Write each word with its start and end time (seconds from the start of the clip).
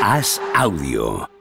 Haz 0.00 0.40
audio. 0.56 1.39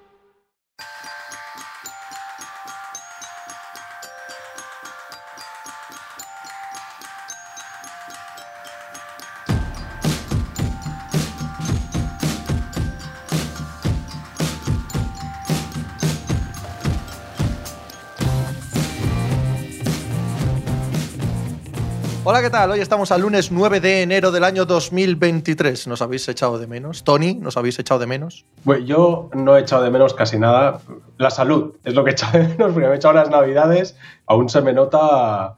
Hola, 22.39 22.47
¿qué 22.47 22.51
tal? 22.51 22.71
Hoy 22.71 22.79
estamos 22.79 23.11
al 23.11 23.19
lunes 23.19 23.51
9 23.51 23.81
de 23.81 24.01
enero 24.01 24.31
del 24.31 24.45
año 24.45 24.63
2023. 24.63 25.87
¿Nos 25.87 26.01
habéis 26.01 26.25
echado 26.29 26.57
de 26.57 26.67
menos? 26.67 27.03
Tony, 27.03 27.33
¿nos 27.33 27.57
habéis 27.57 27.77
echado 27.79 27.99
de 27.99 28.07
menos? 28.07 28.45
Bueno, 28.63 28.85
yo 28.85 29.29
no 29.33 29.57
he 29.57 29.59
echado 29.59 29.83
de 29.83 29.89
menos 29.91 30.13
casi 30.13 30.39
nada. 30.39 30.79
La 31.17 31.31
salud 31.31 31.75
es 31.83 31.93
lo 31.95 32.05
que 32.05 32.11
he 32.11 32.13
echado 32.13 32.39
de 32.39 32.47
menos, 32.47 32.71
porque 32.71 32.87
me 32.87 32.93
he 32.93 32.95
echado 32.95 33.13
las 33.13 33.29
navidades. 33.29 33.97
Aún 34.25 34.47
se 34.47 34.61
me 34.61 34.71
nota. 34.71 35.57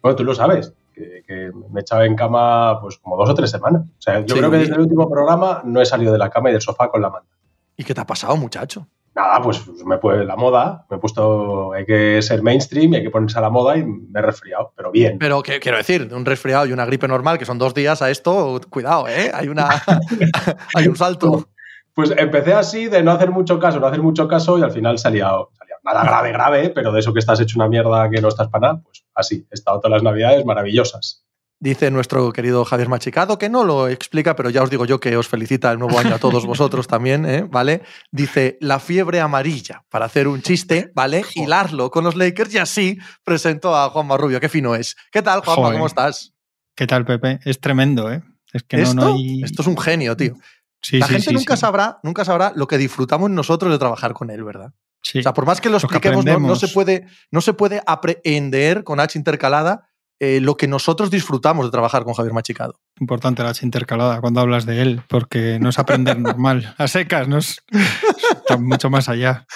Bueno, 0.00 0.14
tú 0.14 0.22
lo 0.22 0.32
sabes, 0.36 0.72
que, 0.94 1.24
que 1.26 1.50
me 1.72 1.80
he 1.80 1.82
echado 1.82 2.02
en 2.04 2.14
cama 2.14 2.80
pues 2.80 2.98
como 2.98 3.16
dos 3.16 3.28
o 3.28 3.34
tres 3.34 3.50
semanas. 3.50 3.82
O 3.82 4.00
sea, 4.00 4.20
yo 4.20 4.32
Sí. 4.36 4.38
creo 4.38 4.48
que 4.52 4.58
desde 4.58 4.74
el 4.74 4.80
último 4.80 5.10
programa 5.10 5.62
no 5.64 5.80
he 5.82 5.86
salido 5.86 6.12
de 6.12 6.18
la 6.18 6.30
cama 6.30 6.50
y 6.50 6.52
del 6.52 6.62
sofá 6.62 6.88
con 6.88 7.02
la 7.02 7.10
manta. 7.10 7.30
¿Y 7.76 7.82
qué 7.82 7.94
te 7.94 8.00
ha 8.00 8.06
pasado, 8.06 8.36
muchacho? 8.36 8.86
Nada, 9.14 9.42
pues 9.42 9.66
me 9.84 9.98
puede 9.98 10.24
la 10.24 10.36
moda, 10.36 10.86
me 10.88 10.96
he 10.96 11.00
puesto, 11.00 11.74
hay 11.74 11.84
que 11.84 12.22
ser 12.22 12.42
mainstream 12.42 12.94
y 12.94 12.96
hay 12.96 13.02
que 13.02 13.10
ponerse 13.10 13.38
a 13.38 13.42
la 13.42 13.50
moda 13.50 13.76
y 13.76 13.84
me 13.84 14.20
he 14.20 14.22
resfriado, 14.22 14.72
pero 14.74 14.90
bien. 14.90 15.18
Pero 15.18 15.42
¿qué 15.42 15.60
quiero 15.60 15.76
decir, 15.76 16.08
de 16.08 16.14
un 16.14 16.24
resfriado 16.24 16.64
y 16.64 16.72
una 16.72 16.86
gripe 16.86 17.06
normal, 17.06 17.38
que 17.38 17.44
son 17.44 17.58
dos 17.58 17.74
días 17.74 18.00
a 18.00 18.10
esto, 18.10 18.58
cuidado, 18.70 19.06
¿eh? 19.08 19.30
Hay, 19.34 19.48
una, 19.48 19.68
hay 20.74 20.88
un 20.88 20.96
salto. 20.96 21.48
Pues 21.92 22.10
empecé 22.16 22.54
así 22.54 22.86
de 22.86 23.02
no 23.02 23.10
hacer 23.10 23.30
mucho 23.30 23.58
caso, 23.58 23.78
no 23.78 23.86
hacer 23.86 24.00
mucho 24.00 24.26
caso 24.26 24.58
y 24.58 24.62
al 24.62 24.70
final 24.70 24.98
salía, 24.98 25.30
salía 25.58 25.76
nada 25.84 26.04
grave, 26.04 26.32
grave, 26.32 26.70
pero 26.70 26.90
de 26.90 27.00
eso 27.00 27.12
que 27.12 27.18
estás 27.18 27.38
hecho 27.38 27.58
una 27.58 27.68
mierda 27.68 28.08
que 28.08 28.22
no 28.22 28.28
estás 28.28 28.48
para 28.48 28.68
nada, 28.68 28.82
pues 28.82 29.04
así, 29.14 29.46
he 29.50 29.54
estado 29.54 29.78
todas 29.78 29.92
las 29.92 30.02
navidades 30.02 30.44
maravillosas. 30.46 31.22
Dice 31.62 31.92
nuestro 31.92 32.32
querido 32.32 32.64
Javier 32.64 32.88
Machicado, 32.88 33.38
que 33.38 33.48
no 33.48 33.62
lo 33.62 33.86
explica, 33.86 34.34
pero 34.34 34.50
ya 34.50 34.64
os 34.64 34.70
digo 34.70 34.84
yo 34.84 34.98
que 34.98 35.16
os 35.16 35.28
felicita 35.28 35.70
el 35.70 35.78
nuevo 35.78 35.96
año 35.96 36.16
a 36.16 36.18
todos 36.18 36.44
vosotros 36.44 36.88
también, 36.88 37.24
¿eh? 37.24 37.46
¿vale? 37.48 37.82
Dice 38.10 38.58
la 38.60 38.80
fiebre 38.80 39.20
amarilla 39.20 39.84
para 39.88 40.06
hacer 40.06 40.26
un 40.26 40.42
chiste, 40.42 40.90
¿vale? 40.92 41.22
Hilarlo 41.36 41.92
con 41.92 42.02
los 42.02 42.16
Lakers 42.16 42.52
y 42.54 42.58
así 42.58 42.98
presentó 43.22 43.76
a 43.76 43.90
Juanma 43.90 44.16
Rubio. 44.16 44.40
Qué 44.40 44.48
fino 44.48 44.74
es. 44.74 44.96
¿Qué 45.12 45.22
tal, 45.22 45.42
Juanma? 45.42 45.62
Joder. 45.62 45.74
¿Cómo 45.74 45.86
estás? 45.86 46.34
¿Qué 46.74 46.88
tal, 46.88 47.04
Pepe? 47.04 47.38
Es 47.44 47.60
tremendo, 47.60 48.10
¿eh? 48.10 48.24
Es 48.52 48.64
que 48.64 48.82
esto, 48.82 48.96
no 48.96 49.14
hay... 49.14 49.44
esto 49.44 49.62
es 49.62 49.68
un 49.68 49.78
genio, 49.78 50.16
tío. 50.16 50.34
Sí, 50.80 50.98
la 50.98 51.06
sí, 51.06 51.12
gente 51.12 51.28
sí, 51.28 51.34
nunca 51.36 51.56
sabrá, 51.56 52.00
nunca 52.02 52.24
sabrá 52.24 52.52
lo 52.56 52.66
que 52.66 52.76
disfrutamos 52.76 53.30
nosotros 53.30 53.70
de 53.70 53.78
trabajar 53.78 54.14
con 54.14 54.30
él, 54.30 54.42
¿verdad? 54.42 54.72
Sí. 55.00 55.20
O 55.20 55.22
sea, 55.22 55.32
por 55.32 55.46
más 55.46 55.60
que 55.60 55.68
lo 55.68 55.78
Lo 55.78 55.88
que 55.88 56.08
expliquemos, 56.08 56.24
no, 56.24 56.56
se 56.56 56.66
puede, 56.66 57.06
no 57.30 57.40
se 57.40 57.52
puede 57.52 57.80
aprehender 57.86 58.82
con 58.82 58.98
H 58.98 59.16
intercalada 59.16 59.91
eh, 60.24 60.40
lo 60.40 60.56
que 60.56 60.68
nosotros 60.68 61.10
disfrutamos 61.10 61.64
de 61.66 61.70
trabajar 61.72 62.04
con 62.04 62.14
Javier 62.14 62.32
Machicado. 62.32 62.74
Importante 63.00 63.42
la 63.42 63.50
H 63.50 63.64
intercalada 63.66 64.20
cuando 64.20 64.40
hablas 64.40 64.66
de 64.66 64.80
él, 64.80 65.02
porque 65.08 65.58
no 65.60 65.68
es 65.70 65.78
aprender 65.78 66.18
normal. 66.20 66.74
A 66.78 66.86
secas, 66.86 67.26
no 67.28 67.38
es... 67.38 67.60
está 68.36 68.56
mucho 68.56 68.88
más 68.90 69.08
allá. 69.08 69.46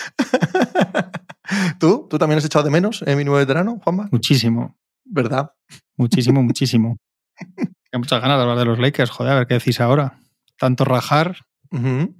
¿Tú? 1.78 2.06
¿Tú 2.10 2.18
también 2.18 2.38
has 2.38 2.44
echado 2.44 2.64
de 2.64 2.70
menos 2.70 3.02
en 3.06 3.16
mi 3.16 3.24
nuevo 3.24 3.38
veterano, 3.38 3.78
Juanma? 3.82 4.08
Muchísimo, 4.10 4.76
¿Verdad? 5.04 5.50
muchísimo, 5.96 6.42
muchísimo. 6.42 6.96
Hay 7.38 7.98
muchas 8.00 8.20
ganas 8.20 8.36
de 8.38 8.42
hablar 8.42 8.58
de 8.58 8.64
los 8.64 8.78
Lakers, 8.78 9.10
joder, 9.10 9.32
a 9.32 9.36
ver 9.36 9.46
qué 9.46 9.54
decís 9.54 9.80
ahora. 9.80 10.18
Tanto 10.58 10.84
rajar, 10.84 11.36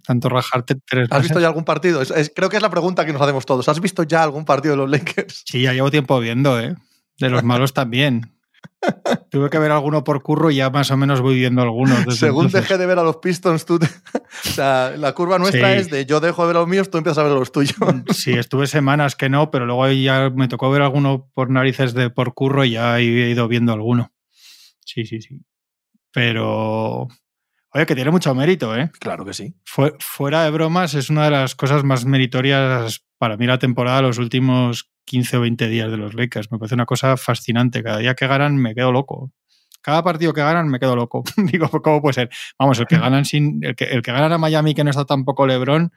tanto 0.06 0.28
rajarte 0.28 0.74
tres 0.86 1.08
¿Has 1.10 1.22
visto 1.22 1.40
ya 1.40 1.46
algún 1.48 1.64
partido? 1.64 2.02
Es- 2.02 2.10
es- 2.10 2.30
creo 2.34 2.48
que 2.50 2.56
es 2.56 2.62
la 2.62 2.70
pregunta 2.70 3.04
que 3.06 3.12
nos 3.12 3.22
hacemos 3.22 3.46
todos. 3.46 3.68
¿Has 3.68 3.80
visto 3.80 4.02
ya 4.04 4.22
algún 4.22 4.44
partido 4.44 4.72
de 4.74 4.78
los 4.78 4.90
Lakers? 4.90 5.42
Sí, 5.46 5.62
ya 5.62 5.72
llevo 5.72 5.90
tiempo 5.90 6.20
viendo, 6.20 6.60
¿eh? 6.60 6.74
De 7.18 7.30
los 7.30 7.42
malos 7.42 7.72
también. 7.72 8.35
Tuve 9.30 9.50
que 9.50 9.58
ver 9.58 9.70
alguno 9.70 10.04
por 10.04 10.22
curro 10.22 10.50
y 10.50 10.56
ya 10.56 10.70
más 10.70 10.90
o 10.90 10.96
menos 10.96 11.20
voy 11.20 11.36
viendo 11.36 11.62
algunos. 11.62 12.16
Según 12.18 12.46
entonces. 12.46 12.62
dejé 12.68 12.78
de 12.78 12.86
ver 12.86 12.98
a 12.98 13.02
los 13.02 13.16
Pistons, 13.18 13.64
tú... 13.66 13.78
te- 13.78 13.86
o 14.48 14.52
sea, 14.52 14.92
la 14.96 15.12
curva 15.12 15.38
nuestra 15.38 15.72
Sí. 15.74 15.78
es 15.80 15.90
de 15.90 16.06
yo 16.06 16.20
dejo 16.20 16.42
de 16.42 16.48
ver 16.48 16.56
a 16.56 16.60
los 16.60 16.68
míos, 16.68 16.90
tú 16.90 16.98
empiezas 16.98 17.18
a 17.18 17.22
ver 17.24 17.32
a 17.32 17.36
los 17.36 17.52
tuyos. 17.52 17.74
Sí, 18.14 18.32
estuve 18.32 18.66
semanas 18.66 19.16
que 19.16 19.28
no, 19.28 19.50
pero 19.50 19.66
luego 19.66 19.88
ya 19.90 20.30
me 20.30 20.48
tocó 20.48 20.70
ver 20.70 20.82
alguno 20.82 21.30
por 21.34 21.50
narices 21.50 21.94
de 21.94 22.10
por 22.10 22.34
curro 22.34 22.64
y 22.64 22.72
ya 22.72 22.98
he 22.98 23.02
ido 23.04 23.48
viendo 23.48 23.72
alguno. 23.72 24.12
Sí, 24.84 25.04
sí, 25.04 25.20
sí. 25.20 25.40
Pero. 26.12 27.08
Oye, 27.72 27.84
que 27.86 27.94
tiene 27.94 28.10
mucho 28.10 28.34
mérito, 28.34 28.74
¿eh? 28.74 28.90
Claro 28.98 29.24
que 29.24 29.34
sí. 29.34 29.54
Fue- 29.64 29.94
fuera 29.98 30.44
de 30.44 30.50
bromas, 30.50 30.94
es 30.94 31.10
una 31.10 31.24
de 31.26 31.30
las 31.32 31.54
cosas 31.54 31.84
más 31.84 32.04
meritorias 32.06 33.04
para 33.18 33.36
mí 33.36 33.46
la 33.46 33.58
temporada, 33.58 34.00
los 34.02 34.16
últimos 34.18 34.90
15 35.06 35.38
o 35.38 35.40
20 35.40 35.68
días 35.68 35.90
de 35.90 35.96
los 35.96 36.14
Lakers. 36.14 36.52
Me 36.52 36.58
parece 36.58 36.74
una 36.74 36.84
cosa 36.84 37.16
fascinante. 37.16 37.82
Cada 37.82 37.98
día 37.98 38.14
que 38.14 38.26
ganan 38.26 38.56
me 38.56 38.74
quedo 38.74 38.92
loco. 38.92 39.32
Cada 39.80 40.02
partido 40.02 40.34
que 40.34 40.42
ganan 40.42 40.68
me 40.68 40.78
quedo 40.78 40.96
loco. 40.96 41.24
Digo, 41.36 41.70
¿cómo 41.70 42.02
puede 42.02 42.12
ser? 42.12 42.30
Vamos, 42.58 42.78
el 42.78 42.86
que 42.86 42.98
ganan 42.98 43.24
sin. 43.24 43.64
El 43.64 43.74
que, 43.74 43.84
el 43.84 44.02
que 44.02 44.12
ganan 44.12 44.32
a 44.32 44.38
Miami, 44.38 44.74
que 44.74 44.84
no 44.84 44.90
está 44.90 45.04
tampoco 45.04 45.46
Lebron, 45.46 45.92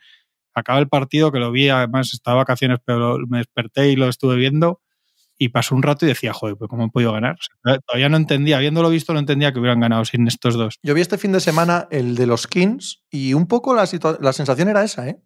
acaba 0.53 0.79
el 0.79 0.87
partido 0.87 1.31
que 1.31 1.39
lo 1.39 1.51
vi, 1.51 1.69
además 1.69 2.13
estaba 2.13 2.37
vacaciones, 2.37 2.79
pero 2.85 3.17
me 3.27 3.39
desperté 3.39 3.89
y 3.89 3.95
lo 3.95 4.07
estuve 4.07 4.35
viendo. 4.35 4.81
Y 5.41 5.49
pasó 5.49 5.73
un 5.73 5.83
rato 5.83 6.05
y 6.05 6.09
decía, 6.09 6.33
joder, 6.33 6.57
pues 6.57 6.69
¿cómo 6.69 6.83
han 6.83 6.89
podido 6.89 7.13
ganar? 7.13 7.37
Todavía 7.87 8.09
no 8.09 8.17
entendía, 8.17 8.57
habiéndolo 8.57 8.89
visto, 8.89 9.13
no 9.13 9.19
entendía 9.19 9.53
que 9.53 9.59
hubieran 9.59 9.79
ganado 9.79 10.03
sin 10.03 10.27
estos 10.27 10.55
dos. 10.55 10.79
Yo 10.83 10.93
vi 10.93 10.99
este 10.99 11.17
fin 11.17 11.31
de 11.31 11.39
semana 11.39 11.87
el 11.91 12.15
de 12.15 12.27
los 12.27 12.45
Kings 12.45 13.03
y 13.09 13.33
un 13.33 13.47
poco 13.47 13.73
la, 13.73 13.87
la 14.19 14.33
sensación 14.33 14.67
era 14.67 14.83
esa, 14.83 15.07
¿eh? 15.07 15.21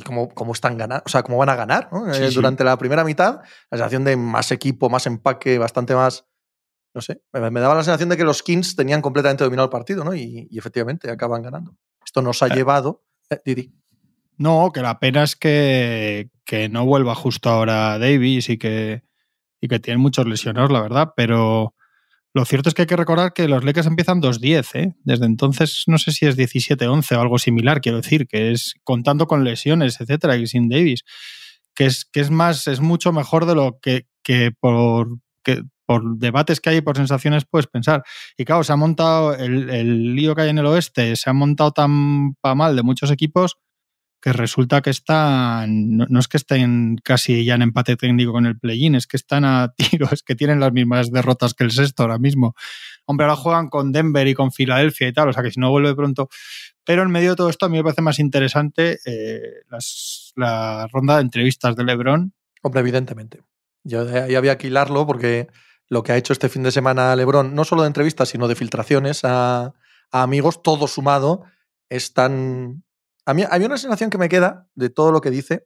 Y 0.00 0.02
cómo, 0.02 0.28
cómo 0.30 0.52
están 0.52 0.76
ganando, 0.78 1.02
o 1.06 1.08
sea, 1.08 1.22
cómo 1.22 1.36
van 1.38 1.48
a 1.50 1.56
ganar, 1.56 1.88
¿no? 1.92 2.12
Sí, 2.14 2.22
Eh, 2.22 2.28
sí. 2.30 2.34
Durante 2.34 2.64
la 2.64 2.76
primera 2.78 3.04
mitad, 3.04 3.40
la 3.70 3.78
sensación 3.78 4.04
de 4.04 4.16
más 4.16 4.50
equipo, 4.52 4.88
más 4.88 5.06
empaque, 5.06 5.58
bastante 5.58 5.94
más. 5.94 6.26
No 6.94 7.00
sé, 7.00 7.22
me, 7.32 7.50
me 7.50 7.60
daba 7.60 7.74
la 7.74 7.84
sensación 7.84 8.08
de 8.08 8.16
que 8.16 8.24
los 8.24 8.42
Kings 8.42 8.74
tenían 8.74 9.00
completamente 9.02 9.44
dominado 9.44 9.66
el 9.66 9.70
partido, 9.70 10.02
¿no? 10.04 10.14
Y, 10.14 10.48
y 10.50 10.58
efectivamente 10.58 11.10
acaban 11.10 11.42
ganando. 11.42 11.76
Esto 12.04 12.22
nos 12.22 12.42
ha 12.42 12.46
Eh. 12.48 12.54
llevado. 12.54 13.04
eh, 13.30 13.38
Didi. 13.44 13.72
No, 14.38 14.70
que 14.72 14.80
la 14.80 14.98
pena 14.98 15.22
es 15.22 15.36
que, 15.36 16.30
que 16.44 16.68
no 16.70 16.86
vuelva 16.86 17.14
justo 17.14 17.50
ahora 17.50 17.98
Davis 17.98 18.48
y 18.48 18.56
que, 18.58 19.04
y 19.60 19.68
que 19.68 19.78
tienen 19.78 20.00
muchos 20.00 20.26
lesionados, 20.26 20.72
la 20.72 20.80
verdad, 20.80 21.12
pero 21.14 21.74
lo 22.32 22.44
cierto 22.44 22.68
es 22.68 22.74
que 22.74 22.82
hay 22.82 22.86
que 22.86 22.96
recordar 22.96 23.32
que 23.32 23.48
los 23.48 23.64
Lakers 23.64 23.86
empiezan 23.86 24.22
2-10, 24.22 24.74
¿eh? 24.74 24.94
Desde 25.02 25.26
entonces 25.26 25.84
no 25.86 25.98
sé 25.98 26.12
si 26.12 26.26
es 26.26 26.36
17-11 26.36 27.16
o 27.16 27.20
algo 27.20 27.38
similar, 27.38 27.80
quiero 27.80 28.00
decir, 28.00 28.26
que 28.28 28.52
es 28.52 28.74
contando 28.84 29.26
con 29.26 29.44
lesiones, 29.44 30.00
etcétera, 30.00 30.36
y 30.36 30.46
sin 30.46 30.68
Davis, 30.68 31.04
que 31.74 31.86
es, 31.86 32.04
que 32.04 32.20
es 32.20 32.30
más, 32.30 32.68
es 32.68 32.80
mucho 32.80 33.12
mejor 33.12 33.46
de 33.46 33.54
lo 33.54 33.78
que, 33.82 34.06
que 34.22 34.52
por 34.60 35.08
debates 36.18 36.60
que 36.60 36.70
hay 36.70 36.76
y 36.76 36.82
por 36.82 36.96
sensaciones 36.96 37.44
puedes 37.50 37.66
pensar. 37.66 38.04
Y 38.36 38.44
claro, 38.44 38.62
se 38.62 38.72
ha 38.72 38.76
montado 38.76 39.34
el, 39.34 39.68
el 39.70 40.14
lío 40.14 40.36
que 40.36 40.42
hay 40.42 40.50
en 40.50 40.58
el 40.58 40.66
oeste, 40.66 41.16
se 41.16 41.30
ha 41.30 41.32
montado 41.32 41.72
tan 41.72 42.34
pa 42.34 42.54
mal 42.54 42.76
de 42.76 42.84
muchos 42.84 43.10
equipos 43.10 43.56
que 44.20 44.32
resulta 44.32 44.82
que 44.82 44.90
están, 44.90 45.96
no, 45.96 46.20
es 46.20 46.28
que 46.28 46.36
estén 46.36 46.98
casi 47.02 47.44
ya 47.44 47.54
en 47.54 47.62
empate 47.62 47.96
técnico 47.96 48.32
con 48.32 48.46
el 48.46 48.58
play-in, 48.58 48.94
es 48.94 49.06
que 49.06 49.16
están 49.16 49.44
a 49.44 49.72
tiro, 49.76 50.08
es 50.12 50.22
que 50.22 50.34
tienen 50.34 50.60
las 50.60 50.72
mismas 50.72 51.10
derrotas 51.10 51.54
que 51.54 51.64
el 51.64 51.70
sexto 51.70 52.02
ahora 52.02 52.18
mismo. 52.18 52.54
Hombre, 53.06 53.26
ahora 53.26 53.36
juegan 53.36 53.68
con 53.68 53.92
Denver 53.92 54.26
y 54.28 54.34
con 54.34 54.52
Filadelfia 54.52 55.08
y 55.08 55.12
tal, 55.12 55.28
o 55.28 55.32
sea 55.32 55.42
que 55.42 55.50
si 55.50 55.60
no 55.60 55.70
vuelve 55.70 55.94
pronto. 55.94 56.28
Pero 56.84 57.02
en 57.02 57.10
medio 57.10 57.30
de 57.30 57.36
todo 57.36 57.50
esto 57.50 57.66
a 57.66 57.68
mí 57.68 57.76
me 57.76 57.82
parece 57.82 58.02
más 58.02 58.18
interesante 58.18 58.98
eh, 59.04 59.62
la 60.36 60.86
ronda 60.92 61.16
de 61.16 61.22
entrevistas 61.22 61.76
de 61.76 61.84
LeBron. 61.84 62.32
Hombre, 62.62 62.80
evidentemente. 62.80 63.42
Yo 63.84 64.00
había 64.36 64.58
que 64.58 64.66
hilarlo 64.66 65.06
porque 65.06 65.48
lo 65.88 66.02
que 66.02 66.12
ha 66.12 66.16
hecho 66.16 66.32
este 66.32 66.48
fin 66.48 66.62
de 66.62 66.70
semana 66.70 67.16
LeBron, 67.16 67.54
no 67.54 67.64
solo 67.64 67.82
de 67.82 67.88
entrevistas, 67.88 68.28
sino 68.28 68.48
de 68.48 68.54
filtraciones 68.54 69.24
a, 69.24 69.72
a 70.10 70.22
amigos, 70.22 70.62
todo 70.62 70.86
sumado, 70.86 71.44
es 71.88 72.12
tan. 72.14 72.84
A 73.30 73.34
mí 73.34 73.44
había 73.48 73.68
una 73.68 73.78
sensación 73.78 74.10
que 74.10 74.18
me 74.18 74.28
queda 74.28 74.66
de 74.74 74.90
todo 74.90 75.12
lo 75.12 75.20
que 75.20 75.30
dice. 75.30 75.64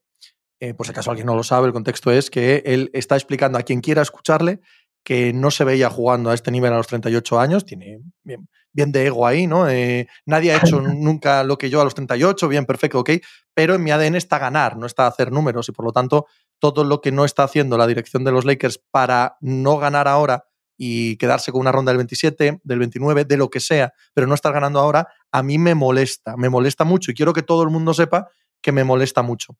eh, 0.60 0.74
por 0.74 0.84
si 0.84 0.92
acaso 0.92 1.10
alguien 1.10 1.26
no 1.26 1.34
lo 1.34 1.42
sabe, 1.42 1.66
el 1.66 1.72
contexto 1.72 2.10
es 2.10 2.28
que 2.28 2.62
él 2.66 2.90
está 2.92 3.16
explicando 3.16 3.58
a 3.58 3.62
quien 3.62 3.80
quiera 3.80 4.02
escucharle 4.02 4.60
que 5.02 5.32
no 5.32 5.50
se 5.50 5.64
veía 5.64 5.88
jugando 5.88 6.28
a 6.28 6.34
este 6.34 6.50
nivel 6.50 6.74
a 6.74 6.76
los 6.76 6.88
38 6.88 7.40
años, 7.40 7.64
tiene 7.64 8.00
bien, 8.22 8.50
bien 8.70 8.92
de 8.92 9.06
ego 9.06 9.26
ahí, 9.26 9.46
¿no? 9.46 9.66
Eh, 9.66 10.08
nadie 10.26 10.52
ha 10.52 10.58
hecho 10.58 10.80
nunca 10.82 11.42
lo 11.42 11.56
que 11.56 11.70
yo 11.70 11.80
a 11.80 11.84
los 11.84 11.94
38, 11.94 12.48
bien, 12.48 12.66
perfecto, 12.66 13.00
ok, 13.00 13.10
pero 13.54 13.74
en 13.76 13.82
mi 13.82 13.92
ADN 13.92 14.16
está 14.16 14.38
ganar, 14.38 14.76
no 14.76 14.84
está 14.84 15.06
hacer 15.06 15.32
números 15.32 15.66
y 15.70 15.72
por 15.72 15.86
lo 15.86 15.92
tanto 15.92 16.26
todo 16.58 16.84
lo 16.84 17.00
que 17.00 17.12
no 17.12 17.24
está 17.24 17.44
haciendo 17.44 17.78
la 17.78 17.86
dirección 17.86 18.24
de 18.24 18.32
los 18.32 18.44
Lakers 18.44 18.78
para 18.90 19.38
no 19.40 19.78
ganar 19.78 20.06
ahora 20.06 20.44
y 20.76 21.16
quedarse 21.16 21.52
con 21.52 21.60
una 21.60 21.72
ronda 21.72 21.90
del 21.92 21.98
27, 21.98 22.60
del 22.62 22.78
29, 22.78 23.24
de 23.24 23.36
lo 23.36 23.48
que 23.50 23.60
sea, 23.60 23.92
pero 24.12 24.26
no 24.26 24.34
estar 24.34 24.52
ganando 24.52 24.80
ahora, 24.80 25.08
a 25.30 25.42
mí 25.42 25.58
me 25.58 25.74
molesta, 25.74 26.36
me 26.36 26.48
molesta 26.48 26.84
mucho 26.84 27.10
y 27.10 27.14
quiero 27.14 27.32
que 27.32 27.42
todo 27.42 27.62
el 27.62 27.70
mundo 27.70 27.94
sepa 27.94 28.28
que 28.60 28.72
me 28.72 28.84
molesta 28.84 29.22
mucho. 29.22 29.56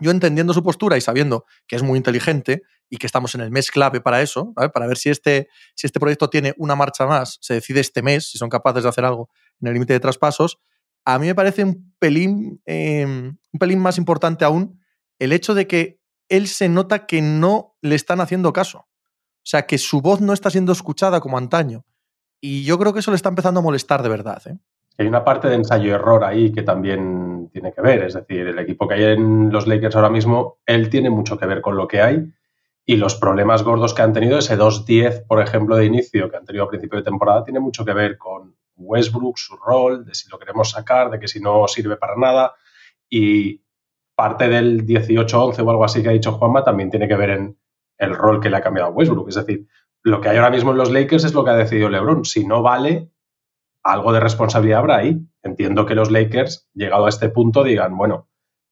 Yo 0.00 0.12
entendiendo 0.12 0.54
su 0.54 0.62
postura 0.62 0.96
y 0.96 1.00
sabiendo 1.00 1.44
que 1.66 1.74
es 1.74 1.82
muy 1.82 1.96
inteligente 1.96 2.62
y 2.88 2.98
que 2.98 3.06
estamos 3.06 3.34
en 3.34 3.40
el 3.40 3.50
mes 3.50 3.70
clave 3.70 4.00
para 4.00 4.22
eso, 4.22 4.54
para 4.54 4.86
ver 4.86 4.96
si 4.96 5.10
este, 5.10 5.48
si 5.74 5.86
este 5.86 5.98
proyecto 5.98 6.30
tiene 6.30 6.54
una 6.56 6.76
marcha 6.76 7.04
más, 7.04 7.38
se 7.40 7.54
decide 7.54 7.80
este 7.80 8.00
mes, 8.02 8.30
si 8.30 8.38
son 8.38 8.48
capaces 8.48 8.84
de 8.84 8.88
hacer 8.88 9.04
algo 9.04 9.28
en 9.60 9.68
el 9.68 9.74
límite 9.74 9.92
de 9.92 10.00
traspasos, 10.00 10.58
a 11.04 11.18
mí 11.18 11.26
me 11.26 11.34
parece 11.34 11.64
un 11.64 11.94
pelín, 11.98 12.62
em, 12.64 13.36
un 13.52 13.58
pelín 13.58 13.80
más 13.80 13.98
importante 13.98 14.44
aún 14.44 14.80
el 15.18 15.32
hecho 15.32 15.54
de 15.54 15.66
que 15.66 16.00
él 16.28 16.46
se 16.48 16.68
nota 16.68 17.06
que 17.06 17.22
no 17.22 17.76
le 17.80 17.94
están 17.94 18.20
haciendo 18.20 18.52
caso. 18.52 18.87
O 19.48 19.50
sea, 19.50 19.64
que 19.64 19.78
su 19.78 20.02
voz 20.02 20.20
no 20.20 20.34
está 20.34 20.50
siendo 20.50 20.72
escuchada 20.72 21.20
como 21.20 21.38
antaño. 21.38 21.86
Y 22.38 22.64
yo 22.64 22.78
creo 22.78 22.92
que 22.92 22.98
eso 22.98 23.10
le 23.10 23.14
está 23.14 23.30
empezando 23.30 23.60
a 23.60 23.62
molestar 23.62 24.02
de 24.02 24.10
verdad. 24.10 24.42
¿eh? 24.46 24.58
Hay 24.98 25.06
una 25.06 25.24
parte 25.24 25.48
de 25.48 25.54
ensayo-error 25.54 26.22
ahí 26.22 26.52
que 26.52 26.62
también 26.62 27.48
tiene 27.50 27.72
que 27.72 27.80
ver. 27.80 28.02
Es 28.02 28.12
decir, 28.12 28.46
el 28.46 28.58
equipo 28.58 28.86
que 28.86 28.96
hay 28.96 29.04
en 29.04 29.50
los 29.50 29.66
Lakers 29.66 29.96
ahora 29.96 30.10
mismo, 30.10 30.58
él 30.66 30.90
tiene 30.90 31.08
mucho 31.08 31.38
que 31.38 31.46
ver 31.46 31.62
con 31.62 31.78
lo 31.78 31.88
que 31.88 32.02
hay. 32.02 32.30
Y 32.84 32.98
los 32.98 33.14
problemas 33.14 33.62
gordos 33.62 33.94
que 33.94 34.02
han 34.02 34.12
tenido, 34.12 34.36
ese 34.36 34.58
2-10, 34.58 35.26
por 35.26 35.40
ejemplo, 35.40 35.76
de 35.76 35.86
inicio 35.86 36.30
que 36.30 36.36
han 36.36 36.44
tenido 36.44 36.64
a 36.64 36.68
principio 36.68 36.98
de 36.98 37.06
temporada, 37.06 37.42
tiene 37.42 37.60
mucho 37.60 37.86
que 37.86 37.94
ver 37.94 38.18
con 38.18 38.54
Westbrook, 38.76 39.38
su 39.38 39.56
rol, 39.56 40.04
de 40.04 40.14
si 40.14 40.28
lo 40.28 40.38
queremos 40.38 40.72
sacar, 40.72 41.08
de 41.10 41.18
que 41.18 41.26
si 41.26 41.40
no 41.40 41.66
sirve 41.68 41.96
para 41.96 42.16
nada. 42.16 42.52
Y 43.08 43.62
parte 44.14 44.46
del 44.46 44.84
18-11 44.84 45.64
o 45.64 45.70
algo 45.70 45.86
así 45.86 46.02
que 46.02 46.10
ha 46.10 46.12
dicho 46.12 46.32
Juanma 46.32 46.62
también 46.62 46.90
tiene 46.90 47.08
que 47.08 47.16
ver 47.16 47.30
en 47.30 47.56
el 47.98 48.14
rol 48.14 48.40
que 48.40 48.50
le 48.50 48.56
ha 48.56 48.62
cambiado 48.62 48.90
a 48.90 48.92
Westbrook. 48.92 49.28
Es 49.28 49.34
decir, 49.34 49.66
lo 50.02 50.20
que 50.20 50.28
hay 50.28 50.36
ahora 50.36 50.50
mismo 50.50 50.70
en 50.70 50.78
los 50.78 50.90
Lakers 50.90 51.24
es 51.24 51.34
lo 51.34 51.44
que 51.44 51.50
ha 51.50 51.56
decidido 51.56 51.88
LeBron. 51.88 52.24
Si 52.24 52.46
no 52.46 52.62
vale, 52.62 53.10
algo 53.82 54.12
de 54.12 54.20
responsabilidad 54.20 54.80
habrá 54.80 54.96
ahí. 54.96 55.18
Entiendo 55.42 55.86
que 55.86 55.94
los 55.94 56.10
Lakers, 56.10 56.68
llegado 56.74 57.06
a 57.06 57.08
este 57.08 57.28
punto, 57.28 57.64
digan, 57.64 57.96
bueno, 57.96 58.28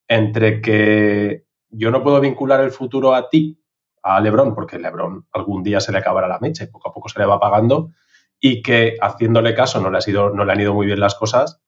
entre 0.07 0.61
que 0.61 1.45
yo 1.69 1.91
no 1.91 2.03
puedo 2.03 2.19
vincular 2.21 2.61
el 2.61 2.71
futuro 2.71 3.13
a 3.13 3.29
ti, 3.29 3.61
a 4.03 4.19
LeBron, 4.21 4.55
porque 4.55 4.79
LeBron 4.79 5.27
algún 5.33 5.63
día 5.63 5.79
se 5.79 5.91
le 5.91 5.97
acabará 5.97 6.27
la 6.27 6.39
mecha 6.39 6.63
y 6.63 6.67
poco 6.67 6.89
a 6.89 6.93
poco 6.93 7.09
se 7.09 7.19
le 7.19 7.25
va 7.25 7.39
pagando, 7.39 7.91
y 8.39 8.61
que 8.61 8.97
haciéndole 9.01 9.53
caso 9.53 9.81
no 9.81 9.89
le, 9.89 9.97
ha 9.97 10.01
sido, 10.01 10.29
no 10.29 10.45
le 10.45 10.53
han 10.53 10.61
ido 10.61 10.73
muy 10.73 10.85
bien 10.85 10.99
las 10.99 11.15
cosas, 11.15 11.61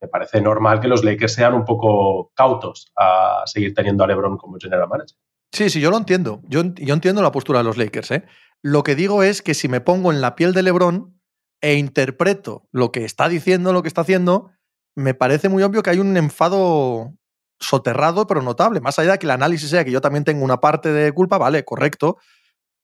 me 0.00 0.08
parece 0.08 0.40
normal 0.40 0.80
que 0.80 0.88
los 0.88 1.04
Lakers 1.04 1.34
sean 1.34 1.54
un 1.54 1.64
poco 1.64 2.32
cautos 2.34 2.92
a 2.96 3.42
seguir 3.46 3.74
teniendo 3.74 4.04
a 4.04 4.06
LeBron 4.06 4.38
como 4.38 4.56
general 4.58 4.88
manager. 4.88 5.18
Sí, 5.52 5.70
sí, 5.70 5.80
yo 5.80 5.90
lo 5.90 5.96
entiendo. 5.96 6.42
Yo, 6.44 6.62
yo 6.74 6.94
entiendo 6.94 7.22
la 7.22 7.32
postura 7.32 7.60
de 7.60 7.64
los 7.64 7.76
Lakers. 7.76 8.10
¿eh? 8.10 8.24
Lo 8.62 8.82
que 8.82 8.94
digo 8.94 9.22
es 9.22 9.42
que 9.42 9.54
si 9.54 9.68
me 9.68 9.80
pongo 9.80 10.12
en 10.12 10.20
la 10.20 10.36
piel 10.36 10.52
de 10.52 10.62
LeBron 10.62 11.18
e 11.60 11.74
interpreto 11.74 12.68
lo 12.70 12.92
que 12.92 13.04
está 13.04 13.28
diciendo, 13.28 13.72
lo 13.72 13.82
que 13.82 13.88
está 13.88 14.02
haciendo, 14.02 14.50
me 14.94 15.14
parece 15.14 15.48
muy 15.48 15.62
obvio 15.62 15.82
que 15.82 15.90
hay 15.90 15.98
un 15.98 16.16
enfado 16.16 17.14
soterrado 17.60 18.26
pero 18.26 18.42
notable. 18.42 18.80
Más 18.80 18.98
allá 18.98 19.12
de 19.12 19.18
que 19.18 19.26
el 19.26 19.30
análisis 19.30 19.70
sea 19.70 19.84
que 19.84 19.90
yo 19.90 20.00
también 20.00 20.24
tengo 20.24 20.44
una 20.44 20.60
parte 20.60 20.92
de 20.92 21.12
culpa, 21.12 21.38
vale, 21.38 21.64
correcto, 21.64 22.18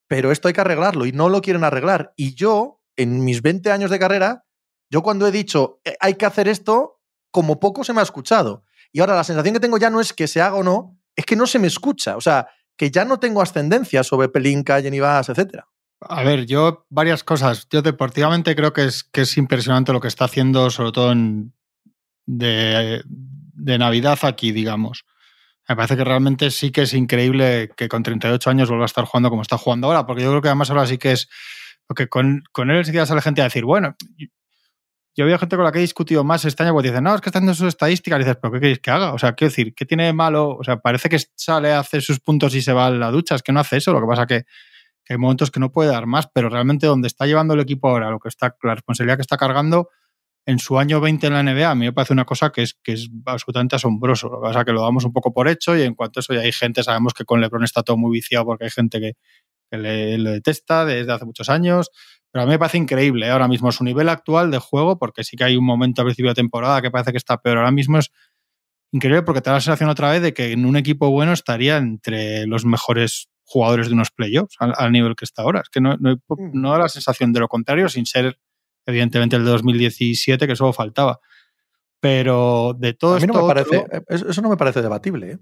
pero 0.07 0.31
esto 0.31 0.47
hay 0.47 0.53
que 0.53 0.61
arreglarlo 0.61 1.05
y 1.05 1.11
no 1.11 1.29
lo 1.29 1.41
quieren 1.41 1.63
arreglar. 1.63 2.13
Y 2.15 2.35
yo, 2.35 2.81
en 2.95 3.23
mis 3.23 3.41
20 3.41 3.71
años 3.71 3.91
de 3.91 3.99
carrera, 3.99 4.45
yo 4.89 5.01
cuando 5.01 5.27
he 5.27 5.31
dicho 5.31 5.79
eh, 5.83 5.95
hay 5.99 6.15
que 6.15 6.25
hacer 6.25 6.47
esto, 6.47 6.99
como 7.31 7.59
poco 7.59 7.83
se 7.83 7.93
me 7.93 7.99
ha 7.99 8.03
escuchado. 8.03 8.63
Y 8.91 8.99
ahora 8.99 9.15
la 9.15 9.23
sensación 9.23 9.53
que 9.53 9.59
tengo 9.59 9.77
ya 9.77 9.89
no 9.89 9.99
es 9.99 10.13
que 10.13 10.27
se 10.27 10.41
haga 10.41 10.55
o 10.55 10.63
no, 10.63 10.97
es 11.15 11.25
que 11.25 11.35
no 11.35 11.47
se 11.47 11.59
me 11.59 11.67
escucha. 11.67 12.17
O 12.17 12.21
sea, 12.21 12.47
que 12.77 12.91
ya 12.91 13.05
no 13.05 13.19
tengo 13.19 13.41
ascendencia 13.41 14.03
sobre 14.03 14.29
Pelinka, 14.29 14.81
Jenny 14.81 14.99
etc. 14.99 15.63
A 16.01 16.23
ver, 16.23 16.45
yo 16.45 16.85
varias 16.89 17.23
cosas. 17.23 17.67
Yo 17.69 17.81
deportivamente 17.81 18.55
creo 18.55 18.73
que 18.73 18.85
es, 18.85 19.03
que 19.03 19.21
es 19.21 19.37
impresionante 19.37 19.93
lo 19.93 20.01
que 20.01 20.07
está 20.07 20.25
haciendo, 20.25 20.69
sobre 20.69 20.91
todo 20.91 21.11
en, 21.11 21.53
de, 22.25 23.01
de 23.07 23.77
Navidad 23.77 24.19
aquí, 24.23 24.51
digamos. 24.51 25.05
Me 25.67 25.75
parece 25.75 25.97
que 25.97 26.03
realmente 26.03 26.51
sí 26.51 26.71
que 26.71 26.83
es 26.83 26.93
increíble 26.93 27.71
que 27.75 27.87
con 27.87 28.03
38 28.03 28.49
años 28.49 28.69
vuelva 28.69 28.85
a 28.85 28.87
estar 28.87 29.05
jugando 29.05 29.29
como 29.29 29.41
está 29.41 29.57
jugando 29.57 29.87
ahora, 29.87 30.05
porque 30.05 30.21
yo 30.21 30.29
creo 30.29 30.41
que 30.41 30.49
además 30.49 30.69
ahora 30.69 30.85
sí 30.85 30.97
que 30.97 31.13
es. 31.13 31.27
Porque 31.87 32.07
con, 32.07 32.43
con 32.51 32.69
él 32.69 32.77
enseguida 32.77 33.05
sale 33.05 33.21
gente 33.21 33.41
a 33.41 33.45
decir, 33.45 33.63
bueno, 33.63 33.95
yo 35.15 35.25
veo 35.25 35.39
gente 35.39 35.55
con 35.55 35.63
la 35.63 35.71
que 35.71 35.77
he 35.77 35.81
discutido 35.81 36.23
más 36.25 36.43
este 36.43 36.63
año, 36.63 36.73
pues 36.73 36.83
dicen, 36.83 37.03
no, 37.03 37.15
es 37.15 37.21
que 37.21 37.29
está 37.29 37.39
haciendo 37.39 37.53
sus 37.53 37.69
estadísticas. 37.69 38.19
Y 38.19 38.23
dices, 38.23 38.37
¿pero 38.41 38.53
qué 38.53 38.59
queréis 38.59 38.79
que 38.79 38.91
haga? 38.91 39.13
O 39.13 39.17
sea, 39.17 39.33
quiero 39.33 39.49
decir, 39.49 39.73
¿qué 39.73 39.85
tiene 39.85 40.05
de 40.05 40.13
malo? 40.13 40.57
O 40.57 40.63
sea, 40.63 40.77
parece 40.77 41.07
que 41.07 41.17
sale 41.35 41.71
a 41.71 41.79
hacer 41.79 42.01
sus 42.01 42.19
puntos 42.19 42.53
y 42.53 42.61
se 42.61 42.73
va 42.73 42.87
a 42.87 42.89
la 42.89 43.11
ducha. 43.11 43.35
Es 43.35 43.41
que 43.41 43.53
no 43.53 43.61
hace 43.61 43.77
eso. 43.77 43.93
Lo 43.93 44.01
que 44.01 44.07
pasa 44.07 44.27
que, 44.27 44.43
que 45.05 45.13
hay 45.13 45.17
momentos 45.17 45.51
que 45.51 45.61
no 45.61 45.71
puede 45.71 45.89
dar 45.89 46.05
más, 46.05 46.27
pero 46.33 46.49
realmente 46.49 46.85
donde 46.85 47.07
está 47.07 47.25
llevando 47.27 47.53
el 47.53 47.61
equipo 47.61 47.87
ahora, 47.87 48.09
lo 48.09 48.19
que 48.19 48.27
está, 48.27 48.57
la 48.63 48.75
responsabilidad 48.75 49.15
que 49.15 49.21
está 49.21 49.37
cargando 49.37 49.89
en 50.45 50.59
su 50.59 50.77
año 50.77 50.99
20 50.99 51.27
en 51.27 51.33
la 51.33 51.43
NBA, 51.43 51.71
a 51.71 51.75
mí 51.75 51.85
me 51.85 51.93
parece 51.93 52.13
una 52.13 52.25
cosa 52.25 52.51
que 52.51 52.63
es, 52.63 52.75
que 52.83 52.93
es 52.93 53.09
absolutamente 53.25 53.77
asombroso. 53.77 54.27
Lo 54.27 54.41
que 54.41 54.47
pasa 54.47 54.65
que 54.65 54.73
lo 54.73 54.81
damos 54.81 55.05
un 55.05 55.13
poco 55.13 55.33
por 55.33 55.47
hecho 55.47 55.77
y 55.77 55.83
en 55.83 55.95
cuanto 55.95 56.19
a 56.19 56.21
eso 56.21 56.33
ya 56.33 56.41
hay 56.41 56.51
gente, 56.51 56.83
sabemos 56.83 57.13
que 57.13 57.23
con 57.23 57.39
LeBron 57.39 57.63
está 57.63 57.83
todo 57.83 57.97
muy 57.97 58.11
viciado 58.11 58.45
porque 58.45 58.65
hay 58.65 58.69
gente 58.69 58.99
que, 58.99 59.13
que 59.71 59.77
le, 59.77 60.17
le 60.17 60.29
detesta 60.31 60.85
desde 60.85 61.11
hace 61.11 61.25
muchos 61.25 61.49
años 61.49 61.89
pero 62.35 62.43
a 62.43 62.45
mí 62.47 62.51
me 62.51 62.59
parece 62.59 62.77
increíble 62.77 63.27
¿eh? 63.27 63.29
ahora 63.29 63.47
mismo 63.47 63.71
su 63.71 63.85
nivel 63.85 64.09
actual 64.09 64.51
de 64.51 64.57
juego, 64.57 64.99
porque 64.99 65.23
sí 65.23 65.37
que 65.37 65.45
hay 65.45 65.55
un 65.55 65.63
momento 65.63 66.01
a 66.01 66.03
principio 66.03 66.31
de 66.31 66.35
temporada 66.35 66.81
que 66.81 66.91
parece 66.91 67.13
que 67.13 67.17
está 67.17 67.37
peor. 67.37 67.59
Ahora 67.59 67.71
mismo 67.71 67.97
es 67.97 68.11
increíble 68.91 69.21
porque 69.21 69.39
te 69.39 69.49
da 69.49 69.55
la 69.55 69.61
sensación 69.61 69.89
otra 69.89 70.11
vez 70.11 70.21
de 70.21 70.33
que 70.33 70.51
en 70.51 70.65
un 70.65 70.75
equipo 70.75 71.09
bueno 71.09 71.31
estaría 71.31 71.77
entre 71.77 72.45
los 72.45 72.65
mejores 72.65 73.29
jugadores 73.45 73.87
de 73.87 73.93
unos 73.93 74.11
playoffs 74.11 74.57
al, 74.59 74.91
nivel 74.91 75.15
que 75.15 75.23
está 75.23 75.43
ahora. 75.43 75.61
Es 75.61 75.69
que 75.69 75.79
no, 75.79 75.95
no, 75.97 76.15
mm. 76.15 76.49
no, 76.51 76.71
da 76.73 76.79
la 76.79 76.89
sensación 76.89 77.31
de 77.31 77.39
lo 77.39 77.47
contrario, 77.47 77.87
sin 77.87 78.05
ser 78.05 78.37
evidentemente 78.85 79.37
el 79.37 79.45
de 79.45 79.51
2017, 79.51 80.45
que 80.45 80.57
solo 80.57 80.73
faltaba. 80.73 81.21
Pero 82.01 82.75
de 82.77 82.95
todo 82.95 83.15
a 83.15 83.19
mí 83.21 83.27
no 83.27 83.43
me 83.43 83.47
parece, 83.47 83.85
Eso 84.09 84.41
no 84.41 84.49
me 84.49 84.57
parece 84.57 84.81
debatible. 84.81 85.31
¿eh? 85.31 85.37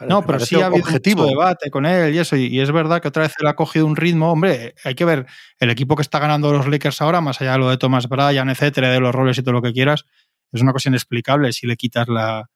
No, 0.00 0.22
pero 0.26 0.40
sí 0.40 0.60
ha 0.60 0.66
habido 0.66 0.82
objetivo. 0.82 1.26
debate 1.26 1.70
con 1.70 1.86
él 1.86 2.14
y 2.14 2.18
eso. 2.18 2.36
Y, 2.36 2.60
es 2.60 2.72
verdad 2.72 3.00
que 3.00 3.08
otra 3.08 3.22
vez 3.22 3.34
él 3.40 3.46
ha 3.46 3.54
cogido 3.54 3.86
un 3.86 3.96
ritmo. 3.96 4.32
Hombre, 4.32 4.74
hay 4.84 4.94
que 4.94 5.04
ver 5.04 5.26
el 5.60 5.70
equipo 5.70 5.96
que 5.96 6.02
está 6.02 6.18
ganando 6.18 6.52
los 6.52 6.66
Lakers 6.66 7.00
ahora, 7.02 7.20
más 7.20 7.40
allá 7.40 7.52
de 7.52 7.58
lo 7.58 7.70
de 7.70 7.76
Thomas 7.76 8.08
Bryan, 8.08 8.48
etcétera, 8.48 8.90
de 8.90 9.00
los 9.00 9.14
roles 9.14 9.38
y 9.38 9.42
todo 9.42 9.52
lo 9.52 9.62
que 9.62 9.72
quieras, 9.72 10.04
es 10.52 10.60
una 10.60 10.72
cosa 10.72 10.88
inexplicable 10.88 11.52
si 11.52 11.66
le 11.66 11.76
quitas 11.76 12.08
la, 12.08 12.50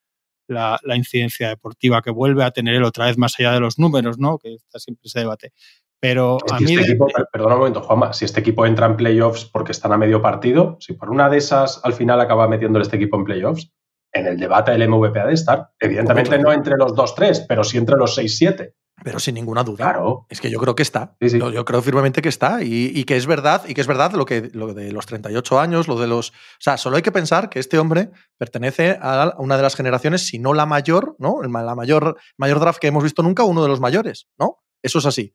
la, 0.49 0.97
incidencia 0.97 1.49
deportiva 1.49 2.03
que 2.03 2.11
vuelve 2.11 2.45
a 2.45 2.51
tener 2.51 2.75
él 2.75 2.85
otra 2.85 3.07
vez 3.07 3.19
más 3.19 3.35
allá 3.39 3.53
de 3.53 3.61
los 3.61 3.79
números, 3.79 4.19
¿no? 4.19 4.39
Que 4.39 4.55
está 4.55 4.79
siempre 4.79 5.03
ese 5.05 5.21
debate. 5.21 5.53
Pero 5.99 6.39
a 6.51 6.61
mí. 6.61 6.75
Este 6.75 6.91
equipo, 6.91 7.09
perdona 7.33 7.55
un 7.55 7.61
momento, 7.61 7.83
Juanma, 7.83 8.13
si 8.13 8.27
este 8.27 8.41
equipo 8.41 8.67
entra 8.67 8.87
en 8.87 8.97
playoffs 8.97 9.47
porque 9.47 9.73
están 9.73 9.93
a 9.93 9.99
medio 9.99 10.21
partido, 10.21 10.77
si 10.81 10.93
por 10.93 11.11
una 11.11 11.29
de 11.29 11.39
esas 11.39 11.81
al 11.85 11.95
final 11.95 12.21
acaba 12.21 12.49
metiéndole 12.49 12.83
este 12.83 12.97
equipo 12.97 13.17
en 13.17 13.25
playoffs, 13.25 13.73
en 14.17 14.27
el 14.27 14.39
debate 14.39 14.73
del 14.73 14.89
MVP 14.89 15.19
ha 15.21 15.27
de 15.27 15.35
estar. 15.35 15.71
Evidentemente 15.79 16.39
no 16.39 16.53
entre 16.53 16.77
los 16.77 16.93
2-3, 16.93 17.47
pero 17.49 17.65
sí 17.65 17.79
entre 17.79 17.97
los 17.97 18.19
6-7. 18.19 18.73
Pero 19.05 19.19
sin 19.21 19.35
ninguna 19.35 19.63
duda. 19.63 19.77
Claro. 19.77 20.27
Es 20.31 20.41
que 20.41 20.51
yo 20.51 20.59
creo 20.59 20.75
que 20.75 20.83
está. 20.83 21.17
Yo, 21.21 21.65
creo 21.65 21.83
firmemente 21.83 22.23
que 22.23 22.31
está. 22.31 22.63
Y, 22.63 23.05
que 23.05 23.17
es 23.17 23.27
verdad, 23.27 23.63
y 23.69 23.75
que 23.75 23.83
es 23.83 23.87
verdad 23.87 24.13
lo, 24.13 24.25
que, 24.25 24.51
lo 24.55 24.73
de 24.73 24.91
los 24.91 25.05
38 25.05 25.61
años, 25.61 25.87
lo 25.87 26.01
de 26.01 26.07
los. 26.07 26.31
O 26.31 26.33
sea, 26.61 26.79
solo 26.79 26.97
hay 26.97 27.03
que 27.03 27.13
pensar 27.13 27.51
que 27.51 27.61
este 27.61 27.79
hombre 27.79 28.11
pertenece 28.39 28.99
a 29.01 29.35
una 29.39 29.57
de 29.57 29.63
las 29.63 29.77
generaciones, 29.77 30.27
si 30.27 30.39
no 30.39 30.55
la 30.55 30.65
mayor, 30.65 31.15
¿no? 31.19 31.43
La 31.43 31.75
mayor, 31.75 32.17
mayor 32.39 32.59
draft 32.59 32.79
que 32.79 32.87
hemos 32.87 33.03
visto 33.03 33.23
nunca, 33.23 33.45
uno 33.45 33.63
de 33.63 33.69
los 33.69 33.81
mayores, 33.81 34.29
¿no? 34.39 34.63
Eso 34.83 34.99
es 34.99 35.07
así. 35.07 35.35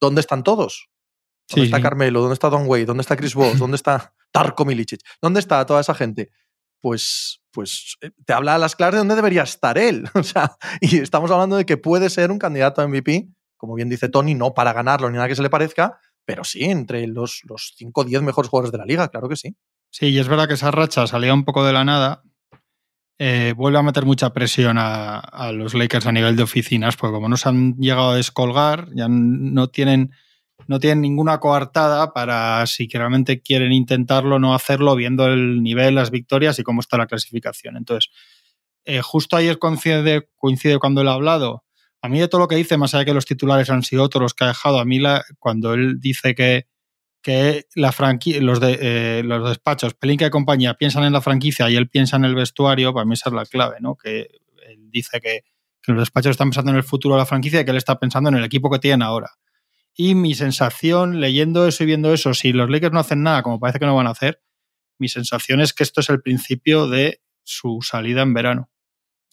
¿Dónde 0.00 0.20
están 0.20 0.42
todos? 0.42 0.90
¿Dónde 1.48 1.66
está 1.66 1.80
Carmelo? 1.80 2.20
¿Dónde 2.20 2.34
está 2.34 2.50
Don 2.50 2.66
Wade? 2.66 2.86
¿Dónde 2.86 3.02
está 3.02 3.16
Chris 3.16 3.34
Bosh? 3.34 3.56
¿Dónde 3.56 3.76
está 3.76 4.14
Tarko 4.30 4.64
Milicic? 4.64 5.00
¿Dónde 5.20 5.40
está 5.40 5.64
toda 5.64 5.80
esa 5.80 5.94
gente? 5.94 6.30
Pues 6.82 7.42
pues 7.52 7.96
eh, 8.00 8.10
te 8.24 8.32
habla 8.32 8.56
a 8.56 8.58
las 8.58 8.74
claras 8.74 8.94
de 8.94 8.98
dónde 8.98 9.14
debería 9.14 9.42
estar 9.42 9.78
él. 9.78 10.04
O 10.14 10.22
sea, 10.22 10.56
y 10.80 10.98
estamos 10.98 11.30
hablando 11.30 11.56
de 11.56 11.64
que 11.64 11.76
puede 11.76 12.10
ser 12.10 12.30
un 12.30 12.38
candidato 12.38 12.82
a 12.82 12.88
MVP, 12.88 13.28
como 13.56 13.74
bien 13.74 13.88
dice 13.88 14.08
Tony, 14.08 14.34
no 14.34 14.54
para 14.54 14.72
ganarlo 14.72 15.08
ni 15.08 15.16
nada 15.16 15.28
que 15.28 15.36
se 15.36 15.42
le 15.42 15.50
parezca, 15.50 15.98
pero 16.24 16.44
sí 16.44 16.64
entre 16.64 17.06
los, 17.06 17.42
los 17.44 17.74
5 17.76 18.00
o 18.00 18.04
10 18.04 18.22
mejores 18.22 18.48
jugadores 18.48 18.72
de 18.72 18.78
la 18.78 18.86
liga, 18.86 19.08
claro 19.08 19.28
que 19.28 19.36
sí. 19.36 19.56
Sí, 19.90 20.08
y 20.08 20.18
es 20.18 20.28
verdad 20.28 20.48
que 20.48 20.54
esa 20.54 20.70
racha 20.70 21.06
salía 21.06 21.34
un 21.34 21.44
poco 21.44 21.64
de 21.64 21.72
la 21.72 21.84
nada. 21.84 22.22
Eh, 23.18 23.52
vuelve 23.56 23.78
a 23.78 23.82
meter 23.82 24.06
mucha 24.06 24.32
presión 24.32 24.78
a, 24.78 25.18
a, 25.18 25.52
los 25.52 25.74
Lakers 25.74 26.06
a 26.06 26.12
nivel 26.12 26.34
de 26.34 26.42
oficinas, 26.42 26.96
porque 26.96 27.14
como 27.14 27.28
no 27.28 27.36
se 27.36 27.48
han 27.48 27.74
llegado 27.76 28.10
a 28.10 28.16
descolgar, 28.16 28.88
ya 28.94 29.06
no 29.08 29.68
tienen 29.68 30.12
no 30.66 30.78
tienen 30.78 31.00
ninguna 31.00 31.38
coartada 31.40 32.12
para 32.12 32.66
si 32.66 32.88
realmente 32.88 33.40
quieren 33.40 33.72
intentarlo, 33.72 34.38
no 34.38 34.54
hacerlo, 34.54 34.94
viendo 34.96 35.26
el 35.26 35.62
nivel, 35.62 35.94
las 35.94 36.10
victorias 36.10 36.58
y 36.58 36.62
cómo 36.62 36.80
está 36.80 36.96
la 36.98 37.06
clasificación. 37.06 37.76
Entonces, 37.76 38.10
eh, 38.84 39.00
justo 39.00 39.36
ayer 39.36 39.58
coincide, 39.58 40.28
coincide 40.36 40.78
cuando 40.78 41.02
él 41.02 41.08
ha 41.08 41.12
hablado. 41.12 41.64
A 42.00 42.08
mí 42.08 42.18
de 42.18 42.28
todo 42.28 42.40
lo 42.40 42.48
que 42.48 42.56
dice, 42.56 42.76
más 42.76 42.94
allá 42.94 43.00
de 43.00 43.06
que 43.06 43.14
los 43.14 43.26
titulares 43.26 43.70
han 43.70 43.82
sido 43.82 44.02
otros 44.02 44.22
los 44.22 44.34
que 44.34 44.44
ha 44.44 44.48
dejado, 44.48 44.80
a 44.80 44.84
mí 44.84 45.00
cuando 45.38 45.74
él 45.74 46.00
dice 46.00 46.34
que, 46.34 46.66
que 47.22 47.66
la 47.76 47.94
los, 48.40 48.60
de, 48.60 48.78
eh, 48.80 49.22
los 49.24 49.48
despachos, 49.48 49.94
Pelinka 49.94 50.26
y 50.26 50.30
compañía, 50.30 50.74
piensan 50.74 51.04
en 51.04 51.12
la 51.12 51.20
franquicia 51.20 51.70
y 51.70 51.76
él 51.76 51.88
piensa 51.88 52.16
en 52.16 52.24
el 52.24 52.34
vestuario, 52.34 52.92
para 52.92 53.04
mí 53.06 53.14
esa 53.14 53.30
es 53.30 53.34
la 53.34 53.46
clave, 53.46 53.76
¿no? 53.80 53.94
Que 53.94 54.28
él 54.68 54.90
dice 54.90 55.20
que, 55.20 55.42
que 55.80 55.92
los 55.92 56.02
despachos 56.02 56.30
están 56.32 56.48
pensando 56.48 56.72
en 56.72 56.78
el 56.78 56.82
futuro 56.82 57.14
de 57.14 57.20
la 57.20 57.26
franquicia 57.26 57.60
y 57.60 57.64
que 57.64 57.70
él 57.70 57.76
está 57.76 57.98
pensando 58.00 58.30
en 58.30 58.36
el 58.36 58.44
equipo 58.44 58.68
que 58.68 58.80
tiene 58.80 59.04
ahora. 59.04 59.30
Y 59.94 60.14
mi 60.14 60.34
sensación, 60.34 61.20
leyendo 61.20 61.66
eso 61.66 61.82
y 61.82 61.86
viendo 61.86 62.12
eso, 62.14 62.34
si 62.34 62.52
los 62.52 62.70
Lakers 62.70 62.92
no 62.92 63.00
hacen 63.00 63.22
nada, 63.22 63.42
como 63.42 63.60
parece 63.60 63.78
que 63.78 63.86
no 63.86 63.94
van 63.94 64.06
a 64.06 64.10
hacer, 64.10 64.40
mi 64.98 65.08
sensación 65.08 65.60
es 65.60 65.72
que 65.72 65.82
esto 65.82 66.00
es 66.00 66.08
el 66.08 66.22
principio 66.22 66.88
de 66.88 67.20
su 67.44 67.80
salida 67.82 68.22
en 68.22 68.34
verano. 68.34 68.70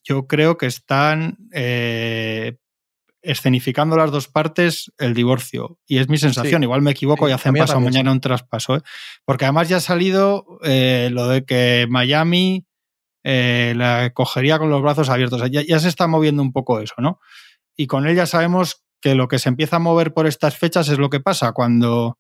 Yo 0.03 0.27
creo 0.27 0.57
que 0.57 0.65
están 0.65 1.37
eh, 1.53 2.57
escenificando 3.21 3.95
las 3.95 4.11
dos 4.11 4.27
partes 4.27 4.91
el 4.97 5.13
divorcio. 5.13 5.79
Y 5.85 5.99
es 5.99 6.09
mi 6.09 6.17
sensación. 6.17 6.63
Igual 6.63 6.81
me 6.81 6.91
equivoco 6.91 7.29
y 7.29 7.31
hacen 7.31 7.53
paso 7.53 7.79
mañana 7.79 8.11
un 8.11 8.21
traspaso. 8.21 8.77
¿eh? 8.77 8.81
Porque 9.25 9.45
además 9.45 9.69
ya 9.69 9.77
ha 9.77 9.81
salido 9.81 10.59
eh, 10.63 11.09
lo 11.11 11.27
de 11.27 11.45
que 11.45 11.85
Miami 11.89 12.65
la 13.21 14.11
cogería 14.15 14.57
con 14.57 14.71
los 14.71 14.81
brazos 14.81 15.09
abiertos. 15.09 15.43
Ya, 15.51 15.61
ya, 15.61 15.79
se 15.79 15.87
está 15.87 16.07
moviendo 16.07 16.41
un 16.41 16.51
poco 16.51 16.79
eso, 16.79 16.95
¿no? 16.97 17.19
Y 17.75 17.85
con 17.85 18.07
él 18.07 18.15
ya 18.15 18.25
sabemos 18.25 18.83
que 19.01 19.15
lo 19.15 19.27
que 19.27 19.39
se 19.39 19.49
empieza 19.49 19.77
a 19.77 19.79
mover 19.79 20.13
por 20.13 20.27
estas 20.27 20.57
fechas 20.57 20.89
es 20.89 20.97
lo 20.97 21.09
que 21.09 21.19
pasa 21.19 21.51
cuando... 21.51 22.17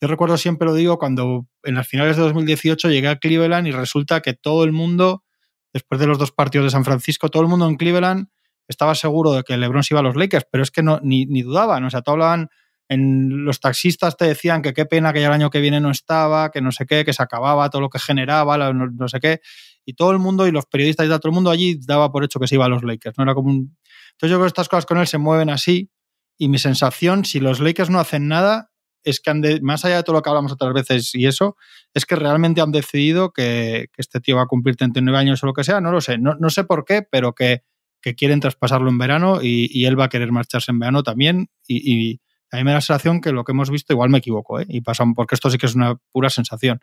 Yo 0.00 0.08
recuerdo 0.08 0.36
siempre 0.36 0.66
lo 0.66 0.74
digo, 0.74 0.98
cuando 0.98 1.46
en 1.62 1.74
las 1.74 1.88
finales 1.88 2.16
de 2.16 2.22
2018 2.22 2.90
llegué 2.90 3.08
a 3.08 3.16
Cleveland 3.16 3.66
y 3.66 3.70
resulta 3.70 4.20
que 4.20 4.34
todo 4.34 4.64
el 4.64 4.72
mundo, 4.72 5.24
después 5.72 5.98
de 5.98 6.06
los 6.06 6.18
dos 6.18 6.32
partidos 6.32 6.66
de 6.66 6.70
San 6.70 6.84
Francisco, 6.84 7.30
todo 7.30 7.42
el 7.42 7.48
mundo 7.48 7.66
en 7.66 7.76
Cleveland 7.76 8.28
estaba 8.68 8.94
seguro 8.94 9.32
de 9.32 9.42
que 9.42 9.56
LeBron 9.56 9.82
se 9.82 9.94
iba 9.94 10.00
a 10.00 10.02
los 10.02 10.16
Lakers, 10.16 10.46
pero 10.52 10.62
es 10.62 10.70
que 10.70 10.82
no, 10.82 11.00
ni, 11.02 11.24
ni 11.24 11.40
dudaban, 11.40 11.82
o 11.84 11.88
sea, 11.88 12.02
todos 12.02 12.16
hablaban 12.16 12.50
en 12.88 13.44
los 13.44 13.60
taxistas 13.60 14.16
te 14.16 14.26
decían 14.26 14.62
que 14.62 14.72
qué 14.72 14.86
pena 14.86 15.12
que 15.12 15.20
ya 15.20 15.26
el 15.26 15.32
año 15.32 15.50
que 15.50 15.60
viene 15.60 15.80
no 15.80 15.90
estaba, 15.90 16.50
que 16.50 16.60
no 16.60 16.70
sé 16.70 16.86
qué, 16.86 17.04
que 17.04 17.12
se 17.12 17.22
acababa 17.22 17.68
todo 17.70 17.82
lo 17.82 17.90
que 17.90 17.98
generaba, 17.98 18.72
no, 18.72 19.08
sé 19.08 19.20
qué. 19.20 19.40
Y 19.84 19.94
todo 19.94 20.12
el 20.12 20.18
mundo, 20.18 20.46
y 20.46 20.52
los 20.52 20.66
periodistas 20.66 21.06
y 21.06 21.08
todo 21.08 21.20
el 21.24 21.32
mundo 21.32 21.50
allí 21.50 21.78
daba 21.84 22.10
por 22.10 22.24
hecho 22.24 22.38
que 22.38 22.46
se 22.46 22.54
iba 22.56 22.64
a 22.64 22.68
los 22.68 22.82
Lakers. 22.82 23.16
No 23.18 23.24
era 23.24 23.34
como. 23.34 23.50
Entonces 23.50 24.30
yo 24.30 24.36
creo 24.36 24.42
que 24.42 24.48
estas 24.48 24.68
cosas 24.68 24.86
con 24.86 24.98
él 24.98 25.06
se 25.06 25.18
mueven 25.18 25.50
así. 25.50 25.90
Y 26.38 26.48
mi 26.48 26.58
sensación, 26.58 27.24
si 27.24 27.40
los 27.40 27.60
Lakers 27.60 27.90
no 27.90 27.98
hacen 27.98 28.28
nada, 28.28 28.70
es 29.02 29.20
que 29.20 29.30
han 29.30 29.40
de, 29.40 29.60
más 29.60 29.84
allá 29.84 29.96
de 29.96 30.02
todo 30.02 30.16
lo 30.16 30.22
que 30.22 30.30
hablamos 30.30 30.52
otras 30.52 30.74
veces 30.74 31.14
y 31.14 31.26
eso, 31.26 31.56
es 31.94 32.06
que 32.06 32.16
realmente 32.16 32.60
han 32.60 32.72
decidido 32.72 33.32
que, 33.32 33.88
este 33.96 34.20
tío 34.20 34.36
va 34.36 34.42
a 34.42 34.46
cumplir 34.46 34.76
39 34.76 35.18
años 35.18 35.42
o 35.42 35.46
lo 35.46 35.54
que 35.54 35.64
sea. 35.64 35.80
No 35.80 35.92
lo 35.92 36.00
sé. 36.00 36.18
No, 36.18 36.34
no 36.38 36.50
sé 36.50 36.64
por 36.64 36.84
qué, 36.84 37.02
pero 37.02 37.34
que, 37.34 37.62
que 38.00 38.14
quieren 38.14 38.40
traspasarlo 38.40 38.90
en 38.90 38.98
verano 38.98 39.40
y, 39.42 39.84
él 39.84 39.98
va 39.98 40.04
a 40.04 40.08
querer 40.08 40.32
marcharse 40.32 40.72
en 40.72 40.78
verano 40.78 41.02
también. 41.02 41.48
y, 41.66 42.20
a 42.50 42.56
mí 42.56 42.64
me 42.64 42.70
da 42.70 42.76
la 42.76 42.80
sensación 42.80 43.20
que 43.20 43.32
lo 43.32 43.44
que 43.44 43.52
hemos 43.52 43.70
visto, 43.70 43.92
igual 43.92 44.10
me 44.10 44.18
equivoco, 44.18 44.60
¿eh? 44.60 44.66
y 44.68 44.80
pasan, 44.80 45.14
porque 45.14 45.34
esto 45.34 45.50
sí 45.50 45.58
que 45.58 45.66
es 45.66 45.74
una 45.74 45.96
pura 46.12 46.30
sensación. 46.30 46.80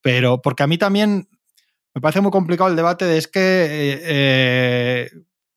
Pero 0.00 0.40
porque 0.40 0.62
a 0.62 0.66
mí 0.66 0.78
también 0.78 1.28
me 1.94 2.00
parece 2.00 2.20
muy 2.20 2.30
complicado 2.30 2.70
el 2.70 2.76
debate 2.76 3.04
de 3.04 3.18
es 3.18 3.28
que 3.28 3.40
eh, 3.40 4.00
eh, 4.02 5.10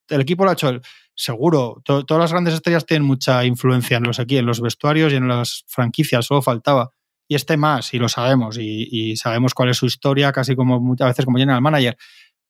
el 0.08 0.20
equipo 0.20 0.44
lo 0.44 0.50
ha 0.50 0.54
hecho 0.54 0.80
seguro. 1.18 1.82
To 1.84 2.06
todas 2.06 2.22
las 2.22 2.32
grandes 2.32 2.54
estrellas 2.54 2.86
tienen 2.86 3.06
mucha 3.06 3.44
influencia 3.44 3.96
en 3.96 4.04
los 4.04 4.20
aquí, 4.20 4.38
en 4.38 4.46
los 4.46 4.60
vestuarios 4.60 5.12
y 5.12 5.16
en 5.16 5.28
las 5.28 5.64
franquicias, 5.66 6.24
solo 6.24 6.40
faltaba. 6.40 6.92
Y 7.26 7.34
este 7.34 7.56
más, 7.58 7.92
y 7.92 7.98
lo 7.98 8.08
sabemos, 8.08 8.56
y, 8.58 9.16
sabemos 9.16 9.52
cuál 9.52 9.68
es 9.68 9.76
su 9.76 9.86
historia, 9.86 10.32
casi 10.32 10.56
como 10.56 10.80
muchas 10.80 11.08
veces 11.08 11.26
como 11.26 11.36
el 11.36 11.46
manager. 11.60 11.98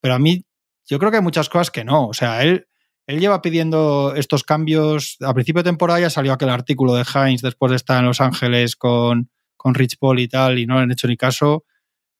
Pero 0.00 0.14
a 0.14 0.18
mí, 0.20 0.44
yo 0.86 0.98
creo 1.00 1.10
que 1.10 1.16
hay 1.16 1.22
muchas 1.22 1.48
cosas 1.48 1.72
que 1.72 1.84
no. 1.84 2.06
O 2.06 2.14
sea, 2.14 2.44
él 2.44 2.68
él 3.08 3.20
lleva 3.20 3.40
pidiendo 3.40 4.12
estos 4.14 4.44
cambios. 4.44 5.16
A 5.22 5.32
principio 5.32 5.62
de 5.62 5.70
temporada 5.70 5.98
ya 5.98 6.10
salió 6.10 6.34
aquel 6.34 6.50
artículo 6.50 6.94
de 6.94 7.04
Heinz 7.12 7.40
después 7.40 7.70
de 7.70 7.76
estar 7.76 7.98
en 7.98 8.04
Los 8.04 8.20
Ángeles 8.20 8.76
con, 8.76 9.30
con 9.56 9.74
Rich 9.74 9.96
Paul 9.98 10.20
y 10.20 10.28
tal, 10.28 10.58
y 10.58 10.66
no 10.66 10.74
le 10.74 10.82
han 10.82 10.92
hecho 10.92 11.08
ni 11.08 11.16
caso. 11.16 11.64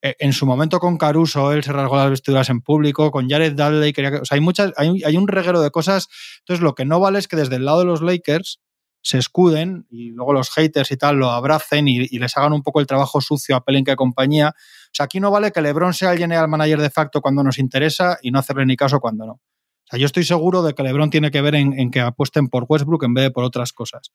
Eh, 0.00 0.14
en 0.20 0.32
su 0.32 0.46
momento 0.46 0.78
con 0.78 0.96
Caruso, 0.96 1.52
él 1.52 1.64
se 1.64 1.72
rasgó 1.72 1.96
las 1.96 2.10
vestiduras 2.10 2.48
en 2.50 2.60
público. 2.60 3.10
Con 3.10 3.28
Jared 3.28 3.54
Dudley, 3.54 3.92
quería 3.92 4.10
que, 4.10 4.16
o 4.18 4.24
sea, 4.24 4.36
hay, 4.36 4.40
muchas, 4.40 4.72
hay, 4.76 5.16
un 5.16 5.28
reguero 5.28 5.60
de 5.60 5.70
cosas. 5.70 6.08
Entonces, 6.40 6.62
lo 6.62 6.74
que 6.74 6.84
no 6.84 7.00
vale 7.00 7.18
es 7.18 7.28
que 7.28 7.36
desde 7.36 7.56
el 7.56 7.64
lado 7.64 7.80
de 7.80 7.84
los 7.86 8.02
Lakers 8.02 8.60
se 9.00 9.18
escuden 9.18 9.86
y 9.90 10.10
luego 10.10 10.32
los 10.32 10.50
haters 10.50 10.90
y 10.90 10.96
tal 10.96 11.16
lo 11.16 11.30
abracen 11.30 11.88
y, 11.88 11.98
y 12.10 12.18
les 12.18 12.36
hagan 12.36 12.52
un 12.52 12.62
poco 12.62 12.80
el 12.80 12.86
trabajo 12.86 13.20
sucio 13.20 13.56
a 13.56 13.64
Pelinka 13.64 13.92
y 13.92 13.96
compañía. 13.96 14.48
O 14.48 14.90
sea, 14.92 15.04
aquí 15.04 15.20
no 15.20 15.30
vale 15.30 15.52
que 15.52 15.60
LeBron 15.60 15.94
sea 15.94 16.12
el 16.12 16.18
general 16.18 16.48
manager 16.48 16.80
de 16.80 16.90
facto 16.90 17.20
cuando 17.20 17.42
nos 17.42 17.58
interesa 17.58 18.18
y 18.22 18.30
no 18.30 18.38
hacerle 18.38 18.66
ni 18.66 18.76
caso 18.76 19.00
cuando 19.00 19.26
no. 19.26 19.32
O 19.32 19.90
sea, 19.90 19.98
yo 19.98 20.06
estoy 20.06 20.24
seguro 20.24 20.62
de 20.62 20.74
que 20.74 20.82
LeBron 20.82 21.10
tiene 21.10 21.30
que 21.30 21.40
ver 21.40 21.54
en, 21.54 21.78
en, 21.78 21.90
que 21.90 22.00
apuesten 22.00 22.48
por 22.48 22.66
Westbrook 22.68 23.04
en 23.04 23.14
vez 23.14 23.24
de 23.24 23.30
por 23.30 23.44
otras 23.44 23.72
cosas. 23.72 24.12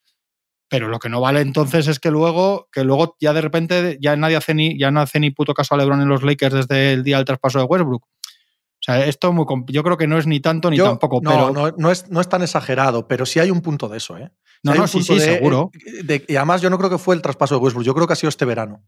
Pero 0.69 0.87
lo 0.87 0.99
que 0.99 1.09
no 1.09 1.21
vale 1.21 1.41
entonces 1.41 1.87
es 1.87 1.99
que 1.99 2.09
luego, 2.09 2.67
que 2.71 2.83
luego 2.83 3.15
ya 3.19 3.33
de 3.33 3.41
repente 3.41 3.97
ya 4.01 4.15
nadie 4.15 4.37
hace 4.37 4.53
ni, 4.53 4.77
ya 4.77 4.91
no 4.91 5.01
hace 5.01 5.19
ni 5.19 5.31
puto 5.31 5.53
caso 5.53 5.75
a 5.75 5.77
LeBron 5.77 6.01
en 6.01 6.09
los 6.09 6.23
Lakers 6.23 6.53
desde 6.55 6.93
el 6.93 7.03
día 7.03 7.17
del 7.17 7.25
traspaso 7.25 7.59
de 7.59 7.65
Westbrook. 7.65 8.03
O 8.03 8.85
sea, 8.85 9.05
esto 9.05 9.31
muy, 9.31 9.45
yo 9.67 9.81
creo 9.81 9.97
que 9.97 10.07
no 10.07 10.17
es 10.17 10.27
ni 10.27 10.41
tanto 10.41 10.69
ni 10.69 10.77
yo, 10.77 10.85
tampoco. 10.85 11.21
No, 11.21 11.29
pero... 11.29 11.51
no, 11.51 11.75
no, 11.77 11.91
es, 11.91 12.09
no 12.09 12.19
es 12.19 12.27
tan 12.27 12.41
exagerado, 12.41 13.07
pero 13.07 13.25
sí 13.25 13.39
hay 13.39 13.49
un 13.49 13.61
punto 13.61 13.87
de 13.87 13.97
eso, 13.97 14.17
¿eh? 14.17 14.29
No, 14.61 14.73
hay 14.73 14.77
no, 14.77 14.83
un 14.83 14.87
sí, 14.89 14.97
punto 14.97 15.13
sí, 15.13 15.19
de, 15.19 15.25
seguro. 15.25 15.71
De, 16.03 16.25
y 16.27 16.35
además 16.35 16.61
yo 16.61 16.69
no 16.69 16.77
creo 16.77 16.89
que 16.89 16.97
fue 16.97 17.15
el 17.15 17.21
traspaso 17.21 17.55
de 17.55 17.61
Westbrook, 17.61 17.85
yo 17.85 17.93
creo 17.93 18.07
que 18.07 18.13
ha 18.13 18.17
sido 18.17 18.29
este 18.29 18.43
verano. 18.43 18.83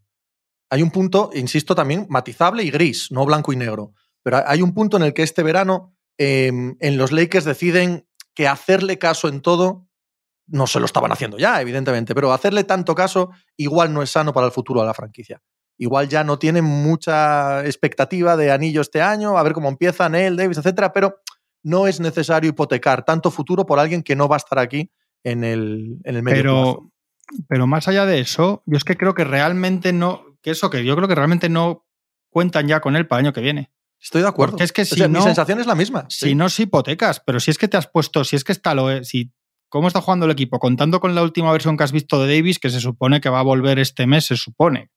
Hay 0.68 0.82
un 0.82 0.90
punto, 0.90 1.30
insisto, 1.34 1.74
también 1.74 2.06
matizable 2.10 2.62
y 2.62 2.70
gris, 2.70 3.10
no 3.10 3.24
blanco 3.24 3.52
y 3.52 3.56
negro. 3.56 3.94
Pero 4.22 4.42
hay 4.46 4.60
un 4.60 4.74
punto 4.74 4.96
en 4.96 5.04
el 5.04 5.14
que 5.14 5.22
este 5.22 5.42
verano 5.42 5.96
eh, 6.18 6.48
en 6.48 6.96
los 6.96 7.12
Lakers 7.12 7.44
deciden 7.44 8.06
que 8.34 8.48
hacerle 8.48 8.98
caso 8.98 9.28
en 9.28 9.40
todo, 9.40 9.85
no 10.48 10.66
se 10.66 10.78
lo 10.80 10.86
estaban 10.86 11.12
haciendo 11.12 11.38
ya, 11.38 11.60
evidentemente, 11.60 12.14
pero 12.14 12.32
hacerle 12.32 12.64
tanto 12.64 12.94
caso 12.94 13.30
igual 13.56 13.92
no 13.92 14.02
es 14.02 14.10
sano 14.10 14.32
para 14.32 14.46
el 14.46 14.52
futuro 14.52 14.80
de 14.80 14.86
la 14.86 14.94
franquicia. 14.94 15.42
Igual 15.78 16.08
ya 16.08 16.24
no 16.24 16.38
tienen 16.38 16.64
mucha 16.64 17.64
expectativa 17.66 18.36
de 18.36 18.50
anillo 18.50 18.80
este 18.80 19.02
año, 19.02 19.36
a 19.36 19.42
ver 19.42 19.52
cómo 19.52 19.68
empieza 19.68 20.08
Neil, 20.08 20.36
Davis, 20.36 20.58
etcétera, 20.58 20.92
pero 20.92 21.20
no 21.62 21.86
es 21.86 22.00
necesario 22.00 22.50
hipotecar 22.50 23.04
tanto 23.04 23.30
futuro 23.30 23.66
por 23.66 23.78
alguien 23.78 24.02
que 24.02 24.16
no 24.16 24.28
va 24.28 24.36
a 24.36 24.38
estar 24.38 24.58
aquí 24.58 24.90
en 25.24 25.44
el, 25.44 25.98
en 26.04 26.16
el 26.16 26.22
medio 26.22 26.42
pero, 26.42 26.54
plazo. 26.54 26.92
Pero 27.48 27.66
más 27.66 27.88
allá 27.88 28.06
de 28.06 28.20
eso, 28.20 28.62
yo 28.66 28.76
es 28.76 28.84
que 28.84 28.96
creo 28.96 29.14
que 29.14 29.24
realmente 29.24 29.92
no, 29.92 30.38
que 30.42 30.52
eso, 30.52 30.70
que 30.70 30.84
yo 30.84 30.94
creo 30.94 31.08
que 31.08 31.14
realmente 31.14 31.48
no 31.48 31.84
cuentan 32.30 32.68
ya 32.68 32.80
con 32.80 32.96
él 32.96 33.06
para 33.06 33.20
el 33.20 33.26
año 33.26 33.32
que 33.32 33.40
viene. 33.40 33.72
Estoy 34.00 34.22
de 34.22 34.28
acuerdo. 34.28 34.52
Porque 34.52 34.64
es 34.64 34.72
que 34.72 34.84
si 34.84 34.94
o 34.94 34.98
sea, 34.98 35.08
no, 35.08 35.18
mi 35.18 35.24
sensación 35.24 35.58
es 35.58 35.66
la 35.66 35.74
misma. 35.74 36.06
Si 36.08 36.28
sí. 36.28 36.34
no, 36.34 36.48
si 36.48 36.64
hipotecas, 36.64 37.20
pero 37.20 37.40
si 37.40 37.50
es 37.50 37.58
que 37.58 37.66
te 37.66 37.76
has 37.76 37.88
puesto, 37.88 38.24
si 38.24 38.36
es 38.36 38.44
que 38.44 38.52
está 38.52 38.74
lo, 38.74 39.02
si 39.04 39.32
cómo 39.68 39.88
está 39.88 40.00
jugando 40.00 40.26
el 40.26 40.32
equipo, 40.32 40.58
contando 40.58 41.00
con 41.00 41.14
la 41.14 41.22
última 41.22 41.52
versión 41.52 41.76
que 41.76 41.84
has 41.84 41.92
visto 41.92 42.22
de 42.22 42.36
Davis, 42.36 42.58
que 42.58 42.70
se 42.70 42.80
supone 42.80 43.20
que 43.20 43.28
va 43.28 43.40
a 43.40 43.42
volver 43.42 43.78
este 43.78 44.06
mes, 44.06 44.26
se 44.26 44.36
supone. 44.36 44.90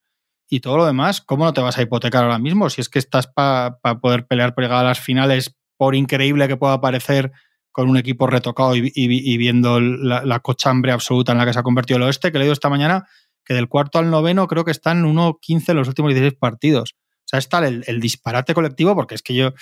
Y 0.48 0.62
todo 0.62 0.78
lo 0.78 0.86
demás, 0.86 1.22
¿cómo 1.22 1.46
no 1.46 1.54
te 1.54 1.62
vas 1.62 1.78
a 1.78 1.82
hipotecar 1.82 2.24
ahora 2.24 2.40
mismo? 2.40 2.70
Si 2.70 2.82
es 2.82 2.90
que 2.90 3.00
estás 3.00 3.28
para 3.28 3.78
pa 3.82 4.00
poder 4.00 4.26
pelear 4.26 4.56
por 4.56 4.64
llegar 4.64 4.80
a 4.80 4.88
las 4.88 5.00
finales, 5.00 5.56
por 5.78 5.96
increíble 5.96 6.48
que 6.48 6.58
pueda 6.58 6.82
parecer 6.82 7.32
con 7.72 7.90
un 7.90 7.98
equipo 7.98 8.28
retocado 8.28 8.76
y, 8.76 9.38
viendo 9.38 9.80
la, 9.80 10.40
cochambre 10.40 10.92
absoluta 10.92 11.32
en 11.32 11.38
la 11.38 11.46
que 11.46 11.54
se 11.54 11.60
ha 11.60 11.64
convertido 11.64 11.98
el 11.98 12.04
oeste, 12.04 12.32
que 12.32 12.38
le 12.38 12.44
he 12.44 12.46
leído 12.46 12.54
esta 12.54 12.70
mañana 12.70 13.08
que 13.46 13.54
del 13.54 13.68
cuarto 13.68 14.00
al 14.00 14.10
noveno 14.10 14.48
creo 14.48 14.66
que 14.66 14.72
están 14.72 15.06
1-15 15.06 15.70
en 15.70 15.76
los 15.78 15.88
últimos 15.88 16.10
16 16.14 16.38
partidos. 16.40 16.96
O 16.96 17.28
sea, 17.30 17.40
está 17.40 17.66
el, 17.68 18.00
disparate 18.00 18.54
colectivo, 18.54 18.96
porque 18.96 19.16
es 19.16 19.22
que 19.22 19.34
yo 19.34 19.54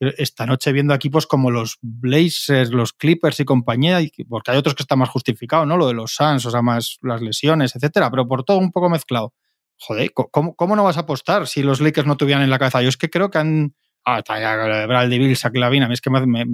esta 0.00 0.46
noche 0.46 0.72
viendo 0.72 0.94
equipos 0.94 1.26
como 1.26 1.50
los 1.50 1.78
Blazers, 1.80 2.70
los 2.70 2.92
Clippers 2.92 3.40
y 3.40 3.44
compañía, 3.44 4.00
porque 4.28 4.50
hay 4.50 4.58
otros 4.58 4.74
que 4.74 4.82
están 4.82 4.98
más 4.98 5.08
justificados, 5.08 5.66
¿no? 5.66 5.76
Lo 5.76 5.86
de 5.86 5.94
los 5.94 6.14
Suns, 6.14 6.44
o 6.46 6.50
sea, 6.50 6.62
más 6.62 6.98
las 7.02 7.22
lesiones, 7.22 7.76
etcétera, 7.76 8.10
pero 8.10 8.26
por 8.26 8.44
todo 8.44 8.58
un 8.58 8.72
poco 8.72 8.90
mezclado. 8.90 9.32
Joder, 9.76 10.12
¿cómo, 10.12 10.54
¿cómo, 10.54 10.76
no 10.76 10.84
vas 10.84 10.96
a 10.96 11.00
apostar 11.00 11.46
si 11.46 11.62
los 11.62 11.80
Lakers 11.80 12.06
no 12.06 12.16
tuvieran 12.16 12.42
en 12.42 12.50
la 12.50 12.58
cabeza? 12.58 12.82
Yo 12.82 12.88
es 12.88 12.96
que 12.96 13.10
creo 13.10 13.30
que 13.30 13.38
han. 13.38 13.74
Ah, 14.04 14.22
Bradley 14.26 15.18
Bill, 15.18 15.36
Lavina, 15.54 15.92
es 15.92 16.00
que 16.00 16.10
me, 16.10 16.44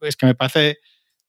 es 0.00 0.16
que 0.16 0.26
me 0.26 0.34
parece. 0.34 0.78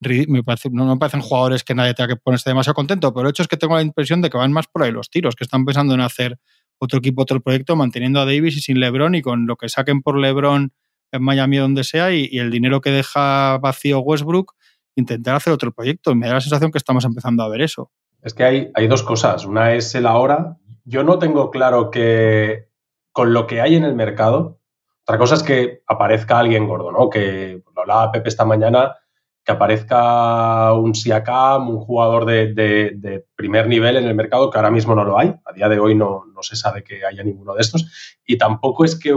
Me 0.02 0.44
parece, 0.44 0.70
no 0.72 0.86
me 0.86 0.98
parecen 0.98 1.20
jugadores 1.20 1.66
que 1.66 1.76
nadie 1.76 1.94
tenga 1.94 2.08
que 2.08 2.16
ponerse 2.16 2.50
demasiado 2.50 2.74
contento, 2.74 3.14
pero 3.14 3.28
el 3.28 3.32
hecho 3.32 3.44
es 3.44 3.50
que 3.50 3.58
tengo 3.58 3.76
la 3.76 3.82
impresión 3.82 4.22
de 4.22 4.30
que 4.30 4.38
van 4.38 4.54
más 4.54 4.66
por 4.68 4.84
ahí 4.84 4.92
los 4.92 5.10
tiros, 5.10 5.36
que 5.36 5.44
están 5.44 5.66
pensando 5.66 5.94
en 5.94 6.00
hacer 6.00 6.40
otro 6.78 7.00
equipo, 7.00 7.24
otro 7.24 7.42
proyecto, 7.42 7.76
manteniendo 7.76 8.22
a 8.22 8.26
Davis 8.26 8.56
y 8.56 8.62
sin 8.62 8.80
LeBron 8.80 9.16
y 9.16 9.22
con 9.22 9.46
lo 9.46 9.58
que 9.58 9.68
saquen 9.68 10.02
por 10.02 10.18
LeBron 10.18 10.72
en 11.12 11.24
Miami 11.24 11.60
o 11.60 11.64
donde 11.64 11.84
sea 11.84 12.12
y, 12.12 12.38
el 12.38 12.52
dinero 12.52 12.82
que 12.82 12.92
deja 12.92 13.58
vacío 13.58 14.00
Westbrook, 14.00 14.54
intentar 14.96 15.36
hacer 15.36 15.54
otro 15.54 15.72
proyecto. 15.72 16.16
Me 16.16 16.28
da 16.28 16.36
la 16.36 16.42
sensación 16.42 16.72
que 16.72 16.78
estamos 16.78 17.06
empezando 17.06 17.44
a 17.44 17.50
ver 17.50 17.62
eso. 17.62 17.92
Es 18.22 18.34
que 18.34 18.44
hay, 18.44 18.72
hay 18.74 18.88
dos 18.88 19.04
cosas. 19.04 19.46
Una 19.46 19.74
es 19.74 19.96
el 19.96 20.06
ahora. 20.06 20.58
Yo 20.84 21.04
no 21.04 21.20
tengo 21.20 21.52
claro 21.52 21.90
que 21.90 22.70
con 23.12 23.34
lo 23.34 23.48
que 23.48 23.62
hay 23.62 23.76
en 23.76 23.84
el 23.84 23.96
mercado, 23.96 24.60
otra 25.04 25.18
cosa 25.18 25.36
es 25.36 25.44
que 25.44 25.82
aparezca 25.88 26.38
alguien 26.38 26.68
gordo, 26.68 26.92
¿no? 26.92 27.10
Que 27.10 27.64
lo 27.76 27.82
hablaba 27.82 28.12
Pepe 28.12 28.30
esta 28.30 28.46
mañana, 28.46 28.96
que 29.44 29.52
aparezca 29.52 30.74
un 30.74 30.94
Siakam, 30.94 31.70
un 31.70 31.80
jugador 31.80 32.26
de, 32.26 32.54
de, 32.54 32.92
de, 32.96 33.26
primer 33.36 33.68
nivel 33.68 33.98
en 33.98 34.06
el 34.06 34.14
mercado, 34.14 34.52
que 34.52 34.58
ahora 34.58 34.70
mismo 34.70 34.94
no 34.94 35.04
lo 35.04 35.18
hay. 35.18 35.34
A 35.46 35.54
día 35.54 35.68
de 35.68 35.80
hoy 35.80 35.96
no, 35.96 36.26
no 36.34 36.44
se 36.44 36.56
sabe 36.56 36.84
que 36.84 37.06
haya 37.06 37.24
ninguno 37.24 37.56
de 37.56 37.62
estos. 37.62 38.20
Y 38.26 38.38
tampoco 38.38 38.86
es 38.86 39.00
que 39.00 39.14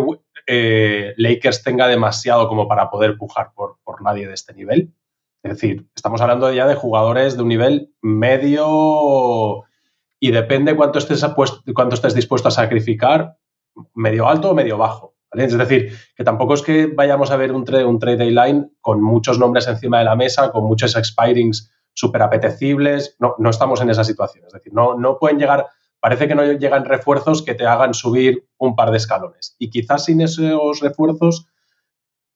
eh, 0.46 1.14
Lakers 1.16 1.62
tenga 1.62 1.88
demasiado 1.88 2.49
como 2.49 2.68
para 2.68 2.90
poder 2.90 3.16
pujar 3.16 3.52
por, 3.54 3.78
por, 3.84 4.02
nadie 4.02 4.26
de 4.26 4.34
este 4.34 4.54
nivel. 4.54 4.94
Es 5.42 5.52
decir, 5.52 5.87
estamos 5.94 6.20
hablando 6.20 6.52
ya 6.52 6.66
de 6.66 6.75
jugadores 6.75 7.37
de 7.37 7.42
un 7.42 7.49
nivel 7.49 7.92
medio 8.00 9.64
y 10.20 10.30
depende 10.30 10.76
cuánto 10.76 10.99
estés, 10.99 11.25
cuánto 11.75 11.94
estés 11.94 12.14
dispuesto 12.14 12.49
a 12.49 12.52
sacrificar, 12.52 13.38
medio 13.94 14.28
alto 14.28 14.50
o 14.50 14.54
medio 14.54 14.78
bajo. 14.78 15.16
Es 15.32 15.56
decir, 15.56 15.92
que 16.14 16.25
tampoco 16.25 16.54
es 16.54 16.62
que 16.62 16.87
vayamos 16.87 17.30
a 17.30 17.37
ver 17.37 17.52
un, 17.52 17.64
tra 17.64 17.87
un 17.87 17.99
trade 17.99 18.30
line 18.30 18.70
con 18.80 19.02
muchos 19.02 19.38
nombres 19.38 19.66
encima 19.66 19.99
de 19.99 20.04
la 20.04 20.14
mesa, 20.14 20.52
con 20.52 20.64
muchos 20.64 20.94
expirings 20.94 21.72
súper 21.94 22.22
apetecibles. 22.22 23.16
No, 23.18 23.34
no 23.38 23.50
estamos 23.50 23.80
en 23.80 23.90
esa 23.90 24.04
situación. 24.04 24.44
Es 24.46 24.52
decir, 24.52 24.72
no, 24.75 24.94
no 24.94 25.18
pueden 25.18 25.38
llegar 25.38 25.66
parece 26.02 26.26
que 26.26 26.35
no 26.35 26.42
llegan 26.44 26.85
refuerzos 26.85 27.42
que 27.42 27.54
te 27.54 27.64
hagan 27.64 27.94
subir 27.94 28.44
un 28.59 28.75
par 28.75 28.90
de 28.90 28.97
escalones. 28.97 29.54
Y 29.61 29.71
quizás 29.71 30.06
sin 30.06 30.21
esos 30.21 30.80
refuerzos 30.80 31.47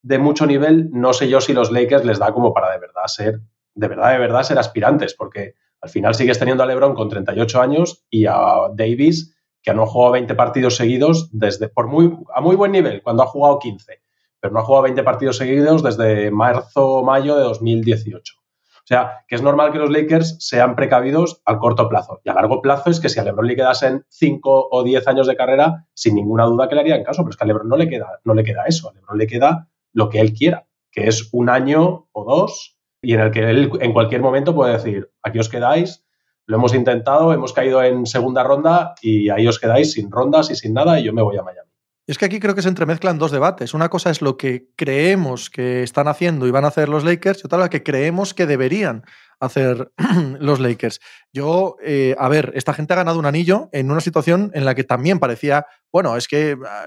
de 0.02 0.18
mucho 0.18 0.46
nivel, 0.46 0.88
no 0.92 1.12
sé 1.12 1.28
yo 1.28 1.40
si 1.40 1.52
los 1.52 1.72
Lakers 1.72 2.04
les 2.04 2.20
da 2.20 2.32
como 2.32 2.54
para 2.54 2.70
de 2.70 2.78
verdad 2.78 3.06
ser, 3.08 3.40
de 3.74 3.88
verdad, 3.88 4.12
de 4.12 4.18
verdad 4.18 4.44
ser 4.44 4.60
aspirantes, 4.60 5.14
porque 5.14 5.54
al 5.80 5.90
final 5.90 6.14
sigues 6.14 6.38
teniendo 6.38 6.62
a 6.62 6.66
LeBron 6.66 6.94
con 6.94 7.08
38 7.08 7.60
años 7.60 8.04
y 8.08 8.26
a 8.26 8.68
Davis, 8.72 9.36
que 9.60 9.74
no 9.74 9.84
jugado 9.86 10.12
20 10.12 10.36
partidos 10.36 10.76
seguidos 10.76 11.28
desde 11.32 11.68
por 11.68 11.88
muy, 11.88 12.16
a 12.32 12.40
muy 12.40 12.54
buen 12.54 12.70
nivel, 12.70 13.02
cuando 13.02 13.24
ha 13.24 13.26
jugado 13.26 13.58
15. 13.58 14.00
pero 14.38 14.54
no 14.54 14.60
ha 14.60 14.64
jugado 14.64 14.84
20 14.84 15.02
partidos 15.02 15.38
seguidos 15.38 15.82
desde 15.82 16.30
marzo 16.30 17.02
mayo 17.02 17.34
de 17.34 17.42
2018. 17.42 18.45
O 18.86 18.88
sea, 18.88 19.24
que 19.26 19.34
es 19.34 19.42
normal 19.42 19.72
que 19.72 19.78
los 19.78 19.90
Lakers 19.90 20.36
sean 20.38 20.76
precavidos 20.76 21.42
al 21.44 21.58
corto 21.58 21.88
plazo. 21.88 22.20
Y 22.22 22.30
a 22.30 22.34
largo 22.34 22.62
plazo 22.62 22.88
es 22.88 23.00
que 23.00 23.08
si 23.08 23.18
a 23.18 23.24
LeBron 23.24 23.48
le 23.48 23.56
quedasen 23.56 24.04
5 24.10 24.68
o 24.70 24.84
10 24.84 25.08
años 25.08 25.26
de 25.26 25.34
carrera, 25.34 25.88
sin 25.92 26.14
ninguna 26.14 26.44
duda 26.44 26.68
que 26.68 26.76
le 26.76 26.82
harían 26.82 27.02
caso, 27.02 27.22
pero 27.22 27.30
es 27.30 27.36
que 27.36 27.42
a 27.42 27.48
LeBron 27.48 27.68
no 27.68 27.76
le 27.76 27.88
queda, 27.88 28.20
no 28.22 28.32
le 28.32 28.44
queda 28.44 28.62
eso. 28.64 28.88
A 28.88 28.92
LeBron 28.94 29.18
le 29.18 29.26
queda 29.26 29.68
lo 29.92 30.08
que 30.08 30.20
él 30.20 30.32
quiera, 30.32 30.68
que 30.92 31.08
es 31.08 31.30
un 31.32 31.50
año 31.50 32.06
o 32.12 32.24
dos, 32.24 32.78
y 33.02 33.14
en 33.14 33.20
el 33.22 33.32
que 33.32 33.50
él 33.50 33.72
en 33.80 33.92
cualquier 33.92 34.20
momento 34.20 34.54
puede 34.54 34.74
decir, 34.74 35.10
aquí 35.20 35.40
os 35.40 35.48
quedáis, 35.48 36.06
lo 36.46 36.58
hemos 36.58 36.72
intentado, 36.72 37.32
hemos 37.32 37.52
caído 37.52 37.82
en 37.82 38.06
segunda 38.06 38.44
ronda 38.44 38.94
y 39.02 39.30
ahí 39.30 39.48
os 39.48 39.58
quedáis 39.58 39.94
sin 39.94 40.12
rondas 40.12 40.48
y 40.52 40.54
sin 40.54 40.74
nada 40.74 41.00
y 41.00 41.02
yo 41.02 41.12
me 41.12 41.22
voy 41.22 41.36
a 41.36 41.42
Miami. 41.42 41.65
Es 42.06 42.18
que 42.18 42.24
aquí 42.24 42.38
creo 42.38 42.54
que 42.54 42.62
se 42.62 42.68
entremezclan 42.68 43.18
dos 43.18 43.32
debates. 43.32 43.74
Una 43.74 43.88
cosa 43.88 44.10
es 44.10 44.22
lo 44.22 44.36
que 44.36 44.70
creemos 44.76 45.50
que 45.50 45.82
están 45.82 46.06
haciendo 46.06 46.46
y 46.46 46.52
van 46.52 46.64
a 46.64 46.68
hacer 46.68 46.88
los 46.88 47.02
Lakers, 47.02 47.40
y 47.42 47.46
otra 47.46 47.58
la 47.58 47.68
que 47.68 47.82
creemos 47.82 48.32
que 48.32 48.46
deberían 48.46 49.04
hacer 49.40 49.92
los 50.38 50.60
Lakers. 50.60 51.00
Yo, 51.32 51.76
eh, 51.82 52.14
a 52.18 52.28
ver, 52.28 52.52
esta 52.54 52.74
gente 52.74 52.92
ha 52.92 52.96
ganado 52.96 53.18
un 53.18 53.26
anillo 53.26 53.68
en 53.72 53.90
una 53.90 54.00
situación 54.00 54.52
en 54.54 54.64
la 54.64 54.74
que 54.74 54.84
también 54.84 55.18
parecía, 55.18 55.66
bueno, 55.92 56.16
es 56.16 56.28
que 56.28 56.56
ah, 56.64 56.86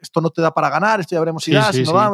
esto 0.00 0.20
no 0.20 0.30
te 0.30 0.40
da 0.40 0.52
para 0.52 0.70
ganar, 0.70 1.00
esto 1.00 1.16
ya 1.16 1.20
veremos 1.20 1.42
si 1.42 1.52
da, 1.52 1.72
si 1.72 1.82
no 1.82 1.92
va, 1.92 2.12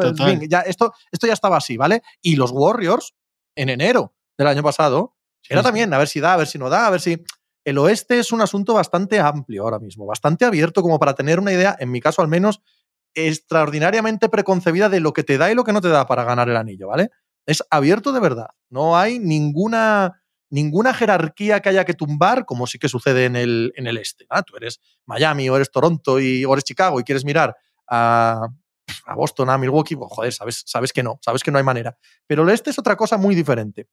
ya, 0.48 0.60
esto, 0.60 0.92
esto 1.12 1.26
ya 1.26 1.34
estaba 1.34 1.58
así, 1.58 1.76
¿vale? 1.76 2.02
Y 2.22 2.36
los 2.36 2.50
Warriors, 2.52 3.14
en 3.54 3.68
enero 3.68 4.14
del 4.38 4.48
año 4.48 4.62
pasado, 4.62 5.14
era 5.48 5.62
también 5.62 5.92
a 5.94 5.98
ver 5.98 6.08
si 6.08 6.20
da, 6.20 6.34
a 6.34 6.36
ver 6.36 6.46
si 6.46 6.58
no 6.58 6.68
da, 6.68 6.86
a 6.86 6.90
ver 6.90 7.00
si 7.00 7.22
el 7.66 7.78
oeste 7.78 8.20
es 8.20 8.30
un 8.30 8.40
asunto 8.40 8.74
bastante 8.74 9.18
amplio 9.18 9.64
ahora 9.64 9.80
mismo, 9.80 10.06
bastante 10.06 10.44
abierto 10.44 10.82
como 10.82 11.00
para 11.00 11.14
tener 11.14 11.40
una 11.40 11.52
idea, 11.52 11.76
en 11.80 11.90
mi 11.90 12.00
caso 12.00 12.22
al 12.22 12.28
menos, 12.28 12.62
extraordinariamente 13.12 14.28
preconcebida 14.28 14.88
de 14.88 15.00
lo 15.00 15.12
que 15.12 15.24
te 15.24 15.36
da 15.36 15.50
y 15.50 15.56
lo 15.56 15.64
que 15.64 15.72
no 15.72 15.80
te 15.80 15.88
da 15.88 16.06
para 16.06 16.22
ganar 16.22 16.48
el 16.48 16.56
anillo, 16.56 16.86
¿vale? 16.86 17.10
Es 17.44 17.64
abierto 17.70 18.12
de 18.12 18.20
verdad. 18.20 18.50
No 18.70 18.96
hay 18.96 19.18
ninguna, 19.18 20.22
ninguna 20.48 20.94
jerarquía 20.94 21.58
que 21.58 21.70
haya 21.70 21.84
que 21.84 21.94
tumbar, 21.94 22.46
como 22.46 22.68
sí 22.68 22.78
que 22.78 22.88
sucede 22.88 23.24
en 23.24 23.34
el, 23.34 23.72
en 23.74 23.88
el 23.88 23.96
este. 23.96 24.28
Tú 24.46 24.56
eres 24.56 24.80
Miami 25.04 25.48
o 25.48 25.56
eres 25.56 25.72
Toronto 25.72 26.20
y, 26.20 26.44
o 26.44 26.52
eres 26.52 26.62
Chicago 26.62 27.00
y 27.00 27.02
quieres 27.02 27.24
mirar 27.24 27.56
a, 27.88 28.46
Boston, 29.16 29.50
a 29.50 29.58
Milwaukee, 29.58 29.96
pues, 29.96 30.12
joder, 30.12 30.32
sabes, 30.32 30.62
sabes 30.66 30.92
que 30.92 31.02
no, 31.02 31.18
sabes 31.20 31.42
que 31.42 31.50
no 31.50 31.58
hay 31.58 31.64
manera. 31.64 31.98
Pero 32.28 32.44
el 32.44 32.50
este 32.50 32.70
es 32.70 32.78
otra 32.78 32.94
cosa 32.94 33.16
muy 33.16 33.34
diferente. 33.34 33.88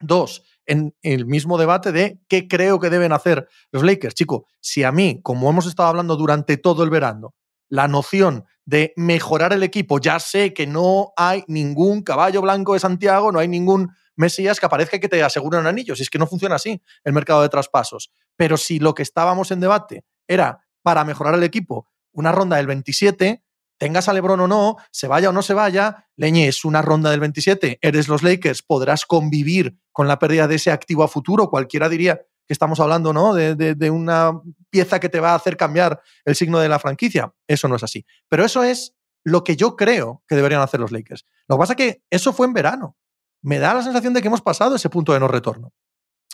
Dos, 0.00 0.42
en 0.66 0.94
el 1.02 1.26
mismo 1.26 1.58
debate 1.58 1.92
de 1.92 2.20
qué 2.28 2.48
creo 2.48 2.78
que 2.80 2.90
deben 2.90 3.12
hacer 3.12 3.48
los 3.70 3.82
Lakers. 3.82 4.14
Chico, 4.14 4.46
si 4.60 4.82
a 4.82 4.92
mí, 4.92 5.20
como 5.22 5.48
hemos 5.48 5.66
estado 5.66 5.88
hablando 5.88 6.16
durante 6.16 6.56
todo 6.56 6.82
el 6.82 6.90
verano, 6.90 7.34
la 7.68 7.88
noción 7.88 8.44
de 8.64 8.92
mejorar 8.96 9.52
el 9.52 9.62
equipo, 9.62 9.98
ya 10.00 10.18
sé 10.18 10.52
que 10.52 10.66
no 10.66 11.12
hay 11.16 11.44
ningún 11.48 12.02
caballo 12.02 12.42
blanco 12.42 12.74
de 12.74 12.80
Santiago, 12.80 13.32
no 13.32 13.38
hay 13.38 13.48
ningún 13.48 13.90
Mesías 14.16 14.58
que 14.58 14.66
aparezca 14.66 14.98
que 14.98 15.08
te 15.08 15.22
asegure 15.22 15.58
un 15.58 15.66
anillo, 15.66 15.94
si 15.94 16.02
es 16.02 16.10
que 16.10 16.18
no 16.18 16.26
funciona 16.26 16.54
así 16.54 16.82
el 17.04 17.12
mercado 17.12 17.42
de 17.42 17.50
traspasos. 17.50 18.10
Pero 18.34 18.56
si 18.56 18.78
lo 18.78 18.94
que 18.94 19.02
estábamos 19.02 19.50
en 19.50 19.60
debate 19.60 20.04
era 20.26 20.66
para 20.82 21.04
mejorar 21.04 21.34
el 21.34 21.42
equipo, 21.42 21.86
una 22.12 22.32
ronda 22.32 22.56
del 22.56 22.66
27, 22.66 23.44
tengas 23.78 24.08
a 24.08 24.12
LeBron 24.12 24.40
o 24.40 24.48
no, 24.48 24.76
se 24.90 25.08
vaya 25.08 25.30
o 25.30 25.32
no 25.32 25.42
se 25.42 25.54
vaya, 25.54 26.08
Leñe, 26.16 26.48
es 26.48 26.64
una 26.64 26.82
ronda 26.82 27.10
del 27.10 27.20
27, 27.20 27.78
eres 27.80 28.08
los 28.08 28.22
Lakers, 28.22 28.62
podrás 28.62 29.06
convivir 29.06 29.76
con 29.92 30.08
la 30.08 30.18
pérdida 30.18 30.48
de 30.48 30.56
ese 30.56 30.70
activo 30.70 31.02
a 31.02 31.08
futuro. 31.08 31.48
Cualquiera 31.48 31.88
diría 31.88 32.16
que 32.46 32.52
estamos 32.52 32.80
hablando 32.80 33.12
¿no? 33.12 33.34
De, 33.34 33.90
una 33.90 34.40
pieza 34.70 35.00
que 35.00 35.08
te 35.08 35.20
va 35.20 35.32
a 35.32 35.36
hacer 35.36 35.56
cambiar 35.56 36.00
el 36.24 36.36
signo 36.36 36.58
de 36.58 36.68
la 36.68 36.78
franquicia. 36.78 37.32
Eso 37.46 37.68
no 37.68 37.76
es 37.76 37.82
así. 37.82 38.04
Pero 38.28 38.44
eso 38.44 38.62
es 38.62 38.94
lo 39.24 39.42
que 39.42 39.56
yo 39.56 39.74
creo 39.74 40.22
que 40.28 40.36
deberían 40.36 40.60
hacer 40.60 40.80
los 40.80 40.92
Lakers. 40.92 41.26
Lo 41.48 41.56
que 41.56 41.60
pasa 41.60 41.72
es 41.72 41.76
que 41.76 42.02
eso 42.10 42.32
fue 42.32 42.46
en 42.46 42.52
verano. 42.52 42.96
Me 43.42 43.58
da 43.58 43.74
la 43.74 43.82
sensación 43.82 44.14
de 44.14 44.22
que 44.22 44.28
hemos 44.28 44.42
pasado 44.42 44.76
ese 44.76 44.88
punto 44.88 45.12
de 45.12 45.20
no 45.20 45.28
retorno. 45.28 45.72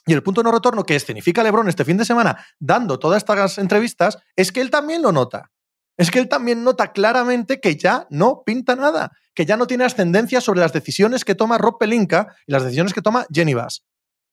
Y 0.07 0.13
el 0.13 0.23
punto 0.23 0.41
de 0.41 0.45
no 0.45 0.53
retorno 0.53 0.85
que 0.85 0.97
escenifica 0.97 1.43
LeBron 1.43 1.69
este 1.69 1.85
fin 1.85 1.97
de 1.97 2.05
semana 2.05 2.45
dando 2.59 2.99
todas 2.99 3.19
estas 3.19 3.59
entrevistas 3.59 4.19
es 4.37 4.51
que 4.51 4.61
él 4.61 4.71
también 4.71 5.01
lo 5.01 5.13
nota 5.13 5.51
es 5.97 6.11
que 6.11 6.19
él 6.19 6.29
también 6.29 6.65
nota 6.65 6.93
claramente 6.93 7.61
que 7.61 7.77
ya 7.77 8.07
no 8.11 8.43
pinta 8.45 8.77
nada, 8.77 9.13
que 9.35 9.45
ya 9.45 9.57
no 9.57 9.67
tiene 9.67 9.85
ascendencia 9.85 10.41
sobre 10.41 10.61
las 10.61 10.73
decisiones 10.73 11.25
que 11.25 11.35
toma 11.35 11.59
Rob 11.59 11.79
Pelinka 11.79 12.35
y 12.47 12.53
las 12.53 12.65
decisiones 12.65 12.95
que 12.95 13.03
toma 13.03 13.27
Jenny 13.33 13.55
Bass. 13.55 13.85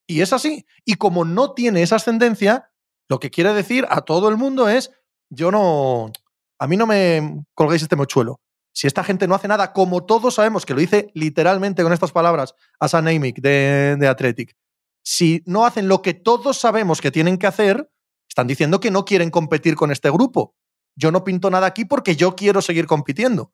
Y 0.08 0.22
es 0.22 0.34
así. 0.34 0.66
Y 0.86 0.96
como 0.96 1.26
no 1.26 1.54
tiene 1.54 1.84
esa 1.84 1.98
ascendencia, 1.98 2.72
lo 3.08 3.20
que 3.20 3.30
quiere 3.30 3.54
decir 3.54 3.86
a 3.90 4.02
todo 4.02 4.30
el 4.30 4.38
mundo 4.38 4.70
es, 4.70 4.92
yo 5.30 5.52
no, 5.52 6.12
a 6.58 6.68
mí 6.68 6.78
no 6.78 6.88
me 6.88 7.46
colguéis 7.54 7.84
este 7.84 7.96
mochuelo. 7.96 8.42
Si 8.74 8.88
esta 8.88 9.04
gente 9.04 9.28
no 9.28 9.36
hace 9.36 9.48
nada, 9.48 9.74
como 9.74 10.06
todos 10.06 10.36
sabemos, 10.36 10.66
que 10.66 10.74
lo 10.74 10.80
dice 10.80 11.12
literalmente 11.14 11.84
con 11.84 11.92
estas 11.92 12.12
palabras 12.12 12.56
a 12.80 12.88
San 12.88 13.06
de, 13.06 13.98
de 14.00 14.08
Athletic, 14.08 14.56
si 15.04 15.44
no 15.46 15.66
hacen 15.66 15.88
lo 15.88 16.02
que 16.02 16.14
todos 16.14 16.58
sabemos 16.58 17.02
que 17.02 17.12
tienen 17.12 17.38
que 17.38 17.48
hacer, 17.48 17.92
están 18.28 18.48
diciendo 18.48 18.80
que 18.80 18.92
no 18.92 19.06
quieren 19.06 19.32
competir 19.32 19.76
con 19.76 19.92
este 19.92 20.10
grupo 20.10 20.56
yo 21.00 21.12
no 21.12 21.24
pinto 21.24 21.50
nada 21.50 21.66
aquí 21.66 21.86
porque 21.86 22.16
yo 22.16 22.36
quiero 22.36 22.62
seguir 22.62 22.86
compitiendo. 22.86 23.54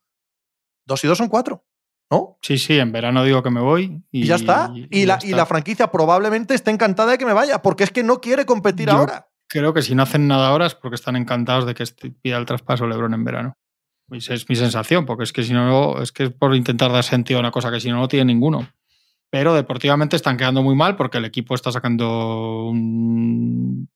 Dos 0.85 1.03
y 1.03 1.07
dos 1.07 1.17
son 1.17 1.29
cuatro. 1.29 1.63
¿No? 2.11 2.37
Sí, 2.41 2.57
sí, 2.57 2.77
en 2.77 2.91
verano 2.91 3.23
digo 3.23 3.41
que 3.41 3.49
me 3.49 3.61
voy. 3.61 4.03
Y, 4.11 4.25
ya 4.25 4.35
está. 4.35 4.71
Y, 4.73 5.05
la, 5.05 5.17
y, 5.23 5.31
la, 5.31 5.45
franquicia 5.45 5.91
probablemente 5.91 6.53
esté 6.53 6.69
encantada 6.69 7.11
de 7.11 7.17
que 7.17 7.25
me 7.25 7.33
vaya, 7.33 7.61
porque 7.61 7.83
es 7.83 7.91
que 7.91 8.03
no 8.03 8.21
quiere 8.21 8.45
competir 8.45 8.89
ahora. 8.89 9.27
Creo 9.47 9.73
que 9.73 9.81
si 9.81 9.95
no 9.95 10.03
hacen 10.03 10.27
nada 10.27 10.49
ahora 10.49 10.67
es 10.67 10.75
porque 10.75 10.95
están 10.95 11.15
encantados 11.15 11.65
de 11.65 11.73
que 11.73 11.83
pida 12.21 12.37
el 12.37 12.45
traspaso 12.45 12.87
Lebron 12.87 13.13
en 13.13 13.23
verano. 13.23 13.53
Esa 14.11 14.35
es 14.35 14.47
mi 14.47 14.55
sensación, 14.55 15.05
porque 15.05 15.23
es 15.23 15.33
que 15.33 15.43
si 15.43 15.53
no, 15.53 16.01
es 16.01 16.11
que 16.11 16.25
es 16.25 16.31
por 16.31 16.55
intentar 16.55 16.91
dar 16.91 17.03
sentido 17.03 17.39
a 17.39 17.41
una 17.41 17.51
cosa 17.51 17.71
que 17.71 17.79
si 17.79 17.89
no, 17.89 17.97
no 17.97 18.07
tiene 18.07 18.25
ninguno. 18.25 18.67
Pero 19.31 19.55
deportivamente 19.55 20.15
están 20.15 20.37
quedando 20.37 20.61
muy 20.61 20.75
mal 20.75 20.95
porque 20.95 21.17
el 21.17 21.25
equipo 21.25 21.55
está 21.55 21.71
sacando 21.71 22.67
un 22.67 23.89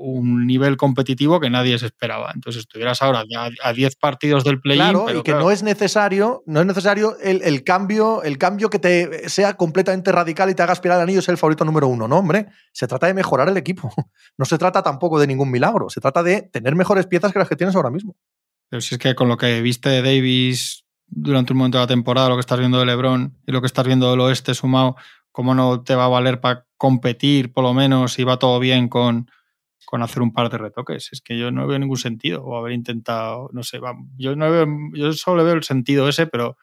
un 0.00 0.46
nivel 0.46 0.76
competitivo 0.76 1.40
que 1.40 1.50
nadie 1.50 1.78
se 1.78 1.86
esperaba. 1.86 2.32
Entonces 2.34 2.60
estuvieras 2.60 3.02
ahora 3.02 3.24
a 3.62 3.72
10 3.72 3.96
partidos 3.96 4.44
del 4.44 4.60
play-in. 4.60 4.82
Claro, 4.82 5.18
y 5.18 5.22
que 5.22 5.32
no 5.32 5.50
es 5.50 5.62
necesario, 5.62 6.42
no 6.46 6.60
es 6.60 6.66
necesario 6.66 7.16
el, 7.20 7.64
cambio, 7.64 8.22
el 8.22 8.38
cambio 8.38 8.70
que 8.70 8.78
te 8.78 9.28
sea 9.28 9.54
completamente 9.54 10.10
radical 10.12 10.50
y 10.50 10.54
te 10.54 10.62
haga 10.62 10.72
aspirar 10.72 10.96
al 10.96 11.04
anillo 11.04 11.22
ser 11.22 11.32
el 11.32 11.38
favorito 11.38 11.64
número 11.64 11.88
uno. 11.88 12.08
No, 12.08 12.18
hombre, 12.18 12.46
se 12.72 12.88
trata 12.88 13.06
de 13.06 13.14
mejorar 13.14 13.48
el 13.48 13.56
equipo. 13.56 13.90
No 14.38 14.46
se 14.46 14.56
trata 14.56 14.82
tampoco 14.82 15.18
de 15.18 15.26
ningún 15.26 15.50
milagro. 15.50 15.90
Se 15.90 16.00
trata 16.00 16.22
de 16.22 16.42
tener 16.42 16.74
mejores 16.74 17.06
piezas 17.06 17.32
que 17.32 17.38
las 17.38 17.48
que 17.48 17.56
tienes 17.56 17.76
ahora 17.76 17.90
mismo. 17.90 18.16
Pero 18.70 18.80
si 18.80 18.94
es 18.94 18.98
que 18.98 19.14
con 19.14 19.28
lo 19.28 19.36
que 19.36 19.60
viste 19.60 19.90
de 19.90 20.02
Davis 20.02 20.84
durante 21.06 21.52
un 21.52 21.58
momento 21.58 21.76
de 21.76 21.84
la 21.84 21.88
temporada, 21.88 22.30
lo 22.30 22.36
que 22.36 22.40
estás 22.40 22.58
viendo 22.58 22.78
de 22.78 22.86
LeBron 22.86 23.36
y 23.46 23.52
lo 23.52 23.60
que 23.60 23.66
estás 23.66 23.86
viendo 23.86 24.10
del 24.10 24.20
oeste 24.20 24.54
sumado, 24.54 24.96
¿cómo 25.30 25.54
no 25.54 25.82
te 25.82 25.94
va 25.94 26.06
a 26.06 26.08
valer 26.08 26.40
para 26.40 26.66
competir, 26.76 27.52
por 27.52 27.64
lo 27.64 27.74
menos, 27.74 28.14
si 28.14 28.24
va 28.24 28.38
todo 28.38 28.58
bien 28.58 28.88
con, 28.88 29.30
con 29.84 30.02
hacer 30.02 30.22
un 30.22 30.32
par 30.32 30.50
de 30.50 30.58
retoques. 30.58 31.08
Es 31.12 31.20
que 31.20 31.38
yo 31.38 31.50
no 31.50 31.66
veo 31.66 31.78
ningún 31.78 31.96
sentido 31.96 32.44
o 32.44 32.56
haber 32.56 32.72
intentado, 32.72 33.50
no 33.52 33.62
sé, 33.62 33.80
yo 34.16 34.36
no 34.36 34.50
veo, 34.50 34.66
yo 34.94 35.12
solo 35.12 35.44
veo 35.44 35.54
el 35.54 35.64
sentido 35.64 36.08
ese, 36.08 36.26
pero, 36.26 36.56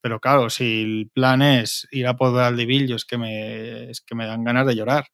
pero 0.00 0.20
claro, 0.20 0.50
si 0.50 0.82
el 0.82 1.10
plan 1.12 1.42
es 1.42 1.88
ir 1.90 2.06
a 2.06 2.16
al 2.18 2.56
Bill, 2.56 2.88
yo 2.88 2.96
es 2.96 3.04
que 3.04 3.18
me, 3.18 3.90
es 3.90 4.00
que 4.00 4.14
me 4.14 4.26
dan 4.26 4.44
ganas 4.44 4.66
de 4.66 4.76
llorar. 4.76 5.04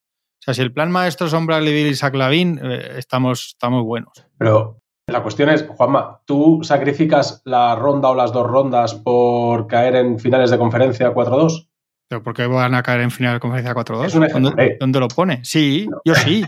O 0.43 0.45
sea, 0.45 0.55
si 0.55 0.63
el 0.63 0.73
plan 0.73 0.91
maestro 0.91 1.29
son 1.29 1.47
Bradley 1.47 1.73
Bill 1.73 1.93
y 1.93 1.95
Saclavin, 1.95 2.59
eh, 2.63 2.95
estamos, 2.97 3.51
estamos 3.55 3.85
buenos. 3.85 4.13
Pero 4.39 4.83
la 5.07 5.23
cuestión 5.23 5.51
es, 5.51 5.65
Juanma, 5.69 6.21
¿tú 6.25 6.61
sacrificas 6.63 7.43
la 7.45 7.77
ronda 7.77 8.09
o 8.09 8.15
las 8.15 8.33
dos 8.33 8.47
rondas 8.47 8.95
por 8.95 9.67
caer 9.67 9.97
en 9.97 10.19
finales 10.19 10.51
de 10.51 10.59
conferencia 10.59 11.15
4-2? 11.15 11.69
¿Pero 12.09 12.23
por 12.23 12.35
qué 12.35 12.47
van 12.47 12.75
a 12.75 12.83
caer 12.83 13.03
en 13.03 13.11
finales 13.11 13.37
de 13.37 13.41
conferencia 13.41 13.75
4-2? 13.75 14.79
¿Dónde, 14.79 15.01
lo 15.01 15.09
pone? 15.09 15.45
Sí, 15.45 15.89
yo 16.05 16.15
sí. 16.15 16.45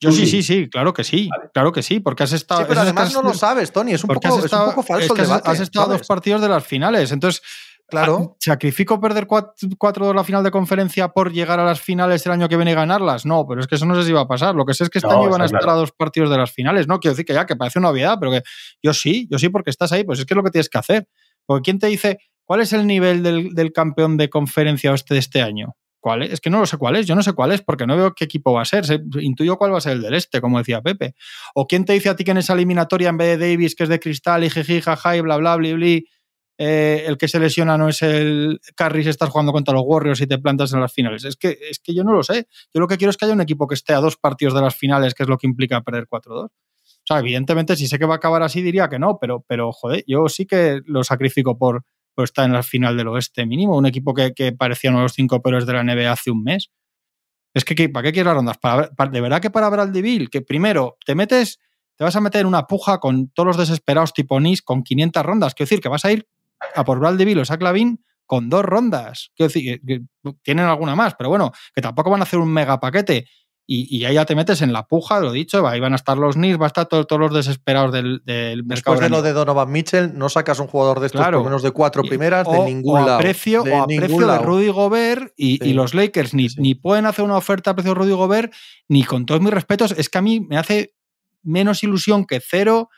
Yo 0.00 0.12
sí, 0.12 0.26
sí, 0.26 0.42
sí, 0.42 0.68
claro 0.68 0.92
que 0.92 1.04
sí, 1.04 1.28
claro 1.52 1.72
que 1.72 1.82
sí, 1.82 2.00
porque 2.00 2.24
has 2.24 2.32
estado... 2.32 2.60
Sí, 2.60 2.66
pero 2.68 2.80
además 2.80 3.12
no 3.14 3.22
lo 3.22 3.32
sabes, 3.32 3.72
Tony, 3.72 3.92
es 3.92 4.04
un, 4.04 4.08
poco, 4.08 4.82
falso 4.82 5.14
el 5.16 5.30
Has 5.30 5.60
estado 5.60 5.92
dos 5.92 6.06
partidos 6.06 6.42
de 6.42 6.48
las 6.48 6.66
finales, 6.66 7.12
entonces... 7.12 7.42
Claro. 7.86 8.36
¿Sacrifico 8.40 8.98
perder 8.98 9.26
cuatro, 9.26 10.08
de 10.08 10.14
la 10.14 10.24
final 10.24 10.42
de 10.42 10.50
conferencia 10.50 11.08
por 11.08 11.32
llegar 11.32 11.60
a 11.60 11.64
las 11.64 11.82
finales 11.82 12.24
el 12.24 12.32
año 12.32 12.48
que 12.48 12.56
viene 12.56 12.72
y 12.72 12.74
ganarlas? 12.74 13.26
No, 13.26 13.46
pero 13.46 13.60
es 13.60 13.66
que 13.66 13.74
eso 13.74 13.84
no 13.84 13.94
sé 13.94 14.04
si 14.04 14.12
va 14.12 14.22
a 14.22 14.26
pasar. 14.26 14.54
Lo 14.54 14.64
que 14.64 14.72
sé 14.72 14.84
es 14.84 14.90
que 14.90 14.98
este 14.98 15.12
año 15.12 15.28
van 15.28 15.42
a 15.42 15.44
estar 15.44 15.68
a 15.68 15.74
dos 15.74 15.92
partidos 15.92 16.30
de 16.30 16.38
las 16.38 16.50
finales. 16.50 16.88
No, 16.88 16.98
quiero 16.98 17.12
decir 17.12 17.26
que 17.26 17.34
ya, 17.34 17.44
que 17.44 17.56
parece 17.56 17.78
una 17.78 17.90
obviedad, 17.90 18.16
pero 18.18 18.32
que 18.32 18.42
yo 18.82 18.94
sí, 18.94 19.28
yo 19.30 19.38
sí 19.38 19.50
porque 19.50 19.68
estás 19.68 19.92
ahí, 19.92 20.02
pues 20.02 20.18
es 20.18 20.24
que 20.24 20.32
es 20.32 20.36
lo 20.36 20.42
que 20.42 20.50
tienes 20.50 20.70
que 20.70 20.78
hacer. 20.78 21.08
Porque 21.44 21.62
¿quién 21.62 21.78
te 21.78 21.88
dice 21.88 22.18
cuál 22.44 22.62
es 22.62 22.72
el 22.72 22.86
nivel 22.86 23.22
del, 23.22 23.50
del 23.54 23.70
campeón 23.70 24.16
de 24.16 24.30
conferencia 24.30 24.92
de 24.92 25.18
este 25.18 25.42
año? 25.42 25.76
¿Cuál 26.04 26.22
es? 26.22 26.32
es? 26.32 26.40
que 26.42 26.50
no 26.50 26.60
lo 26.60 26.66
sé 26.66 26.76
cuál 26.76 26.96
es, 26.96 27.06
yo 27.06 27.14
no 27.14 27.22
sé 27.22 27.32
cuál 27.32 27.52
es 27.52 27.62
porque 27.62 27.86
no 27.86 27.96
veo 27.96 28.14
qué 28.14 28.24
equipo 28.24 28.52
va 28.52 28.60
a 28.60 28.66
ser. 28.66 28.84
intuyo 29.22 29.56
cuál 29.56 29.72
va 29.72 29.78
a 29.78 29.80
ser 29.80 29.92
el 29.92 30.02
del 30.02 30.12
este, 30.12 30.42
como 30.42 30.58
decía 30.58 30.82
Pepe. 30.82 31.14
¿O 31.54 31.66
quién 31.66 31.86
te 31.86 31.94
dice 31.94 32.10
a 32.10 32.14
ti 32.14 32.24
que 32.24 32.32
en 32.32 32.36
esa 32.36 32.52
eliminatoria 32.52 33.08
en 33.08 33.16
vez 33.16 33.38
de 33.38 33.48
Davis, 33.48 33.74
que 33.74 33.84
es 33.84 33.88
de 33.88 33.98
cristal 33.98 34.44
y 34.44 34.50
jiji, 34.50 34.82
jaja 34.82 35.16
y 35.16 35.22
bla, 35.22 35.38
bla, 35.38 35.56
bla, 35.56 35.72
bla, 35.72 36.00
eh, 36.58 37.04
el 37.06 37.16
que 37.16 37.26
se 37.26 37.40
lesiona 37.40 37.78
no 37.78 37.88
es 37.88 38.02
el 38.02 38.60
Carris, 38.76 39.06
estás 39.06 39.30
jugando 39.30 39.50
contra 39.50 39.72
los 39.72 39.82
Warriors 39.86 40.20
y 40.20 40.26
te 40.26 40.36
plantas 40.36 40.74
en 40.74 40.82
las 40.82 40.92
finales? 40.92 41.24
Es 41.24 41.36
que, 41.36 41.56
es 41.70 41.78
que 41.78 41.94
yo 41.94 42.04
no 42.04 42.12
lo 42.12 42.22
sé. 42.22 42.48
Yo 42.74 42.82
lo 42.82 42.86
que 42.86 42.98
quiero 42.98 43.10
es 43.10 43.16
que 43.16 43.24
haya 43.24 43.32
un 43.32 43.40
equipo 43.40 43.66
que 43.66 43.74
esté 43.74 43.94
a 43.94 44.00
dos 44.00 44.18
partidos 44.18 44.52
de 44.52 44.60
las 44.60 44.76
finales, 44.76 45.14
que 45.14 45.22
es 45.22 45.28
lo 45.30 45.38
que 45.38 45.46
implica 45.46 45.80
perder 45.80 46.06
4-2. 46.06 46.50
O 46.50 46.50
sea, 47.06 47.18
evidentemente, 47.18 47.76
si 47.76 47.86
sé 47.86 47.98
que 47.98 48.04
va 48.04 48.14
a 48.14 48.16
acabar 48.18 48.42
así, 48.42 48.60
diría 48.60 48.90
que 48.90 48.98
no, 48.98 49.16
pero, 49.18 49.42
pero 49.48 49.72
joder, 49.72 50.04
yo 50.06 50.28
sí 50.28 50.44
que 50.44 50.82
lo 50.84 51.02
sacrifico 51.02 51.56
por, 51.56 51.86
estar 52.22 52.44
en 52.44 52.52
la 52.52 52.62
final 52.62 52.96
del 52.96 53.08
oeste 53.08 53.46
mínimo. 53.46 53.76
Un 53.76 53.86
equipo 53.86 54.14
que, 54.14 54.52
parecía 54.52 54.90
uno 54.90 55.00
de 55.00 55.04
los 55.04 55.12
cinco 55.12 55.42
peores 55.42 55.66
de 55.66 55.72
la 55.72 55.82
NBA 55.82 56.12
hace 56.12 56.30
un 56.30 56.42
mes. 56.42 56.70
Es 57.54 57.64
que, 57.64 57.88
¿para 57.88 58.04
qué 58.04 58.12
quieres 58.12 58.26
las 58.26 58.36
rondas? 58.36 58.58
¿Para, 58.58 58.88
de 58.88 59.20
verdad 59.20 59.40
que 59.40 59.50
para 59.50 59.68
Bradley 59.68 60.26
que 60.26 60.42
primero 60.42 60.96
te 61.04 61.14
metes, 61.14 61.58
te 61.96 62.04
vas 62.04 62.16
a 62.16 62.20
meter 62.20 62.42
en 62.42 62.46
una 62.46 62.66
puja 62.66 62.98
con 62.98 63.28
todos 63.30 63.46
los 63.48 63.56
desesperados 63.56 64.12
tipo 64.12 64.40
Nis 64.40 64.62
con 64.62 64.82
500 64.82 65.22
rondas. 65.24 65.54
Quiero 65.54 65.68
decir, 65.68 65.80
que 65.80 65.88
vas 65.88 66.04
a 66.04 66.12
ir 66.12 66.28
a 66.74 66.84
por 66.84 66.98
Bradley 66.98 67.34
o 67.36 67.44
Zach 67.44 67.62
Lavin 67.62 68.04
con 68.26 68.48
dos 68.48 68.64
rondas. 68.64 69.30
Quiero 69.36 69.48
decir, 69.48 69.80
que, 69.86 70.02
tienen 70.42 70.66
alguna 70.66 70.96
más, 70.96 71.14
pero 71.14 71.28
bueno, 71.28 71.52
que 71.74 71.82
tampoco 71.82 72.10
van 72.10 72.20
a 72.20 72.24
hacer 72.24 72.38
un 72.38 72.52
mega 72.52 72.80
paquete. 72.80 73.26
Y, 73.66 74.04
ahí 74.04 74.14
ya 74.14 74.26
te 74.26 74.34
metes 74.34 74.60
en 74.60 74.74
la 74.74 74.86
puja, 74.86 75.20
lo 75.20 75.32
dicho, 75.32 75.66
ahí 75.66 75.80
van 75.80 75.94
a 75.94 75.96
estar 75.96 76.18
los 76.18 76.34
Knicks, 76.34 76.60
va 76.60 76.66
a 76.66 76.66
estar 76.66 76.86
todos 76.86 77.18
los 77.18 77.32
desesperados 77.32 77.92
del, 77.92 78.20
del 78.24 78.62
mercado. 78.62 78.96
Después 78.96 79.00
de 79.00 79.08
lo 79.08 79.22
de 79.22 79.32
Donovan 79.32 79.72
Mitchell, 79.72 80.12
no 80.18 80.28
sacas 80.28 80.58
un 80.58 80.66
jugador 80.66 81.00
de 81.00 81.06
estos 81.06 81.24
por 81.24 81.44
menos 81.44 81.62
de 81.62 81.70
cuatro 81.70 82.02
primeras 82.02 82.46
de 82.46 82.58
ningún 82.58 83.00
o 83.00 83.08
a 83.08 83.18
Precio, 83.18 83.62
o 83.62 83.82
a 83.82 83.86
precio 83.86 84.26
de 84.26 84.38
Rudy 84.38 84.68
Gobert 84.68 85.32
y, 85.36 85.72
los 85.72 85.94
Lakers 85.94 86.34
ni, 86.34 86.48
ni 86.58 86.74
pueden 86.74 87.06
hacer 87.06 87.24
una 87.24 87.38
oferta 87.38 87.70
a 87.70 87.74
precio 87.74 87.94
de 87.94 88.00
Rudy 88.00 88.12
Gobert, 88.12 88.52
ni 88.88 89.02
con 89.02 89.24
todos 89.24 89.40
mis 89.40 89.52
respetos, 89.52 89.92
es 89.96 90.10
que 90.10 90.18
a 90.18 90.22
mí 90.22 90.40
me 90.40 90.58
hace 90.58 90.94
menos 91.42 91.82
ilusión 91.82 92.26
que 92.26 92.40
cero 92.40 92.90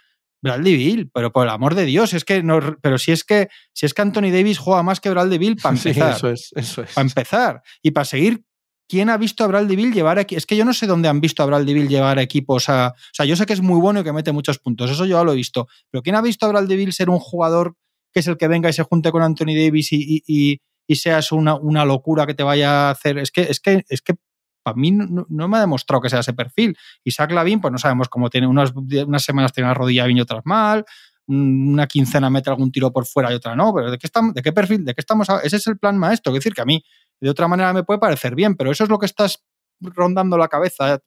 Bradley 0.42 0.76
Bill, 0.76 1.10
pero 1.12 1.32
por 1.32 1.44
el 1.44 1.50
amor 1.50 1.74
de 1.74 1.84
Dios, 1.84 2.12
es 2.14 2.24
que 2.24 2.42
no, 2.42 2.60
pero 2.80 2.98
si 2.98 3.12
es 3.12 3.24
que 3.24 3.48
si 3.72 3.86
es 3.86 3.94
que 3.94 4.02
Anthony 4.02 4.30
Davis 4.32 4.58
juega 4.58 4.82
más 4.82 5.00
que 5.00 5.10
Bradley 5.10 5.38
Bill 5.38 5.56
para 5.56 5.76
empezar. 5.76 6.16
eso 6.16 6.30
es, 6.30 6.52
eso 6.54 6.82
es. 6.82 6.92
Para 6.92 7.06
empezar 7.06 7.62
y 7.82 7.90
para 7.90 8.04
seguir 8.04 8.44
¿Quién 8.88 9.10
ha 9.10 9.16
visto 9.16 9.42
a 9.42 9.48
Bradley 9.48 9.74
Bill 9.74 9.92
llevar 9.92 10.18
aquí? 10.18 10.36
Es 10.36 10.46
que 10.46 10.56
yo 10.56 10.64
no 10.64 10.72
sé 10.72 10.86
dónde 10.86 11.08
han 11.08 11.20
visto 11.20 11.42
a 11.42 11.46
Bradley 11.46 11.74
Bill 11.74 11.88
llevar 11.88 12.18
equipos 12.18 12.68
a. 12.68 12.88
O 12.88 13.14
sea, 13.14 13.26
yo 13.26 13.34
sé 13.34 13.44
que 13.44 13.52
es 13.52 13.60
muy 13.60 13.80
bueno 13.80 14.00
y 14.00 14.04
que 14.04 14.12
mete 14.12 14.32
muchos 14.32 14.58
puntos, 14.58 14.90
eso 14.90 15.04
yo 15.06 15.18
ya 15.18 15.24
lo 15.24 15.32
he 15.32 15.36
visto. 15.36 15.66
Pero 15.90 16.02
¿quién 16.02 16.14
ha 16.14 16.22
visto 16.22 16.46
a 16.46 16.50
Bradley 16.50 16.76
Bill 16.76 16.92
ser 16.92 17.10
un 17.10 17.18
jugador 17.18 17.74
que 18.12 18.20
es 18.20 18.26
el 18.28 18.36
que 18.36 18.48
venga 18.48 18.68
y 18.68 18.72
se 18.72 18.82
junte 18.82 19.10
con 19.10 19.22
Anthony 19.22 19.54
Davis 19.56 19.92
y, 19.92 20.22
y, 20.26 20.94
seas 20.94 21.32
una, 21.32 21.84
locura 21.84 22.26
que 22.26 22.34
te 22.34 22.44
vaya 22.44 22.88
a 22.88 22.90
hacer? 22.90 23.18
Es 23.18 23.30
que, 23.30 23.42
es 23.42 23.60
que, 23.60 23.84
es 23.88 24.02
que 24.02 24.14
para 24.62 24.76
mí 24.76 24.90
no, 24.90 25.26
me 25.28 25.56
ha 25.56 25.60
demostrado 25.60 26.00
que 26.00 26.10
sea 26.10 26.20
ese 26.20 26.32
perfil. 26.32 26.76
Isaac 27.04 27.30
Lavin, 27.30 27.60
pues 27.60 27.70
no 27.70 27.78
sabemos 27.78 28.08
cómo 28.08 28.30
tiene. 28.30 28.46
Unas, 28.46 28.72
semanas 29.18 29.52
tiene 29.52 29.68
una 29.68 29.74
rodilla 29.74 30.06
bien 30.06 30.18
y 30.18 30.20
otras 30.20 30.42
mal. 30.44 30.84
Una 31.28 31.86
quincena 31.86 32.30
mete 32.30 32.50
algún 32.50 32.72
tiro 32.72 32.92
por 32.92 33.06
fuera 33.06 33.30
y 33.30 33.34
otra 33.34 33.54
no. 33.54 33.72
Pero 33.72 33.92
¿de 33.92 33.98
qué, 33.98 34.08
estamos, 34.08 34.34
de 34.34 34.42
qué 34.42 34.52
perfil? 34.52 34.84
¿De 34.84 34.92
qué 34.94 35.00
estamos? 35.00 35.28
Ese 35.44 35.56
es 35.56 35.66
el 35.68 35.78
plan 35.78 35.96
maestro. 35.96 36.32
Es 36.32 36.38
decir, 36.38 36.52
que 36.52 36.62
a 36.62 36.64
mí 36.64 36.82
de 37.20 37.30
otra 37.30 37.48
manera 37.48 37.72
me 37.72 37.84
puede 37.84 37.98
parecer 37.98 38.34
bien, 38.34 38.56
pero 38.56 38.70
eso 38.70 38.84
es 38.84 38.90
lo 38.90 38.98
que 38.98 39.06
estás 39.06 39.44
rondando 39.80 40.36
la 40.38 40.48
cabeza. 40.48 41.00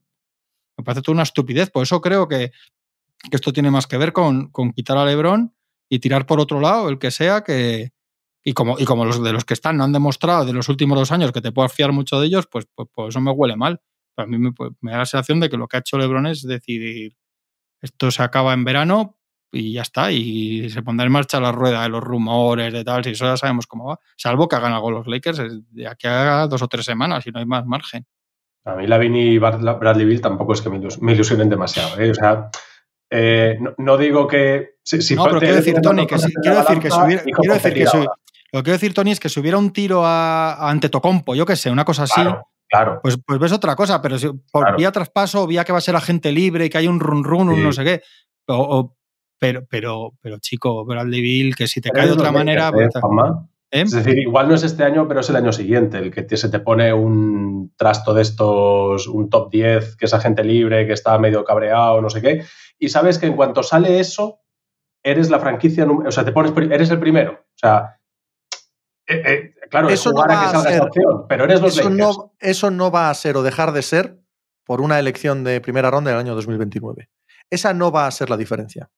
Me 0.78 0.84
parece 0.84 1.02
toda 1.02 1.14
una 1.14 1.24
estupidez. 1.24 1.70
Por 1.70 1.84
eso 1.84 2.02
creo 2.02 2.28
que, 2.28 2.52
esto 3.32 3.52
tiene 3.52 3.70
más 3.70 3.86
que 3.86 3.98
ver 3.98 4.14
con, 4.14 4.50
con 4.50 4.72
quitar 4.72 4.98
a 4.98 5.06
Lebron 5.06 5.54
y 5.90 6.00
tirar 6.00 6.26
por 6.26 6.40
otro 6.40 6.60
lado, 6.60 6.90
el 6.90 7.00
que 7.00 7.12
sea, 7.12 7.44
que, 7.44 7.92
y 8.44 8.54
como, 8.54 8.80
y 8.80 8.86
como 8.86 9.06
los 9.06 9.22
de 9.22 9.34
los 9.34 9.44
que 9.44 9.54
están 9.54 9.78
no 9.78 9.84
han 9.84 9.92
demostrado 9.92 10.46
de 10.46 10.54
los 10.54 10.70
últimos 10.70 10.98
dos 10.98 11.12
años 11.12 11.32
que 11.32 11.42
te 11.42 11.52
puedas 11.52 11.74
fiar 11.74 11.92
mucho 11.92 12.20
de 12.20 12.28
ellos, 12.28 12.48
pues, 12.50 12.66
pues, 12.74 12.88
pues 12.94 13.10
eso 13.10 13.22
me 13.22 13.32
huele 13.32 13.56
mal. 13.56 13.82
A 14.16 14.26
mí 14.26 14.38
me, 14.38 14.52
me, 14.82 14.92
da 14.92 15.00
la 15.00 15.06
sensación 15.06 15.40
de 15.40 15.50
que 15.50 15.58
lo 15.58 15.68
que 15.68 15.78
ha 15.78 15.80
hecho 15.82 15.98
Lebron 15.98 16.28
es 16.28 16.44
decidir 16.44 17.16
esto 17.82 18.12
se 18.12 18.24
acaba 18.24 18.54
en 18.54 18.66
verano 18.66 19.19
y 19.52 19.74
ya 19.74 19.82
está, 19.82 20.12
y 20.12 20.70
se 20.70 20.82
pondrá 20.84 21.06
en 21.06 21.12
marcha 21.12 21.40
la 21.40 21.52
rueda 21.52 21.84
de 21.84 21.90
los 21.90 22.04
rumores, 22.04 22.72
de 22.72 22.84
tal, 22.84 23.04
si 23.04 23.12
eso 23.12 23.26
ya 23.26 23.38
sabemos 23.38 23.68
cómo 23.68 23.86
va, 23.86 24.00
salvo 24.16 24.48
que 24.48 24.56
hagan 24.56 24.74
algo 24.74 24.92
los 24.92 25.08
Lakers 25.08 25.42
de 25.72 25.88
aquí 25.88 26.08
a 26.08 26.48
dos 26.48 26.62
o 26.62 26.68
tres 26.68 26.86
semanas 26.86 27.26
y 27.26 27.32
no 27.32 27.40
hay 27.40 27.46
más 27.46 27.66
margen. 27.66 28.06
A 28.66 28.76
mí 28.76 28.86
Lavin 28.86 29.16
y 29.16 29.38
Bradley 29.38 30.06
Bill 30.06 30.22
tampoco 30.22 30.54
es 30.54 30.62
que 30.62 30.70
me 30.70 31.14
ilusionen 31.14 31.50
demasiado, 31.50 32.00
¿eh? 32.00 32.12
o 32.12 32.14
sea, 32.14 32.50
eh, 33.10 33.60
no, 33.78 33.98
digo 33.98 34.28
que... 34.28 34.76
Si, 34.84 35.16
no, 35.16 35.26
pero 35.26 35.40
quiero 35.40 35.56
decir, 35.56 35.82
Tony, 35.82 36.06
que 36.06 36.16
quiero 36.42 36.60
decir 36.60 36.80
que 36.80 36.92
si 36.92 37.00
hubiera, 37.00 37.24
quiero 37.24 37.54
decir 37.54 37.74
que 37.74 37.86
lo 38.52 38.60
que 38.60 38.64
quiero 38.64 38.78
decir, 38.78 38.94
Tony, 38.94 39.12
es 39.12 39.20
que 39.20 39.30
si 39.30 39.40
hubiera 39.40 39.58
un 39.58 39.72
tiro 39.72 40.04
a, 40.04 40.70
ante 40.70 40.90
Tocompo, 40.90 41.36
yo 41.36 41.46
qué 41.46 41.56
sé, 41.56 41.70
una 41.70 41.86
cosa 41.86 42.04
así, 42.04 42.22
claro, 42.68 43.00
Pues, 43.02 43.18
pues 43.24 43.40
ves 43.40 43.52
otra 43.52 43.76
cosa, 43.76 44.02
pero 44.02 44.18
si, 44.18 44.28
por 44.52 44.76
vía 44.76 44.92
traspaso, 44.92 45.46
vía 45.46 45.64
que 45.64 45.72
va 45.72 45.78
a 45.78 45.82
ser 45.82 45.96
agente 45.96 46.32
libre 46.32 46.66
y 46.66 46.70
que 46.70 46.80
hay 46.80 46.88
un 46.88 47.00
run 47.00 47.24
run, 47.24 47.50
un 47.50 47.64
no 47.64 47.72
sé 47.72 47.84
qué, 47.84 48.02
o, 48.48 48.96
pero, 49.40 49.66
pero, 49.70 50.14
pero 50.22 50.38
chico, 50.40 50.86
Bradley 50.86 51.22
Bill, 51.22 51.56
que 51.56 51.68
si 51.68 51.82
te 51.82 51.90
cae 51.90 52.08
de 52.08 52.14
otra 52.14 52.32
manera. 52.32 52.72
Pues, 52.72 52.90
¿Eh? 53.72 53.82
Es 53.82 53.92
decir, 53.92 54.18
igual 54.18 54.48
no 54.50 54.56
es 54.56 54.64
este 54.64 54.84
año, 54.84 55.08
pero 55.08 55.20
es 55.20 55.30
el 55.30 55.36
año 55.36 55.54
siguiente, 55.54 56.00
el 56.00 56.12
que 56.12 56.38
se 56.38 56.50
te 56.50 56.60
pone 56.60 56.92
un 56.92 57.72
trasto 57.78 58.16
de 58.16 58.24
estos, 58.24 59.08
un 59.08 59.30
top 59.30 59.52
10, 59.52 59.96
que 59.96 60.06
es 60.06 60.14
agente 60.14 60.44
libre, 60.44 60.88
que 60.88 60.94
está 60.94 61.18
medio 61.20 61.44
cabreado, 61.44 62.02
no 62.02 62.10
sé 62.10 62.22
qué, 62.22 62.44
y 62.80 62.90
sabes 62.90 63.20
que 63.20 63.28
en 63.28 63.36
cuanto 63.36 63.62
sale 63.62 64.00
eso, 64.00 64.40
eres 65.04 65.30
la 65.30 65.40
franquicia, 65.40 65.86
o 65.86 66.12
sea, 66.12 66.26
te 66.26 66.32
pones, 66.32 66.52
eres 66.72 66.90
el 66.90 67.00
primero. 67.00 67.34
O 67.34 67.58
sea, 67.58 68.00
eh, 69.06 69.22
eh, 69.26 69.54
claro, 69.70 69.90
eso 69.90 70.12
no 70.12 70.26
va 70.28 70.50
a, 70.50 70.62
ser, 70.62 70.84
pero 71.28 71.44
eres 71.44 71.62
los 71.62 71.78
eso 71.78 71.90
no, 71.90 72.34
eso 72.40 72.72
no 72.72 72.90
va 72.90 73.10
a 73.10 73.14
ser 73.14 73.38
o 73.38 73.44
dejar 73.44 73.72
de 73.72 73.84
ser 73.84 74.20
por 74.66 74.82
una 74.82 75.00
elección 75.00 75.44
de 75.44 75.62
primera 75.62 75.92
ronda 75.92 76.12
del 76.12 76.20
año 76.20 76.36
2029. 76.36 77.10
Esa 77.50 77.74
no 77.74 77.92
va 77.92 78.08
a 78.08 78.12
ser 78.12 78.30
la 78.30 78.38
diferencia. 78.38 78.90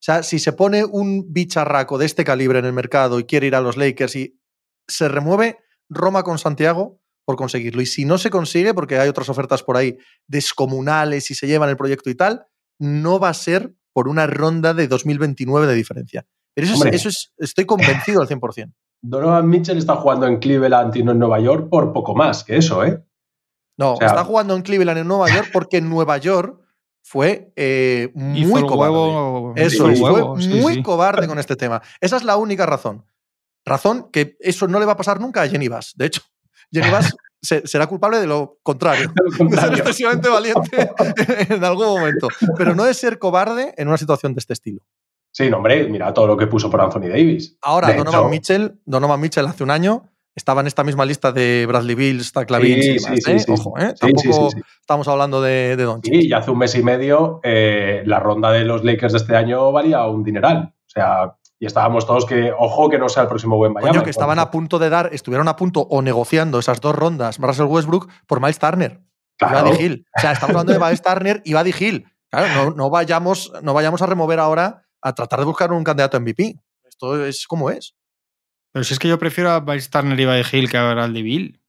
O 0.00 0.02
sea, 0.02 0.22
si 0.22 0.38
se 0.38 0.54
pone 0.54 0.84
un 0.84 1.30
bicharraco 1.30 1.98
de 1.98 2.06
este 2.06 2.24
calibre 2.24 2.58
en 2.58 2.64
el 2.64 2.72
mercado 2.72 3.20
y 3.20 3.24
quiere 3.24 3.48
ir 3.48 3.54
a 3.54 3.60
los 3.60 3.76
Lakers 3.76 4.16
y 4.16 4.40
se 4.88 5.08
remueve 5.08 5.58
Roma 5.90 6.22
con 6.22 6.38
Santiago 6.38 7.00
por 7.26 7.36
conseguirlo. 7.36 7.82
Y 7.82 7.86
si 7.86 8.06
no 8.06 8.16
se 8.16 8.30
consigue, 8.30 8.72
porque 8.72 8.98
hay 8.98 9.10
otras 9.10 9.28
ofertas 9.28 9.62
por 9.62 9.76
ahí 9.76 9.98
descomunales 10.26 11.30
y 11.30 11.34
se 11.34 11.46
llevan 11.46 11.68
el 11.68 11.76
proyecto 11.76 12.08
y 12.08 12.14
tal, 12.14 12.46
no 12.78 13.20
va 13.20 13.28
a 13.28 13.34
ser 13.34 13.74
por 13.92 14.08
una 14.08 14.26
ronda 14.26 14.72
de 14.72 14.88
2029 14.88 15.66
de 15.66 15.74
diferencia. 15.74 16.26
Pero 16.54 16.66
eso, 16.66 16.84
es, 16.86 16.94
eso 16.94 17.08
es, 17.10 17.32
estoy 17.36 17.66
convencido 17.66 18.22
al 18.22 18.28
100%. 18.28 18.72
Donovan 19.02 19.48
Mitchell 19.48 19.78
está 19.78 19.96
jugando 19.96 20.26
en 20.26 20.38
Cleveland 20.38 20.96
y 20.96 21.02
no 21.02 21.12
en 21.12 21.18
Nueva 21.18 21.40
York 21.40 21.68
por 21.68 21.92
poco 21.92 22.14
más 22.14 22.42
que 22.42 22.56
eso, 22.56 22.84
¿eh? 22.84 23.02
No, 23.78 23.94
está 23.94 24.24
jugando 24.24 24.54
en 24.54 24.62
Cleveland 24.62 24.98
y 24.98 25.00
en 25.02 25.08
Nueva 25.08 25.28
York 25.34 25.50
porque 25.52 25.78
en 25.78 25.88
Nueva 25.88 26.18
York 26.18 26.59
fue 27.02 27.52
eh, 27.56 28.10
muy 28.14 28.62
cobarde. 28.62 29.62
eso 29.62 29.90
fue 29.94 30.24
muy 30.46 30.82
cobarde 30.82 31.26
con 31.26 31.38
este 31.38 31.56
tema. 31.56 31.82
Esa 32.00 32.16
es 32.16 32.24
la 32.24 32.36
única 32.36 32.66
razón. 32.66 33.04
Razón 33.64 34.10
que 34.12 34.36
eso 34.40 34.66
no 34.68 34.80
le 34.80 34.86
va 34.86 34.92
a 34.92 34.96
pasar 34.96 35.20
nunca 35.20 35.42
a 35.42 35.48
Jenny 35.48 35.68
Bass. 35.68 35.94
De 35.96 36.06
hecho, 36.06 36.22
Jenny 36.72 36.90
Bass 36.90 37.14
será 37.40 37.86
culpable 37.86 38.18
de 38.18 38.26
lo 38.26 38.58
contrario. 38.62 39.12
De 39.38 39.56
ser 39.60 39.74
excesivamente 39.74 40.28
valiente 40.28 40.90
en 41.48 41.64
algún 41.64 41.86
momento. 41.86 42.28
Pero 42.56 42.74
no 42.74 42.84
de 42.84 42.94
ser 42.94 43.18
cobarde 43.18 43.74
en 43.76 43.88
una 43.88 43.96
situación 43.96 44.34
de 44.34 44.40
este 44.40 44.52
estilo. 44.52 44.80
Sí, 45.32 45.48
no, 45.48 45.58
hombre, 45.58 45.88
mira 45.88 46.12
todo 46.12 46.26
lo 46.26 46.36
que 46.36 46.48
puso 46.48 46.70
por 46.70 46.80
Anthony 46.80 47.08
Davis. 47.08 47.56
Ahora, 47.62 47.92
Donovan, 47.92 48.30
Mitchell, 48.30 48.80
Donovan 48.84 49.20
Mitchell 49.20 49.46
hace 49.46 49.62
un 49.62 49.70
año 49.70 50.10
estaba 50.34 50.60
en 50.60 50.66
esta 50.66 50.84
misma 50.84 51.04
lista 51.04 51.32
de 51.32 51.66
Bradley 51.66 51.96
y 51.98 52.98
demás. 52.98 53.26
¿eh? 53.26 53.44
Ojo, 53.48 53.78
¿eh? 53.78 53.94
Tampoco 53.98 54.48
estamos 54.80 55.08
hablando 55.08 55.42
de, 55.42 55.76
de 55.76 55.84
Don 55.84 56.02
Sí, 56.02 56.28
y 56.28 56.32
hace 56.32 56.50
un 56.50 56.58
mes 56.58 56.74
y 56.74 56.82
medio 56.82 57.40
eh, 57.42 58.02
la 58.06 58.20
ronda 58.20 58.52
de 58.52 58.64
los 58.64 58.84
Lakers 58.84 59.12
de 59.12 59.18
este 59.18 59.36
año 59.36 59.72
valía 59.72 60.06
un 60.06 60.22
dineral. 60.22 60.72
O 60.86 60.90
sea, 60.90 61.36
y 61.58 61.66
estábamos 61.66 62.06
todos 62.06 62.24
que, 62.24 62.52
ojo, 62.58 62.88
que 62.88 62.98
no 62.98 63.08
sea 63.08 63.24
el 63.24 63.28
próximo 63.28 63.56
buen 63.56 63.72
Miami. 63.72 63.90
Coño, 63.90 64.02
que 64.02 64.10
estaban 64.10 64.38
a 64.38 64.50
punto 64.50 64.78
de 64.78 64.88
dar, 64.88 65.10
estuvieron 65.12 65.46
a 65.46 65.56
punto 65.56 65.82
o 65.82 66.00
negociando 66.00 66.58
esas 66.58 66.80
dos 66.80 66.94
rondas, 66.94 67.38
Russell 67.38 67.66
Westbrook, 67.66 68.08
por 68.26 68.40
Miles 68.40 68.58
Turner. 68.58 69.00
Claro. 69.36 69.74
Y 69.74 69.84
Hill. 69.84 70.06
O 70.16 70.20
sea, 70.20 70.32
estamos 70.32 70.56
hablando 70.56 70.72
de 70.72 70.78
Miles 70.78 71.02
Turner 71.02 71.42
y 71.44 71.54
Buddy 71.54 71.74
Hill. 71.78 72.06
Claro, 72.30 72.48
no, 72.54 72.70
no, 72.76 72.90
vayamos, 72.90 73.52
no 73.62 73.74
vayamos 73.74 74.00
a 74.00 74.06
remover 74.06 74.38
ahora 74.38 74.82
a 75.02 75.14
tratar 75.14 75.40
de 75.40 75.46
buscar 75.46 75.72
un 75.72 75.84
candidato 75.84 76.20
MVP. 76.20 76.56
Esto 76.84 77.26
es 77.26 77.46
como 77.46 77.70
es. 77.70 77.94
Pero 78.72 78.84
si 78.84 78.94
es 78.94 78.98
que 78.98 79.08
yo 79.08 79.18
prefiero 79.18 79.50
a 79.50 79.60
Bryce 79.60 79.90
Turner 79.90 80.18
y 80.18 80.56
Hill 80.56 80.70
que 80.70 80.76
a 80.76 80.92
Bradley 80.92 81.22
Bill. 81.22 81.60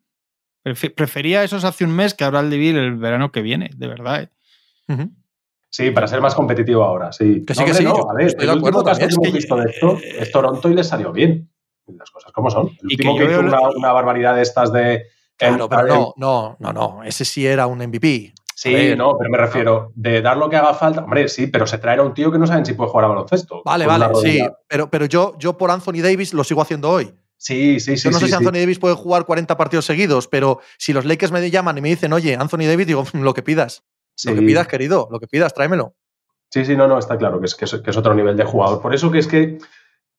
Prefería 0.96 1.44
esos 1.44 1.64
hace 1.64 1.84
un 1.84 1.92
mes 1.92 2.14
que 2.14 2.24
a 2.24 2.30
Bradley 2.30 2.60
Bill 2.60 2.78
el 2.78 2.96
verano 2.98 3.32
que 3.32 3.42
viene, 3.42 3.72
de 3.76 3.88
verdad. 3.88 4.24
¿eh? 4.24 4.30
Sí, 5.70 5.90
para 5.92 6.08
ser 6.08 6.22
más 6.22 6.36
competitivo 6.36 6.84
ahora, 6.84 7.12
sí. 7.12 7.44
Que 7.46 7.56
sí, 7.56 7.66
que 7.66 7.74
sí. 7.74 7.86
a 7.86 8.14
ver, 8.14 8.36
el 8.38 8.50
último 8.50 8.84
caso 8.84 9.00
que 9.00 9.06
hemos 9.06 9.34
visto 9.34 9.56
de 9.56 9.70
esto 9.72 9.98
es 10.04 10.32
Toronto 10.32 10.70
y 10.70 10.76
les 10.76 10.88
salió 10.88 11.12
bien. 11.12 11.50
Las 11.88 12.12
cosas 12.12 12.32
como 12.32 12.52
son. 12.52 12.68
El 12.82 12.88
último 12.92 13.18
que, 13.18 13.26
hizo 13.26 13.40
una, 13.40 13.92
barbaridad 13.92 14.36
de 14.36 14.44
estas 14.44 14.72
de... 14.72 15.06
Claro, 15.36 15.68
pero 15.68 15.88
no, 15.88 16.14
no, 16.18 16.58
no, 16.60 16.74
no. 16.74 17.04
Ese 17.04 17.26
sí 17.26 17.48
era 17.48 17.66
un 17.66 17.80
MVP. 17.80 18.34
Sí, 18.62 18.96
no, 18.96 19.18
pero 19.18 19.32
me 19.32 19.40
refiero 19.40 19.92
de 19.96 20.22
dar 20.22 20.38
lo 20.38 20.48
que 20.48 20.56
haga 20.56 20.76
falta. 20.76 21.04
Hombre, 21.04 21.28
sí, 21.30 21.48
pero 21.48 21.66
se 21.66 21.80
traerá 21.80 22.04
un 22.04 22.14
tío 22.14 22.32
que 22.32 22.38
no 22.38 22.46
saben 22.46 22.64
si 22.64 22.74
puede 22.74 22.92
jugar 22.92 23.06
a 23.06 23.08
baloncesto. 23.08 23.64
Vale, 23.66 23.88
vale, 23.88 24.06
sí. 24.22 24.40
Pero, 24.68 24.88
pero 24.88 25.08
yo, 25.08 25.36
yo 25.40 25.58
por 25.58 25.72
Anthony 25.72 26.04
Davis 26.04 26.32
lo 26.32 26.44
sigo 26.44 26.62
haciendo 26.62 26.92
hoy. 26.92 27.12
Sí, 27.38 27.80
sí, 27.80 27.98
sí. 27.98 28.04
Yo 28.04 28.12
no 28.12 28.20
sé 28.20 28.28
si 28.28 28.36
Anthony 28.36 28.60
Davis 28.60 28.78
puede 28.78 28.94
jugar 28.94 29.26
40 29.26 29.58
partidos 29.58 29.86
seguidos, 29.86 30.28
pero 30.28 30.60
si 30.78 30.94
los 30.94 31.06
Lakers 31.06 31.32
me 31.32 31.50
llaman 31.50 31.80
y 31.80 31.82
me 31.82 31.90
dicen, 31.90 32.14
oye, 32.14 32.36
Anthony 32.36 32.68
Davis, 32.68 32.86
digo, 32.86 33.04
lo 33.14 33.34
que 33.34 33.42
pidas. 33.42 33.84
Lo 34.26 34.36
que 34.36 34.44
pidas, 34.44 34.68
querido, 34.68 35.08
lo 35.10 35.20
que 35.20 35.26
pidas, 35.26 35.56
tráemelo. 35.56 35.96
Sí, 36.52 36.64
sí, 36.64 36.76
no, 36.76 36.88
no, 36.88 37.00
está 37.00 37.18
claro 37.18 37.40
que 37.40 37.48
es, 37.48 37.56
que 37.56 37.66
es, 37.66 37.98
otro 37.98 38.14
nivel 38.14 38.38
de 38.38 38.44
jugador. 38.44 38.80
Por 38.80 38.94
eso 38.94 39.10
que 39.10 39.18
es 39.18 39.28
que, 39.28 39.58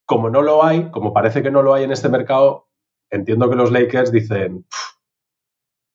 como 0.05 0.29
no 0.29 0.41
lo 0.41 0.65
hay, 0.65 0.91
como 0.91 1.13
parece 1.13 1.43
que 1.43 1.51
no 1.51 1.63
lo 1.63 1.73
hay 1.73 1.85
en 1.85 1.93
este 1.93 2.09
mercado, 2.09 2.67
entiendo 3.09 3.49
que 3.49 3.55
los 3.55 3.71
Lakers 3.71 4.11
dicen, 4.11 4.65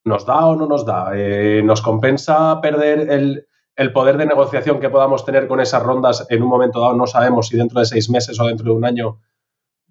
¿nos 0.08 0.26
da 0.26 0.46
o 0.46 0.56
no 0.56 0.66
nos 0.66 0.84
da? 0.84 1.10
Eh, 1.14 1.62
¿Nos 1.64 1.82
compensa 1.82 2.60
perder 2.60 3.10
el, 3.10 3.46
el 3.78 3.92
poder 3.92 4.16
de 4.18 4.26
negociación 4.26 4.80
que 4.80 4.90
podamos 4.90 5.24
tener 5.24 5.46
con 5.46 5.60
esas 5.60 5.82
rondas 5.84 6.26
en 6.28 6.42
un 6.42 6.48
momento 6.48 6.80
dado, 6.80 6.96
no 6.96 7.06
sabemos 7.06 7.46
si 7.46 7.56
dentro 7.56 7.78
de 7.78 7.86
seis 7.86 8.10
meses 8.10 8.38
o 8.40 8.46
dentro 8.46 8.64
de 8.64 8.72
un 8.72 8.84
año, 8.84 9.20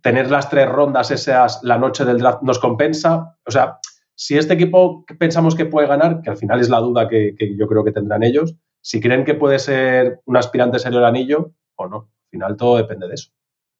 tener 0.01 0.30
las 0.30 0.49
tres 0.49 0.67
rondas 0.67 1.10
esas 1.10 1.63
la 1.63 1.77
noche 1.77 2.03
del 2.03 2.19
draft 2.19 2.41
nos 2.41 2.60
compensa. 2.60 3.38
O 3.45 3.51
sea, 3.51 3.80
si 4.13 4.38
este 4.38 4.56
equipo 4.56 5.06
pensamos 5.17 5.56
que 5.56 5.65
puede 5.65 5.88
ganar, 5.88 6.21
que 6.21 6.30
al 6.30 6.36
final 6.36 6.60
es 6.60 6.69
la 6.69 6.80
duda 6.80 7.08
que, 7.08 7.34
yo 7.58 7.65
creo 7.67 7.86
que 7.86 7.93
tendrán 7.93 8.23
ellos, 8.23 8.56
si 8.82 8.99
creen 8.99 9.23
que 9.23 9.36
puede 9.36 9.58
ser 9.58 10.19
un 10.25 10.36
aspirante 10.36 10.80
serio 10.80 10.99
al 10.99 11.06
anillo 11.06 11.53
o 11.75 11.88
no. 11.88 11.97
Al 11.97 12.30
final 12.30 12.58
todo 12.58 12.75
depende 12.75 13.08
de 13.08 13.13
eso. 13.13 13.32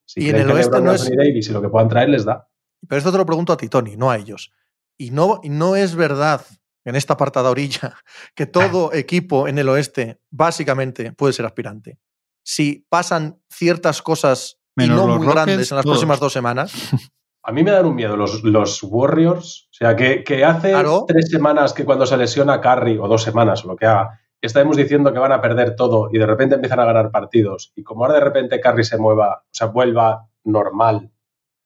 Si 0.06 0.24
y 0.24 0.30
en 0.30 0.38
el 0.38 0.52
oeste 0.52 0.80
no 0.80 0.94
es... 0.94 1.10
Davis 1.14 1.50
y 1.50 1.52
lo 1.52 1.62
que 1.62 1.68
puedan 1.68 1.90
traer 1.90 2.08
les 2.08 2.24
da. 2.24 2.48
Pero 2.88 3.00
esto 3.00 3.12
te 3.12 3.18
lo 3.18 3.26
pregunto 3.26 3.52
a 3.52 3.58
ti, 3.58 3.68
Tony, 3.68 3.98
no 3.98 4.10
a 4.10 4.18
ellos. 4.18 4.54
Y 4.98 5.12
no, 5.12 5.42
no 5.44 5.76
es 5.76 5.96
verdad 5.96 6.46
en 6.86 6.96
esta 6.96 7.14
apartada 7.14 7.52
orilla 7.52 7.96
que 8.36 8.46
todo 8.46 8.94
equipo 8.94 9.48
en 9.48 9.58
el 9.58 9.70
oeste 9.70 10.20
básicamente 10.32 11.12
puede 11.12 11.34
ser 11.34 11.46
aspirante. 11.46 12.00
Si 12.44 12.86
pasan 12.90 13.42
ciertas 13.50 14.02
cosas 14.02 14.58
y 14.76 14.88
no 14.88 15.08
muy 15.08 15.28
grandes 15.28 15.72
en 15.72 15.78
las 15.78 15.86
próximas 15.86 16.20
dos 16.20 16.34
semanas. 16.34 16.72
A 17.44 17.52
mí 17.54 17.64
me 17.64 17.72
dan 17.72 17.86
un 17.86 17.96
miedo 17.96 18.18
los, 18.18 18.44
los 18.44 18.84
Warriors. 18.84 19.70
O 19.72 19.74
sea, 19.74 19.96
que, 19.96 20.44
hace 20.44 20.74
tres 21.08 21.30
semanas 21.30 21.72
que 21.72 21.86
cuando 21.86 22.06
se 22.06 22.18
lesiona 22.18 22.60
Curry, 22.60 22.98
o 22.98 23.08
dos 23.08 23.24
semanas, 23.24 23.64
o 23.64 23.70
lo 23.70 23.78
que 23.78 23.86
haga, 23.86 24.20
estábamos 24.42 24.76
diciendo 24.76 25.14
que 25.14 25.20
van 25.20 25.32
a 25.32 25.42
perder 25.42 25.76
todo 25.76 26.10
y 26.12 26.18
de 26.18 26.26
repente 26.26 26.56
empiezan 26.56 26.82
a 26.82 26.86
ganar 26.86 27.10
partidos. 27.10 27.72
Y 27.76 27.84
como 27.84 28.04
ahora 28.04 28.16
de 28.16 28.26
repente 28.26 28.60
Curry 28.60 28.84
se 28.84 28.98
mueva, 28.98 29.44
o 29.46 29.50
sea, 29.50 29.68
vuelva 29.68 30.28
normal 30.44 31.10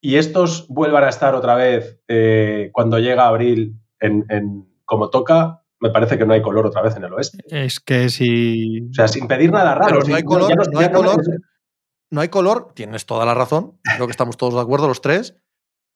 y 0.02 0.18
estos 0.18 0.68
vuelvan 0.68 1.04
a 1.04 1.10
estar 1.10 1.36
otra 1.36 1.56
vez 1.56 2.00
eh, 2.08 2.72
cuando 2.74 2.98
llega 2.98 3.28
abril 3.28 3.80
en, 4.00 4.68
como 4.84 5.12
toca, 5.12 5.64
me 5.80 5.92
parece 5.92 6.18
que 6.18 6.26
no 6.26 6.34
hay 6.34 6.42
color 6.42 6.66
otra 6.66 6.82
vez 6.82 6.96
en 6.96 7.04
el 7.04 7.14
oeste. 7.14 7.38
Es 7.48 7.80
que 7.80 8.10
si. 8.10 8.90
O 8.90 8.94
sea, 8.94 9.08
sin 9.08 9.28
pedir 9.28 9.52
nada 9.52 9.76
raro. 9.76 10.02
no 10.02 10.16
hay 10.16 10.24
color, 10.24 10.74
no, 10.74 10.80
hay 10.80 10.92
color. 10.92 11.24
No 12.10 12.22
hay 12.22 12.30
color, 12.30 12.74
tienes 12.74 13.06
toda 13.06 13.26
la 13.26 13.36
razón. 13.36 13.80
Creo 13.96 14.08
que 14.08 14.12
estamos 14.12 14.38
todos 14.38 14.56
de 14.56 14.62
acuerdo 14.62 14.88
los 14.88 15.02
tres. 15.02 15.36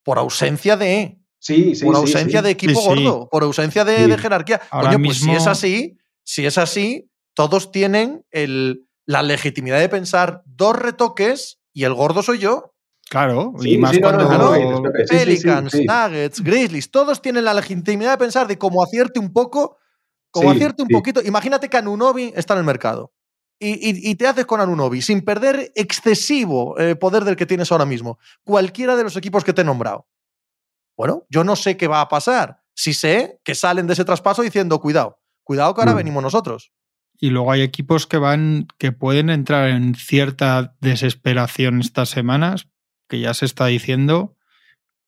Por 0.04 0.20
ausencia 0.20 0.78
de. 0.78 1.20
Sí, 1.40 1.76
sí. 1.76 1.84
Por 1.84 1.96
ausencia 1.96 2.42
de 2.42 2.52
equipo 2.52 2.80
gordo. 2.80 3.28
Por 3.30 3.44
ausencia 3.44 3.84
de, 3.84 4.18
jerarquía. 4.18 4.62
Coño, 4.70 5.00
pues 5.04 5.20
si 5.20 5.32
es 5.32 5.48
así, 5.48 5.98
si 6.24 6.46
es 6.46 6.58
así, 6.58 7.12
todos 7.34 7.72
tienen 7.72 8.24
el, 8.32 8.88
la 9.06 9.24
legitimidad 9.24 9.80
de 9.80 9.90
pensar 9.90 10.44
dos 10.46 10.76
retoques 10.76 11.60
y 11.74 11.84
el 11.84 11.94
gordo 11.94 12.24
soy 12.24 12.38
yo. 12.40 12.75
Claro, 13.10 13.54
y 13.62 13.78
más 13.78 13.98
cuando 14.00 14.84
Pelicans, 15.08 15.76
Nuggets, 15.76 16.42
Grizzlies, 16.42 16.90
todos 16.90 17.22
tienen 17.22 17.46
la 17.46 17.54
legitimidad 17.54 18.12
de 18.12 18.18
pensar 18.18 18.48
de 18.48 18.58
cómo 18.58 18.84
acierte 18.84 19.20
un 19.20 19.32
poco, 19.32 19.78
como 20.32 20.50
acierte 20.50 20.82
un 20.82 20.90
poquito. 20.90 21.22
Imagínate 21.24 21.70
que 21.70 21.78
Anunobi 21.78 22.34
está 22.36 22.56
en 22.56 22.60
el 22.60 22.66
mercado 22.66 23.14
y, 23.60 24.16
te 24.16 24.28
haces 24.28 24.46
con 24.46 24.60
Anunobi 24.60 25.02
sin 25.02 25.22
perder 25.22 25.72
excesivo 25.76 26.78
eh, 26.80 26.96
poder 26.96 27.24
del 27.24 27.36
que 27.36 27.46
tienes 27.46 27.72
ahora 27.72 27.86
mismo. 27.86 28.20
Cualquiera 28.44 28.96
de 28.96 29.04
los 29.04 29.16
equipos 29.16 29.44
que 29.44 29.54
te 29.54 29.62
he 29.62 29.66
nombrado. 29.66 30.08
Bueno, 30.98 31.26
yo 31.30 31.44
no 31.44 31.56
sé 31.56 31.78
qué 31.78 31.88
va 31.88 32.02
a 32.02 32.10
pasar. 32.10 32.62
Si 32.74 32.94
sé 32.94 33.40
que 33.44 33.56
salen 33.56 33.88
de 33.88 33.94
ese 33.94 34.06
traspaso 34.06 34.42
diciendo, 34.42 34.80
cuidado, 34.80 35.20
cuidado 35.44 35.74
que 35.74 35.82
ahora 35.82 35.94
mm. 35.94 35.98
venimos 35.98 36.24
nosotros. 36.24 36.72
Y 37.18 37.30
luego 37.30 37.52
hay 37.52 37.62
equipos 37.62 38.08
que 38.08 38.18
van, 38.18 38.68
que 38.78 38.92
pueden 38.92 39.30
entrar 39.30 39.70
en 39.70 39.96
cierta 39.96 40.76
desesperación 40.82 41.80
estas 41.80 42.10
semanas 42.10 42.68
que 43.08 43.20
ya 43.20 43.34
se 43.34 43.46
está 43.46 43.68
diciendo 43.68 44.36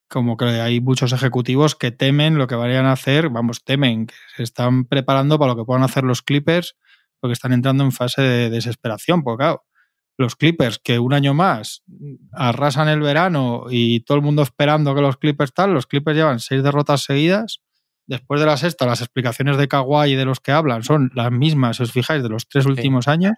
como 0.10 0.38
que 0.38 0.46
hay 0.46 0.80
muchos 0.80 1.12
ejecutivos 1.12 1.76
que 1.76 1.92
temen 1.92 2.38
lo 2.38 2.48
que 2.48 2.56
vayan 2.56 2.86
a 2.86 2.94
hacer, 2.94 3.30
vamos, 3.30 3.64
temen, 3.64 4.08
que 4.08 4.16
se 4.36 4.44
están 4.44 4.86
preparando 4.86 5.38
para 5.38 5.54
lo 5.54 5.58
que 5.58 5.66
puedan 5.66 5.84
hacer 5.84 6.04
los 6.04 6.22
Clippers, 6.22 6.78
porque 7.20 7.34
están 7.34 7.54
entrando 7.54 7.84
en 7.84 7.92
fase 7.92 8.22
de 8.22 8.50
desesperación, 8.50 9.24
porque 9.24 9.44
claro, 9.44 9.66
los 10.18 10.36
Clippers 10.36 10.80
que 10.80 11.00
un 11.00 11.14
año 11.14 11.34
más 11.34 11.84
arrasan 12.32 12.88
el 12.88 13.02
verano 13.02 13.66
y 13.70 14.00
todo 14.02 14.18
el 14.18 14.24
mundo 14.24 14.42
esperando 14.42 14.96
que 14.96 15.02
los 15.02 15.18
Clippers 15.18 15.54
tal, 15.54 15.74
los 15.74 15.86
Clippers 15.86 16.18
llevan 16.18 16.40
seis 16.40 16.64
derrotas 16.64 17.04
seguidas. 17.04 17.62
Después 18.08 18.40
de 18.40 18.48
la 18.48 18.56
sexta, 18.56 18.86
las 18.86 19.02
explicaciones 19.02 19.58
de 19.58 19.68
Kawhi 19.68 20.16
de 20.16 20.26
los 20.26 20.40
que 20.40 20.54
hablan 20.54 20.82
son 20.84 21.12
las 21.14 21.30
mismas, 21.32 21.78
si 21.78 21.84
os 21.84 21.92
fijáis, 21.92 22.24
de 22.24 22.30
los 22.30 22.48
tres 22.48 22.66
últimos 22.66 23.08
años. 23.10 23.34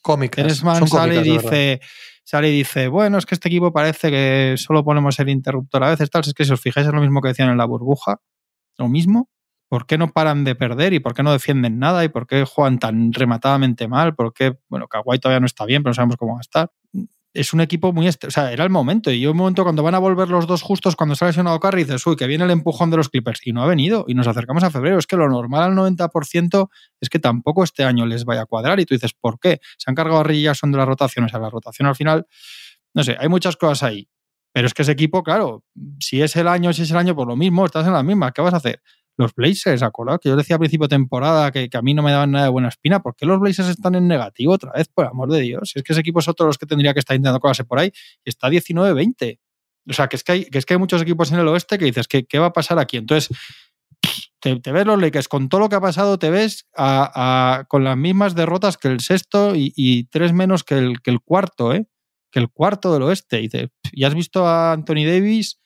Cómicas. 0.00 0.56
Son 0.56 0.88
sale 0.88 1.16
y 1.16 1.22
dice, 1.22 1.80
sale 2.24 2.50
y 2.50 2.56
dice, 2.56 2.88
bueno, 2.88 3.18
es 3.18 3.26
que 3.26 3.34
este 3.34 3.48
equipo 3.48 3.72
parece 3.72 4.10
que 4.10 4.54
solo 4.58 4.84
ponemos 4.84 5.18
el 5.20 5.28
interruptor 5.28 5.84
a 5.84 5.90
veces, 5.90 6.10
tal. 6.10 6.22
Es 6.22 6.34
que 6.34 6.44
si 6.44 6.52
os 6.52 6.60
fijáis 6.60 6.86
es 6.86 6.92
lo 6.92 7.00
mismo 7.00 7.20
que 7.20 7.28
decían 7.28 7.50
en 7.50 7.58
la 7.58 7.66
burbuja, 7.66 8.20
lo 8.78 8.88
mismo. 8.88 9.28
¿Por 9.68 9.86
qué 9.86 9.98
no 9.98 10.12
paran 10.12 10.44
de 10.44 10.54
perder 10.54 10.92
y 10.92 11.00
por 11.00 11.14
qué 11.14 11.22
no 11.22 11.32
defienden 11.32 11.78
nada 11.78 12.04
y 12.04 12.08
por 12.08 12.26
qué 12.26 12.44
juegan 12.44 12.78
tan 12.78 13.12
rematadamente 13.12 13.88
mal? 13.88 14.14
¿Por 14.14 14.32
qué, 14.32 14.56
bueno, 14.68 14.88
Kawhi 14.88 15.18
todavía 15.18 15.40
no 15.40 15.46
está 15.46 15.64
bien, 15.64 15.82
pero 15.82 15.90
no 15.90 15.94
sabemos 15.94 16.16
cómo 16.16 16.34
va 16.34 16.38
a 16.38 16.42
estar? 16.42 16.70
Es 17.34 17.52
un 17.52 17.60
equipo 17.60 17.92
muy. 17.92 18.08
O 18.08 18.30
sea, 18.30 18.52
era 18.52 18.62
el 18.62 18.70
momento. 18.70 19.10
Y 19.10 19.20
yo, 19.20 19.32
un 19.32 19.36
momento, 19.36 19.64
cuando 19.64 19.82
van 19.82 19.94
a 19.96 19.98
volver 19.98 20.28
los 20.28 20.46
dos 20.46 20.62
justos, 20.62 20.94
cuando 20.94 21.16
ha 21.20 21.24
lesionado 21.26 21.58
Carry, 21.58 21.82
dices, 21.82 22.06
uy, 22.06 22.14
que 22.14 22.28
viene 22.28 22.44
el 22.44 22.50
empujón 22.52 22.90
de 22.90 22.96
los 22.96 23.08
Clippers. 23.08 23.40
Y 23.44 23.52
no 23.52 23.62
ha 23.62 23.66
venido. 23.66 24.04
Y 24.06 24.14
nos 24.14 24.28
acercamos 24.28 24.62
a 24.62 24.70
febrero. 24.70 24.98
Es 24.98 25.06
que 25.06 25.16
lo 25.16 25.28
normal 25.28 25.64
al 25.64 25.74
90% 25.74 26.68
es 27.00 27.08
que 27.08 27.18
tampoco 27.18 27.64
este 27.64 27.82
año 27.82 28.06
les 28.06 28.24
vaya 28.24 28.42
a 28.42 28.46
cuadrar. 28.46 28.78
Y 28.78 28.86
tú 28.86 28.94
dices, 28.94 29.12
¿por 29.12 29.40
qué? 29.40 29.60
Se 29.76 29.90
han 29.90 29.96
cargado 29.96 30.20
a 30.20 30.22
Ricky 30.22 30.42
Jackson 30.42 30.70
de 30.70 30.78
las 30.78 30.86
rotaciones. 30.86 31.34
A 31.34 31.40
la 31.40 31.50
rotación 31.50 31.88
al 31.88 31.96
final, 31.96 32.26
no 32.94 33.02
sé, 33.02 33.16
hay 33.18 33.28
muchas 33.28 33.56
cosas 33.56 33.82
ahí. 33.82 34.08
Pero 34.52 34.68
es 34.68 34.74
que 34.74 34.82
ese 34.82 34.92
equipo, 34.92 35.24
claro, 35.24 35.64
si 35.98 36.22
es 36.22 36.36
el 36.36 36.46
año, 36.46 36.72
si 36.72 36.82
es 36.82 36.90
el 36.92 36.96
año, 36.96 37.16
por 37.16 37.26
pues 37.26 37.32
lo 37.32 37.36
mismo, 37.36 37.66
estás 37.66 37.84
en 37.88 37.92
la 37.92 38.04
misma. 38.04 38.30
¿Qué 38.30 38.40
vas 38.40 38.54
a 38.54 38.58
hacer? 38.58 38.80
Los 39.16 39.34
Blazers, 39.34 39.82
acordado 39.82 40.18
que 40.18 40.28
yo 40.28 40.36
decía 40.36 40.56
a 40.56 40.58
principio 40.58 40.86
de 40.86 40.96
temporada 40.96 41.52
que, 41.52 41.68
a 41.72 41.82
mí 41.82 41.94
no 41.94 42.02
me 42.02 42.10
daban 42.10 42.32
nada 42.32 42.46
de 42.46 42.50
buena 42.50 42.68
espina. 42.68 43.00
¿Por 43.00 43.14
qué 43.14 43.26
los 43.26 43.38
Blazers 43.38 43.68
están 43.68 43.94
en 43.94 44.08
negativo 44.08 44.52
otra 44.52 44.72
vez? 44.72 44.88
Por 44.88 45.06
amor 45.06 45.30
de 45.30 45.40
Dios. 45.40 45.72
Es 45.74 45.82
que 45.82 45.92
ese 45.92 46.00
equipo 46.00 46.20
es 46.20 46.28
otro 46.28 46.46
de 46.46 46.48
los 46.48 46.58
que 46.58 46.66
tendría 46.66 46.92
que 46.92 47.00
estar 47.00 47.14
intentando 47.14 47.40
colarse 47.40 47.64
por 47.64 47.78
ahí 47.78 47.92
está 48.24 48.48
19-20. 48.48 49.38
O 49.88 49.92
sea, 49.92 50.08
que 50.08 50.16
es 50.16 50.24
que, 50.24 50.32
hay, 50.32 50.44
que 50.46 50.58
es 50.58 50.66
que 50.66 50.74
hay 50.74 50.78
muchos 50.78 51.02
equipos 51.02 51.30
en 51.30 51.38
el 51.38 51.48
oeste 51.48 51.78
que 51.78 51.84
dices, 51.84 52.08
¿qué, 52.08 52.24
qué 52.24 52.38
va 52.38 52.46
a 52.46 52.52
pasar 52.52 52.78
aquí? 52.78 52.96
Entonces, 52.96 53.36
te, 54.40 54.72
ves 54.72 54.86
los 54.86 55.00
Lakers, 55.00 55.28
con 55.28 55.48
todo 55.48 55.62
lo 55.62 55.68
que 55.68 55.76
ha 55.76 55.80
pasado, 55.80 56.18
te 56.18 56.30
ves 56.30 56.66
con 56.74 57.84
las 57.84 57.96
mismas 57.96 58.34
derrotas 58.34 58.76
que 58.76 58.88
el 58.88 59.00
sexto 59.00 59.52
y, 59.54 60.08
tres 60.10 60.32
menos 60.32 60.64
que 60.64 60.76
el, 60.76 61.20
cuarto, 61.22 61.72
¿eh? 61.72 61.86
Que 62.30 62.40
el 62.40 62.48
cuarto 62.48 62.92
del 62.92 63.02
oeste. 63.02 63.42
Y, 63.42 63.48
y 63.92 64.04
has 64.04 64.14
visto 64.14 64.46
a 64.46 64.72
Anthony 64.72 65.04
Davis 65.06 65.60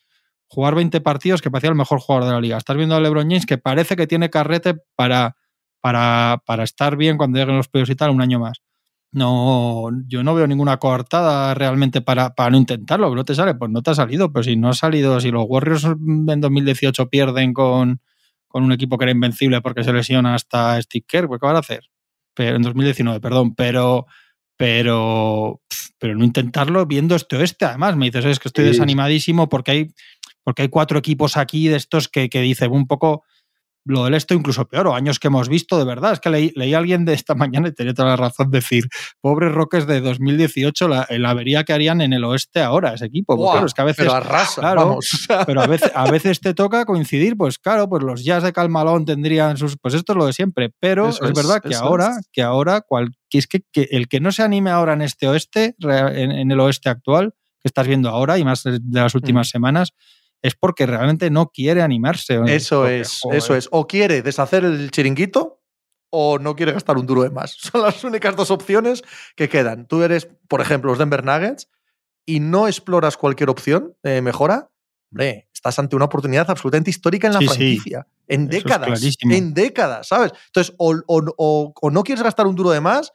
jugar 0.49 0.75
20 0.75 1.01
partidos 1.01 1.43
que 1.43 1.51
parecía 1.51 1.71
el 1.71 1.77
mejor 1.77 2.01
jugador 2.01 2.27
de 2.29 2.35
la 2.35 2.41
liga. 2.41 2.57
Estás 2.57 2.77
viendo 2.77 2.97
a 2.97 3.01
LeBron 3.01 3.29
James 3.29 3.47
que 3.47 3.59
parece 3.59 3.97
que 3.97 4.07
tiene 4.07 4.31
carrete 4.31 4.75
para, 4.97 5.37
para, 5.81 6.43
para 6.45 6.65
estar 6.65 6.97
bien 6.97 7.17
cuando 7.17 7.39
lleguen 7.39 7.57
los 7.57 7.69
playoffs 7.69 7.91
y 7.91 7.97
tal 7.97 8.11
un 8.11 8.23
año 8.23 8.41
más. 8.41 8.63
No, 9.11 9.89
yo 10.07 10.23
no 10.23 10.35
veo 10.35 10.47
ninguna 10.47 10.77
coartada 10.77 11.55
realmente 11.55 12.03
para, 12.03 12.35
para 12.35 12.51
no 12.51 12.59
intentarlo. 12.59 13.15
¿No 13.15 13.25
te 13.25 13.35
sale? 13.35 13.55
Pues 13.55 13.71
no 13.71 13.83
te 13.83 13.91
ha 13.91 13.95
salido. 13.95 14.33
Pero 14.33 14.43
si 14.43 14.57
no 14.57 14.69
ha 14.69 14.75
salido, 14.75 15.21
si 15.21 15.31
los 15.31 15.45
Warriors 15.49 15.85
en 15.85 16.41
2018 16.41 17.09
pierden 17.09 17.55
con, 17.55 18.01
con 18.47 18.65
un 18.65 18.73
equipo 18.73 18.99
que 18.99 19.05
era 19.05 19.13
invencible 19.13 19.63
porque 19.63 19.83
se 19.83 19.93
lesiona 19.93 20.35
hasta 20.35 20.81
Steve 20.83 21.05
Kerr, 21.09 21.27
pues 21.27 21.41
¿qué 21.41 21.47
van 21.47 21.57
a 21.57 21.61
hacer? 21.61 21.85
Pero 22.35 22.57
en 22.57 22.63
2019, 22.63 23.21
perdón. 23.21 23.55
Pero, 23.55 24.07
pero, 24.59 25.63
pero 25.99 26.15
no 26.15 26.25
intentarlo 26.25 26.85
viendo 26.85 27.15
este 27.15 27.37
oeste. 27.37 27.65
Además, 27.65 27.97
me 27.97 28.07
dices, 28.07 28.27
es 28.27 28.39
que 28.39 28.49
estoy 28.49 28.67
desanimadísimo 28.67 29.49
porque 29.49 29.71
hay 29.71 29.95
porque 30.49 30.63
hay 30.63 30.71
cuatro 30.71 30.99
equipos 30.99 31.37
aquí 31.37 31.69
de 31.69 31.77
estos 31.77 32.09
que, 32.09 32.31
que 32.31 32.41
dicen 32.41 32.73
un 32.73 32.87
poco 32.87 33.23
lo 33.85 34.05
del 34.05 34.15
esto 34.15 34.33
incluso 34.33 34.67
peor, 34.67 34.87
o 34.87 34.95
años 34.95 35.19
que 35.19 35.27
hemos 35.27 35.47
visto, 35.51 35.79
de 35.79 35.85
verdad. 35.85 36.15
Es 36.15 36.21
que 36.21 36.31
leí, 36.31 36.53
leí 36.57 36.73
a 36.73 36.79
alguien 36.79 37.05
de 37.05 37.13
esta 37.13 37.35
mañana 37.35 37.69
y 37.69 37.73
tenía 37.73 37.93
toda 37.93 38.09
la 38.09 38.17
razón 38.17 38.51
de 38.51 38.61
decir, 38.61 38.85
pobres 39.21 39.53
Roques 39.53 39.87
de 39.87 40.01
2018, 40.01 40.89
la, 40.89 41.07
la, 41.11 41.29
avería 41.29 41.65
que 41.65 41.75
harían 41.75 42.01
en 42.01 42.15
el 42.15 42.25
oeste 42.25 42.63
ahora, 42.63 42.95
ese 42.95 43.05
equipo. 43.05 43.37
claro, 43.37 43.67
es 43.67 43.75
que 43.75 43.83
a 43.83 43.85
veces, 43.85 44.07
pero 44.07 44.15
arrasa, 44.15 44.63
claro, 44.63 44.99
pero 45.45 45.61
a 45.61 45.67
veces, 45.67 45.93
a 45.95 46.11
veces 46.11 46.41
te 46.41 46.55
toca 46.55 46.87
coincidir, 46.87 47.37
pues 47.37 47.59
claro, 47.59 47.91
pues 47.91 48.03
los 48.03 48.25
Jazz 48.25 48.43
de 48.43 48.55
Calmalón 48.55 49.05
tendrían 49.05 49.59
sus, 49.59 49.77
pues 49.77 49.93
esto 49.93 50.15
es 50.15 50.17
lo 50.17 50.25
de 50.25 50.33
siempre, 50.33 50.71
pero 50.81 51.11
es, 51.11 51.21
verdad 51.21 51.61
que 51.63 51.75
ahora, 51.75 52.17
que 52.33 52.41
ahora, 52.41 52.81
cual, 52.81 53.11
es 53.31 53.47
que, 53.47 53.61
el 53.75 54.09
que 54.09 54.21
no 54.21 54.33
se 54.33 54.43
anime 54.43 54.71
ahora 54.71 54.95
en 54.95 55.03
este 55.03 55.29
oeste, 55.29 55.75
en, 55.79 56.33
en, 56.33 56.51
el 56.51 56.59
oeste 56.59 56.89
actual, 56.89 57.35
que 57.61 57.69
estás 57.69 57.87
viendo 57.87 58.09
ahora 58.09 58.39
y 58.39 58.45
más 58.45 58.63
de 58.63 58.81
las 58.91 59.15
últimas 59.15 59.49
mm. 59.49 59.51
semanas, 59.51 59.93
es 60.42 60.55
porque 60.55 60.87
realmente 60.87 61.31
no 61.31 61.51
quiere 61.51 61.83
animarse. 61.83 62.40
Eso 62.46 62.87
es, 62.87 63.20
eso 63.33 63.55
es. 63.55 63.68
O 63.72 63.87
quiere 63.87 64.22
deshacer 64.22 64.64
el 64.64 64.90
chiringuito 64.90 65.62
o 66.11 66.38
no 66.38 66.57
quiere 66.57 66.72
gastar 66.72 66.96
un 66.96 67.07
duro 67.07 67.22
de 67.22 67.31
más. 67.31 67.53
Son 67.59 67.83
las 67.83 68.03
únicas 68.05 68.37
dos 68.37 68.51
opciones 68.51 69.03
que 69.37 69.48
quedan. 69.48 69.87
Tú 69.87 70.03
eres, 70.03 70.29
por 70.48 70.61
ejemplo, 70.61 70.90
los 70.90 70.98
Denver 70.98 71.24
Nuggets 71.24 71.68
y 72.27 72.40
no 72.40 72.66
exploras 72.66 73.16
cualquier 73.16 73.51
opción 73.51 73.94
de 74.03 74.22
mejora. 74.22 74.70
Hombre, 75.11 75.48
estás 75.53 75.79
ante 75.79 75.96
una 75.96 76.05
oportunidad 76.05 76.51
absolutamente 76.51 76.90
histórica 76.90 77.29
en 77.29 77.33
la 77.33 77.40
franquicia. 77.40 78.07
En 78.27 78.46
décadas. 78.46 79.03
En 79.22 79.55
décadas, 79.55 80.09
¿sabes? 80.09 80.33
Entonces, 80.46 80.74
o, 80.77 80.94
o, 81.07 81.90
no 81.90 82.05
quieres 82.05 82.22
gastar 82.22 82.46
un 82.46 82.55
duro 82.55 82.70
de 82.70 82.83
más, 82.83 83.12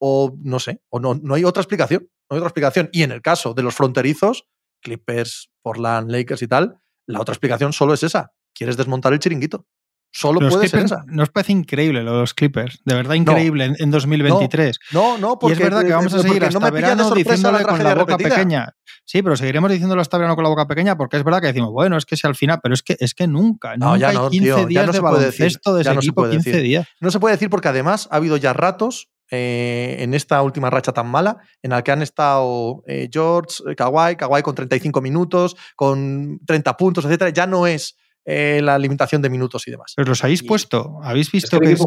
o 0.00 0.36
no 0.42 0.58
sé, 0.58 0.80
o 0.88 0.98
no, 0.98 1.14
no 1.14 1.34
hay 1.34 1.44
otra 1.44 1.62
explicación. 1.62 2.10
No 2.28 2.34
hay 2.34 2.38
otra 2.38 2.48
explicación. 2.48 2.90
Y 2.92 3.04
en 3.04 3.12
el 3.12 3.22
caso 3.22 3.54
de 3.54 3.62
los 3.62 3.74
fronterizos, 3.76 4.48
Clippers, 4.80 5.50
Portland, 5.68 6.10
Lakers 6.10 6.42
y 6.42 6.48
tal, 6.48 6.78
la 7.06 7.20
otra 7.20 7.32
explicación 7.34 7.72
solo 7.72 7.94
es 7.94 8.02
esa. 8.02 8.32
Quieres 8.54 8.76
desmontar 8.76 9.12
el 9.12 9.18
chiringuito. 9.18 9.66
Solo 10.10 10.40
Los 10.40 10.54
puede 10.54 10.68
ser 10.68 10.84
esa. 10.84 11.04
Nos 11.06 11.28
parece 11.28 11.52
increíble 11.52 12.02
lo 12.02 12.12
de 12.14 12.20
los 12.20 12.32
Clippers. 12.32 12.80
De 12.86 12.94
verdad 12.94 13.14
increíble 13.14 13.66
en, 13.66 13.76
en 13.78 13.90
2023. 13.90 14.78
No, 14.92 15.18
no, 15.18 15.34
y 15.34 15.36
porque 15.38 15.52
es 15.52 15.58
verdad 15.58 15.84
que 15.84 15.92
vamos 15.92 16.14
a 16.14 16.18
seguir 16.22 16.32
porque 16.40 16.46
hasta 16.46 16.58
no 16.60 16.72
verano 16.72 17.10
diciéndole 17.14 17.58
la 17.58 17.64
con 17.68 17.84
la 17.84 17.94
boca 17.94 18.12
repetida. 18.16 18.34
pequeña. 18.36 18.74
Sí, 19.04 19.22
pero 19.22 19.36
seguiremos 19.36 19.70
diciéndolo 19.70 20.00
hasta 20.00 20.16
verano 20.16 20.34
con 20.34 20.44
la 20.44 20.48
boca 20.50 20.66
pequeña 20.66 20.96
porque 20.96 21.18
es 21.18 21.24
verdad 21.24 21.42
que 21.42 21.48
decimos, 21.48 21.70
bueno, 21.72 21.98
es 21.98 22.06
que 22.06 22.16
si 22.16 22.26
al 22.26 22.34
final, 22.34 22.58
pero 22.62 22.72
es 22.74 22.82
que 22.82 22.96
es 22.98 23.12
que 23.14 23.26
nunca, 23.26 23.76
No, 23.76 23.88
nunca 23.92 23.98
ya 23.98 24.08
hay 24.08 24.16
no, 24.16 24.30
15 24.30 24.44
tío, 24.46 24.56
ya 24.60 24.66
días 24.66 24.86
no 24.86 24.92
de 24.92 24.96
se 24.96 25.02
puede 25.02 25.24
decir, 25.26 25.38
baloncesto 25.40 25.74
de 25.74 25.84
ya 25.84 25.90
ese 25.90 25.94
no 25.96 26.00
se 26.00 26.06
equipo, 26.06 26.22
puede 26.22 26.32
15 26.32 26.50
decir. 26.50 26.62
días. 26.64 26.88
No 27.00 27.10
se 27.10 27.20
puede 27.20 27.34
decir 27.34 27.50
porque 27.50 27.68
además 27.68 28.08
ha 28.10 28.16
habido 28.16 28.36
ya 28.38 28.52
ratos 28.54 29.08
eh, 29.30 29.96
en 30.00 30.14
esta 30.14 30.42
última 30.42 30.70
racha 30.70 30.92
tan 30.92 31.08
mala 31.08 31.38
en 31.62 31.70
la 31.70 31.82
que 31.82 31.92
han 31.92 32.02
estado 32.02 32.82
eh, 32.86 33.08
George, 33.12 33.62
eh, 33.68 33.74
Kawhi, 33.74 34.16
Kawhi 34.16 34.42
con 34.42 34.54
35 34.54 35.00
minutos, 35.00 35.56
con 35.76 36.40
30 36.46 36.76
puntos, 36.76 37.04
etcétera. 37.04 37.30
Ya 37.30 37.46
no 37.46 37.66
es 37.66 37.96
eh, 38.30 38.60
la 38.62 38.78
limitación 38.78 39.22
de 39.22 39.30
minutos 39.30 39.66
y 39.66 39.70
demás. 39.70 39.94
Pero 39.96 40.10
los 40.10 40.22
habéis 40.22 40.42
Y- 40.42 40.46
puesto, 40.46 40.98
habéis 41.02 41.28
Es 41.28 41.32
visto 41.32 41.58
que 41.58 41.64
que, 41.64 41.66
el 41.70 41.72
es 41.78 41.86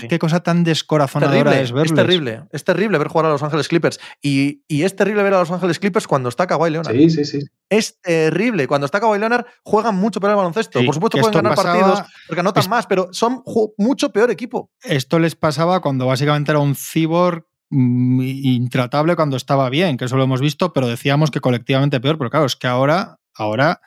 que 0.00 0.08
qué, 0.08 0.18
cosa 0.18 0.40
tan 0.40 0.64
descorazonadora 0.64 1.50
Terrible, 1.50 1.62
es 1.62 1.72
verles. 1.72 1.90
es 1.90 1.96
terrible, 1.96 2.42
es 2.50 2.64
terrible 2.64 2.96
ver 2.98 3.08
jugar 3.08 3.26
a 3.26 3.28
Los 3.28 3.42
Ángeles 3.42 3.68
Clippers. 3.68 4.00
Y, 4.22 4.62
y 4.68 4.84
es 4.84 4.96
terrible 4.96 5.22
ver 5.22 5.34
a 5.34 5.40
LosÁngeles 5.40 5.78
Clippers 5.78 6.06
cuando 6.06 6.30
está 6.30 6.46
Kawhi 6.46 6.70
Leonard. 6.70 6.94
Sí, 6.94 7.10
sí, 7.10 7.24
sí. 7.26 7.40
Es 7.68 8.00
terrible. 8.00 8.66
Cuando 8.66 8.86
está 8.86 9.00
Kawhi 9.00 9.18
Leonard, 9.18 9.44
juegan 9.62 9.96
mucho 9.96 10.18
peor 10.18 10.30
al 10.30 10.36
baloncesto. 10.38 10.78
Sí, 10.80 10.86
Por 10.86 10.94
supuesto, 10.94 11.18
pueden 11.18 11.34
ganar 11.34 11.54
pasaba- 11.54 11.78
partidos 11.78 12.02
porque 12.26 12.40
anotan 12.40 12.62
es- 12.62 12.68
más, 12.70 12.86
pero 12.86 13.08
son 13.12 13.42
mucho 13.76 14.10
peor 14.12 14.30
equipo. 14.30 14.70
Esto 14.82 15.18
les 15.18 15.36
pasaba 15.36 15.80
cuando 15.80 16.06
básicamente 16.06 16.50
era 16.52 16.58
un 16.60 16.74
cyborg 16.74 17.44
mm, 17.72 18.20
intratable 18.22 19.14
cuando 19.14 19.36
estaba 19.36 19.70
bien, 19.70 19.96
que 19.96 20.06
eso 20.06 20.16
lo 20.16 20.24
hemos 20.24 20.40
visto, 20.40 20.72
pero 20.72 20.88
decíamos 20.88 21.30
que 21.30 21.40
colectivamente 21.40 22.00
peor, 22.00 22.18
pero 22.18 22.28
claro, 22.30 22.46
es 22.46 22.56
que 22.56 22.66
ahora, 22.66 23.18
ahora 23.40 23.80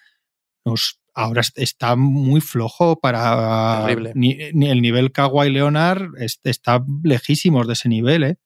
nos 0.65 0.99
ahora 1.15 1.41
est- 1.41 1.57
está 1.59 1.95
muy 1.95 2.41
flojo 2.41 2.99
para 2.99 3.83
Terrible. 3.85 4.11
ni, 4.15 4.37
ni 4.53 4.69
el 4.69 4.81
nivel 4.81 5.11
Kawhi 5.11 5.49
Leonard 5.51 6.15
es- 6.17 6.39
está 6.43 6.83
lejísimos 7.03 7.67
de 7.67 7.73
ese 7.73 7.89
nivel, 7.89 8.23
¿eh? 8.23 8.37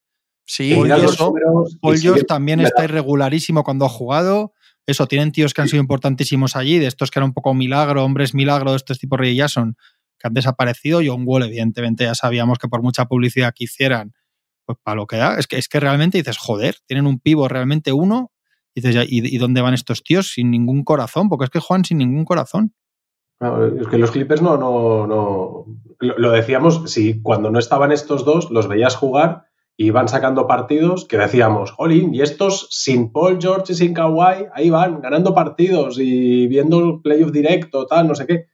Sí, 0.46 0.74
Paul 1.82 2.00
George 2.00 2.24
también 2.24 2.60
está 2.62 2.84
irregularísimo 2.86 3.64
cuando 3.64 3.86
ha 3.86 3.90
jugado. 3.90 4.54
Eso, 4.86 5.06
tienen 5.08 5.34
tíos 5.34 5.54
que 5.54 5.62
han 5.62 5.68
sido 5.68 5.82
importantísimos 5.82 6.56
allí, 6.56 6.80
de 6.80 6.88
estos 6.88 7.12
que 7.12 7.20
eran 7.20 7.30
un 7.30 7.34
poco 7.34 7.54
milagro, 7.54 8.06
hombres 8.06 8.34
milagro, 8.34 8.72
de 8.72 8.78
estos 8.78 8.98
tipo 9.00 9.18
Ray 9.18 9.38
Jason, 9.38 9.76
que 10.18 10.28
han 10.28 10.34
desaparecido. 10.34 11.02
John 11.06 11.24
Wall, 11.26 11.44
evidentemente, 11.44 12.06
ya 12.06 12.16
sabíamos 12.16 12.58
que 12.60 12.70
por 12.70 12.82
mucha 12.82 13.06
publicidad 13.06 13.54
que 13.54 13.66
hicieran, 13.66 14.14
pues 14.66 14.78
para 14.82 14.96
lo 14.96 15.06
que 15.06 15.18
da, 15.18 15.38
es 15.38 15.48
que, 15.48 15.58
es 15.58 15.68
que 15.68 15.82
realmente 15.82 16.18
dices, 16.18 16.38
joder, 16.38 16.78
tienen 16.86 17.06
un 17.08 17.20
pivo 17.20 17.50
realmente 17.50 17.92
uno, 17.92 18.32
y 18.78 18.80
dices, 18.80 18.94
ya, 18.94 19.04
¿y, 19.04 19.36
y 19.36 19.40
dónde 19.40 19.62
van 19.62 19.74
estos 19.74 20.04
tíos? 20.04 20.34
Sin 20.34 20.52
ningún 20.52 20.84
corazón, 20.84 21.30
porque 21.30 21.46
es 21.46 21.50
que 21.50 21.60
juegan 21.60 21.84
sin 21.84 21.98
ningún 21.98 22.26
corazón. 22.26 22.76
Claro, 23.40 23.76
es 23.76 23.88
que 23.88 23.98
los 23.98 24.12
Clippers 24.12 24.44
no, 24.44 24.56
no, 24.56 25.08
no. 25.08 25.66
Lo, 26.00 26.18
lo 26.20 26.30
decíamos, 26.30 26.84
si 26.86 27.20
cuando 27.24 27.50
no 27.50 27.58
estaban 27.58 27.92
estos 27.92 28.24
dos, 28.24 28.52
los 28.52 28.68
veías 28.68 28.96
jugar 28.96 29.46
y 29.78 29.88
iban 29.88 30.08
sacando 30.08 30.46
partidos 30.46 31.06
que 31.06 31.18
decíamos, 31.18 31.72
jolín, 31.72 32.14
y 32.14 32.22
estos 32.22 32.68
sin 32.70 33.12
Paul 33.12 33.40
George 33.42 33.74
y 33.74 33.76
sin 33.76 33.96
Kawhi, 33.96 34.46
ahí 34.54 34.70
van, 34.70 35.02
ganando 35.02 35.34
partidos 35.34 35.98
y 36.00 36.46
viendo 36.46 36.78
el 36.78 37.02
playoff 37.02 37.32
directo, 37.32 37.88
tal, 37.88 38.08
no 38.08 38.14
sé 38.14 38.28
qué. 38.28 38.46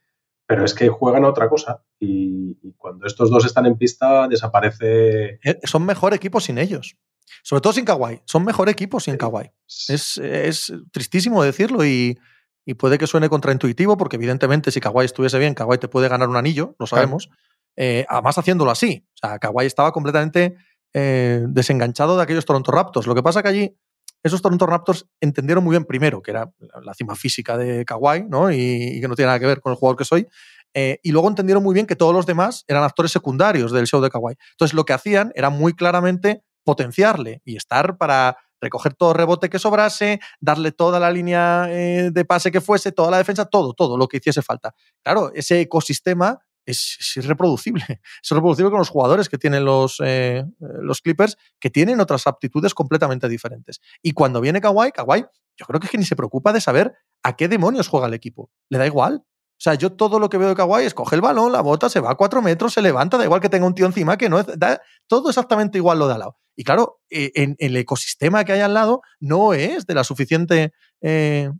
Pero 0.46 0.64
es 0.64 0.72
que 0.72 0.88
juegan 0.88 1.26
a 1.26 1.28
otra 1.28 1.50
cosa. 1.50 1.84
Y, 2.00 2.56
y 2.62 2.72
cuando 2.78 3.06
estos 3.06 3.30
dos 3.30 3.44
están 3.44 3.66
en 3.66 3.76
pista, 3.76 4.26
desaparece. 4.26 5.38
eh, 5.44 5.60
son 5.64 5.84
mejor 5.84 6.14
equipo 6.14 6.40
sin 6.40 6.56
ellos. 6.56 6.96
Sobre 7.42 7.60
todo 7.60 7.72
sin 7.72 7.84
Kawhi. 7.84 8.20
Son 8.24 8.44
mejor 8.44 8.68
equipo 8.68 9.00
sin 9.00 9.16
Kawhi. 9.16 9.50
Es, 9.88 10.18
es 10.18 10.72
tristísimo 10.92 11.42
decirlo 11.42 11.84
y, 11.84 12.18
y 12.64 12.74
puede 12.74 12.98
que 12.98 13.06
suene 13.06 13.28
contraintuitivo 13.28 13.96
porque 13.96 14.16
evidentemente 14.16 14.70
si 14.70 14.80
Kawhi 14.80 15.04
estuviese 15.04 15.38
bien, 15.38 15.54
Kawhi 15.54 15.78
te 15.78 15.88
puede 15.88 16.08
ganar 16.08 16.28
un 16.28 16.36
anillo, 16.36 16.74
lo 16.78 16.86
sabemos. 16.86 17.28
Eh, 17.76 18.06
además 18.08 18.38
haciéndolo 18.38 18.70
así. 18.70 19.06
O 19.14 19.26
sea, 19.26 19.38
Kawhi 19.38 19.66
estaba 19.66 19.92
completamente 19.92 20.56
eh, 20.92 21.44
desenganchado 21.48 22.16
de 22.16 22.22
aquellos 22.22 22.44
Toronto 22.44 22.70
Raptors. 22.70 23.06
Lo 23.06 23.14
que 23.14 23.22
pasa 23.22 23.42
que 23.42 23.48
allí 23.48 23.76
esos 24.22 24.40
Toronto 24.40 24.64
Raptors 24.66 25.06
entendieron 25.20 25.62
muy 25.62 25.72
bien 25.72 25.84
primero 25.84 26.22
que 26.22 26.30
era 26.30 26.50
la 26.82 26.94
cima 26.94 27.14
física 27.14 27.58
de 27.58 27.84
Kawhi, 27.84 28.24
¿no? 28.28 28.50
Y, 28.50 28.96
y 28.96 29.00
que 29.00 29.08
no 29.08 29.14
tiene 29.14 29.26
nada 29.26 29.40
que 29.40 29.46
ver 29.46 29.60
con 29.60 29.72
el 29.72 29.76
jugador 29.76 29.98
que 29.98 30.04
soy. 30.04 30.26
Eh, 30.72 30.98
y 31.02 31.12
luego 31.12 31.28
entendieron 31.28 31.62
muy 31.62 31.72
bien 31.72 31.86
que 31.86 31.94
todos 31.94 32.12
los 32.12 32.26
demás 32.26 32.64
eran 32.66 32.82
actores 32.82 33.12
secundarios 33.12 33.70
del 33.70 33.86
show 33.86 34.00
de 34.00 34.10
Kawhi. 34.10 34.34
Entonces 34.52 34.74
lo 34.74 34.84
que 34.84 34.92
hacían 34.92 35.30
era 35.34 35.50
muy 35.50 35.74
claramente 35.74 36.42
potenciarle 36.64 37.42
y 37.44 37.56
estar 37.56 37.96
para 37.96 38.36
recoger 38.60 38.94
todo 38.94 39.12
rebote 39.12 39.48
que 39.48 39.58
sobrase, 39.58 40.20
darle 40.40 40.72
toda 40.72 40.98
la 40.98 41.10
línea 41.10 41.66
eh, 41.68 42.10
de 42.12 42.24
pase 42.24 42.50
que 42.50 42.60
fuese, 42.60 42.92
toda 42.92 43.10
la 43.10 43.18
defensa, 43.18 43.44
todo, 43.44 43.74
todo 43.74 43.96
lo 43.96 44.08
que 44.08 44.16
hiciese 44.16 44.42
falta. 44.42 44.74
Claro, 45.02 45.30
ese 45.34 45.60
ecosistema 45.60 46.40
es, 46.66 46.96
es 46.98 47.16
irreproducible. 47.18 47.84
Es 48.22 48.30
irreproducible 48.30 48.70
con 48.70 48.78
los 48.78 48.88
jugadores 48.88 49.28
que 49.28 49.38
tienen 49.38 49.64
los, 49.64 50.00
eh, 50.02 50.44
los 50.58 51.00
Clippers, 51.00 51.36
que 51.60 51.70
tienen 51.70 52.00
otras 52.00 52.26
aptitudes 52.26 52.74
completamente 52.74 53.28
diferentes. 53.28 53.80
Y 54.02 54.12
cuando 54.12 54.40
viene 54.40 54.60
Kawhi, 54.60 54.92
Kawhi, 54.92 55.24
yo 55.56 55.66
creo 55.66 55.78
que, 55.78 55.86
es 55.86 55.90
que 55.90 55.98
ni 55.98 56.04
se 56.04 56.16
preocupa 56.16 56.52
de 56.52 56.60
saber 56.60 56.94
a 57.22 57.36
qué 57.36 57.48
demonios 57.48 57.88
juega 57.88 58.06
el 58.06 58.14
equipo. 58.14 58.50
Le 58.70 58.78
da 58.78 58.86
igual. 58.86 59.24
O 59.26 59.60
sea, 59.64 59.74
yo 59.74 59.92
todo 59.92 60.18
lo 60.18 60.28
que 60.28 60.36
veo 60.36 60.48
de 60.48 60.54
Kawhi 60.56 60.84
es 60.84 60.94
coge 60.94 61.14
el 61.14 61.20
balón, 61.20 61.52
la 61.52 61.60
bota, 61.60 61.88
se 61.88 62.00
va 62.00 62.10
a 62.10 62.14
cuatro 62.16 62.42
metros, 62.42 62.72
se 62.72 62.82
levanta, 62.82 63.16
da 63.16 63.24
igual 63.24 63.40
que 63.40 63.48
tenga 63.48 63.66
un 63.66 63.74
tío 63.74 63.86
encima, 63.86 64.16
que 64.16 64.28
no 64.28 64.42
da 64.42 64.82
todo 65.06 65.28
exactamente 65.28 65.78
igual 65.78 65.98
lo 65.98 66.08
de 66.08 66.14
al 66.14 66.18
lado. 66.20 66.38
Y 66.56 66.64
claro, 66.64 67.00
eh, 67.10 67.32
en, 67.34 67.56
el 67.58 67.76
ecosistema 67.76 68.44
que 68.44 68.52
hay 68.52 68.60
al 68.60 68.74
lado 68.74 69.02
no 69.20 69.54
es 69.54 69.86
de 69.86 69.94
la 69.94 70.04
suficiente 70.04 70.72
eh, 71.00 71.50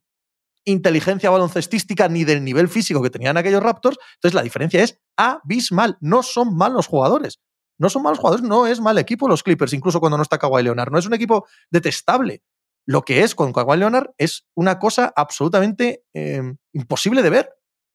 inteligencia 0.64 1.30
baloncestística 1.30 2.08
ni 2.08 2.24
del 2.24 2.44
nivel 2.44 2.68
físico 2.68 3.02
que 3.02 3.10
tenían 3.10 3.36
aquellos 3.36 3.62
Raptors. 3.62 3.98
Entonces 4.16 4.34
la 4.34 4.42
diferencia 4.42 4.82
es 4.82 5.00
abismal. 5.16 5.96
No 6.00 6.22
son 6.22 6.56
malos 6.56 6.86
jugadores. 6.86 7.40
No 7.76 7.90
son 7.90 8.02
malos 8.04 8.18
jugadores, 8.20 8.44
no 8.44 8.68
es 8.68 8.80
mal 8.80 8.98
equipo 8.98 9.26
los 9.26 9.42
Clippers, 9.42 9.72
incluso 9.72 9.98
cuando 9.98 10.16
no 10.16 10.22
está 10.22 10.38
Kawhi 10.38 10.62
Leonard. 10.62 10.92
No 10.92 10.98
es 10.98 11.06
un 11.06 11.14
equipo 11.14 11.46
detestable. 11.70 12.42
Lo 12.86 13.02
que 13.02 13.22
es 13.22 13.34
con 13.34 13.52
Kawhi 13.52 13.78
Leonard 13.78 14.10
es 14.16 14.46
una 14.54 14.78
cosa 14.78 15.12
absolutamente 15.16 16.04
eh, 16.14 16.42
imposible 16.72 17.22
de 17.22 17.30
ver. 17.30 17.50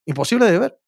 Imposible 0.05 0.51
de 0.51 0.59
ver. 0.59 0.79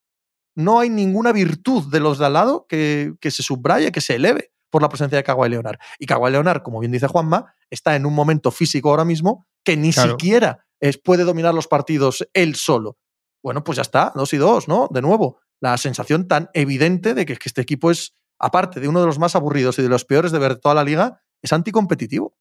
No 0.56 0.82
hay 0.82 0.90
ninguna 0.90 1.32
virtud 1.32 1.90
de 1.90 2.02
los 2.02 2.20
de 2.20 2.26
al 2.26 2.34
lado 2.34 2.66
que 2.68 3.16
se 3.22 3.44
subraye, 3.44 3.94
que 3.94 4.02
se 4.02 4.16
eleve 4.16 4.52
por 4.72 4.82
la 4.82 4.90
presencia 4.90 5.18
de 5.18 5.24
Kawhi 5.24 5.50
Leonard. 5.50 5.78
Y 6.00 6.08
Kawhi 6.08 6.32
Leonard, 6.32 6.64
como 6.64 6.80
bien 6.80 6.92
dice 6.92 7.06
Juanma, 7.08 7.54
está 7.70 7.96
en 7.96 8.08
un 8.08 8.16
momento 8.16 8.50
físico 8.50 8.90
ahora 8.90 9.06
mismo 9.06 9.46
que 9.64 9.78
ni 9.78 9.94
Claro. 9.94 10.12
siquiera 10.14 10.66
es, 10.80 10.98
puede 10.98 11.24
dominar 11.24 11.54
los 11.54 11.68
partidos 11.68 12.28
él 12.34 12.56
solo. 12.56 12.98
Bueno, 13.44 13.64
pues 13.64 13.76
ya 13.76 13.84
está, 13.84 14.12
dos 14.16 14.34
y 14.34 14.38
dos, 14.38 14.68
¿no? 14.68 14.88
De 14.92 15.02
nuevo, 15.04 15.40
la 15.60 15.78
sensación 15.78 16.28
tan 16.28 16.50
evidente 16.56 17.14
de 17.14 17.26
que, 17.28 17.36
que 17.36 17.50
este 17.50 17.62
equipo 17.62 17.92
es, 17.92 18.16
aparte 18.40 18.80
de 18.80 18.88
uno 18.88 19.00
de 19.02 19.06
los 19.06 19.20
más 19.20 19.36
aburridos 19.36 19.78
y 19.78 19.84
de 19.84 19.90
los 19.90 20.06
peores 20.06 20.32
de 20.32 20.40
ver 20.40 20.56
toda 20.56 20.74
la 20.74 20.84
liga, 20.84 21.22
es 21.44 21.54
anticompetitivo. 21.54 22.34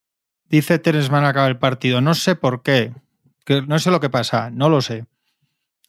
Dice 0.45 0.79
Teres 0.79 1.11
Mann 1.11 1.25
acaba 1.25 1.47
el 1.49 1.59
partido. 1.59 2.01
No 2.01 2.15
sé 2.15 2.35
por 2.37 2.63
qué. 2.63 2.93
Que 3.45 3.63
no 3.63 3.79
sé 3.79 3.91
lo 3.91 4.01
que 4.01 4.11
pasa. 4.11 4.51
No 4.51 4.69
lo 4.69 4.81
sé. 4.81 5.07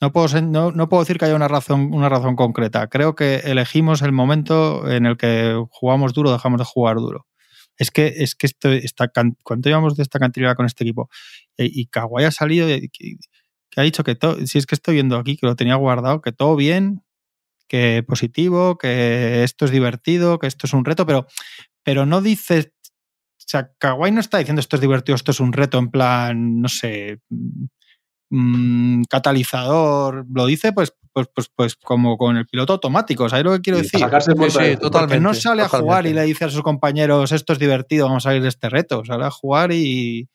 No 0.02 0.12
puedo, 0.12 0.42
no, 0.42 0.72
no 0.72 0.88
puedo 0.88 1.04
decir 1.04 1.16
que 1.16 1.26
haya 1.26 1.36
una 1.36 1.46
razón, 1.46 1.94
una 1.94 2.08
razón 2.08 2.34
concreta. 2.34 2.88
Creo 2.88 3.14
que 3.14 3.36
elegimos 3.36 4.02
el 4.02 4.10
momento 4.10 4.90
en 4.90 5.06
el 5.06 5.16
que 5.16 5.56
jugamos 5.70 6.12
duro, 6.12 6.32
dejamos 6.32 6.58
de 6.58 6.64
jugar 6.64 6.96
duro. 6.96 7.28
Es 7.76 7.92
que, 7.92 8.08
es 8.16 8.34
que 8.34 8.48
esto, 8.48 8.68
esta, 8.68 9.12
¿cuánto 9.44 9.68
llevamos 9.68 9.94
de 9.94 10.02
esta 10.02 10.18
cantidad 10.18 10.56
con 10.56 10.66
este 10.66 10.82
equipo? 10.82 11.08
Y, 11.56 11.82
y 11.82 11.86
Kawhi 11.86 12.24
ha 12.24 12.32
salido 12.32 12.68
y 12.68 12.88
que, 12.88 13.14
que 13.70 13.80
ha 13.80 13.84
dicho 13.84 14.02
que 14.02 14.16
todo, 14.16 14.44
si 14.44 14.58
es 14.58 14.66
que 14.66 14.74
estoy 14.74 14.94
viendo 14.94 15.16
aquí, 15.16 15.36
que 15.36 15.46
lo 15.46 15.54
tenía 15.54 15.76
guardado, 15.76 16.20
que 16.20 16.32
todo 16.32 16.56
bien, 16.56 17.04
que 17.68 18.04
positivo, 18.04 18.78
que 18.78 19.44
esto 19.44 19.66
es 19.66 19.70
divertido, 19.70 20.40
que 20.40 20.48
esto 20.48 20.66
es 20.66 20.72
un 20.72 20.84
reto, 20.84 21.06
pero, 21.06 21.28
pero 21.84 22.06
no 22.06 22.20
dice 22.22 22.72
o 23.38 23.44
sea, 23.46 23.70
Kawhi 23.78 24.10
no 24.10 24.20
está 24.20 24.38
diciendo 24.38 24.60
esto 24.60 24.76
es 24.76 24.82
divertido, 24.82 25.14
esto 25.14 25.30
es 25.30 25.38
un 25.38 25.52
reto 25.52 25.78
en 25.78 25.90
plan, 25.90 26.60
no 26.60 26.68
sé, 26.68 27.20
mm, 28.34 29.02
catalizador. 29.10 30.24
Lo 30.32 30.46
dice 30.46 30.72
pues, 30.72 30.94
pues, 31.12 31.28
pues, 31.34 31.50
pues 31.54 31.76
como 31.76 32.16
con 32.16 32.36
el 32.38 32.46
piloto 32.46 32.72
automático, 32.72 33.28
¿sabes 33.28 33.44
lo 33.44 33.52
que 33.52 33.60
quiero 33.60 33.78
Y 33.78 33.82
decir? 33.82 34.00
sacarse 34.00 34.32
Sí, 34.32 34.38
muerto 34.38 34.58
sí, 34.58 34.64
de- 34.64 34.76
total. 34.76 35.02
Porque 35.02 35.20
no 35.20 35.30
totalmente, 35.30 35.40
sale 35.40 35.62
a 35.62 35.68
jugar 35.68 35.82
y 35.82 36.08
totalmente. 36.08 36.20
le 36.20 36.26
dice 36.26 36.44
a 36.46 36.48
sus 36.48 36.62
compañeros 36.62 37.30
esto 37.32 37.52
es 37.52 37.58
divertido, 37.58 38.06
vamos 38.06 38.24
a 38.26 38.30
salir 38.30 38.42
de 38.42 38.48
este 38.48 38.70
reto. 38.70 39.04
Sale 39.04 39.24
a 39.26 39.30
jugar 39.30 39.72
y, 39.72 40.28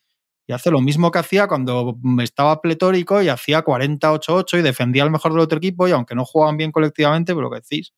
y 0.46 0.52
hace 0.52 0.70
lo 0.70 0.80
mismo 0.80 1.10
que 1.10 1.18
hacía 1.18 1.48
cuando 1.48 1.96
estaba 2.22 2.60
pletórico 2.60 3.20
y 3.20 3.28
hacía 3.28 3.64
48-8 3.64 4.58
y 4.58 4.62
defendía 4.62 5.02
al 5.02 5.10
mejor 5.10 5.32
del 5.32 5.40
otro 5.40 5.58
equipo 5.58 5.88
y 5.88 5.90
aunque 5.90 6.14
no 6.14 6.24
jugaban 6.24 6.56
bien 6.56 6.70
colectivamente, 6.70 7.32
pero 7.34 7.42
lo 7.48 7.50
que 7.50 7.60
decís, 7.60 7.92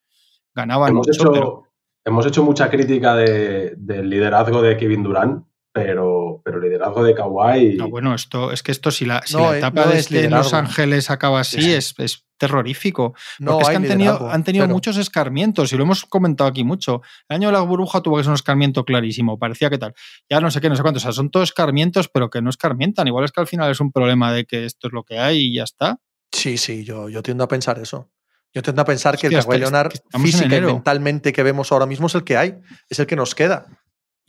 ganaban 0.54 0.90
Hemos 0.92 1.06
mucho, 1.06 1.20
hecho, 1.22 1.32
pero 1.32 1.64
hemos 2.06 2.24
hecho 2.26 2.42
mucha 2.42 2.70
crítica 2.70 3.14
de- 3.14 3.74
del 3.76 4.08
liderazgo 4.08 4.62
de 4.62 4.76
Kevin 4.78 5.02
Durant, 5.02 5.44
pero, 5.72 6.29
pero 6.44 6.58
el 6.58 6.64
liderazgo 6.64 7.02
de 7.04 7.14
Kawhi. 7.14 7.76
No, 7.76 7.88
bueno, 7.88 8.14
esto 8.14 8.52
es 8.52 8.62
que 8.62 8.72
esto, 8.72 8.90
si 8.90 9.04
la, 9.04 9.22
si 9.24 9.34
No, 9.36 9.50
la 9.50 9.54
eh, 9.54 9.58
etapa 9.58 9.84
no 9.84 9.90
de 9.90 9.98
es 9.98 10.06
este 10.12 10.28
Los. 10.30 10.54
Ángeles 10.54 11.10
acaba 11.10 11.40
así, 11.40 11.60
Sí. 11.62 11.72
es, 11.72 11.94
es 11.98 12.24
terrorífico. 12.38 13.14
No 13.38 13.52
Porque 13.52 13.62
es 13.64 13.68
que 13.70 13.76
han 13.76 13.82
tenido, 13.84 14.30
han 14.30 14.44
tenido 14.44 14.66
muchos 14.66 14.96
escarmientos 14.96 15.72
y 15.72 15.76
lo 15.76 15.82
hemos 15.84 16.04
comentado 16.06 16.48
aquí 16.48 16.64
mucho. 16.64 17.02
El 17.28 17.36
año 17.36 17.48
de 17.48 17.52
la 17.52 17.60
burbuja 17.60 18.00
tuvo 18.00 18.16
que 18.16 18.22
ser 18.22 18.30
un 18.30 18.34
escarmiento 18.36 18.84
clarísimo, 18.84 19.38
parecía 19.38 19.68
que 19.70 19.78
tal. 19.78 19.94
Ya 20.28 20.40
no 20.40 20.50
sé 20.50 20.60
qué, 20.60 20.68
no 20.70 20.76
sé 20.76 20.82
cuántos. 20.82 21.02
O 21.02 21.04
sea, 21.04 21.12
son 21.12 21.30
todos 21.30 21.50
escarmientos, 21.50 22.08
pero 22.08 22.30
que 22.30 22.40
no 22.40 22.48
escarmientan. 22.50 23.06
Igual 23.06 23.24
es 23.26 23.32
que 23.32 23.40
al 23.40 23.46
final 23.46 23.70
es 23.70 23.80
un 23.80 23.92
problema 23.92 24.32
de 24.32 24.46
que 24.46 24.64
esto 24.64 24.86
es 24.88 24.92
lo 24.94 25.04
que 25.04 25.18
hay 25.18 25.38
y 25.38 25.54
ya 25.56 25.64
está. 25.64 25.98
Sí, 26.32 26.56
sí, 26.56 26.84
yo, 26.84 27.08
yo 27.08 27.22
tiendo 27.22 27.44
a 27.44 27.48
pensar 27.48 27.78
eso. 27.78 28.10
Yo 28.54 28.62
tiendo 28.62 28.82
a 28.82 28.84
pensar 28.84 29.16
que 29.16 29.28
el 29.28 29.34
Kawhi 29.34 29.58
Leonard 29.58 29.92
física 30.22 30.56
y 30.56 30.60
mentalmente 30.60 31.32
que 31.32 31.42
vemos 31.42 31.70
ahora 31.70 31.86
mismo 31.86 32.06
es 32.08 32.14
el 32.16 32.24
que 32.24 32.36
hay, 32.36 32.56
es 32.88 32.98
el 32.98 33.06
que 33.06 33.14
nos 33.16 33.34
queda. 33.34 33.66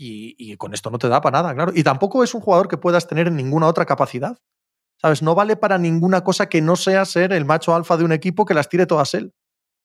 Y, 0.03 0.35
y 0.39 0.57
con 0.57 0.73
esto 0.73 0.89
no 0.89 0.97
te 0.97 1.07
da 1.09 1.21
para 1.21 1.43
nada, 1.43 1.53
claro. 1.53 1.71
Y 1.75 1.83
tampoco 1.83 2.23
es 2.23 2.33
un 2.33 2.41
jugador 2.41 2.67
que 2.67 2.75
puedas 2.77 3.05
tener 3.07 3.27
en 3.27 3.35
ninguna 3.35 3.67
otra 3.67 3.85
capacidad. 3.85 4.35
¿Sabes? 4.99 5.21
No 5.21 5.35
vale 5.35 5.55
para 5.57 5.77
ninguna 5.77 6.23
cosa 6.23 6.49
que 6.49 6.59
no 6.59 6.75
sea 6.75 7.05
ser 7.05 7.33
el 7.33 7.45
macho 7.45 7.75
alfa 7.75 7.97
de 7.97 8.03
un 8.03 8.11
equipo 8.11 8.43
que 8.45 8.55
las 8.55 8.67
tire 8.67 8.87
todas 8.87 9.13
él. 9.13 9.31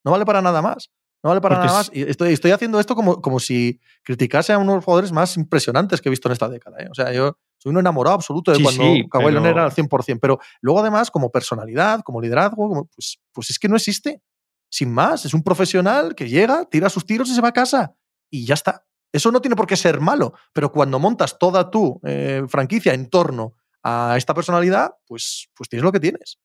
No 0.04 0.12
vale 0.12 0.24
para 0.24 0.40
nada 0.40 0.62
más. 0.62 0.90
No 1.22 1.28
vale 1.28 1.42
para 1.42 1.56
Porque 1.56 1.66
nada 1.66 1.78
más. 1.80 1.90
Y 1.92 2.02
estoy, 2.02 2.32
estoy 2.32 2.50
haciendo 2.52 2.80
esto 2.80 2.94
como, 2.94 3.20
como 3.20 3.38
si 3.40 3.78
criticase 4.02 4.54
a 4.54 4.58
uno 4.58 4.72
de 4.72 4.76
los 4.78 4.84
jugadores 4.86 5.12
más 5.12 5.36
impresionantes 5.36 6.00
que 6.00 6.08
he 6.08 6.10
visto 6.10 6.28
en 6.28 6.32
esta 6.32 6.48
década. 6.48 6.78
¿eh? 6.80 6.88
O 6.90 6.94
sea, 6.94 7.12
yo 7.12 7.36
soy 7.58 7.72
un 7.72 7.78
enamorado 7.78 8.14
absoluto 8.14 8.52
de 8.52 8.56
Sí, 8.56 8.62
cuando 8.62 8.82
sí, 8.84 9.06
Kawhi 9.10 9.24
pero- 9.26 9.46
era 9.46 9.64
al 9.64 9.72
100%. 9.72 10.18
Pero 10.20 10.38
luego, 10.62 10.80
además, 10.80 11.10
como 11.10 11.30
personalidad, 11.30 12.00
como 12.00 12.22
liderazgo, 12.22 12.68
como- 12.68 12.84
pues, 12.86 13.18
pues 13.32 13.50
es 13.50 13.58
que 13.58 13.68
no 13.68 13.76
existe. 13.76 14.22
Sin 14.70 14.92
más, 14.92 15.26
es 15.26 15.34
un 15.34 15.42
profesional 15.42 16.14
que 16.14 16.26
llega, 16.28 16.64
tira 16.66 16.88
sus 16.88 17.04
tiros 17.04 17.28
y 17.28 17.34
se 17.34 17.40
va 17.42 17.48
a 17.48 17.52
casa. 17.52 17.94
Y 18.30 18.46
ya 18.46 18.54
está. 18.54 18.84
Eso 19.16 19.30
no 19.32 19.40
tiene 19.40 19.56
por 19.56 19.66
qué 19.66 19.76
ser 19.76 20.00
malo, 20.00 20.34
pero 20.52 20.70
cuando 20.72 20.98
montas 20.98 21.38
toda 21.38 21.70
tu 21.70 22.00
eh, 22.04 22.42
franquicia 22.48 22.92
en 22.94 23.08
torno 23.10 23.54
a 23.82 24.14
esta 24.16 24.34
personalidad, 24.34 24.92
pues, 25.06 25.48
pues 25.54 25.68
tienes 25.68 25.84
lo 25.84 25.92
que 25.92 26.00
tienes. 26.00 26.38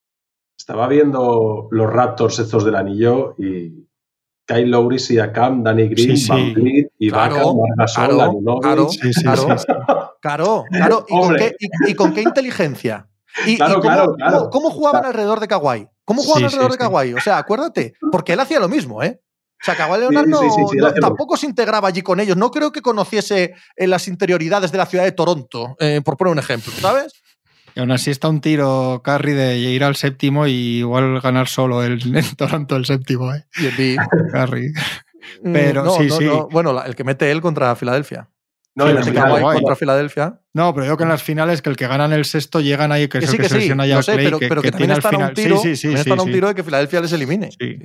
Estaba 0.58 0.88
viendo 0.88 1.68
los 1.72 1.92
Raptors 1.92 2.40
estos 2.40 2.64
del 2.66 2.76
anillo 2.76 3.36
y 3.38 3.88
Kyle 4.46 4.70
Lowry, 4.70 5.00
Siakam, 5.00 5.64
Danny 5.64 5.88
Green, 5.88 6.18
Sí, 6.18 6.18
sí. 6.18 6.30
Van 6.30 6.54
Vliet, 6.54 6.92
Ibaka, 7.00 7.30
Claro, 7.36 7.54
Marc 7.56 7.78
Gasol, 7.78 8.10
claro, 8.16 8.60
claro. 8.62 8.90
Sí, 8.90 9.14
sí, 9.14 9.22
Claro. 9.24 9.42
sí, 9.42 9.48
sí. 9.58 9.66
Claro, 10.22 10.64
claro. 10.70 11.06
¿Y, 11.08 11.20
con 11.20 11.36
qué, 11.36 11.56
y- 11.60 11.92
y 11.92 11.96
con 11.96 12.14
qué 12.14 12.22
inteligencia? 12.22 13.08
¿Y, 13.48 13.58
cómo, 13.58 13.80
claro, 13.80 14.14
claro. 14.16 14.38
cómo- 14.38 14.50
cómo 14.50 14.70
jugaban 14.72 15.06
alrededor 15.06 15.40
de 15.40 15.48
Kawhi? 15.48 15.88
¿Cómo 16.06 16.22
jugaban 16.22 16.42
Sí, 16.42 16.46
alrededor 16.46 16.72
sí, 16.74 16.78
de 16.78 16.84
sí. 16.86 16.92
Kawhi? 16.92 17.14
O 17.14 17.20
sea, 17.22 17.38
acuérdate, 17.38 17.94
porque 18.12 18.34
él 18.34 18.40
hacía 18.40 18.60
lo 18.60 18.68
mismo, 18.70 19.02
¿eh? 19.02 19.20
O 19.62 19.64
sea, 19.64 19.76
Kawhi 19.76 20.00
Leonard 20.00 20.26
Sí, 20.26 20.32
no, 20.32 20.40
sí, 20.42 20.48
sí, 20.72 20.78
no- 20.78 20.92
tampoco 20.94 21.38
se 21.38 21.46
integraba 21.46 21.88
allí 21.88 22.02
con 22.02 22.20
ellos. 22.20 22.36
No 22.36 22.50
creo 22.50 22.72
que 22.72 22.82
conociese 22.82 23.54
eh, 23.76 23.88
las 23.88 24.08
interioridades 24.08 24.72
de 24.72 24.78
la 24.80 24.86
ciudad 24.88 25.04
de 25.04 25.12
Toronto, 25.12 25.76
eh, 25.80 26.02
por 26.04 26.18
poner 26.18 26.32
un 26.34 26.40
ejemplo, 26.40 26.74
¿sabes? 26.80 27.14
Y 27.76 27.80
aún 27.80 27.92
así 27.92 28.12
está 28.12 28.28
un 28.28 28.42
tiro, 28.42 29.02
Carry, 29.04 29.34
de 29.34 29.58
ir 29.60 29.84
al 29.84 29.96
séptimo 29.96 30.46
y 30.48 30.80
igual 30.80 31.22
ganar 31.22 31.48
solo 31.48 31.84
el, 31.84 32.02
en 32.18 32.36
Toronto 32.36 32.76
el 32.76 32.86
séptimo, 32.86 33.34
¿eh? 33.34 33.46
Y. 33.78 33.96
Mm, 35.44 35.54
Pero 35.54 35.84
no, 35.86 35.92
sí, 35.96 36.08
no, 36.08 36.16
sí. 36.18 36.26
no. 36.26 36.48
Bueno, 36.50 36.84
el 36.84 36.96
que 36.96 37.04
mete 37.04 37.32
él 37.32 37.42
contra 37.42 37.76
Filadelfia. 37.76 38.28
No, 38.74 38.86
Sí, 39.04 39.10
en 39.10 39.14
Kawhi 39.14 39.42
guay. 39.42 39.58
contra 39.58 39.76
Filadelfia. 39.76 40.40
No, 40.54 40.74
pero 40.74 40.86
digo 40.86 40.98
que 40.98 41.04
en 41.04 41.10
las 41.10 41.22
finales 41.22 41.62
que 41.62 41.70
el 41.70 41.76
que 41.76 41.88
gana 41.88 42.06
en 42.06 42.14
el 42.14 42.26
sexto 42.26 42.60
llegan 42.62 42.92
ahí, 42.92 43.08
que 43.08 43.20
es 43.20 43.26
Que 43.26 43.26
el 43.26 43.32
sí, 43.32 43.38
que, 43.38 43.44
que 43.44 43.50
sí, 43.50 43.54
selecciona 43.54 43.86
ya 43.86 44.00
a 44.00 44.04
sé, 44.04 44.14
Clay, 44.14 44.26
pero, 44.26 44.40
que, 44.40 44.48
pero 44.48 44.62
que, 44.62 44.68
que 44.68 44.72
también 44.72 44.92
están 44.92 45.22
a 45.22 45.28
un 45.28 45.34
tiro, 45.34 45.58
sí, 45.58 45.70
sí, 45.70 45.76
sí, 45.76 45.82
también 45.88 46.04
sí, 46.04 46.10
están 46.10 46.20
a 46.20 46.22
un 46.24 46.28
sí. 46.30 46.34
tiro 46.34 46.48
de 46.48 46.56
que 46.56 46.64
Filadelfia 46.64 47.02
les 47.02 47.12
elimine. 47.14 47.50
Sí. 47.52 47.78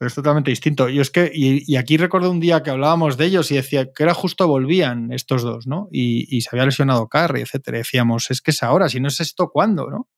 Pero 0.00 0.08
es 0.08 0.14
totalmente 0.14 0.50
distinto. 0.50 0.88
Yo 0.88 1.02
es 1.02 1.10
que, 1.10 1.30
y, 1.30 1.62
y 1.70 1.76
aquí 1.76 1.98
recuerdo 1.98 2.30
un 2.30 2.40
día 2.40 2.62
que 2.62 2.70
hablábamos 2.70 3.18
de 3.18 3.26
ellos 3.26 3.50
y 3.50 3.56
decía 3.56 3.92
que 3.92 4.02
era 4.02 4.14
justo 4.14 4.48
volvían 4.48 5.12
estos 5.12 5.42
dos, 5.42 5.66
¿no? 5.66 5.90
Y, 5.92 6.34
y 6.34 6.40
se 6.40 6.48
había 6.52 6.64
lesionado 6.64 7.06
Carry, 7.06 7.42
etcétera. 7.42 7.76
Decíamos, 7.76 8.30
es 8.30 8.40
que 8.40 8.50
es 8.50 8.62
ahora, 8.62 8.88
si 8.88 8.98
no 8.98 9.08
es 9.08 9.20
esto, 9.20 9.50
¿cuándo, 9.50 9.90
no? 9.90 10.08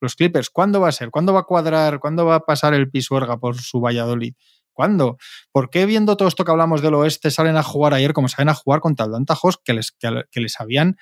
Los 0.00 0.14
Clippers, 0.14 0.48
¿cuándo 0.48 0.80
va 0.80 0.90
a 0.90 0.92
ser? 0.92 1.10
¿Cuándo 1.10 1.32
va 1.32 1.40
a 1.40 1.42
cuadrar? 1.42 1.98
¿Cuándo 1.98 2.24
va 2.24 2.36
a 2.36 2.40
pasar 2.40 2.72
el 2.72 2.88
Pisuerga 2.88 3.38
por 3.38 3.56
su 3.56 3.80
Valladolid? 3.80 4.34
¿Cuándo? 4.72 5.16
¿Por 5.50 5.70
qué 5.70 5.86
viendo 5.86 6.16
todo 6.16 6.28
esto 6.28 6.44
que 6.44 6.52
hablamos 6.52 6.80
del 6.80 6.94
oeste 6.94 7.32
salen 7.32 7.56
a 7.56 7.64
jugar 7.64 7.94
ayer 7.94 8.12
como 8.12 8.28
salen 8.28 8.50
a 8.50 8.54
jugar 8.54 8.78
contra 8.78 9.06
Atlanta 9.06 9.34
Hawks 9.34 9.58
que 9.64 9.74
les, 9.74 9.90
que, 9.90 10.40
les 10.40 10.60
habían 10.60 10.98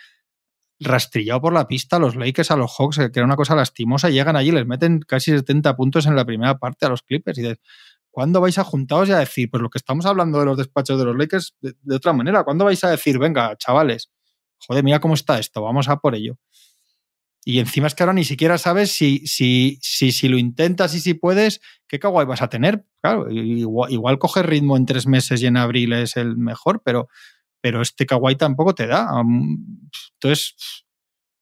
rastrillado 0.78 1.42
por 1.42 1.52
la 1.52 1.68
pista 1.68 1.98
los 1.98 2.16
Lakers, 2.16 2.50
a 2.52 2.56
los 2.56 2.74
Hawks, 2.74 2.96
que 2.96 3.18
era 3.18 3.26
una 3.26 3.36
cosa 3.36 3.54
lastimosa, 3.54 4.08
y 4.08 4.14
llegan 4.14 4.34
allí 4.34 4.48
y 4.48 4.52
les 4.52 4.66
meten 4.66 5.00
casi 5.00 5.30
70 5.30 5.76
puntos 5.76 6.06
en 6.06 6.16
la 6.16 6.24
primera 6.24 6.56
parte 6.56 6.86
a 6.86 6.88
los 6.88 7.02
Clippers 7.02 7.36
y 7.36 7.42
dices, 7.42 7.58
¿cuándo 8.10 8.40
vais 8.40 8.58
a 8.58 8.64
juntaros 8.64 9.08
y 9.08 9.12
a 9.12 9.18
decir, 9.18 9.50
pues 9.50 9.62
lo 9.62 9.70
que 9.70 9.78
estamos 9.78 10.06
hablando 10.06 10.38
de 10.38 10.46
los 10.46 10.58
despachos 10.58 10.98
de 10.98 11.04
los 11.04 11.16
Lakers 11.16 11.54
de, 11.60 11.94
otra 11.94 12.12
manera? 12.12 12.44
¿Cuándo 12.44 12.64
vais 12.64 12.82
a 12.84 12.90
decir, 12.90 13.18
venga, 13.18 13.56
chavales, 13.56 14.10
joder, 14.58 14.84
mira 14.84 15.00
cómo 15.00 15.14
está 15.14 15.38
esto, 15.38 15.62
vamos 15.62 15.88
a 15.88 15.96
por 15.96 16.14
ello? 16.14 16.36
Y 17.44 17.58
encima 17.58 17.86
es 17.86 17.94
que 17.94 18.02
ahora 18.02 18.12
ni 18.12 18.24
siquiera 18.24 18.58
sabes 18.58 18.92
si, 18.92 19.26
si, 19.26 19.78
si, 19.80 20.12
si 20.12 20.28
lo 20.28 20.36
intentas 20.36 20.94
y 20.94 21.00
si 21.00 21.14
puedes, 21.14 21.60
¿qué 21.88 21.98
kawaii 21.98 22.26
vas 22.26 22.42
a 22.42 22.48
tener? 22.48 22.84
Claro, 23.00 23.30
igual, 23.30 23.90
igual 23.90 24.18
coger 24.18 24.46
ritmo 24.46 24.76
en 24.76 24.84
tres 24.84 25.06
meses 25.06 25.40
y 25.40 25.46
en 25.46 25.56
abril 25.56 25.94
es 25.94 26.16
el 26.16 26.36
mejor, 26.36 26.82
pero, 26.84 27.08
pero 27.62 27.80
este 27.80 28.04
kawaii 28.04 28.36
tampoco 28.36 28.74
te 28.74 28.86
da. 28.86 29.08
Entonces, 30.14 30.54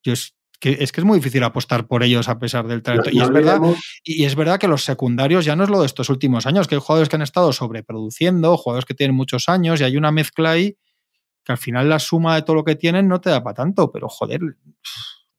yo 0.05 0.15
que, 0.61 0.79
es 0.81 0.93
que 0.93 1.01
es 1.01 1.05
muy 1.05 1.19
difícil 1.19 1.43
apostar 1.45 1.87
por 1.87 2.03
ellos 2.03 2.29
a 2.29 2.39
pesar 2.39 2.67
del 2.67 2.83
talento. 2.83 3.11
No, 3.11 3.15
y, 3.15 3.19
no 3.19 3.25
es 3.25 3.31
verdad, 3.31 3.61
y 4.03 4.25
es 4.25 4.35
verdad 4.35 4.59
que 4.59 4.69
los 4.69 4.85
secundarios 4.85 5.45
ya 5.45 5.57
no 5.57 5.65
es 5.65 5.71
lo 5.71 5.81
de 5.81 5.87
estos 5.87 6.11
últimos 6.11 6.47
años, 6.47 6.67
que 6.67 6.75
hay 6.75 6.81
jugadores 6.81 7.09
que 7.09 7.17
han 7.17 7.23
estado 7.23 7.53
sobreproduciendo, 7.53 8.57
jugadores 8.57 8.85
que 8.85 8.95
tienen 8.95 9.17
muchos 9.17 9.49
años 9.49 9.81
y 9.81 9.85
hay 9.85 9.97
una 9.97 10.11
mezcla 10.11 10.51
ahí 10.51 10.77
que 11.49 11.53
al 11.53 11.59
final 11.59 11.89
la 11.89 11.99
suma 11.99 12.35
de 12.35 12.43
todo 12.43 12.57
lo 12.57 12.65
que 12.65 12.77
tienen 12.77 13.09
no 13.09 13.23
te 13.23 13.31
da 13.31 13.43
para 13.43 13.55
tanto, 13.55 13.91
pero 13.91 14.09
joder. 14.09 14.43
No 14.43 14.53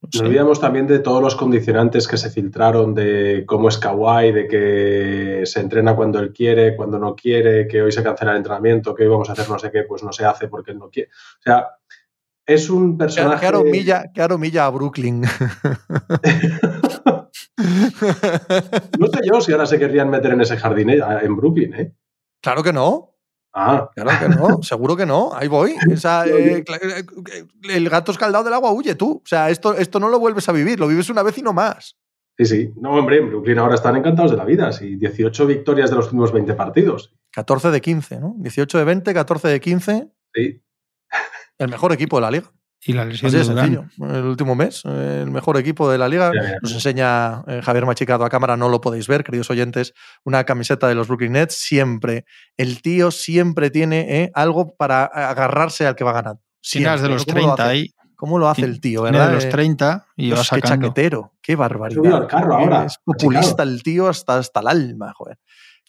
Nos 0.02 0.22
olvidamos 0.22 0.60
también 0.60 0.88
de 0.88 1.00
todos 1.00 1.22
los 1.22 1.36
condicionantes 1.36 2.08
que 2.08 2.18
se 2.18 2.32
filtraron 2.32 2.96
de 2.96 3.44
cómo 3.46 3.70
es 3.70 3.78
Kawhi, 3.78 4.32
de 4.32 4.48
que 4.48 5.42
se 5.46 5.60
entrena 5.60 5.96
cuando 5.96 6.20
él 6.20 6.34
quiere, 6.34 6.76
cuando 6.76 6.98
no 6.98 7.16
quiere, 7.16 7.68
que 7.68 7.84
hoy 7.84 7.92
se 7.92 8.02
cancela 8.02 8.32
el 8.32 8.38
entrenamiento, 8.38 8.96
que 8.96 9.04
hoy 9.04 9.10
vamos 9.10 9.30
a 9.30 9.34
hacer 9.34 9.48
no 9.50 9.60
sé 9.60 9.70
qué, 9.70 9.84
pues 9.84 10.02
no 10.02 10.12
se 10.12 10.26
hace 10.26 10.48
porque 10.48 10.72
él 10.72 10.80
no 10.80 10.90
quiere. 10.90 11.12
O 11.12 11.42
sea, 11.44 11.68
es 12.50 12.70
un 12.70 12.98
personaje. 12.98 13.40
Claro, 13.42 13.64
Milla, 13.64 14.06
claro, 14.12 14.40
Milla 14.40 14.66
a 14.66 14.70
Brooklyn. 14.72 15.22
no 18.98 19.08
sé 19.08 19.20
yo 19.24 19.40
si 19.42 19.52
ahora 19.52 19.68
se 19.68 19.78
querrían 19.78 20.10
meter 20.10 20.32
en 20.32 20.42
ese 20.42 20.58
jardín 20.58 20.90
eh, 20.90 21.00
en 21.22 21.36
Brooklyn, 21.36 21.74
¿eh? 21.76 21.94
Claro 22.42 22.64
que 22.64 22.74
no. 22.74 23.16
Ah, 23.54 23.90
Claro 23.96 24.12
que 24.20 24.30
no, 24.30 24.64
seguro 24.64 24.98
que 24.98 25.06
no. 25.06 25.32
Ahí 25.34 25.48
voy. 25.48 25.76
Esa, 25.92 26.26
eh, 26.28 26.64
el 27.70 27.90
gato 27.90 28.12
escaldado 28.12 28.44
del 28.44 28.54
agua 28.54 28.72
huye 28.72 28.96
tú. 28.96 29.22
O 29.24 29.28
sea, 29.28 29.50
esto, 29.52 29.76
esto 29.76 30.00
no 30.00 30.10
lo 30.10 30.18
vuelves 30.20 30.50
a 30.50 30.52
vivir, 30.52 30.80
lo 30.80 30.88
vives 30.88 31.10
una 31.10 31.22
vez 31.22 31.38
y 31.38 31.44
no 31.44 31.54
más. 31.54 31.98
sí, 32.38 32.46
sí. 32.46 32.74
No, 32.78 32.94
hombre, 32.96 33.18
en 33.18 33.30
Brooklyn 33.30 33.60
ahora 33.60 33.76
están 33.76 33.96
encantados 33.96 34.32
de 34.32 34.38
la 34.38 34.46
vida. 34.46 34.72
Sí, 34.72 34.96
18 34.96 35.46
victorias 35.46 35.92
de 35.92 35.98
los 35.98 36.06
últimos 36.06 36.32
20 36.32 36.54
partidos. 36.56 37.14
14 37.32 37.70
de 37.70 37.82
15, 37.82 38.20
¿no? 38.20 38.34
18 38.38 38.78
de 38.80 38.84
20, 38.86 39.14
14 39.14 39.48
de 39.50 39.60
15. 39.60 40.08
Sí. 40.34 40.62
El 41.60 41.70
mejor 41.70 41.92
equipo 41.94 42.18
de 42.18 42.22
la 42.22 42.32
liga. 42.32 42.48
Y 42.82 42.94
la 42.94 43.04
lesión 43.04 43.28
Así 43.28 43.38
de 43.38 43.44
sencillo. 43.44 43.84
El 44.00 44.24
último 44.24 44.56
mes, 44.56 44.84
eh, 44.86 45.20
el 45.24 45.32
mejor 45.32 45.58
equipo 45.58 45.92
de 45.92 45.98
la 45.98 46.08
liga. 46.08 46.32
Nos 46.62 46.72
enseña 46.72 47.44
eh, 47.46 47.62
Javier 47.62 47.86
Machicado 47.86 48.24
a 48.24 48.30
cámara, 48.30 48.56
no 48.56 48.70
lo 48.70 48.80
podéis 48.80 49.08
ver, 49.10 49.26
queridos 49.26 49.50
oyentes, 49.50 49.94
una 50.24 50.46
camiseta 50.46 50.88
de 50.88 50.96
los 50.96 51.10
Brooklyn 51.10 51.34
Nets. 51.34 51.56
Siempre, 51.56 52.24
el 52.56 52.82
tío 52.82 53.12
siempre 53.12 53.70
tiene 53.70 54.24
eh, 54.24 54.32
algo 54.34 54.76
para 54.78 55.04
agarrarse 55.04 55.86
al 55.88 55.96
que 55.96 56.06
va 56.06 56.14
ganando. 56.14 56.42
Siempre. 56.62 57.02
de 57.02 57.10
los 57.10 57.26
¿Cómo 57.26 57.36
lo 57.40 57.42
30 57.56 57.64
hace? 57.64 57.72
ahí. 57.72 57.88
¿Cómo 58.16 58.40
lo 58.40 58.48
hace 58.50 58.64
el 58.66 58.80
tío, 58.82 59.02
verdad? 59.04 59.28
de 59.30 59.36
los 59.36 59.46
Eh, 59.46 59.50
30 59.50 60.08
y 60.18 60.32
va 60.32 60.38
qué 60.38 60.44
sacando. 60.44 60.88
chaquetero, 60.88 61.34
qué 61.42 61.56
barbaridad. 61.58 62.14
al 62.16 62.28
carro 62.28 62.56
ahora, 62.56 62.86
Es 62.86 62.98
populista 63.04 63.64
el 63.64 63.84
tío 63.84 64.08
hasta, 64.08 64.38
hasta 64.38 64.60
el 64.62 64.68
alma, 64.68 65.14
joder. 65.14 65.38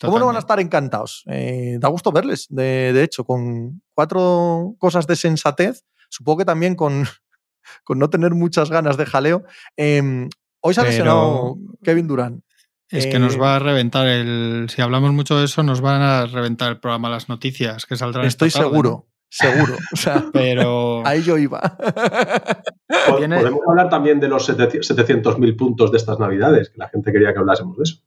¿Cómo 0.09 0.19
no 0.19 0.27
van 0.27 0.37
a 0.37 0.41
estar 0.41 0.61
encantados? 0.61 1.23
Eh, 1.27 1.77
da 1.81 1.89
gusto 1.89 2.11
verles, 2.13 2.47
de, 2.49 2.93
de 2.93 3.03
hecho, 3.03 3.25
con 3.25 3.83
cuatro 3.95 4.75
cosas 4.79 5.07
de 5.07 5.17
sensatez, 5.17 5.85
supongo 6.09 6.39
que 6.39 6.45
también 6.45 6.75
con, 6.75 7.05
con 7.85 7.99
no 7.99 8.09
tener 8.11 8.35
muchas 8.35 8.71
ganas 8.71 8.97
de 8.97 9.07
jaleo. 9.07 9.45
Eh, 9.77 10.29
hoy 10.61 10.75
se 10.75 10.81
ha 10.81 10.85
Pero- 10.85 10.91
lesionado 10.91 11.57
Kevin 11.83 12.07
Durant. 12.09 12.45
Es 12.89 13.07
que 13.07 13.21
nos 13.21 13.37
Eh, 13.37 13.39
va 13.39 13.55
a 13.55 13.59
reventar 13.61 14.09
el. 14.09 14.67
Si 14.69 14.83
hablamos 14.83 15.13
mucho 15.13 15.39
de 15.39 15.45
eso, 15.45 15.63
nos 15.63 15.81
van 15.81 16.03
a 16.03 16.27
reventar 16.27 16.71
el 16.73 16.81
programa 16.81 17.09
Las 17.09 17.29
Noticias 17.29 17.87
que 17.87 17.95
saldrán. 17.97 18.25
esta 18.27 18.47
Estoy 18.47 18.61
tarde, 18.63 18.71
seguro, 18.75 19.07
seguro. 19.29 19.77
O 19.93 19.97
sea. 19.97 20.25
Pero. 20.33 21.03
ahí 21.07 21.23
yo 21.23 21.39
iba. 21.39 21.61
Podemos 23.09 23.45
hablar 23.69 23.89
también 23.89 24.19
de 24.19 24.29
los 24.29 24.49
700.000 24.49 25.57
puntos 25.57 25.93
de 25.93 25.99
estas 25.99 26.19
navidades, 26.19 26.71
que 26.71 26.79
la 26.79 26.89
gente 26.89 27.13
quería 27.13 27.33
que 27.33 27.39
hablásemos 27.39 27.77
de 27.77 27.83
eso. 27.85 28.03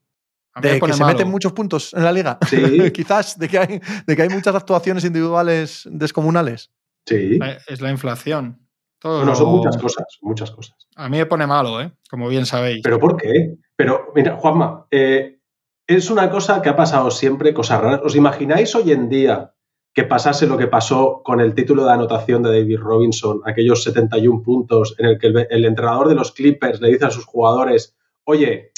De 0.61 0.79
que 0.79 0.93
se 0.93 0.99
malo. 0.99 1.13
meten 1.17 1.31
muchos 1.31 1.51
puntos 1.53 1.93
en 1.93 2.03
la 2.03 2.11
liga. 2.11 2.37
Sí. 2.47 2.57
Quizás 2.93 3.37
de 3.39 3.47
que, 3.49 3.57
hay, 3.57 3.81
de 4.05 4.15
que 4.15 4.21
hay 4.21 4.29
muchas 4.29 4.53
actuaciones 4.55 5.03
individuales 5.03 5.87
descomunales. 5.91 6.71
Sí. 7.05 7.37
La- 7.39 7.57
Es 7.67 7.81
la 7.81 7.89
inflación. 7.91 8.59
Todo 8.99 9.17
Bueno, 9.17 9.31
lo- 9.31 9.37
son 9.37 9.49
muchas 9.49 9.77
cosas, 9.77 10.05
muchas 10.21 10.51
cosas. 10.51 10.75
A 10.95 11.09
mí 11.09 11.17
me 11.17 11.25
pone 11.25 11.45
malo, 11.47 11.81
¿eh? 11.81 11.91
Como 12.09 12.27
bien 12.29 12.45
sabéis. 12.45 12.81
¿Pero 12.83 12.99
por 12.99 13.17
qué? 13.17 13.55
Pero, 13.75 14.11
mira, 14.15 14.37
Juanma, 14.37 14.85
eh, 14.91 15.39
es 15.87 16.09
una 16.09 16.29
cosa 16.29 16.61
que 16.61 16.69
ha 16.69 16.75
pasado 16.75 17.11
siempre, 17.11 17.53
cosas 17.53 17.81
raras. 17.81 18.01
¿Os 18.03 18.15
imagináis 18.15 18.73
hoy 18.75 18.91
en 18.91 19.09
día 19.09 19.53
que 19.93 20.03
pasase 20.05 20.47
lo 20.47 20.57
que 20.57 20.67
pasó 20.67 21.21
con 21.23 21.41
el 21.41 21.53
título 21.53 21.83
de 21.85 21.91
anotación 21.91 22.41
de 22.43 22.51
David 22.59 22.79
Robinson, 22.79 23.41
aquellos 23.45 23.83
71 23.83 24.41
puntos 24.41 24.95
en 24.97 25.05
el 25.07 25.19
que 25.19 25.27
el, 25.27 25.47
el 25.49 25.65
entrenador 25.65 26.07
de 26.07 26.15
los 26.15 26.31
Clippers 26.31 26.79
le 26.79 26.89
dice 26.89 27.05
a 27.05 27.11
sus 27.11 27.25
jugadores, 27.25 27.95
oye, 28.23 28.71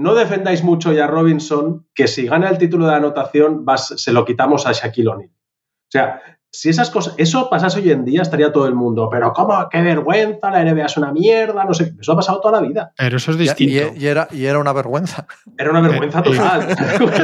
no 0.00 0.14
defendáis 0.14 0.62
mucho 0.64 0.92
ya 0.92 1.04
a 1.04 1.08
Robinson, 1.08 1.86
que 1.94 2.08
si 2.08 2.26
gana 2.26 2.48
el 2.48 2.58
título 2.58 2.86
de 2.86 2.94
anotación 2.94 3.64
vas- 3.64 3.94
se 3.96 4.12
lo 4.12 4.24
quitamos 4.24 4.66
a 4.66 4.72
Shaquille 4.72 5.08
O'Neal. 5.08 5.30
O 5.30 5.90
sea, 5.92 6.20
si 6.52 6.68
esas 6.68 6.90
cosas, 6.90 7.14
eso 7.16 7.48
pasase 7.48 7.78
hoy 7.78 7.92
en 7.92 8.04
día, 8.04 8.22
estaría 8.22 8.50
todo 8.52 8.66
el 8.66 8.74
mundo, 8.74 9.08
pero 9.08 9.32
¿cómo? 9.32 9.68
¡Qué 9.70 9.80
vergüenza! 9.82 10.50
La 10.50 10.64
NBA 10.64 10.86
es 10.86 10.96
una 10.96 11.12
mierda, 11.12 11.64
no 11.64 11.72
sé. 11.74 11.92
Eso 12.00 12.10
ha 12.12 12.16
pasado 12.16 12.40
toda 12.40 12.60
la 12.60 12.66
vida. 12.66 12.92
Pero 12.96 13.18
eso 13.18 13.30
es 13.30 13.38
distinto. 13.38 13.92
Y, 13.96 14.06
era, 14.06 14.26
y 14.32 14.46
era 14.46 14.58
una 14.58 14.72
vergüenza. 14.72 15.26
Era 15.56 15.70
una 15.70 15.80
vergüenza 15.80 16.18
Eh, 16.18 16.22
total. 16.24 16.76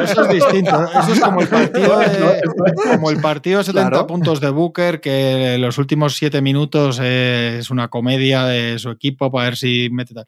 Eso 0.05 0.23
es 0.23 0.29
distinto. 0.29 0.81
Eso 1.01 1.13
es 1.13 1.21
como 1.21 1.41
el 1.41 1.49
partido 1.49 1.99
de, 1.99 2.41
como 2.93 3.11
el 3.11 3.21
partido 3.21 3.59
de 3.59 3.65
70 3.65 3.89
Claro. 3.91 4.07
puntos 4.07 4.41
de 4.41 4.51
Booker, 4.51 5.01
que 5.01 5.57
los 5.59 5.77
últimos 5.79 6.15
7 6.15 6.41
minutos 6.41 7.01
eh, 7.03 7.57
es 7.59 7.71
una 7.71 7.89
comedia 7.89 8.45
de 8.45 8.79
su 8.79 8.91
equipo 8.91 9.33
para 9.33 9.47
ver 9.47 9.57
si 9.57 9.89
mete 9.91 10.15
tal. 10.15 10.27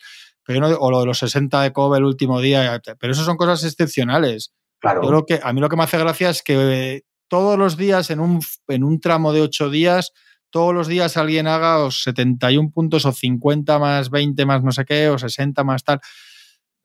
No- 0.49 0.69
o 0.69 0.91
lo 0.91 1.01
de 1.01 1.07
los 1.07 1.19
60 1.19 1.63
de 1.63 1.73
Kobe 1.73 1.99
el 1.99 2.05
último 2.05 2.41
día. 2.41 2.81
Pero 2.99 3.13
eso 3.13 3.25
son 3.25 3.37
cosas 3.37 3.65
excepcionales. 3.65 4.53
Claro. 4.81 5.03
Yo 5.03 5.09
creo 5.09 5.27
que 5.27 5.41
a 5.43 5.53
mí 5.53 5.61
lo 5.61 5.69
que 5.69 5.77
me 5.77 5.85
hace 5.85 5.99
gracia 5.99 6.31
es 6.31 6.43
que 6.43 6.55
eh, 6.95 7.03
todos 7.29 7.59
los 7.59 7.77
días, 7.77 8.11
en 8.11 8.21
un, 8.21 8.41
en 8.69 8.85
un 8.85 9.01
tramo 9.01 9.33
de 9.33 9.43
8 9.43 9.71
días, 9.71 10.13
todos 10.51 10.75
los 10.75 10.87
días 10.89 11.17
alguien 11.17 11.47
haga 11.47 11.79
o 11.85 11.91
71 11.91 12.71
puntos 12.71 13.05
o 13.05 13.13
50 13.13 13.79
más 13.79 14.11
20 14.11 14.47
más 14.47 14.63
no 14.63 14.73
sé 14.73 14.85
qué, 14.85 15.09
o 15.09 15.19
60 15.19 15.63
más 15.65 15.85
tal. 15.85 16.01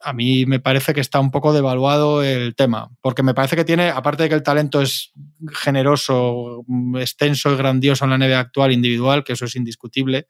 A 0.01 0.11
mí 0.11 0.45
me 0.45 0.59
parece 0.59 0.93
que 0.93 0.99
está 0.99 1.21
un 1.21 1.31
poco 1.31 1.53
devaluado 1.53 2.23
el 2.23 2.55
tema, 2.55 2.89
porque 2.99 3.23
me 3.23 3.33
parece 3.33 3.55
que 3.55 3.63
tiene, 3.63 3.89
aparte 3.89 4.23
de 4.23 4.29
que 4.29 4.35
el 4.35 4.43
talento 4.43 4.81
es 4.81 5.13
generoso, 5.53 6.65
extenso 6.99 7.53
y 7.53 7.55
grandioso 7.55 8.03
en 8.03 8.11
la 8.11 8.17
NBA 8.17 8.37
actual, 8.39 8.73
individual, 8.73 9.23
que 9.23 9.31
eso 9.33 9.45
es 9.45 9.55
indiscutible, 9.55 10.27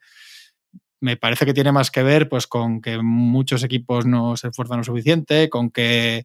me 1.04 1.18
parece 1.18 1.44
que 1.44 1.52
tiene 1.52 1.70
más 1.70 1.90
que 1.90 2.02
ver 2.02 2.30
pues, 2.30 2.46
con 2.46 2.80
que 2.80 2.96
muchos 3.02 3.62
equipos 3.62 4.06
no 4.06 4.38
se 4.38 4.48
esfuerzan 4.48 4.78
lo 4.78 4.84
suficiente, 4.84 5.50
con 5.50 5.70
que 5.70 6.24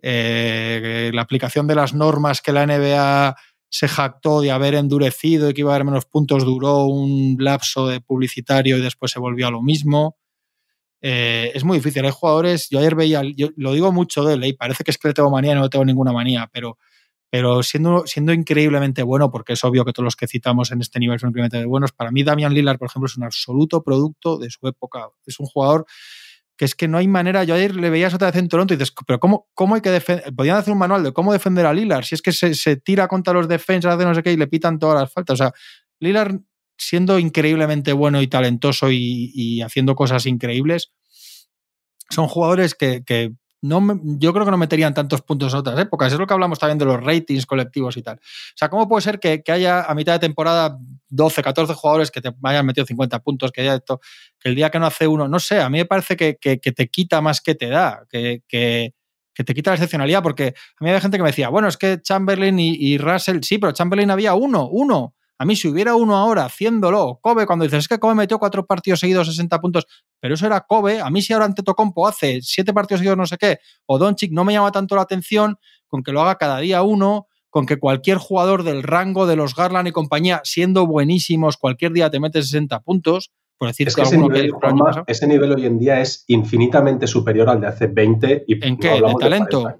eh, 0.00 1.10
la 1.12 1.20
aplicación 1.20 1.66
de 1.66 1.74
las 1.74 1.92
normas 1.92 2.40
que 2.40 2.52
la 2.52 2.66
NBA 2.66 3.36
se 3.68 3.88
jactó 3.88 4.40
de 4.40 4.52
haber 4.52 4.74
endurecido 4.74 5.50
y 5.50 5.54
que 5.54 5.60
iba 5.60 5.72
a 5.72 5.74
haber 5.74 5.84
menos 5.84 6.06
puntos 6.06 6.46
duró 6.46 6.86
un 6.86 7.36
lapso 7.38 7.88
de 7.88 8.00
publicitario 8.00 8.78
y 8.78 8.80
después 8.80 9.12
se 9.12 9.20
volvió 9.20 9.48
a 9.48 9.50
lo 9.50 9.60
mismo. 9.60 10.16
Eh, 11.02 11.52
es 11.54 11.62
muy 11.62 11.76
difícil. 11.76 12.06
Hay 12.06 12.10
jugadores, 12.10 12.70
yo 12.70 12.78
ayer 12.78 12.94
veía, 12.94 13.20
yo 13.36 13.50
lo 13.56 13.74
digo 13.74 13.92
mucho 13.92 14.24
de 14.24 14.34
él, 14.34 14.44
y 14.46 14.54
parece 14.54 14.82
que 14.82 14.92
es 14.92 14.96
que 14.96 15.08
le 15.08 15.14
tengo 15.14 15.30
manía, 15.30 15.54
no 15.54 15.64
le 15.64 15.68
tengo 15.68 15.84
ninguna 15.84 16.12
manía, 16.12 16.48
pero, 16.50 16.78
pero 17.30 17.62
siendo, 17.62 18.06
siendo 18.06 18.32
increíblemente 18.32 19.02
bueno, 19.02 19.30
porque 19.30 19.54
es 19.54 19.64
obvio 19.64 19.84
que 19.84 19.92
todos 19.92 20.04
los 20.04 20.16
que 20.16 20.26
citamos 20.26 20.70
en 20.72 20.80
este 20.80 20.98
nivel 21.00 21.18
son 21.18 21.30
increíblemente 21.30 21.66
buenos, 21.66 21.92
para 21.92 22.10
mí 22.10 22.22
Damian 22.22 22.54
Lillard, 22.54 22.78
por 22.78 22.88
ejemplo, 22.88 23.06
es 23.06 23.16
un 23.16 23.24
absoluto 23.24 23.82
producto 23.82 24.38
de 24.38 24.50
su 24.50 24.66
época. 24.68 25.08
Es 25.26 25.40
un 25.40 25.46
jugador 25.46 25.86
que 26.56 26.64
es 26.64 26.74
que 26.74 26.88
no 26.88 26.98
hay 26.98 27.08
manera. 27.08 27.44
Yo 27.44 27.54
ayer 27.54 27.76
le 27.76 27.90
veías 27.90 28.14
otra 28.14 28.30
vez 28.30 28.36
en 28.36 28.48
Toronto 28.48 28.72
y 28.72 28.76
dices, 28.76 28.94
pero 29.06 29.20
¿cómo, 29.20 29.48
cómo 29.54 29.74
hay 29.74 29.80
que 29.80 29.90
defender? 29.90 30.34
Podrían 30.34 30.56
hacer 30.56 30.72
un 30.72 30.78
manual 30.78 31.02
de 31.02 31.12
cómo 31.12 31.32
defender 31.32 31.66
a 31.66 31.74
Lillard. 31.74 32.04
Si 32.04 32.14
es 32.14 32.22
que 32.22 32.32
se, 32.32 32.54
se 32.54 32.76
tira 32.76 33.08
contra 33.08 33.34
los 33.34 33.48
defensas, 33.48 33.94
hace 33.94 34.04
no 34.04 34.14
sé 34.14 34.22
qué 34.22 34.32
y 34.32 34.36
le 34.36 34.46
pitan 34.46 34.78
todas 34.78 35.00
las 35.00 35.12
faltas. 35.12 35.34
O 35.34 35.36
sea, 35.36 35.52
Lillard 36.00 36.38
siendo 36.78 37.18
increíblemente 37.18 37.92
bueno 37.92 38.22
y 38.22 38.28
talentoso 38.28 38.90
y, 38.90 39.60
haciendo 39.62 39.94
cosas 39.94 40.26
increíbles, 40.26 40.92
son 42.10 42.28
jugadores 42.28 42.74
que 42.74 43.02
no 43.62 43.80
me, 43.80 43.98
yo 44.18 44.32
creo 44.32 44.44
que 44.44 44.50
no 44.50 44.58
meterían 44.58 44.94
tantos 44.94 45.22
puntos 45.22 45.52
en 45.52 45.60
otras 45.60 45.78
épocas. 45.78 46.12
Es 46.12 46.18
lo 46.18 46.26
que 46.26 46.34
hablamos 46.34 46.58
también 46.58 46.78
de 46.78 46.84
los 46.84 47.02
ratings 47.02 47.46
colectivos 47.46 47.96
y 47.96 48.02
tal. 48.02 48.16
O 48.16 48.56
sea, 48.56 48.68
¿cómo 48.68 48.88
puede 48.88 49.02
ser 49.02 49.18
que, 49.18 49.42
que 49.42 49.52
haya 49.52 49.82
a 49.82 49.94
mitad 49.94 50.12
de 50.12 50.18
temporada 50.18 50.78
12, 51.08 51.42
14 51.42 51.74
jugadores 51.74 52.10
que 52.10 52.20
te 52.20 52.32
hayan 52.42 52.66
metido 52.66 52.86
50 52.86 53.18
puntos, 53.20 53.52
que 53.52 53.62
haya 53.62 53.76
esto, 53.76 54.00
que 54.38 54.48
el 54.50 54.54
día 54.54 54.70
que 54.70 54.78
no 54.78 54.86
hace 54.86 55.06
uno, 55.06 55.28
no 55.28 55.38
sé, 55.38 55.60
a 55.60 55.68
mí 55.68 55.78
me 55.78 55.86
parece 55.86 56.16
que, 56.16 56.36
que, 56.36 56.58
te 56.58 56.88
quita 56.88 57.20
más 57.20 57.40
que 57.40 57.54
te 57.54 57.68
da, 57.68 58.04
que, 58.08 58.42
te 58.48 59.54
quita 59.54 59.70
la 59.70 59.74
excepcionalidad, 59.76 60.22
porque 60.22 60.54
a 60.80 60.84
mí 60.84 60.90
había 60.90 61.00
gente 61.00 61.16
que 61.16 61.22
me 61.22 61.30
decía, 61.30 61.48
bueno, 61.48 61.68
es 61.68 61.76
que 61.76 62.00
Chamberlain 62.00 62.58
y 62.58 62.98
Russell, 62.98 63.40
sí, 63.42 63.58
pero 63.58 63.72
Chamberlain 63.72 64.10
había 64.10 64.34
uno, 64.34 64.68
uno. 64.68 65.14
A 65.38 65.44
mí, 65.44 65.54
si 65.54 65.68
hubiera 65.68 65.94
uno 65.94 66.16
ahora 66.16 66.44
haciéndolo, 66.44 67.18
Kobe, 67.20 67.46
cuando 67.46 67.64
dices 67.64 67.80
es 67.80 67.88
que 67.88 67.98
Kobe 67.98 68.14
metió 68.14 68.38
cuatro 68.38 68.66
partidos 68.66 69.00
seguidos, 69.00 69.26
60 69.26 69.60
puntos, 69.60 69.86
pero 70.18 70.34
eso 70.34 70.46
era 70.46 70.60
Kobe. 70.62 71.00
A 71.00 71.10
mí, 71.10 71.20
si 71.20 71.32
ahora 71.32 71.44
ante 71.44 71.62
Tocompo 71.62 72.06
hace 72.06 72.40
siete 72.42 72.72
partidos 72.72 73.00
seguidos, 73.00 73.18
no 73.18 73.26
sé 73.26 73.36
qué, 73.36 73.58
o 73.84 73.98
Doncic 73.98 74.32
no 74.32 74.44
me 74.44 74.54
llama 74.54 74.72
tanto 74.72 74.96
la 74.96 75.02
atención 75.02 75.58
con 75.88 76.02
que 76.02 76.12
lo 76.12 76.22
haga 76.22 76.36
cada 76.36 76.58
día 76.58 76.82
uno, 76.82 77.26
con 77.50 77.66
que 77.66 77.78
cualquier 77.78 78.18
jugador 78.18 78.62
del 78.62 78.82
rango 78.82 79.26
de 79.26 79.36
los 79.36 79.54
Garland 79.54 79.88
y 79.88 79.92
compañía, 79.92 80.40
siendo 80.44 80.86
buenísimos, 80.86 81.56
cualquier 81.56 81.92
día 81.92 82.10
te 82.10 82.20
mete 82.20 82.42
60 82.42 82.80
puntos. 82.80 83.30
Por 83.58 83.68
decir 83.68 83.88
es 83.88 83.96
que 83.96 84.02
ese 84.02 84.18
nivel, 84.18 84.50
Juanma, 84.50 85.04
ese 85.06 85.26
nivel, 85.26 85.52
hoy 85.52 85.64
en 85.64 85.78
día 85.78 86.00
es 86.00 86.24
infinitamente 86.28 87.06
superior 87.06 87.48
al 87.48 87.60
de 87.60 87.66
hace 87.68 87.86
20 87.86 88.44
y 88.46 88.66
¿En 88.66 88.76
qué? 88.76 89.00
¿De 89.00 89.14
talento? 89.18 89.74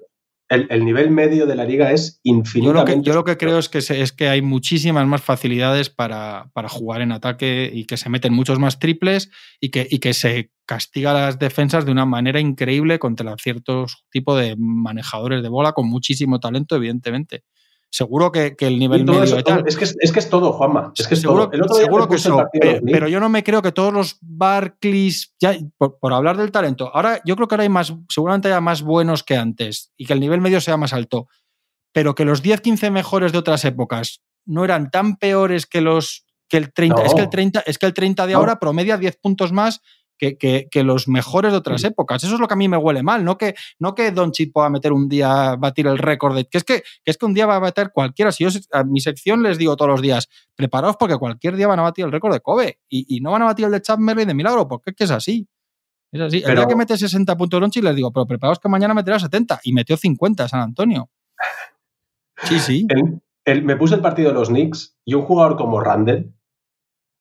El, 0.49 0.67
el, 0.71 0.85
nivel 0.85 1.11
medio 1.11 1.47
de 1.47 1.57
la 1.57 1.65
liga 1.65 1.93
es 1.93 2.21
infinitamente. 2.23 2.93
Yo 2.93 2.95
lo 2.95 3.03
que, 3.03 3.09
yo 3.09 3.15
lo 3.15 3.25
que 3.25 3.37
creo 3.37 3.59
es 3.59 3.69
que, 3.69 3.81
se, 3.81 4.01
es 4.01 4.13
que 4.13 4.29
hay 4.29 4.43
muchísimas 4.43 5.07
más 5.07 5.23
facilidades 5.23 5.91
para, 5.91 6.51
para, 6.53 6.69
jugar 6.69 7.01
en 7.01 7.13
ataque 7.13 7.71
y 7.73 7.85
que 7.85 7.97
se 7.97 8.09
meten 8.11 8.33
muchos 8.33 8.59
más 8.59 8.79
triples 8.79 9.31
y 9.61 9.71
que, 9.71 9.87
y 9.91 9.99
que 9.99 10.15
se 10.15 10.53
castiga 10.65 11.11
a 11.11 11.15
las 11.15 11.39
defensas 11.39 11.85
de 11.85 11.93
una 11.93 12.07
manera 12.07 12.41
increíble 12.41 12.99
contra 12.99 13.37
ciertos 13.39 14.05
tipos 14.11 14.41
de 14.41 14.57
manejadores 14.57 15.43
de 15.43 15.49
bola 15.49 15.73
con 15.73 15.89
muchísimo 15.89 16.39
talento, 16.39 16.77
evidentemente. 16.77 17.45
Seguro 17.91 18.33
que, 18.33 18.57
que 18.57 18.67
el 18.67 18.79
nivel 18.79 19.05
medio 19.05 19.23
eso, 19.23 19.39
y 19.39 19.43
tal. 19.43 19.65
Es 19.67 19.77
que 19.77 19.85
es, 19.85 19.97
es 20.01 20.13
que 20.13 20.19
es 20.19 20.29
todo, 20.29 20.53
Juanma. 20.53 20.93
Es 20.97 21.07
que 21.07 21.15
es 21.15 21.21
seguro, 21.21 21.45
todo. 21.45 21.53
El 21.55 21.63
otro 21.63 21.77
seguro 21.77 22.09
que 22.09 22.17
eso. 22.17 22.45
Pero, 22.85 23.09
yo 23.09 23.21
no 23.21 23.29
me 23.29 23.43
creo 23.43 23.63
que 23.63 23.73
todos 23.73 23.93
los 23.93 24.19
Barclays, 24.21 25.35
ya, 25.41 25.57
por, 25.79 25.99
por, 25.99 26.13
hablar 26.13 26.37
del 26.37 26.51
talento, 26.51 26.91
ahora 26.93 27.21
yo 27.25 27.37
creo 27.37 27.49
que 27.49 27.55
ahora 27.55 27.63
hay 27.63 27.69
más, 27.69 27.95
seguramente 28.09 28.49
haya 28.49 28.61
más 28.61 28.83
buenos 28.83 29.23
que 29.23 29.37
antes 29.37 29.93
y 29.97 30.05
que 30.05 30.13
el 30.13 30.21
nivel 30.21 30.41
medio 30.41 30.61
sea 30.61 30.77
más 30.77 30.93
alto. 30.93 31.29
Pero 31.93 32.15
que 32.15 32.25
los 32.25 32.43
10-15 32.43 32.91
mejores 32.91 33.33
de 33.33 33.39
otras 33.39 33.65
épocas 33.65 34.21
no 34.45 34.65
eran 34.65 34.91
tan 34.91 35.17
peores 35.17 35.67
que 35.67 35.81
los 35.81 36.27
que 36.49 36.57
el 36.57 36.73
30. 36.73 36.97
No. 36.97 37.07
Es, 37.07 37.15
que 37.15 37.21
el 37.21 37.31
30 37.31 37.61
es 37.67 37.79
que 37.79 37.87
el 37.87 37.95
30 37.95 38.27
de 38.27 38.33
no. 38.33 38.39
ahora 38.39 38.59
promedia 38.59 38.97
10 38.97 39.17
puntos 39.17 39.53
más 39.53 39.81
que, 40.19 40.37
que, 40.37 40.69
que, 40.71 40.83
los 40.83 41.09
mejores 41.09 41.53
de 41.53 41.59
otras 41.59 41.85
épocas. 41.85 42.23
Eso 42.25 42.35
es 42.35 42.41
lo 42.41 42.49
que 42.49 42.55
a 42.55 42.57
mí 42.57 42.69
me 42.69 42.77
huele 42.77 43.03
mal, 43.03 43.25
no 43.25 43.37
que, 43.39 43.55
no 43.79 43.95
que 43.95 44.11
Don 44.11 44.33
Chip 44.33 44.53
pueda 44.53 44.71
meter 44.71 44.93
un 44.93 45.09
día, 45.09 45.57
batir 45.57 45.87
el 45.87 45.99
récord, 45.99 46.35
de, 46.35 46.47
que, 46.47 46.59
es 46.59 46.65
que, 46.65 46.83
que 47.05 47.11
es 47.11 47.19
que 47.19 47.27
un 47.27 47.35
día 47.35 47.47
va 47.47 47.57
a 47.57 47.61
bater 47.61 47.91
cualquiera. 47.93 48.33
Si 48.33 48.45
yo 48.45 48.51
a 48.73 48.85
mi 48.85 49.01
sección 49.01 49.43
les 49.43 49.59
digo 49.59 49.77
todos 49.77 49.91
los 49.91 50.03
días, 50.03 50.29
preparaos 50.55 50.97
porque 50.97 51.17
cualquier 51.17 51.57
día 51.57 51.69
van 51.69 51.79
a 51.79 51.83
batir 51.83 52.05
el 52.05 52.13
récord 52.13 52.33
de 52.33 52.41
Kobe 52.41 52.81
y, 52.89 53.17
y, 53.17 53.21
no 53.21 53.31
van 53.33 53.43
a 53.43 53.47
batir 53.47 53.67
el 53.67 53.73
de 53.73 53.83
Chamberlain 53.83 54.29
de 54.29 54.35
milagro, 54.35 54.69
porque 54.69 54.91
es 54.91 54.97
que 54.97 55.05
es 55.05 55.11
así. 55.11 55.49
Es 56.13 56.21
así. 56.21 56.41
Pero, 56.41 56.53
el 56.53 56.59
día 56.59 56.69
que 56.69 56.77
mete 56.77 56.97
60 56.97 57.37
puntos 57.37 57.61
Don 57.61 57.71
Chip 57.71 57.85
les 57.85 57.97
digo, 57.97 58.13
pero 58.13 58.27
preparaos 58.27 58.59
que 58.59 58.69
mañana 58.69 58.95
meterá 58.95 59.19
70 59.19 59.61
y 59.65 59.73
metió 59.73 59.97
50 59.97 60.49
San 60.49 60.61
Antonio. 60.61 61.11
Sí, 62.45 62.59
sí. 62.59 62.87
El, 62.89 63.21
el, 63.45 63.65
me 63.65 63.77
puse 63.77 63.95
el 63.95 64.01
partido 64.01 64.29
de 64.29 64.35
los 64.35 64.49
Knicks 64.49 64.97
y 65.05 65.15
un 65.15 65.23
jugador 65.23 65.57
como 65.57 65.81
Randall, 65.81 66.36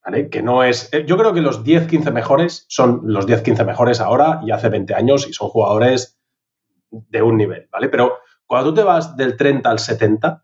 ¿vale? 0.06 0.30
Que 0.30 0.42
no 0.42 0.64
es. 0.64 0.94
eh, 0.94 1.04
Yo 1.08 1.18
creo 1.18 1.34
que 1.34 1.42
los 1.42 1.64
10-15 1.64 2.12
mejores 2.12 2.66
son 2.70 3.02
los 3.04 3.28
10-15 3.28 3.66
mejores 3.66 4.00
ahora 4.00 4.40
y 4.46 4.52
hace 4.52 4.70
20 4.70 4.94
años 4.94 5.28
y 5.28 5.34
son 5.34 5.50
jugadores 5.50 6.20
de 6.92 7.22
un 7.22 7.38
nivel, 7.38 7.68
¿vale? 7.72 7.90
Pero 7.90 8.20
cuando 8.46 8.70
tú 8.70 8.76
te 8.76 8.84
vas 8.84 9.18
del 9.18 9.36
30 9.36 9.70
al 9.70 9.80
70, 9.80 10.44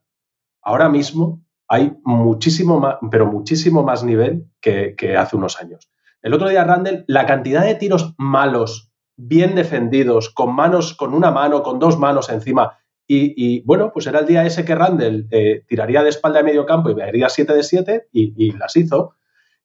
ahora 0.64 0.89
mismo 0.89 1.43
hay 1.68 1.93
muchísimo 2.03 2.80
más, 2.80 2.95
pero 3.09 3.26
muchísimo 3.26 3.84
más 3.84 4.03
nivel 4.03 4.47
que, 4.59 4.95
que 4.97 5.16
hace 5.16 5.38
unos 5.38 5.59
años. 5.62 5.89
El 6.22 6.34
otro 6.34 6.49
día, 6.49 6.64
Randall, 6.64 7.05
la 7.07 7.26
cantidad 7.26 7.64
de 7.64 7.76
tiros 7.76 8.14
malos, 8.18 8.91
bien 9.16 9.55
defendidos, 9.55 10.30
con 10.30 10.53
manos, 10.53 10.93
con 10.93 11.14
una 11.14 11.32
mano, 11.32 11.64
con 11.64 11.80
dos 11.80 11.97
manos 11.97 12.30
encima, 12.30 12.78
y, 13.07 13.34
y, 13.36 13.62
bueno, 13.64 13.91
pues 13.93 14.07
era 14.07 14.20
el 14.20 14.26
día 14.26 14.45
ese 14.45 14.64
que 14.64 14.76
Randall 14.76 15.28
eh, 15.32 15.64
tiraría 15.68 16.01
de 16.03 16.09
espalda 16.09 16.39
de 16.39 16.45
medio 16.45 16.66
campo 16.66 16.89
y 16.89 16.95
me 16.95 17.03
haría 17.03 17.28
7 17.30 17.53
de 17.53 17.64
7 17.64 18.07
y, 18.12 18.34
y, 18.38 18.51
las 18.51 18.76
hizo. 18.78 19.16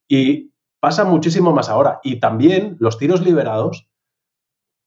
Y 0.08 0.52
pasa 0.80 1.04
muchísimo 1.04 1.52
más 1.52 1.68
ahora. 1.68 2.00
Y 2.02 2.20
también 2.20 2.76
los 2.80 2.98
tiros 2.98 3.20
liberados. 3.22 3.88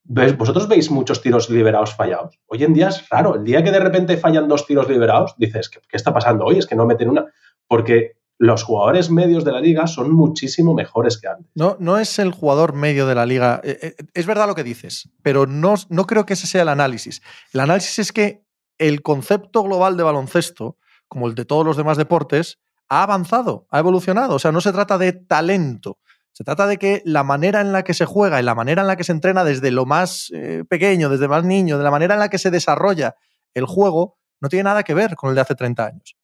¿ves? 0.03 0.37
Vosotros 0.37 0.67
veis 0.67 0.89
muchos 0.89 1.21
tiros 1.21 1.49
liberados 1.49 1.93
fallados. 1.95 2.39
Hoy 2.47 2.63
en 2.63 2.73
día 2.73 2.89
es 2.89 3.07
raro. 3.09 3.35
El 3.35 3.43
día 3.43 3.63
que 3.63 3.71
de 3.71 3.79
repente 3.79 4.17
fallan 4.17 4.47
dos 4.47 4.65
tiros 4.65 4.87
liberados, 4.89 5.35
dices, 5.37 5.69
¿qué, 5.69 5.79
qué 5.87 5.97
está 5.97 6.13
pasando 6.13 6.45
hoy? 6.45 6.57
Es 6.57 6.65
que 6.65 6.75
no 6.75 6.85
meten 6.85 7.09
una. 7.09 7.25
Porque 7.67 8.19
los 8.39 8.63
jugadores 8.63 9.11
medios 9.11 9.43
de 9.43 9.51
la 9.51 9.59
liga 9.59 9.85
son 9.85 10.11
muchísimo 10.13 10.73
mejores 10.73 11.19
que 11.19 11.27
antes. 11.27 11.51
No, 11.55 11.75
no 11.79 11.97
es 11.97 12.17
el 12.19 12.31
jugador 12.31 12.73
medio 12.73 13.05
de 13.05 13.15
la 13.15 13.25
liga. 13.25 13.59
Eh, 13.63 13.95
Es 14.13 14.25
verdad 14.25 14.47
lo 14.47 14.55
que 14.55 14.63
dices, 14.63 15.09
pero 15.21 15.45
no, 15.45 15.75
no 15.89 16.05
creo 16.05 16.25
que 16.25 16.33
ese 16.33 16.47
sea 16.47 16.61
el 16.61 16.69
análisis. 16.69 17.21
El 17.53 17.59
análisis 17.59 17.99
es 17.99 18.11
que 18.13 18.45
el 18.77 19.01
concepto 19.01 19.61
global 19.63 19.97
de 19.97 20.03
baloncesto, 20.03 20.77
como 21.09 21.27
el 21.27 21.35
de 21.35 21.43
todos 21.43 21.65
los 21.65 21.75
demás 21.75 21.97
deportes, 21.97 22.59
ha 22.89 23.03
avanzado, 23.03 23.67
ha 23.69 23.79
evolucionado. 23.79 24.35
O 24.35 24.39
sea, 24.39 24.51
no 24.51 24.61
se 24.61 24.73
trata 24.73 24.97
de 24.97 25.13
talento. 25.13 25.99
Se 26.31 26.43
trata 26.43 26.67
de 26.67 26.77
que 26.77 27.01
la 27.05 27.23
manera 27.23 27.61
en 27.61 27.71
la 27.71 27.83
que 27.83 27.93
se 27.93 28.05
juega 28.05 28.39
y 28.39 28.43
la 28.43 28.55
manera 28.55 28.81
en 28.81 28.87
la 28.87 28.95
que 28.95 29.03
se 29.03 29.11
entrena 29.11 29.43
desde 29.43 29.71
lo 29.71 29.85
más 29.85 30.31
eh, 30.33 30.63
pequeño, 30.67 31.09
desde 31.09 31.27
más 31.27 31.43
niño, 31.43 31.77
de 31.77 31.83
la 31.83 31.91
manera 31.91 32.15
en 32.15 32.19
la 32.19 32.29
que 32.29 32.37
se 32.37 32.51
desarrolla 32.51 33.15
el 33.53 33.65
juego, 33.65 34.17
no 34.41 34.49
tiene 34.49 34.63
nada 34.63 34.83
que 34.83 34.93
ver 34.93 35.15
con 35.15 35.29
el 35.29 35.35
de 35.35 35.41
hace 35.41 35.55
30 35.55 35.85
años. 35.85 36.15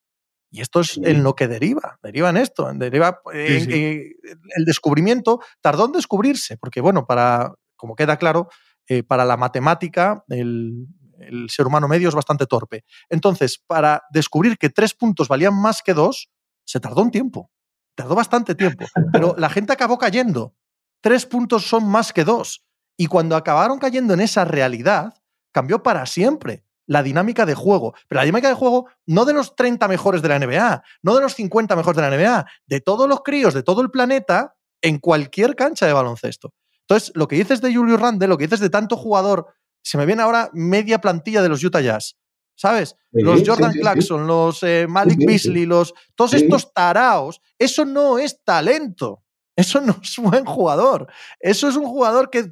Y 0.51 0.61
esto 0.61 0.80
es 0.80 0.91
sí. 0.93 1.01
en 1.03 1.22
lo 1.22 1.36
que 1.36 1.47
deriva, 1.47 1.99
deriva 2.01 2.30
en 2.30 2.38
esto, 2.38 2.72
deriva 2.74 3.20
sí, 3.34 3.59
sí. 3.59 3.74
Eh, 3.74 4.16
el 4.55 4.63
descubrimiento 4.63 5.41
tardó 5.59 5.86
en 5.86 5.91
descubrirse, 5.91 6.57
porque 6.57 6.80
bueno, 6.80 7.05
para, 7.05 7.53
como 7.76 7.95
queda 7.95 8.18
claro, 8.18 8.47
eh, 8.88 9.03
para 9.03 9.26
la 9.26 9.36
matemática 9.36 10.24
el, 10.30 10.88
el, 11.20 11.49
ser 11.49 11.68
humano 11.68 11.89
medio 11.89 12.07
es 12.07 12.16
bastante 12.16 12.45
torpe. 12.45 12.86
Entonces, 13.09 13.61
para 13.68 14.03
descubrir 14.11 14.57
que 14.57 14.70
tres 14.70 14.93
puntos 14.93 15.28
valían 15.28 15.59
más 15.59 15.82
que 15.82 15.93
dos, 15.93 16.30
Se 16.66 16.80
tardó 16.80 17.01
un 17.01 17.11
tiempo. 17.11 17.49
Tardó 17.95 18.16
bastante 18.16 18.55
tiempo. 18.55 18.86
Pero 19.13 19.36
la 19.38 19.49
gente 19.49 19.72
acabó 19.72 19.97
cayendo. 19.97 20.53
Tres 21.01 21.26
puntos 21.26 21.68
son 21.68 21.88
más 21.88 22.11
que 22.11 22.26
dos. 22.26 22.66
Y 22.97 23.07
cuando 23.07 23.36
acabaron 23.36 23.80
cayendo 23.80 24.13
en 24.13 24.22
esa 24.22 24.45
realidad, 24.45 25.13
cambió 25.51 25.84
para 25.84 26.05
siempre 26.05 26.66
la 26.88 27.03
dinámica 27.03 27.45
de 27.45 27.55
juego. 27.55 27.93
Pero 28.07 28.20
la 28.20 28.26
dinámica 28.26 28.47
de 28.47 28.53
juego 28.53 28.88
no 29.05 29.26
de 29.26 29.34
los 29.34 29.55
30 29.55 29.88
mejores 29.88 30.22
de 30.22 30.30
la 30.30 30.39
NBA, 30.39 30.84
no 31.01 31.16
de 31.16 31.22
los 31.22 31.34
50 31.34 31.76
mejores 31.76 31.95
de 31.95 32.09
la 32.09 32.16
NBA, 32.16 32.45
de 32.68 32.82
todos 32.82 33.07
los 33.07 33.22
críos 33.24 33.53
de 33.53 33.63
todo 33.63 33.82
el 33.82 33.91
planeta 33.91 34.55
en 34.82 34.99
cualquier 34.99 35.55
cancha 35.55 35.86
de 35.86 35.93
baloncesto. 35.93 36.53
Entonces, 36.82 37.11
lo 37.16 37.28
que 37.28 37.38
dices 37.38 37.61
de 37.61 37.74
Julius 37.74 37.99
Randle, 37.99 38.28
lo 38.28 38.38
que 38.38 38.45
dices 38.45 38.59
de 38.59 38.70
tanto 38.70 38.97
jugador, 38.97 39.47
se 39.84 39.97
me 39.97 40.05
viene 40.05 40.22
ahora 40.22 40.49
media 40.53 40.99
plantilla 40.99 41.41
de 41.41 41.49
los 41.49 41.63
Utah 41.63 41.82
Jazz. 41.82 42.18
¿Sabes? 42.56 42.95
los 43.12 43.43
Jordan 43.45 43.74
Clarkson, 43.74 44.28
los 44.28 44.64
eh, 44.64 44.88
Malik 44.88 45.20
Beasley, 45.26 45.66
los, 45.66 45.93
todos 46.16 46.34
estos 46.34 46.74
taraos, 46.74 47.41
eso 47.60 47.86
no 47.86 48.18
es 48.18 48.43
talento. 48.43 49.22
Eso 49.58 49.80
no 49.80 49.97
es 50.01 50.18
un 50.18 50.32
buen 50.32 50.45
jugador. 50.45 51.08
Eso 51.39 51.70
es 51.70 51.76
un 51.76 51.86
jugador 51.86 52.30
que, 52.30 52.51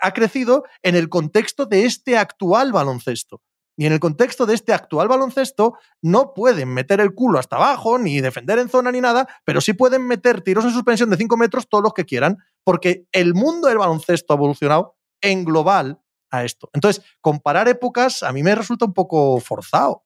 ha 0.00 0.12
crecido 0.12 0.64
en 0.82 0.94
el 0.94 1.08
contexto 1.08 1.66
de 1.66 1.86
este 1.86 2.18
actual 2.18 2.72
baloncesto. 2.72 3.40
Y 3.76 3.86
en 3.86 3.92
el 3.92 4.00
contexto 4.00 4.44
de 4.44 4.54
este 4.54 4.72
actual 4.72 5.06
baloncesto, 5.06 5.74
no 6.02 6.34
pueden 6.34 6.74
meter 6.74 7.00
el 7.00 7.14
culo 7.14 7.38
hasta 7.38 7.56
abajo, 7.56 7.96
ni 7.96 8.20
defender 8.20 8.58
en 8.58 8.68
zona, 8.68 8.90
ni 8.90 9.00
nada, 9.00 9.28
pero 9.44 9.60
sí 9.60 9.72
pueden 9.72 10.04
meter 10.06 10.40
tiros 10.40 10.64
en 10.64 10.72
suspensión 10.72 11.10
de 11.10 11.16
5 11.16 11.36
metros 11.36 11.68
todos 11.68 11.84
los 11.84 11.94
que 11.94 12.04
quieran, 12.04 12.38
porque 12.64 13.06
el 13.12 13.34
mundo 13.34 13.68
del 13.68 13.78
baloncesto 13.78 14.32
ha 14.32 14.36
evolucionado 14.36 14.96
en 15.20 15.44
global 15.44 16.00
a 16.30 16.44
esto. 16.44 16.70
Entonces, 16.72 17.04
comparar 17.20 17.68
épocas 17.68 18.22
a 18.22 18.32
mí 18.32 18.42
me 18.42 18.54
resulta 18.54 18.84
un 18.84 18.94
poco 18.94 19.40
forzado, 19.40 20.04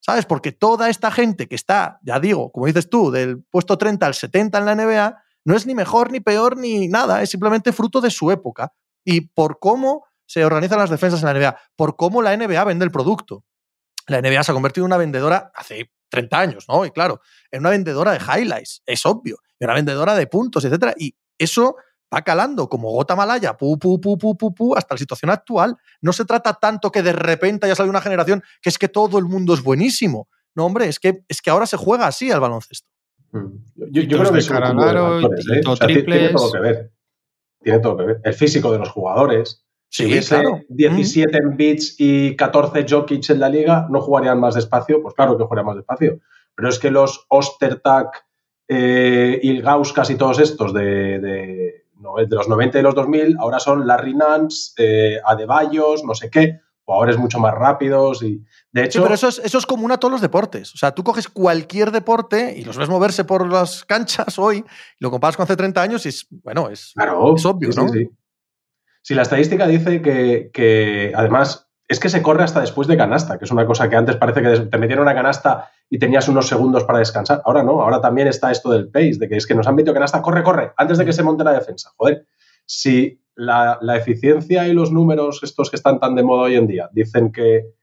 ¿sabes? 0.00 0.26
Porque 0.26 0.52
toda 0.52 0.88
esta 0.88 1.10
gente 1.10 1.48
que 1.48 1.54
está, 1.54 1.98
ya 2.02 2.20
digo, 2.20 2.50
como 2.52 2.66
dices 2.66 2.88
tú, 2.88 3.10
del 3.10 3.42
puesto 3.44 3.78
30 3.78 4.06
al 4.06 4.14
70 4.14 4.58
en 4.58 4.64
la 4.64 4.74
NBA, 4.74 5.22
no 5.44 5.56
es 5.56 5.66
ni 5.66 5.74
mejor, 5.74 6.10
ni 6.10 6.20
peor, 6.20 6.56
ni 6.56 6.88
nada, 6.88 7.22
es 7.22 7.30
simplemente 7.30 7.72
fruto 7.72 8.00
de 8.00 8.10
su 8.10 8.30
época. 8.30 8.72
Y 9.04 9.22
por 9.22 9.58
cómo 9.58 10.04
se 10.26 10.44
organizan 10.44 10.78
las 10.78 10.90
defensas 10.90 11.22
en 11.22 11.26
la 11.26 11.34
NBA, 11.34 11.58
por 11.76 11.96
cómo 11.96 12.22
la 12.22 12.36
NBA 12.36 12.62
vende 12.64 12.84
el 12.84 12.90
producto. 12.90 13.44
La 14.06 14.20
NBA 14.20 14.42
se 14.42 14.52
ha 14.52 14.54
convertido 14.54 14.84
en 14.84 14.90
una 14.90 14.96
vendedora 14.96 15.50
hace 15.54 15.90
30 16.08 16.38
años, 16.38 16.66
¿no? 16.68 16.84
Y 16.84 16.90
claro, 16.90 17.20
en 17.50 17.60
una 17.60 17.70
vendedora 17.70 18.12
de 18.12 18.18
highlights, 18.18 18.82
es 18.86 19.06
obvio, 19.06 19.38
en 19.58 19.66
una 19.68 19.74
vendedora 19.74 20.14
de 20.14 20.26
puntos, 20.26 20.64
etcétera. 20.64 20.94
Y 20.96 21.14
eso 21.38 21.76
va 22.12 22.22
calando 22.22 22.68
como 22.68 22.90
gota 22.90 23.14
malaya, 23.16 23.56
pu, 23.56 23.78
pu, 23.78 24.00
pu, 24.00 24.18
pu, 24.18 24.36
pu, 24.36 24.54
pu, 24.54 24.74
hasta 24.76 24.94
la 24.94 24.98
situación 24.98 25.30
actual. 25.30 25.76
No 26.00 26.12
se 26.12 26.24
trata 26.24 26.54
tanto 26.54 26.90
que 26.90 27.02
de 27.02 27.12
repente 27.12 27.66
haya 27.66 27.74
salido 27.74 27.90
una 27.90 28.00
generación 28.00 28.42
que 28.60 28.68
es 28.68 28.78
que 28.78 28.88
todo 28.88 29.18
el 29.18 29.24
mundo 29.24 29.54
es 29.54 29.62
buenísimo. 29.62 30.28
No, 30.54 30.66
hombre, 30.66 30.88
es 30.88 30.98
que, 30.98 31.22
es 31.28 31.40
que 31.40 31.50
ahora 31.50 31.66
se 31.66 31.76
juega 31.76 32.06
así 32.06 32.30
al 32.30 32.40
baloncesto. 32.40 32.88
Mm. 33.32 33.46
Yo, 33.92 34.18
creo 34.18 34.32
que 34.32 34.38
es 34.38 34.50
un 34.50 34.56
¿eh? 34.56 35.28
tiene 35.46 35.62
todo 36.30 36.52
que 36.52 36.58
ver. 36.58 36.92
Tiene 37.62 37.78
todo 37.78 37.96
que 37.96 38.04
ver. 38.04 38.20
El 38.24 38.34
físico 38.34 38.72
de 38.72 38.78
los 38.78 38.90
jugadores, 38.90 39.64
si 39.88 40.06
hubiese 40.06 40.42
17 40.68 41.36
en 41.36 41.56
bits 41.56 41.96
y 41.98 42.36
14 42.36 42.86
Jokic 42.88 43.30
en 43.30 43.40
la 43.40 43.48
liga, 43.48 43.86
¿no 43.90 44.00
jugarían 44.00 44.40
más 44.40 44.54
despacio? 44.54 45.02
Pues 45.02 45.14
claro 45.14 45.36
que 45.36 45.44
jugarían 45.44 45.66
más 45.66 45.76
despacio. 45.76 46.20
Pero 46.54 46.68
es 46.68 46.78
que 46.78 46.90
los 46.90 47.26
Ostertag, 47.28 48.10
eh, 48.68 49.38
Ilgauskas 49.42 50.10
y 50.10 50.16
todos 50.16 50.38
estos 50.40 50.72
de, 50.74 51.18
de, 51.20 51.79
los 52.00 52.48
90 52.48 52.78
y 52.78 52.82
los 52.82 52.94
2000 52.94 53.36
ahora 53.38 53.60
son 53.60 53.86
Larry 53.86 54.14
Nance, 54.14 54.72
eh, 54.78 55.20
Adebayos, 55.24 56.04
no 56.04 56.14
sé 56.14 56.30
qué, 56.30 56.60
jugadores 56.84 57.18
mucho 57.18 57.38
más 57.38 57.54
rápidos 57.54 58.22
y 58.22 58.42
de 58.72 58.84
hecho... 58.84 59.02
pero 59.02 59.14
eso 59.14 59.28
es, 59.28 59.38
eso 59.44 59.58
es 59.58 59.66
común 59.66 59.92
a 59.92 59.98
todos 59.98 60.12
los 60.12 60.20
deportes. 60.20 60.74
O 60.74 60.78
sea, 60.78 60.92
tú 60.92 61.04
coges 61.04 61.28
cualquier 61.28 61.90
deporte 61.90 62.54
y 62.56 62.64
los 62.64 62.76
ves 62.76 62.88
moverse 62.88 63.24
por 63.24 63.50
las 63.50 63.84
canchas 63.84 64.38
hoy, 64.38 64.64
lo 64.98 65.10
comparas 65.10 65.36
con 65.36 65.44
hace 65.44 65.56
30 65.56 65.82
años 65.82 66.06
y 66.06 66.08
es, 66.08 66.26
bueno, 66.30 66.68
es, 66.68 66.94
es 67.36 67.46
obvio, 67.46 67.70
¿no? 67.76 67.88
Sí, 67.88 68.10
si 69.02 69.14
la 69.14 69.22
estadística 69.22 69.66
dice 69.66 70.02
que, 70.02 71.12
además 71.14 71.69
es 71.90 71.98
que 71.98 72.08
se 72.08 72.22
corre 72.22 72.44
hasta 72.44 72.60
después 72.60 72.86
de 72.86 72.96
canasta, 72.96 73.36
que 73.36 73.44
es 73.44 73.50
una 73.50 73.66
cosa 73.66 73.90
que 73.90 73.96
antes 73.96 74.14
parece 74.14 74.40
que 74.42 74.60
te 74.66 74.78
metieron 74.78 75.02
una 75.02 75.14
canasta 75.14 75.72
y 75.88 75.98
tenías 75.98 76.28
unos 76.28 76.46
segundos 76.46 76.84
para 76.84 77.00
descansar. 77.00 77.42
Ahora 77.44 77.64
no, 77.64 77.82
ahora 77.82 78.00
también 78.00 78.28
está 78.28 78.52
esto 78.52 78.70
del 78.70 78.88
pace, 78.88 79.16
de 79.18 79.28
que 79.28 79.36
es 79.36 79.44
que 79.44 79.56
nos 79.56 79.66
han 79.66 79.74
metido 79.74 79.92
canasta, 79.92 80.22
corre, 80.22 80.44
corre, 80.44 80.72
antes 80.76 80.98
de 80.98 81.04
que 81.04 81.12
se 81.12 81.24
monte 81.24 81.42
la 81.42 81.52
defensa. 81.52 81.90
Joder, 81.96 82.28
si 82.64 83.20
la, 83.34 83.80
eficiencia 83.96 84.68
y 84.68 84.72
los 84.72 84.92
números, 84.92 85.40
estos 85.42 85.68
que 85.68 85.74
están 85.74 85.98
tan 85.98 86.14
de 86.14 86.22
moda 86.22 86.42
hoy 86.42 86.54
en 86.54 86.68
día, 86.68 86.88
dicen 86.92 87.32
que 87.32 87.74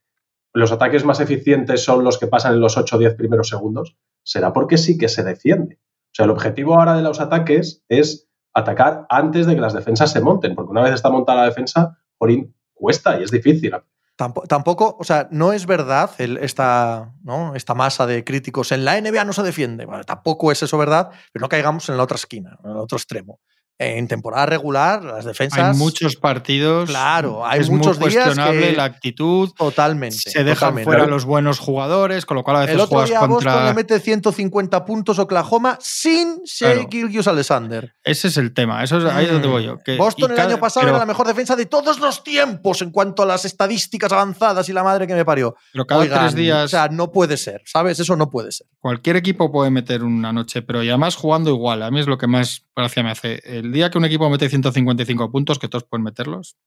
los 0.53 0.71
ataques 0.71 1.03
más 1.03 1.19
eficientes 1.19 1.83
son 1.83 2.05
los 2.05 2.17
que 2.17 2.27
pasan 2.27 2.53
en 2.53 2.61
los 2.61 2.77
8 2.77 2.95
o 2.95 2.99
10 2.99 3.15
primeros 3.15 3.49
segundos, 3.49 3.97
será 4.23 4.53
porque 4.53 4.77
sí 4.77 4.97
que 4.97 5.09
se 5.09 5.25
defiende. 5.25 5.81
O 5.81 6.13
sea, 6.13 6.23
el 6.23 6.31
objetivo 6.31 6.75
ahora 6.75 6.95
de 6.95 7.03
los 7.03 7.19
ataques 7.19 7.83
es 7.89 8.29
atacar 8.53 9.05
antes 9.09 9.47
de 9.47 9.55
que 9.55 9.61
las 9.61 9.73
defensas 9.73 10.13
se 10.13 10.21
monten, 10.21 10.55
porque 10.55 10.71
una 10.71 10.83
vez 10.83 10.93
está 10.93 11.09
montada 11.09 11.41
la 11.41 11.49
defensa, 11.49 11.97
Jorín, 12.17 12.55
cuesta 12.73 13.19
y 13.19 13.23
es 13.23 13.31
difícil. 13.31 13.73
Tampoco, 14.17 14.97
o 14.99 15.03
sea, 15.03 15.27
no 15.29 15.53
es 15.53 15.67
verdad 15.67 16.09
esta, 16.17 17.13
¿no? 17.23 17.53
esta 17.53 17.75
masa 17.75 18.07
de 18.07 18.23
críticos. 18.23 18.71
En 18.71 18.83
la 18.83 18.99
NBA 18.99 19.23
no 19.25 19.31
se 19.33 19.43
defiende. 19.43 19.87
tampoco 20.07 20.51
es 20.51 20.63
eso 20.63 20.75
verdad, 20.77 21.11
pero 21.31 21.43
no 21.43 21.49
caigamos 21.49 21.87
en 21.89 21.97
la 21.97 22.03
otra 22.03 22.15
esquina, 22.15 22.57
en 22.63 22.71
el 22.71 22.77
otro 22.77 22.97
extremo 22.97 23.39
en 23.79 24.07
temporada 24.07 24.47
regular, 24.47 25.03
las 25.03 25.25
defensas. 25.25 25.59
Hay 25.59 25.77
muchos 25.77 26.15
partidos. 26.15 26.89
Claro, 26.89 27.45
hay 27.45 27.61
es 27.61 27.69
muchos 27.69 27.99
muy 27.99 28.11
cuestionable 28.11 28.73
la 28.73 28.85
actitud. 28.85 29.51
Totalmente. 29.55 30.17
Se 30.17 30.43
dejan 30.43 30.79
fuera 30.83 31.05
los 31.05 31.25
buenos 31.25 31.59
jugadores, 31.59 32.25
con 32.25 32.37
lo 32.37 32.43
cual 32.43 32.57
a 32.57 32.59
veces 32.61 32.75
El 32.75 32.81
otro 32.81 33.03
día 33.03 33.19
contra... 33.19 33.51
Boston 33.53 33.65
le 33.65 33.73
mete 33.73 33.99
150 33.99 34.85
puntos 34.85 35.19
Oklahoma 35.19 35.77
sin 35.81 36.41
Shea 36.43 36.87
claro. 36.87 37.31
Alexander. 37.31 37.93
Ese 38.03 38.29
es 38.29 38.37
el 38.37 38.53
tema, 38.53 38.83
eso 38.83 38.97
es 38.97 39.05
ahí 39.05 39.25
es 39.25 39.31
donde 39.31 39.47
voy 39.47 39.65
yo. 39.65 39.77
Boston 39.97 40.31
el 40.31 40.39
año 40.39 40.59
pasado 40.59 40.87
era 40.87 40.97
la 40.97 41.05
mejor 41.05 41.27
defensa 41.27 41.55
de 41.55 41.65
todos 41.65 41.99
los 41.99 42.23
tiempos 42.23 42.81
en 42.81 42.91
cuanto 42.91 43.23
a 43.23 43.25
las 43.25 43.45
estadísticas 43.45 44.11
avanzadas 44.11 44.67
y 44.69 44.73
la 44.73 44.83
madre 44.83 45.05
que 45.05 45.13
me 45.13 45.25
parió. 45.25 45.55
Pero 45.71 45.85
cada 45.85 46.07
tres 46.07 46.35
días. 46.35 46.65
O 46.65 46.67
sea, 46.67 46.87
no 46.89 47.11
puede 47.11 47.37
ser, 47.37 47.61
¿sabes? 47.65 47.99
Eso 47.99 48.15
no 48.15 48.29
puede 48.29 48.51
ser. 48.51 48.67
Cualquier 48.79 49.17
equipo 49.17 49.51
puede 49.51 49.69
meter 49.69 50.03
una 50.03 50.33
noche, 50.33 50.61
pero 50.61 50.83
y 50.83 50.89
además 50.89 51.15
jugando 51.15 51.49
igual. 51.49 51.83
A 51.83 51.91
mí 51.91 51.99
es 51.99 52.07
lo 52.07 52.17
que 52.17 52.27
más 52.27 52.65
gracia 52.75 53.03
me 53.03 53.11
hace. 53.11 53.41
El 53.43 53.66
día 53.71 53.89
que 53.89 53.97
un 53.97 54.05
equipo 54.05 54.29
mete 54.29 54.49
155 54.49 55.31
puntos, 55.31 55.59
que 55.59 55.67
todos 55.67 55.83
pueden 55.83 56.03
meterlos, 56.03 56.57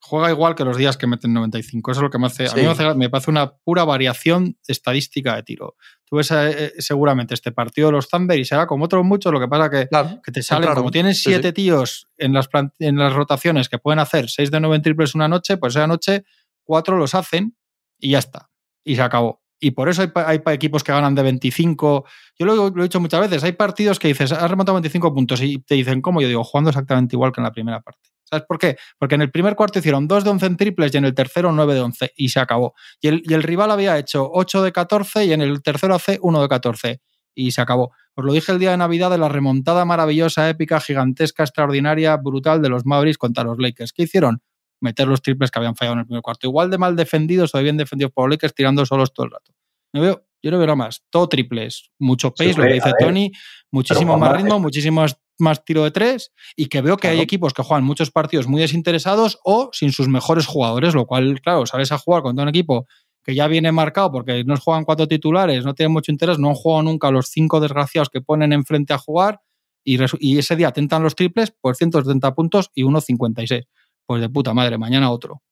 juega 0.00 0.30
igual 0.30 0.54
que 0.54 0.64
los 0.64 0.76
días 0.76 0.96
que 0.96 1.06
meten 1.06 1.32
95. 1.32 1.90
Eso 1.90 2.00
es 2.00 2.02
lo 2.02 2.10
que 2.10 2.18
me 2.18 2.26
hace. 2.26 2.46
A 2.48 2.54
mí 2.54 2.62
me, 2.96 3.10
parece 3.10 3.30
una 3.30 3.56
pura 3.56 3.84
variación 3.84 4.56
estadística 4.66 5.34
de 5.34 5.42
tiro. 5.42 5.76
Tú 6.04 6.16
ves 6.16 6.30
eh, 6.30 6.50
eh, 6.50 6.72
seguramente 6.78 7.34
este 7.34 7.52
partido 7.52 7.88
de 7.88 7.92
los 7.92 8.08
Thunder 8.08 8.38
y 8.38 8.44
será 8.44 8.66
como 8.66 8.84
otros 8.84 9.04
muchos, 9.04 9.32
lo 9.32 9.40
que 9.40 9.48
pasa 9.48 9.70
que, 9.70 9.88
que 10.22 10.32
te 10.32 10.42
salen, 10.42 10.72
como 10.74 10.90
tienes 10.90 11.22
siete 11.22 11.52
tíos 11.52 12.08
en 12.16 12.32
las, 12.32 12.48
en 12.78 12.96
las 12.96 13.12
rotaciones 13.12 13.68
que 13.68 13.78
pueden 13.78 13.98
hacer 13.98 14.28
6 14.28 14.50
de 14.50 14.60
9 14.60 14.80
triples 14.80 15.14
una 15.14 15.28
noche, 15.28 15.56
pues 15.56 15.74
esa 15.74 15.86
noche 15.86 16.24
cuatro 16.62 16.96
los 16.96 17.14
hacen 17.14 17.56
y 17.98 18.10
ya 18.10 18.18
está. 18.18 18.50
Y 18.84 18.96
se 18.96 19.02
acabó. 19.02 19.42
Y 19.58 19.70
por 19.70 19.88
eso 19.88 20.02
hay, 20.14 20.40
equipos 20.52 20.84
que 20.84 20.92
ganan 20.92 21.14
de 21.14 21.22
25. 21.22 22.04
Yo 22.38 22.46
lo, 22.46 22.68
he 22.68 22.82
dicho 22.82 23.00
muchas 23.00 23.20
veces. 23.20 23.42
Hay 23.44 23.52
partidos 23.52 23.98
que 23.98 24.08
dices, 24.08 24.32
has 24.32 24.50
remontado 24.50 24.74
25 24.74 25.14
puntos 25.14 25.40
y 25.40 25.58
te 25.58 25.74
dicen, 25.74 26.02
¿cómo? 26.02 26.20
Yo 26.20 26.28
digo, 26.28 26.44
jugando 26.44 26.70
exactamente 26.70 27.16
igual 27.16 27.32
que 27.32 27.40
en 27.40 27.44
la 27.44 27.52
primera 27.52 27.80
parte. 27.80 28.10
¿Sabes 28.24 28.44
por 28.46 28.58
qué? 28.58 28.76
Porque 28.98 29.14
en 29.14 29.22
el 29.22 29.30
primer 29.30 29.54
cuarto 29.54 29.78
hicieron 29.78 30.08
2 30.08 30.24
de 30.24 30.30
11 30.30 30.46
en 30.46 30.56
triples 30.56 30.94
y 30.94 30.98
en 30.98 31.04
el 31.04 31.14
tercero 31.14 31.52
9 31.52 31.74
de 31.74 31.80
11 31.80 32.12
y 32.16 32.28
se 32.28 32.40
acabó. 32.40 32.74
Y 33.00 33.08
el, 33.08 33.22
y 33.24 33.34
el 33.34 33.42
rival 33.42 33.70
había 33.70 33.96
hecho 33.98 34.28
8 34.32 34.62
de 34.62 34.72
14 34.72 35.24
y 35.26 35.32
en 35.32 35.42
el 35.42 35.62
tercero 35.62 35.94
hace 35.94 36.18
1 36.20 36.42
de 36.42 36.48
14 36.48 37.00
y 37.36 37.52
se 37.52 37.60
acabó. 37.60 37.92
Os 38.14 38.24
lo 38.24 38.32
dije 38.32 38.50
el 38.50 38.58
día 38.58 38.72
de 38.72 38.78
Navidad 38.78 39.10
de 39.10 39.18
la 39.18 39.28
remontada 39.28 39.84
maravillosa, 39.84 40.48
épica, 40.48 40.80
gigantesca, 40.80 41.44
extraordinaria, 41.44 42.16
brutal 42.16 42.62
de 42.62 42.68
los 42.68 42.84
Mavericks 42.84 43.18
contra 43.18 43.44
los 43.44 43.58
Lakers. 43.58 43.92
¿Qué 43.92 44.04
hicieron? 44.04 44.42
Meter 44.86 45.06
los 45.08 45.20
triples 45.20 45.50
que 45.50 45.58
habían 45.58 45.76
fallado 45.76 45.94
en 45.94 46.00
el 46.00 46.06
primer 46.06 46.22
cuarto. 46.22 46.46
Igual 46.46 46.70
de 46.70 46.78
mal 46.78 46.96
defendidos 46.96 47.54
o 47.54 47.58
de 47.58 47.64
bien 47.64 47.76
defendidos 47.76 48.12
por 48.12 48.30
Lakers 48.30 48.54
tirando 48.54 48.86
solos 48.86 49.12
todo 49.12 49.26
el 49.26 49.32
rato. 49.32 49.52
No 49.92 50.00
veo, 50.00 50.26
yo 50.42 50.50
no 50.50 50.58
veo 50.58 50.66
nada 50.66 50.76
más. 50.76 51.04
Todo 51.10 51.28
triples, 51.28 51.90
mucho 51.98 52.32
pace, 52.32 52.54
lo 52.54 52.62
que 52.64 52.74
dice 52.74 52.92
Tony, 52.98 53.32
muchísimo 53.70 54.16
más 54.16 54.36
ritmo, 54.36 54.58
muchísimo 54.60 55.04
más, 55.38 55.64
tiro 55.64 55.84
de 55.84 55.90
tres 55.90 56.32
y 56.56 56.66
que 56.66 56.80
veo 56.80 56.96
que 56.96 57.08
hay 57.08 57.20
equipos 57.20 57.52
que 57.52 57.62
juegan 57.62 57.84
muchos 57.84 58.10
partidos 58.10 58.46
muy 58.46 58.60
desinteresados 58.60 59.38
o 59.44 59.68
sin 59.72 59.92
sus 59.92 60.08
mejores 60.08 60.46
jugadores, 60.46 60.94
lo 60.94 61.06
cual, 61.06 61.40
claro, 61.42 61.66
sales 61.66 61.92
a 61.92 61.98
jugar 61.98 62.22
contra 62.22 62.42
un 62.42 62.48
equipo 62.48 62.86
que 63.22 63.34
ya 63.34 63.48
viene 63.48 63.72
marcado 63.72 64.12
porque 64.12 64.44
no 64.44 64.56
juegan 64.56 64.84
cuatro 64.84 65.08
titulares, 65.08 65.64
no 65.64 65.74
tienen 65.74 65.92
mucho 65.92 66.12
interés, 66.12 66.38
no 66.38 66.48
han 66.48 66.54
jugado 66.54 66.84
nunca 66.84 67.10
los 67.10 67.26
cinco 67.26 67.60
desgraciados 67.60 68.08
que 68.08 68.20
ponen 68.20 68.52
enfrente 68.52 68.94
a 68.94 68.98
jugar 68.98 69.40
y, 69.86 70.38
ese 70.38 70.56
día 70.56 70.72
tentan 70.72 71.02
los 71.02 71.14
triples 71.14 71.52
por 71.52 71.76
170 71.76 72.34
puntos 72.34 72.70
y 72.74 72.82
1.56 72.82 73.66
pues 74.06 74.20
de 74.20 74.28
puta 74.28 74.54
madre, 74.54 74.78
mañana 74.78 75.10
otro. 75.10 75.42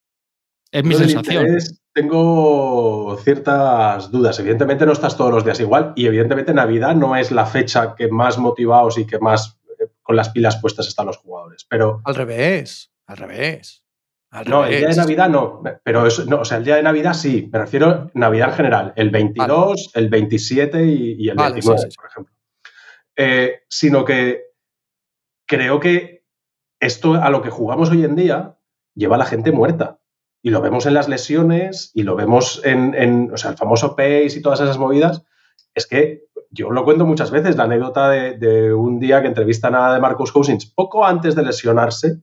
Es 0.71 0.85
mi 0.85 0.95
sensación. 0.95 1.47
tengo 1.93 3.17
ciertas 3.23 4.11
dudas. 4.11 4.39
Evidentemente 4.41 4.85
no 4.85 4.93
estás 4.93 5.17
todos 5.17 5.33
los 5.33 5.45
días 5.45 5.61
igual 5.61 5.93
y 5.95 6.07
evidentemente 6.07 6.53
Navidad 6.53 6.97
no 6.97 7.15
es 7.15 7.31
la 7.31 7.47
fecha 7.47 7.95
que 7.95 8.09
más 8.09 8.39
motivados 8.39 8.99
y 8.99 9.07
que 9.07 9.21
más 9.21 9.61
eh, 9.79 9.87
con 10.03 10.17
las 10.17 10.31
pilas 10.31 10.57
puestas 10.61 10.89
están 10.89 11.07
los 11.07 11.19
jugadores. 11.19 11.65
Pero 11.69 12.01
al 12.05 12.17
revés, 12.17 12.91
al 13.07 13.19
revés. 13.19 13.85
no, 14.47 14.65
el 14.65 14.79
día 14.79 14.89
de 14.89 14.97
Navidad 14.97 15.29
no, 15.29 15.63
pero 15.85 16.09
eso, 16.09 16.25
no, 16.25 16.41
o 16.41 16.45
sea, 16.45 16.59
el 16.59 16.65
día 16.65 16.75
de 16.75 16.83
Navidad 16.83 17.15
sí, 17.15 17.49
me 17.53 17.61
refiero 17.61 17.89
a 17.89 18.11
Navidad 18.15 18.49
en 18.49 18.55
general, 18.55 18.93
el 18.97 19.11
22, 19.11 19.93
el 19.95 20.09
27 20.09 20.85
y, 20.85 21.29
el 21.29 21.37
29, 21.37 21.83
por 21.97 22.07
ejemplo. 22.11 22.35
Eh, 23.17 23.61
sino 23.69 24.05
que 24.05 24.43
creo 25.47 25.79
que 25.79 26.14
esto 26.85 27.15
a 27.15 27.31
lo 27.31 27.43
que 27.43 27.51
jugamos 27.51 27.91
hoy 27.91 28.05
en 28.05 28.15
día 28.15 28.59
lleva 28.95 29.17
a 29.17 29.19
la 29.19 29.25
gente 29.25 29.53
muerta. 29.53 30.01
Y 30.43 30.51
lo 30.51 30.61
vemos 30.61 30.85
en 30.87 30.95
las 30.95 31.09
lesiones 31.09 31.91
y 31.95 32.03
lo 32.03 32.17
vemos 32.17 32.61
en, 32.65 32.95
el 32.95 33.31
famoso 33.57 33.97
pace 33.97 34.37
y 34.37 34.43
todas 34.43 34.61
esas 34.61 34.79
movidas. 34.79 35.25
Es 35.75 35.87
que 35.87 36.25
yo 36.51 36.71
lo 36.71 36.85
cuento 36.85 37.07
muchas 37.07 37.31
veces, 37.31 37.57
la 37.57 37.65
anécdota 37.65 38.11
de, 38.11 38.75
un 38.75 39.01
día 39.01 39.23
que 39.23 39.29
entrevistan 39.29 39.75
a 39.75 39.99
Marcus 39.99 40.31
Cousins 40.31 40.67
poco 40.67 41.07
antes 41.07 41.35
de 41.35 41.43
lesionarse, 41.43 42.21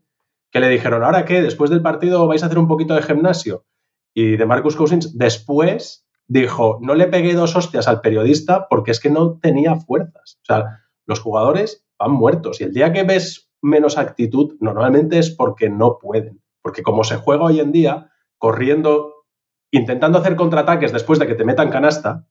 que 0.52 0.60
le 0.60 0.70
dijeron, 0.70 1.04
¿ahora 1.04 1.26
qué? 1.26 1.42
Después 1.42 1.70
del 1.72 1.82
partido 1.82 2.28
vais 2.28 2.44
a 2.44 2.46
hacer 2.46 2.60
un 2.60 2.68
poquito 2.68 2.94
de 2.94 3.02
gimnasio. 3.02 3.66
Y 4.14 4.38
de 4.38 4.46
Marcus 4.46 4.76
Cousins 4.76 5.18
después 5.18 6.06
dijo, 6.28 6.78
no 6.82 6.94
le 6.94 7.08
pegué 7.08 7.34
dos 7.34 7.56
hostias 7.56 7.88
al 7.88 8.02
periodista 8.02 8.68
porque 8.70 8.92
es 8.92 9.00
que 9.00 9.10
no 9.10 9.40
tenía 9.40 9.76
fuerzas. 9.76 10.40
O 10.44 10.46
sea, 10.46 10.82
los 11.08 11.20
jugadores 11.20 11.86
van 11.98 12.12
muertos 12.12 12.62
y 12.62 12.66
el 12.66 12.74
día 12.74 12.94
que 12.94 13.04
ves 13.04 13.51
menos 13.62 13.98
actitud, 13.98 14.56
normalmente 14.60 15.20
es 15.20 15.30
porque 15.30 15.70
no 15.70 15.98
pueden. 16.00 16.42
Porque 16.62 16.84
como 16.84 17.04
se 17.04 17.18
juega 17.18 17.46
hoy 17.46 17.60
en 17.60 17.72
día, 17.72 18.12
corriendo, 18.38 19.26
intentando 19.72 20.18
hacer 20.18 20.36
contraataques 20.36 20.92
después 20.92 21.20
de 21.20 21.28
que 21.28 21.36
te 21.36 21.46
metan 21.46 21.70
canasta, 21.70 22.28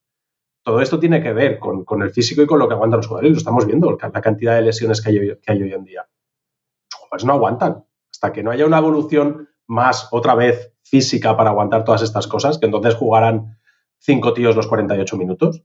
todo 0.62 0.80
esto 0.80 0.98
tiene 0.98 1.22
que 1.22 1.32
ver 1.32 1.58
con, 1.58 2.02
el 2.02 2.10
físico 2.10 2.42
y 2.42 2.46
con 2.46 2.58
lo 2.58 2.68
que 2.68 2.74
aguantan 2.74 2.98
los 2.98 3.06
jugadores. 3.06 3.32
Lo 3.32 3.38
estamos 3.38 3.66
viendo, 3.66 3.90
la 3.90 4.20
cantidad 4.20 4.54
de 4.54 4.62
lesiones 4.62 5.00
que 5.00 5.10
hay, 5.10 5.36
que 5.40 5.52
hay 5.52 5.62
hoy 5.62 5.72
en 5.72 5.84
día. 5.84 6.06
Los 6.90 7.00
jugadores 7.00 7.24
no 7.24 7.32
aguantan. 7.32 7.84
Hasta 8.10 8.32
que 8.32 8.42
no 8.42 8.50
haya 8.50 8.66
una 8.66 8.78
evolución 8.78 9.48
más, 9.66 10.08
otra 10.10 10.34
vez, 10.34 10.74
física 10.82 11.36
para 11.36 11.50
aguantar 11.50 11.84
todas 11.84 12.02
estas 12.02 12.26
cosas, 12.26 12.58
que 12.58 12.66
entonces 12.66 12.94
jugarán 12.94 13.58
cinco 13.98 14.34
tíos 14.34 14.56
los 14.56 14.66
48 14.66 15.16
minutos, 15.16 15.62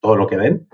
todo 0.00 0.16
lo 0.16 0.26
que 0.26 0.36
den. 0.36 0.68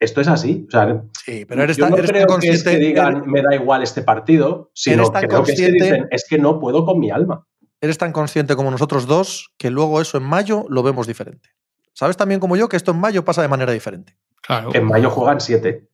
Esto 0.00 0.20
es 0.20 0.28
así. 0.28 0.64
O 0.68 0.70
sea, 0.70 1.02
sí, 1.24 1.44
pero 1.44 1.62
eres 1.62 1.76
yo 1.76 1.88
no 1.88 1.96
creo 1.96 2.38
que 2.38 2.50
es 2.50 2.62
que 2.62 2.76
digan, 2.76 3.24
me 3.26 3.42
da 3.42 3.54
igual 3.54 3.82
este 3.82 4.02
partido, 4.02 4.70
sino 4.74 5.10
creo 5.10 5.42
que, 5.42 5.52
es 5.52 5.60
que 5.60 5.72
dicen, 5.72 6.08
es 6.10 6.24
que 6.28 6.38
no 6.38 6.60
puedo 6.60 6.84
con 6.84 7.00
mi 7.00 7.10
alma 7.10 7.44
eres 7.80 7.98
tan 7.98 8.12
consciente 8.12 8.56
como 8.56 8.70
nosotros 8.70 9.06
dos 9.06 9.52
que 9.56 9.70
luego 9.70 10.00
eso 10.00 10.18
en 10.18 10.24
mayo 10.24 10.64
lo 10.68 10.82
vemos 10.82 11.06
diferente. 11.06 11.50
Sabes 11.92 12.16
también 12.16 12.40
como 12.40 12.56
yo 12.56 12.68
que 12.68 12.76
esto 12.76 12.92
en 12.92 13.00
mayo 13.00 13.24
pasa 13.24 13.42
de 13.42 13.48
manera 13.48 13.72
diferente. 13.72 14.16
Claro. 14.42 14.70
En 14.74 14.84
mayo 14.84 15.10
juegan 15.10 15.40
siete. 15.40 15.88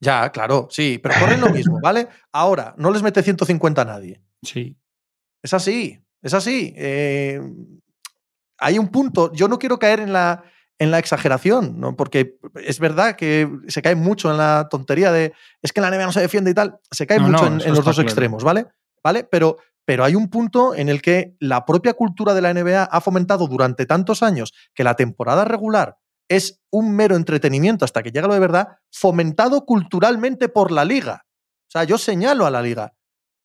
Ya, 0.00 0.30
claro, 0.30 0.68
sí, 0.70 0.98
pero 1.02 1.14
corren 1.18 1.40
lo 1.40 1.50
mismo, 1.50 1.80
¿vale? 1.80 2.08
Ahora, 2.32 2.74
no 2.76 2.90
les 2.90 3.02
mete 3.02 3.22
150 3.22 3.82
a 3.82 3.84
nadie. 3.84 4.20
Sí. 4.42 4.76
Es 5.42 5.54
así, 5.54 6.00
es 6.20 6.34
así. 6.34 6.74
Eh, 6.76 7.40
hay 8.58 8.78
un 8.78 8.88
punto, 8.88 9.32
yo 9.32 9.48
no 9.48 9.58
quiero 9.58 9.78
caer 9.78 10.00
en 10.00 10.12
la, 10.12 10.44
en 10.78 10.90
la 10.90 10.98
exageración, 10.98 11.78
¿no? 11.78 11.96
porque 11.96 12.36
es 12.62 12.80
verdad 12.80 13.16
que 13.16 13.48
se 13.68 13.82
cae 13.82 13.94
mucho 13.94 14.30
en 14.30 14.38
la 14.38 14.68
tontería 14.70 15.12
de 15.12 15.32
es 15.62 15.72
que 15.72 15.80
la 15.80 15.90
NBA 15.90 16.06
no 16.06 16.12
se 16.12 16.20
defiende 16.20 16.50
y 16.50 16.54
tal, 16.54 16.80
se 16.90 17.06
cae 17.06 17.20
mucho 17.20 17.46
en, 17.46 17.58
los 17.58 17.84
dos 17.84 17.98
extremos, 17.98 18.42
¿vale? 18.42 18.66
¿Vale? 19.02 19.24
Pero 19.24 19.58
pero 19.86 20.04
hay 20.04 20.14
un 20.14 20.30
punto 20.30 20.74
en 20.74 20.88
el 20.88 21.02
que 21.02 21.36
la 21.40 21.66
propia 21.66 21.92
cultura 21.92 22.32
de 22.34 22.40
la 22.40 22.54
NBA 22.54 22.84
ha 22.84 23.00
fomentado 23.00 23.46
durante 23.46 23.86
tantos 23.86 24.22
años 24.22 24.54
que 24.74 24.84
la 24.84 24.94
temporada 24.94 25.44
regular 25.44 25.98
es 26.28 26.62
un 26.70 26.96
mero 26.96 27.16
entretenimiento 27.16 27.84
hasta 27.84 28.02
que 28.02 28.10
llega 28.10 28.26
lo 28.26 28.34
de 28.34 28.40
verdad, 28.40 28.78
fomentado 28.90 29.66
culturalmente 29.66 30.48
por 30.48 30.72
la 30.72 30.84
liga. 30.84 31.26
O 31.68 31.70
sea, 31.70 31.84
yo 31.84 31.98
señalo 31.98 32.46
a 32.46 32.50
la 32.50 32.62
liga 32.62 32.94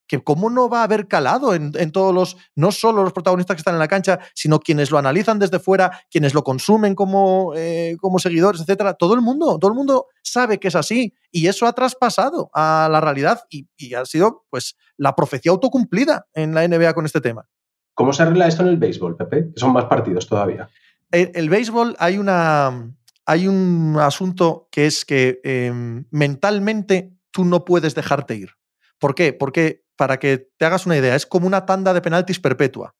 que 0.10 0.22
cómo 0.24 0.49
no 0.49 0.68
va 0.68 0.82
a 0.82 0.84
haber 0.84 1.07
calado 1.07 1.53
en, 1.53 1.91
todos 1.91 2.14
los, 2.14 2.36
no 2.55 2.72
solo 2.72 3.03
los 3.03 3.14
protagonistas 3.14 3.55
que 3.55 3.62
están 3.62 3.76
en 3.76 3.80
la 3.80 3.88
cancha, 3.88 4.20
sino 4.34 4.60
quienes 4.60 4.89
lo 4.89 4.97
analizan 4.97 5.38
desde 5.38 5.60
fuera, 5.60 6.01
quienes 6.10 6.34
lo 6.34 6.43
consumen 6.43 6.95
como, 6.95 7.53
eh, 7.55 7.95
como 8.01 8.18
seguidores, 8.18 8.60
etcétera. 8.60 8.95
Todo 8.95 9.14
el 9.14 9.22
mundo, 9.22 9.60
todo 9.60 9.70
el 9.72 9.78
mundo 9.78 10.07
sabe 10.24 10.60
que 10.60 10.70
es 10.70 10.76
así 10.76 11.14
y 11.32 11.45
eso 11.45 11.68
ha 11.68 11.74
traspasado 11.74 12.49
a 12.55 12.89
la 12.91 12.99
realidad 12.99 13.41
y, 13.49 13.68
ha 13.93 14.03
sido 14.05 14.45
pues 14.49 14.76
la 14.97 15.16
profecía 15.16 15.51
autocumplida 15.51 16.26
en 16.34 16.55
la 16.55 16.68
NBA 16.68 16.93
con 16.93 17.05
este 17.05 17.22
tema. 17.22 17.47
¿Cómo 17.93 18.12
se 18.12 18.24
arregla 18.24 18.47
esto 18.47 18.64
en 18.64 18.70
el 18.70 18.78
béisbol, 18.78 19.16
Pepe? 19.16 19.51
Que 19.53 19.60
son 19.60 19.74
más 19.74 19.86
partidos 19.86 20.28
todavía. 20.28 20.70
El, 21.12 21.32
el 21.36 21.49
béisbol 21.49 21.95
hay 21.99 22.18
una 22.18 22.91
hay 23.28 23.47
un 23.47 23.95
asunto 23.99 24.68
que 24.72 24.88
es 24.88 25.05
que 25.05 25.39
em, 25.43 26.05
mentalmente 26.10 27.14
tú 27.30 27.45
no 27.45 27.64
puedes 27.64 27.93
dejarte 27.93 28.36
ir. 28.36 28.49
¿Por 28.97 29.14
qué? 29.14 29.34
Porque 29.34 29.86
para 30.00 30.18
que 30.18 30.47
te 30.56 30.64
hagas 30.64 30.86
una 30.86 30.95
idea, 30.95 31.14
es 31.14 31.26
como 31.26 31.45
una 31.45 31.66
tanda 31.66 31.93
de 31.93 32.00
penaltis 32.00 32.39
perpetua. 32.39 32.95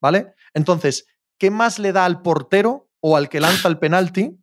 ¿Vale? 0.00 0.32
Entonces, 0.54 1.06
¿qué 1.38 1.50
más 1.50 1.78
le 1.78 1.92
da 1.92 2.06
al 2.06 2.22
portero 2.22 2.88
o 3.00 3.18
al 3.18 3.28
que 3.28 3.40
lanza 3.40 3.68
el 3.68 3.78
penalti 3.78 4.34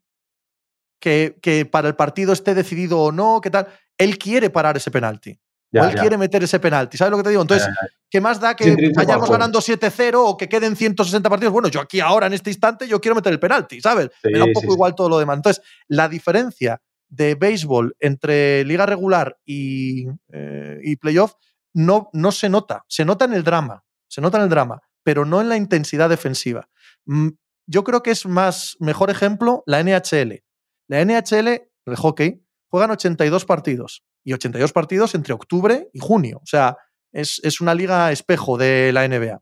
que, 0.99 1.39
que 1.41 1.65
para 1.65 1.87
el 1.87 1.95
partido 1.95 2.33
esté 2.33 2.53
decidido 2.53 2.99
o 2.99 3.11
no? 3.11 3.41
¿Qué 3.41 3.49
tal? 3.49 3.67
Él 3.97 4.19
quiere 4.19 4.51
parar 4.51 4.77
ese 4.77 4.91
penalti. 4.91 5.39
o 5.73 5.83
él 5.83 5.95
quiere 5.95 6.19
meter 6.19 6.43
ese 6.43 6.59
penalti. 6.59 6.99
¿Sabes 6.99 7.09
lo 7.09 7.17
que 7.17 7.23
te 7.23 7.29
digo? 7.29 7.41
Entonces, 7.41 7.67
¿qué 8.11 8.21
más 8.21 8.39
da 8.39 8.55
que 8.55 8.91
vayamos 8.95 9.31
ganando 9.31 9.57
7-0 9.59 10.13
o 10.17 10.37
que 10.37 10.47
queden 10.47 10.75
160 10.75 11.27
partidos? 11.31 11.51
Bueno, 11.51 11.67
yo 11.67 11.81
aquí 11.81 11.99
ahora, 11.99 12.27
en 12.27 12.33
este 12.33 12.51
instante, 12.51 12.87
yo 12.87 13.01
quiero 13.01 13.15
meter 13.15 13.33
el 13.33 13.39
penalti, 13.39 13.81
¿sabes? 13.81 14.11
Me 14.23 14.37
da 14.37 14.45
un 14.45 14.53
poco 14.53 14.71
igual 14.71 14.93
todo 14.93 15.09
lo 15.09 15.17
demás. 15.17 15.37
Entonces, 15.37 15.63
la 15.87 16.07
diferencia 16.07 16.79
de 17.09 17.33
béisbol 17.33 17.95
entre 17.99 18.63
liga 18.65 18.85
regular 18.85 19.39
y, 19.43 20.05
eh, 20.31 20.79
y 20.83 20.95
playoff 20.97 21.33
no, 21.73 22.09
no 22.13 22.31
se 22.31 22.49
nota. 22.49 22.85
Se 22.87 23.05
nota 23.05 23.25
en 23.25 23.33
el 23.33 23.43
drama, 23.43 23.83
se 24.07 24.21
nota 24.21 24.37
en 24.37 24.43
el 24.43 24.49
drama, 24.49 24.81
pero 25.03 25.25
no 25.25 25.41
en 25.41 25.49
la 25.49 25.57
intensidad 25.57 26.09
defensiva. 26.09 26.69
Mm, 27.05 27.29
yo 27.67 27.83
creo 27.83 28.03
que 28.03 28.11
es 28.11 28.25
más, 28.25 28.75
mejor 28.79 29.09
ejemplo, 29.09 29.63
la 29.65 29.81
NHL. 29.83 30.43
La 30.87 31.03
NHL, 31.05 31.69
el 31.85 31.95
hockey, 31.95 32.45
juegan 32.67 32.91
82 32.91 33.45
partidos 33.45 34.03
y 34.23 34.33
82 34.33 34.73
partidos 34.73 35.15
entre 35.15 35.33
octubre 35.33 35.89
y 35.93 35.99
junio. 35.99 36.39
O 36.43 36.45
sea, 36.45 36.77
es, 37.11 37.39
es 37.43 37.61
una 37.61 37.73
liga 37.73 38.11
espejo 38.11 38.57
de 38.57 38.91
la 38.93 39.07
NBA. 39.07 39.41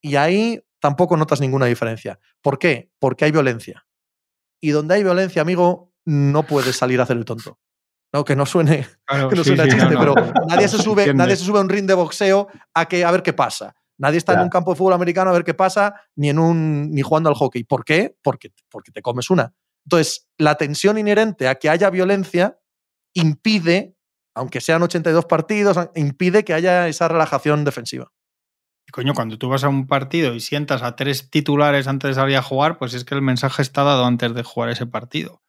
Y 0.00 0.16
ahí 0.16 0.60
tampoco 0.80 1.16
notas 1.16 1.40
ninguna 1.40 1.66
diferencia. 1.66 2.18
¿Por 2.42 2.58
qué? 2.58 2.90
Porque 2.98 3.24
hay 3.24 3.32
violencia. 3.32 3.86
Y 4.60 4.70
donde 4.70 4.96
hay 4.96 5.02
violencia, 5.02 5.42
amigo, 5.42 5.92
no 6.04 6.42
puedes 6.44 6.76
salir 6.76 7.00
a 7.00 7.04
hacer 7.04 7.16
el 7.16 7.24
tonto. 7.24 7.58
No, 8.12 8.24
que 8.24 8.36
no 8.36 8.44
suene, 8.44 8.86
que 9.08 9.36
no 9.36 9.42
suene 9.42 9.68
chiste, 9.68 9.96
pero 9.96 10.14
nadie 10.46 10.68
se, 10.68 10.76
sube, 10.78 11.14
nadie 11.14 11.34
se 11.34 11.44
sube 11.44 11.58
a 11.58 11.62
un 11.62 11.68
ring 11.68 11.86
de 11.86 11.94
boxeo 11.94 12.48
a, 12.74 12.86
que, 12.86 13.04
a 13.04 13.10
ver 13.10 13.22
qué 13.22 13.32
pasa. 13.32 13.74
Nadie 13.98 14.18
está 14.18 14.34
en 14.34 14.40
un 14.40 14.48
campo 14.48 14.72
de 14.72 14.76
fútbol 14.76 14.94
americano 14.94 15.30
a 15.30 15.32
ver 15.32 15.44
qué 15.44 15.54
pasa, 15.54 15.94
ni, 16.16 16.28
en 16.28 16.38
un, 16.38 16.90
ni 16.90 17.02
jugando 17.02 17.28
al 17.28 17.36
hockey. 17.36 17.64
¿Por 17.64 17.84
qué? 17.84 18.16
Porque, 18.22 18.50
porque 18.68 18.92
te 18.92 19.00
comes 19.00 19.30
una. 19.30 19.54
Entonces, 19.86 20.28
la 20.38 20.56
tensión 20.56 20.98
inherente 20.98 21.48
a 21.48 21.54
que 21.54 21.70
haya 21.70 21.88
violencia 21.88 22.58
impide, 23.14 23.96
aunque 24.34 24.60
sean 24.60 24.82
82 24.82 25.24
partidos, 25.26 25.78
impide 25.94 26.44
que 26.44 26.54
haya 26.54 26.88
esa 26.88 27.08
relajación 27.08 27.64
defensiva. 27.64 28.12
Coño, 28.90 29.14
cuando 29.14 29.38
tú 29.38 29.48
vas 29.48 29.64
a 29.64 29.68
un 29.68 29.86
partido 29.86 30.34
y 30.34 30.40
sientas 30.40 30.82
a 30.82 30.96
tres 30.96 31.30
titulares 31.30 31.86
antes 31.86 32.08
de 32.08 32.14
salir 32.14 32.36
a 32.36 32.42
jugar, 32.42 32.78
pues 32.78 32.92
es 32.94 33.04
que 33.04 33.14
el 33.14 33.22
mensaje 33.22 33.62
está 33.62 33.84
dado 33.84 34.04
antes 34.04 34.34
de 34.34 34.42
jugar 34.42 34.70
ese 34.70 34.86
partido. 34.86 35.42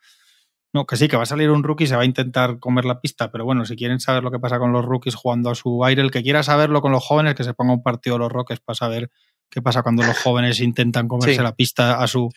No, 0.73 0.87
que 0.87 0.97
sí, 0.97 1.07
que 1.07 1.15
va 1.15 1.23
a 1.23 1.27
salir 1.27 1.51
un 1.51 1.63
rookie 1.63 1.83
y 1.83 1.87
se 1.87 1.95
va 1.95 2.01
a 2.01 2.05
intentar 2.05 2.57
comer 2.57 2.85
la 2.85 2.99
pista, 2.99 3.31
pero 3.31 3.45
bueno, 3.45 3.63
si 3.63 3.75
quieren 3.75 3.99
saber 3.99 4.23
lo 4.23 4.31
que 4.31 4.39
pasa 4.39 4.57
con 4.57 4.71
los 4.71 4.83
rookies 4.83 5.13
jugando 5.13 5.51
a 5.51 5.55
su 5.55 5.85
aire, 5.85 6.01
el 6.01 6.09
que 6.09 6.23
quiera 6.23 6.41
saberlo 6.41 6.81
con 6.81 6.91
los 6.91 7.03
jóvenes, 7.03 7.35
que 7.35 7.43
se 7.43 7.53
ponga 7.53 7.73
un 7.73 7.83
partido 7.83 8.15
de 8.15 8.19
los 8.21 8.31
Rockets 8.31 8.59
para 8.59 8.75
saber 8.75 9.11
qué 9.51 9.61
pasa 9.61 9.83
cuando 9.83 10.01
los 10.01 10.17
jóvenes 10.17 10.59
intentan 10.59 11.07
comerse 11.07 11.43
la 11.43 11.55
pista 11.55 12.01
a 12.01 12.07
su, 12.07 12.27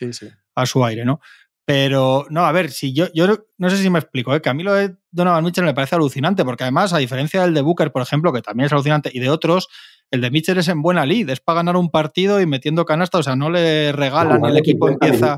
a 0.53 0.65
su 0.67 0.85
aire, 0.85 1.03
¿no? 1.03 1.19
Pero, 1.65 2.27
no, 2.29 2.45
a 2.45 2.51
ver, 2.51 2.69
si 2.69 2.93
yo, 2.93 3.07
yo 3.13 3.27
no 3.57 3.69
sé 3.71 3.77
si 3.77 3.89
me 3.89 3.99
explico, 3.99 4.33
¿eh? 4.35 4.41
que 4.41 4.49
a 4.49 4.53
mí 4.53 4.61
lo 4.63 4.73
de 4.73 4.95
Donovan 5.11 5.43
Mitchell 5.43 5.65
me 5.65 5.73
parece 5.73 5.95
alucinante, 5.95 6.45
porque 6.45 6.63
además, 6.63 6.93
a 6.93 6.99
diferencia 6.99 7.41
del 7.41 7.55
de 7.55 7.61
Booker, 7.61 7.91
por 7.91 8.03
ejemplo, 8.03 8.31
que 8.31 8.41
también 8.41 8.67
es 8.67 8.71
alucinante, 8.71 9.09
y 9.11 9.19
de 9.19 9.29
otros, 9.29 9.67
el 10.11 10.21
de 10.21 10.29
Mitchell 10.29 10.59
es 10.59 10.67
en 10.67 10.83
buena 10.83 11.05
lead, 11.05 11.29
es 11.29 11.41
para 11.41 11.57
ganar 11.57 11.75
un 11.75 11.89
partido 11.89 12.39
y 12.39 12.45
metiendo 12.45 12.85
canasta, 12.85 13.17
o 13.17 13.23
sea, 13.23 13.35
no 13.35 13.49
le 13.49 13.91
regalan, 13.91 14.45
el 14.45 14.57
equipo 14.57 14.87
empieza... 14.87 15.37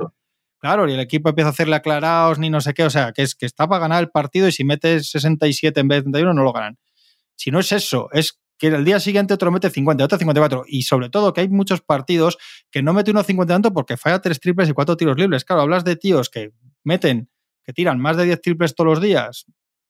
Claro, 0.59 0.89
y 0.89 0.93
el 0.93 0.99
equipo 0.99 1.29
empieza 1.29 1.47
a 1.47 1.51
hacerle 1.51 1.77
aclarados 1.77 2.37
ni 2.37 2.49
no 2.49 2.59
sé 2.59 2.73
qué. 2.73 2.83
O 2.83 2.89
sea, 2.89 3.13
que 3.13 3.21
es 3.21 3.33
que 3.33 3.45
está 3.45 3.67
para 3.67 3.79
ganar 3.79 4.03
el 4.03 4.09
partido 4.09 4.47
y 4.47 4.51
si 4.51 4.65
metes 4.65 5.09
67 5.09 5.79
en 5.79 5.87
vez 5.87 5.99
de 5.99 6.03
31 6.03 6.33
no 6.33 6.43
lo 6.43 6.51
ganan. 6.51 6.77
Si 7.35 7.49
no 7.49 7.59
es 7.61 7.71
eso, 7.71 8.09
es 8.11 8.39
que 8.57 8.67
el 8.67 8.83
día 8.83 8.99
siguiente 8.99 9.33
otro 9.33 9.51
mete 9.51 9.69
50, 9.69 10.03
otro 10.03 10.17
54. 10.17 10.65
Y 10.67 10.83
sobre 10.83 11.09
todo 11.09 11.31
que 11.31 11.41
hay 11.41 11.47
muchos 11.47 11.81
partidos 11.81 12.37
que 12.69 12.83
no 12.83 12.93
mete 12.93 13.11
uno 13.11 13.23
50 13.23 13.53
tanto 13.53 13.73
porque 13.73 13.95
falla 13.95 14.19
tres 14.19 14.41
triples 14.41 14.67
y 14.67 14.73
cuatro 14.73 14.97
tiros 14.97 15.17
libres. 15.17 15.45
Claro, 15.45 15.61
hablas 15.61 15.85
de 15.85 15.95
tíos 15.95 16.29
que 16.29 16.51
meten, 16.83 17.29
que 17.63 17.71
tiran 17.71 17.97
más 17.99 18.17
de 18.17 18.25
10 18.25 18.41
triples 18.41 18.75
todos 18.75 18.89
los 18.89 19.01
días. 19.01 19.45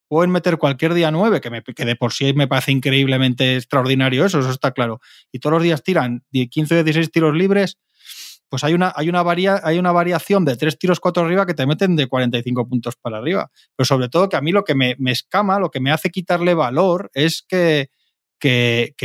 Pueden 0.07 0.31
meter 0.31 0.57
cualquier 0.57 0.93
día 0.93 1.11
nueve, 1.11 1.41
que, 1.41 1.49
me, 1.49 1.63
que 1.63 1.85
de 1.85 1.95
por 1.95 2.13
sí 2.13 2.33
me 2.33 2.47
parece 2.47 2.71
increíblemente 2.71 3.55
extraordinario 3.55 4.25
eso, 4.25 4.39
eso 4.39 4.51
está 4.51 4.71
claro. 4.71 4.99
Y 5.31 5.39
todos 5.39 5.53
los 5.53 5.63
días 5.63 5.83
tiran 5.83 6.23
15 6.31 6.79
o 6.79 6.83
16 6.83 7.11
tiros 7.11 7.35
libres 7.35 7.77
pues 8.49 8.63
hay 8.63 8.73
una, 8.73 8.91
hay 8.95 9.09
una, 9.09 9.23
hay 9.63 9.79
una 9.79 9.91
variación 9.91 10.43
de 10.43 10.57
tres 10.57 10.77
tiros, 10.77 10.99
cuatro 10.99 11.23
arriba 11.23 11.45
que 11.45 11.53
te 11.53 11.65
meten 11.65 11.95
de 11.95 12.07
45 12.07 12.67
puntos 12.67 12.95
para 13.01 13.19
arriba. 13.19 13.49
Pero 13.75 13.85
sobre 13.85 14.09
todo 14.09 14.27
que 14.27 14.37
a 14.37 14.41
mí 14.41 14.51
lo 14.51 14.63
que 14.63 14.75
me, 14.75 14.95
escama, 15.05 15.59
lo 15.59 15.69
que 15.69 15.79
me 15.79 15.91
hace 15.91 16.09
quitarle 16.09 16.53
valor 16.53 17.11
es 17.13 17.43
que, 17.47 17.89
que, 18.39 18.95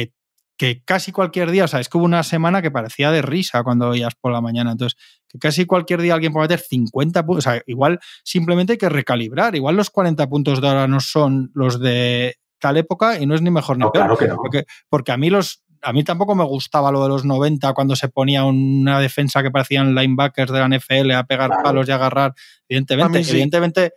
que 0.57 0.83
casi 0.85 1.13
cualquier 1.13 1.51
día, 1.51 1.65
o 1.65 1.69
sea, 1.69 1.81
es 1.81 1.89
que 1.89 1.99
hubo 1.99 2.05
una 2.05 2.23
semana 2.23 2.63
que 2.63 2.71
parecía 2.71 3.11
de 3.11 3.23
risa 3.23 3.63
cuando 3.63 3.91
veías 3.91 4.15
por 4.21 4.33
la 4.33 4.41
mañana, 4.41 4.73
entonces, 4.73 4.99
que 5.29 5.39
casi 5.39 5.67
cualquier 5.67 6.01
día 6.01 6.15
alguien 6.15 6.33
puede 6.33 6.45
meter 6.45 6.61
50 6.61 7.27
puntos, 7.27 7.47
o 7.47 7.51
sea, 7.51 7.63
igual 7.67 7.99
simplemente 8.23 8.75
hay 8.75 8.79
que 8.79 8.89
recalibrar, 8.89 9.57
igual 9.57 9.77
los 9.77 9.91
40 9.91 10.27
puntos 10.29 10.61
de 10.61 10.69
ahora 10.69 10.87
no 10.87 11.01
son 11.01 11.51
los 11.55 11.81
de 11.81 12.37
tal 12.59 12.77
época 12.77 13.21
y 13.21 13.27
no 13.27 13.35
es 13.35 13.43
ni 13.43 13.51
mejor 13.51 13.77
ni 13.77 13.85
peor. 13.91 14.17
porque, 14.37 14.65
porque 14.89 15.13
a 15.13 15.17
mí 15.17 15.29
los, 15.29 15.65
a 15.85 15.93
mí 15.93 16.03
tampoco 16.03 16.35
me 16.35 16.45
gustaba 16.45 16.91
lo 16.91 17.03
de 17.03 17.09
los 17.11 17.25
90 17.25 17.75
cuando 17.75 17.95
se 17.95 18.09
ponía 18.09 18.45
una 18.45 18.99
defensa 18.99 19.43
que 19.43 19.51
parecían 19.51 19.95
linebackers 19.95 20.51
de 20.51 20.59
la 20.59 20.69
NFL 20.69 21.11
a 21.13 21.25
pegar 21.25 21.51
palos 21.63 21.87
y 21.89 21.93
agarrar. 21.93 22.35
Evidentemente, 22.69 23.21
evidentemente. 23.21 23.93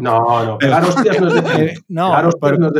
no, 0.00 0.44
no, 0.44 0.58
pegar 0.58 0.82
hostias 0.84 1.20
no 1.20 1.28
es 1.28 1.34
defender. 1.34 1.74
No, 1.88 2.12
pero, 2.40 2.58
no, 2.58 2.70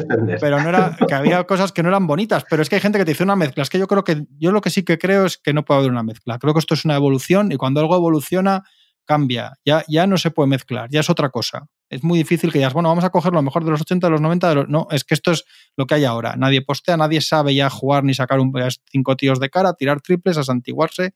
pero 0.41 0.61
no 0.61 0.69
era 0.69 0.97
que 1.07 1.15
había 1.15 1.45
cosas 1.45 1.73
que 1.73 1.83
no 1.83 1.91
eran 1.91 2.07
bonitas, 2.07 2.45
pero 2.49 2.63
es 2.63 2.69
que 2.69 2.77
hay 2.77 2.81
gente 2.81 2.99
que 2.99 3.05
te 3.05 3.13
dice 3.13 3.23
una 3.23 3.37
mezcla. 3.37 3.63
Es 3.63 3.71
que 3.71 3.79
yo 3.79 3.87
creo 3.87 4.03
que 4.03 4.25
yo 4.39 4.51
lo 4.51 4.61
que 4.61 4.71
sí 4.71 4.83
que 4.83 4.99
creo 4.99 5.27
es 5.27 5.39
que 5.39 5.53
no 5.53 5.65
puede 5.65 5.81
haber 5.81 5.93
una 5.93 6.03
mezcla. 6.03 6.39
Creo 6.39 6.55
que 6.55 6.61
esto 6.61 6.75
es 6.75 6.85
una 6.85 6.97
evolución 6.97 7.53
y 7.53 7.57
cuando 7.57 7.81
algo 7.81 7.95
evoluciona 7.95 8.65
cambia. 9.05 9.55
Ya, 9.65 9.85
ya 9.89 10.07
no 10.07 10.19
se 10.19 10.31
puede 10.31 10.49
mezclar, 10.49 10.89
ya 10.91 11.01
es 11.01 11.11
otra 11.11 11.29
cosa. 11.29 11.67
Es 11.91 12.05
muy 12.05 12.19
difícil 12.19 12.53
que 12.53 12.59
digas, 12.59 12.75
bueno, 12.75 12.91
vamos 12.91 13.05
a 13.05 13.11
coger 13.11 13.33
lo 13.33 13.43
mejor 13.43 13.65
de 13.65 13.71
los 13.71 13.81
80, 13.81 14.07
de 14.07 14.11
los 14.11 14.21
90, 14.21 14.49
de 14.49 14.55
los... 14.55 14.69
no, 14.69 14.89
es 14.91 15.05
que 15.05 15.15
esto 15.15 15.33
es 15.33 15.45
lo 15.77 15.87
que 15.87 15.95
hay 15.95 16.05
ahora. 16.05 16.37
Nadie 16.37 16.63
postea, 16.63 16.97
nadie 16.97 17.21
sabe 17.21 17.55
ya 17.55 17.71
jugar 17.71 18.05
ni 18.05 18.15
sacar 18.15 18.41
un, 18.41 18.53
cinco 18.91 19.17
tíos 19.17 19.41
de 19.41 19.49
cara, 19.49 19.73
tirar 19.73 20.01
triples, 20.01 20.37
a 20.37 20.45
santiguarse 20.45 21.15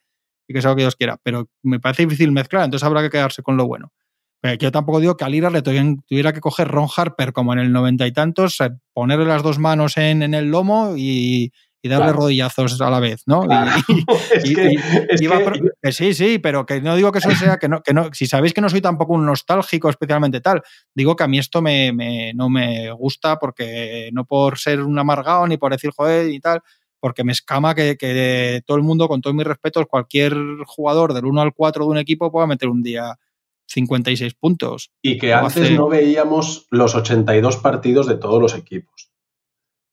y 0.48 0.54
que 0.54 0.62
sea 0.62 0.70
lo 0.70 0.76
que 0.76 0.82
Dios 0.82 0.96
quiera. 0.96 1.18
Pero 1.22 1.48
me 1.62 1.78
parece 1.78 2.04
difícil 2.04 2.32
mezclar, 2.32 2.64
entonces 2.64 2.86
habrá 2.86 3.02
que 3.02 3.10
quedarse 3.10 3.42
con 3.42 3.56
lo 3.56 3.66
bueno. 3.66 3.92
Pero 4.40 4.54
yo 4.54 4.72
tampoco 4.72 4.98
digo 4.98 5.16
que 5.16 5.24
a 5.24 5.28
Lira 5.28 5.50
le 5.50 5.62
tuviera 5.62 6.32
que 6.32 6.40
coger 6.40 6.66
Ron 6.68 6.88
Harper 6.94 7.32
como 7.32 7.52
en 7.52 7.60
el 7.60 7.70
noventa 7.70 8.06
y 8.06 8.12
tantos, 8.12 8.60
eh, 8.60 8.70
ponerle 8.92 9.26
las 9.26 9.42
dos 9.42 9.58
manos 9.58 9.96
en, 9.96 10.22
en 10.22 10.34
el 10.34 10.50
lomo 10.50 10.94
y, 10.96 11.52
y 11.82 11.88
darle 11.88 12.12
rodillazos 12.12 12.80
a 12.80 12.88
la 12.88 13.00
vez, 13.00 13.24
¿no? 13.26 13.42
sí, 15.90 16.14
sí, 16.14 16.38
pero 16.38 16.64
que 16.64 16.80
no 16.80 16.94
digo 16.94 17.10
que 17.10 17.18
eso 17.18 17.32
sea, 17.32 17.58
que 17.58 17.68
no, 17.68 17.82
que 17.82 17.92
no, 17.92 18.10
si 18.12 18.26
sabéis 18.26 18.54
que 18.54 18.60
no 18.60 18.68
soy 18.68 18.80
tampoco 18.80 19.14
un 19.14 19.26
nostálgico 19.26 19.90
especialmente 19.90 20.40
tal, 20.40 20.62
digo 20.94 21.16
que 21.16 21.24
a 21.24 21.28
mí 21.28 21.40
esto 21.40 21.60
me, 21.60 22.32
no 22.34 22.48
me 22.48 22.92
gusta 22.92 23.38
porque 23.38 24.10
no 24.12 24.24
por 24.24 24.58
ser 24.58 24.80
un 24.80 24.96
amargado 24.96 25.46
ni 25.48 25.56
por 25.56 25.72
decir 25.72 25.90
joder 25.90 26.30
y 26.30 26.38
tal, 26.38 26.60
porque 27.00 27.24
me 27.24 27.32
escama 27.32 27.74
que, 27.74 28.62
todo 28.64 28.76
el 28.76 28.84
mundo, 28.84 29.08
con 29.08 29.20
todos 29.20 29.34
mis 29.34 29.46
respetos, 29.46 29.86
cualquier 29.86 30.36
jugador 30.66 31.14
del 31.14 31.26
1 31.26 31.40
al 31.40 31.52
4 31.52 31.84
de 31.84 31.90
un 31.90 31.98
equipo 31.98 32.30
pueda 32.30 32.46
meter 32.46 32.68
un 32.68 32.80
día 32.80 33.18
56 33.66 34.34
puntos. 34.34 34.92
Y 35.02 35.18
que 35.18 35.34
antes 35.34 35.72
no 35.72 35.88
veíamos 35.88 36.68
los 36.70 36.94
82 36.94 37.56
partidos 37.56 38.06
de 38.06 38.14
todos 38.14 38.40
los 38.40 38.54
equipos. 38.54 39.12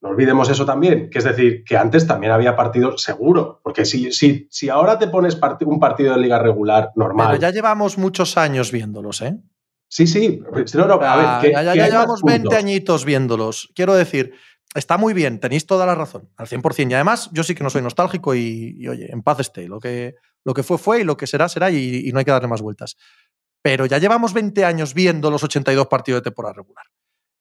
No 0.02 0.10
olvidemos 0.10 0.50
eso 0.50 0.66
también, 0.66 1.10
que 1.10 1.18
es 1.18 1.26
decir, 1.26 1.64
que 1.66 1.76
antes 1.76 2.08
también 2.08 2.32
había 2.32 2.56
partidos 2.56 3.04
seguro, 3.04 3.60
porque 3.64 3.84
si, 3.84 4.14
si, 4.14 4.48
si 4.50 4.70
ahora 4.70 4.98
te 4.98 5.08
pones 5.08 5.38
un 5.66 5.80
partido 5.80 6.14
de 6.14 6.22
liga 6.22 6.40
regular 6.40 6.92
normal. 6.96 7.28
Pero 7.28 7.42
ya 7.42 7.50
llevamos 7.52 7.98
muchos 7.98 8.38
años 8.38 8.72
viéndolos, 8.72 9.22
¿¿eh? 9.22 9.38
Sí, 9.90 10.08
sí. 10.08 10.42
a 10.46 11.42
ver, 11.42 11.52
ya, 11.52 11.74
llevamos 11.74 12.22
20 12.24 12.56
añitos 12.56 13.04
viéndolos. 13.04 13.74
Quiero 13.76 13.94
decir, 13.94 14.34
está 14.74 14.98
muy 14.98 15.14
bien, 15.14 15.40
tenéis 15.40 15.66
toda 15.66 15.86
la 15.86 15.96
razón, 15.96 16.30
al 16.38 16.48
100%. 16.48 16.92
Y 16.92 16.94
además, 16.94 17.30
yo 17.34 17.44
sí 17.44 17.54
que 17.54 17.64
no 17.64 17.70
soy 17.70 17.82
nostálgico 17.82 18.36
y, 18.36 18.88
oye, 18.88 19.12
en 19.12 19.22
paz 19.22 19.42
esté. 19.42 19.68
Lo 19.68 19.82
que, 19.82 20.16
lo 20.46 20.54
que 20.54 20.64
fue, 20.64 20.78
fue 20.78 21.02
y 21.02 21.04
lo 21.04 21.18
que 21.18 21.28
será, 21.28 21.50
será 21.50 21.72
y, 21.72 22.04
y 22.06 22.12
no 22.14 22.20
hay 22.20 22.26
que 22.26 22.32
darle 22.32 22.48
más 22.48 22.62
vueltas. 22.62 22.96
Pero 23.62 23.86
ya 23.86 23.98
llevamos 23.98 24.34
20 24.34 24.64
años 24.64 24.94
viendo 24.94 25.30
los 25.30 25.44
82 25.44 25.88
partidos 25.88 26.22
de 26.22 26.30
temporada 26.30 26.54
regular 26.54 26.86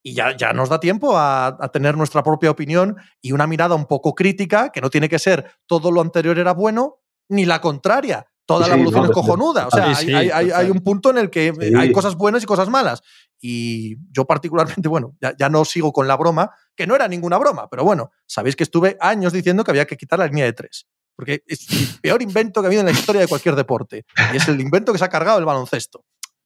y 0.03 0.15
ya, 0.15 0.37
ya 0.37 0.53
nos 0.53 0.69
da 0.69 0.81
tiempo 0.81 1.17
a, 1.17 1.59
tener 1.73 1.97
nuestra 1.97 2.23
propia 2.23 2.51
opinión 2.51 2.97
y 3.21 3.33
una 3.33 3.47
mirada 3.47 3.75
un 3.75 3.87
poco 3.87 4.15
crítica, 4.15 4.71
que 4.71 4.81
no 4.81 4.91
tiene 4.91 5.09
que 5.09 5.19
ser 5.19 5.51
todo 5.67 5.91
lo 5.91 6.01
anterior 6.01 6.39
era 6.39 6.53
bueno, 6.53 7.01
ni 7.29 7.45
la 7.45 7.61
contraria. 7.61 8.27
Toda 8.47 8.67
la 8.67 8.77
evolución 8.77 9.05
es 9.05 9.11
cojonuda. 9.11 9.67
O 9.67 9.71
sea, 9.71 9.95
hay, 9.95 10.71
un 10.71 10.81
punto 10.81 11.11
en 11.11 11.19
el 11.19 11.29
que 11.29 11.53
hay 11.77 11.93
cosas 11.93 12.15
buenas 12.15 12.43
y 12.43 12.47
cosas 12.47 12.71
malas. 12.71 13.03
Y 13.41 13.97
yo 14.11 14.25
particularmente, 14.25 14.89
bueno, 14.89 15.15
ya, 15.21 15.35
ya, 15.39 15.51
no 15.51 15.67
sigo 15.67 15.93
con 15.93 16.09
la 16.09 16.17
broma, 16.17 16.51
que 16.75 16.87
no 16.87 16.95
era 16.95 17.07
ninguna 17.09 17.37
broma, 17.37 17.69
pero 17.69 17.85
bueno, 17.85 18.11
sabéis 18.27 18.57
que 18.57 18.65
estuve 18.65 18.97
años 19.01 19.35
diciendo 19.35 19.65
que 19.65 19.71
había 19.71 19.87
que 19.87 19.99
quitar 19.99 20.19
la 20.19 20.27
línea 20.27 20.47
de 20.47 20.55
tres. 20.55 20.87
Porque 21.15 21.43
es 21.47 21.69
el 21.71 22.01
peor 22.01 22.23
invento 22.23 22.61
que 22.61 22.67
ha 22.67 22.69
habido 22.69 22.81
en 22.81 22.87
la 22.87 22.93
historia 22.93 23.21
de 23.21 23.27
cualquier 23.27 23.57
deporte. 23.57 24.07
Y 24.33 24.37
es 24.37 24.47
el 24.49 24.61
invento 24.61 24.93
que 24.93 24.99
se 24.99 25.05
ha 25.05 25.09
cargado 25.09 25.39
el 25.39 25.45
baloncesto. 25.45 26.05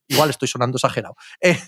Igual 0.09 0.31
estoy 0.31 0.49
sonando 0.49 0.77
exagerado. 0.77 1.15
Eh, 1.41 1.59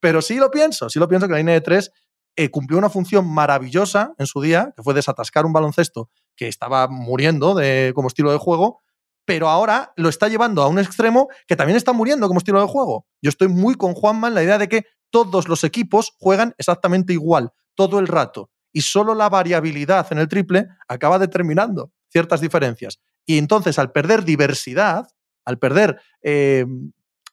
pero 0.00 0.22
sí 0.22 0.36
lo 0.36 0.50
pienso, 0.50 0.88
sí 0.88 0.98
lo 0.98 1.08
pienso 1.08 1.26
que 1.26 1.32
la 1.32 1.38
línea 1.38 1.54
de 1.54 1.60
tres 1.60 1.90
eh, 2.36 2.50
cumplió 2.50 2.78
una 2.78 2.90
función 2.90 3.26
maravillosa 3.26 4.14
en 4.18 4.26
su 4.26 4.40
día, 4.40 4.72
que 4.76 4.82
fue 4.82 4.94
desatascar 4.94 5.44
un 5.44 5.52
baloncesto 5.52 6.10
que 6.36 6.48
estaba 6.48 6.88
muriendo 6.88 7.54
de, 7.54 7.92
como 7.94 8.08
estilo 8.08 8.32
de 8.32 8.38
juego, 8.38 8.80
pero 9.24 9.48
ahora 9.48 9.92
lo 9.96 10.08
está 10.08 10.28
llevando 10.28 10.62
a 10.62 10.68
un 10.68 10.78
extremo 10.78 11.28
que 11.46 11.56
también 11.56 11.76
está 11.76 11.92
muriendo 11.92 12.26
como 12.28 12.38
estilo 12.38 12.60
de 12.60 12.66
juego. 12.66 13.06
Yo 13.20 13.28
estoy 13.28 13.48
muy 13.48 13.74
con 13.74 13.94
Juanma 13.94 14.28
en 14.28 14.34
la 14.34 14.42
idea 14.42 14.58
de 14.58 14.68
que 14.68 14.86
todos 15.10 15.48
los 15.48 15.64
equipos 15.64 16.14
juegan 16.18 16.54
exactamente 16.58 17.12
igual, 17.12 17.52
todo 17.74 17.98
el 17.98 18.06
rato, 18.06 18.50
y 18.72 18.82
solo 18.82 19.14
la 19.14 19.28
variabilidad 19.28 20.06
en 20.10 20.18
el 20.18 20.28
triple 20.28 20.68
acaba 20.88 21.18
determinando 21.18 21.92
ciertas 22.08 22.40
diferencias. 22.40 23.00
Y 23.26 23.38
entonces, 23.38 23.78
al 23.78 23.92
perder 23.92 24.24
diversidad, 24.24 25.08
al 25.44 25.58
perder 25.58 26.00
eh, 26.22 26.64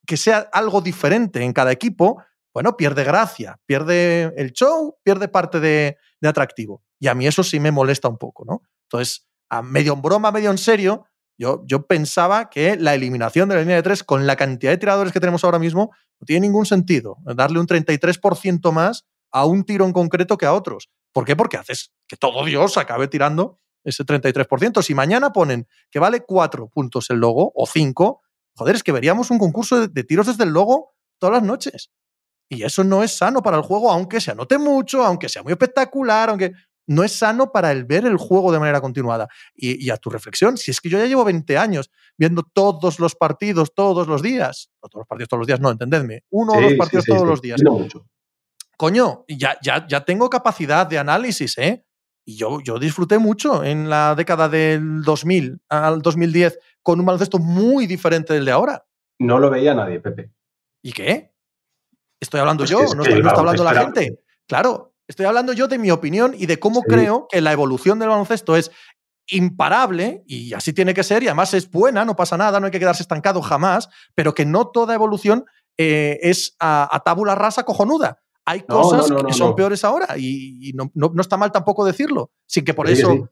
que 0.07 0.17
sea 0.17 0.49
algo 0.51 0.81
diferente 0.81 1.43
en 1.43 1.53
cada 1.53 1.71
equipo, 1.71 2.23
bueno, 2.53 2.75
pierde 2.75 3.03
gracia, 3.03 3.59
pierde 3.67 4.33
el 4.37 4.51
show, 4.53 4.97
pierde 5.03 5.27
parte 5.27 5.59
de, 5.59 5.97
atractivo. 6.23 6.81
Y 6.99 7.07
a 7.07 7.13
mí 7.13 7.27
eso 7.27 7.43
sí 7.43 7.59
me 7.59 7.71
molesta 7.71 8.07
un 8.07 8.17
poco, 8.17 8.43
¿no? 8.45 8.63
Entonces, 8.85 9.27
a 9.49 9.61
medio 9.61 9.93
en 9.93 10.01
broma, 10.01 10.31
medio 10.31 10.49
en 10.49 10.57
serio, 10.57 11.05
yo, 11.37 11.61
yo 11.67 11.85
pensaba 11.85 12.49
que 12.49 12.75
la 12.77 12.95
eliminación 12.95 13.47
de 13.49 13.55
la 13.55 13.61
línea 13.61 13.75
de 13.75 13.83
tres 13.83 14.03
con 14.03 14.25
la 14.25 14.35
cantidad 14.35 14.71
de 14.71 14.77
tiradores 14.79 15.13
que 15.13 15.19
tenemos 15.19 15.43
ahora 15.43 15.59
mismo 15.59 15.91
no 16.19 16.25
tiene 16.25 16.47
ningún 16.47 16.65
sentido. 16.65 17.17
Darle 17.23 17.59
un 17.59 17.67
33% 17.67 18.71
más 18.71 19.05
a 19.31 19.45
un 19.45 19.63
tiro 19.63 19.85
en 19.85 19.93
concreto 19.93 20.37
que 20.37 20.47
a 20.47 20.53
otros. 20.53 20.89
¿Por 21.13 21.25
qué? 21.25 21.35
Porque 21.35 21.57
haces 21.57 21.91
que 22.07 22.15
todo 22.17 22.43
Dios 22.43 22.77
acabe 22.77 23.07
tirando 23.07 23.59
ese 23.83 24.03
33%. 24.03 24.81
Si 24.81 24.95
mañana 24.95 25.31
ponen 25.31 25.67
que 25.91 25.99
vale 25.99 26.23
4 26.25 26.69
puntos 26.69 27.09
el 27.11 27.19
logo 27.19 27.51
o 27.53 27.67
5, 27.67 28.21
Joder, 28.57 28.75
es 28.75 28.83
que 28.83 28.91
veríamos 28.91 29.29
un 29.29 29.37
concurso 29.37 29.87
de, 29.87 30.03
tiros 30.03 30.25
desde 30.25 30.43
el 30.43 30.49
logo 30.49 30.95
todas 31.19 31.35
las 31.35 31.43
noches. 31.43 31.91
Y 32.49 32.63
eso 32.63 32.83
no 32.83 33.03
es 33.03 33.11
sano 33.11 33.43
para 33.43 33.57
el 33.57 33.63
juego, 33.63 33.91
aunque 33.91 34.19
se 34.19 34.31
anote 34.31 34.57
mucho, 34.57 35.03
aunque 35.03 35.29
sea 35.29 35.43
muy 35.43 35.51
espectacular, 35.51 36.29
aunque 36.29 36.53
no 36.87 37.03
es 37.03 37.11
sano 37.11 37.51
para 37.51 37.71
el 37.71 37.83
ver 37.83 38.05
el 38.05 38.17
juego 38.17 38.51
de 38.51 38.59
manera 38.59 38.81
continuada. 38.81 39.27
Y, 39.53 39.89
a 39.91 39.97
tu 39.97 40.09
reflexión, 40.09 40.57
si 40.57 40.71
es 40.71 40.81
que 40.81 40.89
yo 40.89 40.97
ya 40.97 41.05
llevo 41.05 41.23
20 41.23 41.57
años 41.57 41.91
viendo 42.17 42.41
todos 42.41 42.99
los 42.99 43.15
partidos 43.15 43.75
todos 43.75 44.07
los 44.07 44.23
días, 44.23 44.71
no 44.81 44.89
todos 44.89 45.01
los 45.01 45.07
partidos 45.07 45.29
todos 45.29 45.39
los 45.41 45.47
días, 45.47 45.59
no, 45.59 45.69
entendedme, 45.69 46.23
uno 46.29 46.53
o 46.53 46.61
dos 46.61 46.73
partidos 46.73 47.05
todos 47.05 47.27
los 47.27 47.41
días. 47.41 47.61
Coño, 48.75 49.25
ya, 49.27 49.57
ya, 49.61 49.85
ya 49.87 50.05
tengo 50.05 50.29
capacidad 50.29 50.87
de 50.87 50.97
análisis, 50.97 51.57
¿eh? 51.57 51.83
Y 52.25 52.35
yo, 52.35 52.59
yo 52.61 52.77
disfruté 52.77 53.19
mucho 53.19 53.63
en 53.63 53.89
la 53.89 54.13
década 54.13 54.49
del 54.49 55.01
2000 55.01 55.61
al 55.69 56.01
2010 56.01 56.59
con 56.87 57.01
un 57.01 57.05
baloncesto 57.05 57.37
muy 57.37 57.85
diferente 57.85 58.33
del 58.33 58.45
de 58.45 58.51
ahora. 58.51 58.85
No 59.19 59.39
lo 59.39 59.49
veía 59.49 59.75
nadie, 59.75 59.99
Pepe. 59.99 60.31
¿Y 60.81 60.93
qué? 60.93 61.33
Estoy 62.17 62.39
hablando 62.39 62.63
yo, 62.63 62.79
no, 62.95 63.03
está, 63.03 63.31
hablando 63.31 63.63
la 63.65 63.73
gente. 63.73 64.23
Claro, 64.47 64.93
estoy 65.05 65.25
hablando 65.25 65.51
yo 65.51 65.67
de 65.67 65.77
mi 65.79 65.91
opinión 65.91 66.33
y 66.33 66.45
de 66.45 66.59
cómo 66.59 66.83
creo 66.83 67.27
que 67.29 67.41
la 67.41 67.51
evolución 67.51 67.99
del 67.99 68.07
baloncesto 68.07 68.55
es 68.55 68.71
imparable 69.27 70.23
y 70.27 70.53
así 70.53 70.71
tiene 70.71 70.93
que 70.93 71.03
ser 71.03 71.23
y 71.23 71.27
además 71.27 71.53
es 71.53 71.69
buena, 71.69 72.05
no 72.05 72.15
pasa 72.15 72.37
nada, 72.37 72.61
no 72.61 72.67
hay 72.67 72.71
que 72.71 72.79
quedarse 72.79 73.03
estancado 73.03 73.41
jamás, 73.41 73.89
pero 74.15 74.33
que 74.33 74.45
no 74.45 74.69
toda 74.69 74.95
evolución 74.95 75.43
eh, 75.77 76.19
es 76.21 76.55
a, 76.57 76.87
a 76.89 77.01
tábula 77.01 77.35
rasa 77.35 77.63
cojonuda 77.63 78.21
hay 78.45 78.61
cosas 78.61 79.11
que 79.27 79.33
son 79.33 79.55
peores 79.55 79.83
ahora 79.83 80.17
y, 80.17 80.71
no, 80.73 80.89
está 81.19 81.35
mal 81.35 81.51
tampoco 81.51 81.83
decirlo, 81.83 82.31
sin 82.45 82.63
que 82.63 82.73
por 82.73 82.89
eso 82.89 83.29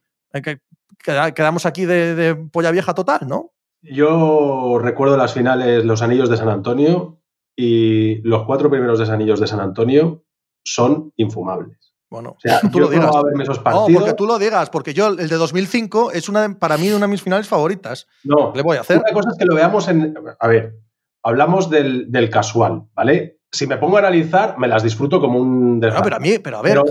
quedamos 1.04 1.66
aquí 1.66 1.86
de, 1.86 2.36
polla 2.52 2.72
vieja 2.72 2.94
total, 2.94 3.22
¿no? 3.28 3.52
Yo 3.82 4.80
recuerdo 4.82 5.18
las 5.18 5.34
finales, 5.34 5.86
los 5.86 6.02
anillos 6.02 6.30
de 6.30 6.38
San 6.38 6.50
Antonio 6.50 7.22
y 7.56 8.22
los 8.28 8.44
cuatro 8.46 8.70
primeros 8.70 9.00
desanillos 9.00 9.40
de 9.40 9.48
San 9.48 9.60
Antonio 9.60 10.26
son 10.64 11.14
infumables. 11.16 11.94
Bueno, 12.10 12.38
tú 12.72 12.80
lo 12.80 12.88
digas. 12.90 13.12
No, 13.14 13.88
porque 13.94 14.14
tú 14.14 14.26
lo 14.26 14.40
digas, 14.40 14.70
porque 14.70 14.94
yo 14.94 15.08
el 15.08 15.30
de 15.30 15.36
2005 15.36 16.12
es 16.12 16.30
una 16.30 16.58
para 16.58 16.78
mí 16.78 16.90
una 16.90 17.06
de 17.06 17.12
mis 17.12 17.22
finales 17.22 17.48
favoritas. 17.48 18.08
No, 18.24 18.54
le 18.56 18.62
voy 18.62 18.78
a 18.78 18.82
hacer. 18.82 18.98
Una 18.98 19.12
cosa 19.12 19.30
es 19.32 19.38
que 19.38 19.46
lo 19.46 19.56
veamos 19.56 19.88
en. 19.88 20.16
A 20.40 20.48
ver, 20.48 20.80
hablamos 21.24 21.70
del, 21.70 22.12
del 22.12 22.30
casual, 22.30 22.84
¿vale? 22.94 23.40
Si 23.56 23.68
me 23.68 23.78
pongo 23.78 23.98
a 23.98 24.00
analizar, 24.00 24.58
me 24.58 24.68
las 24.68 24.84
disfruto 24.84 25.20
como 25.20 25.40
un 25.40 25.80
No, 25.80 26.02
pero 26.04 26.16
a 26.16 26.20
mí, 26.20 26.40
pero 26.40 26.58
a 26.58 26.62
ver, 26.62 26.82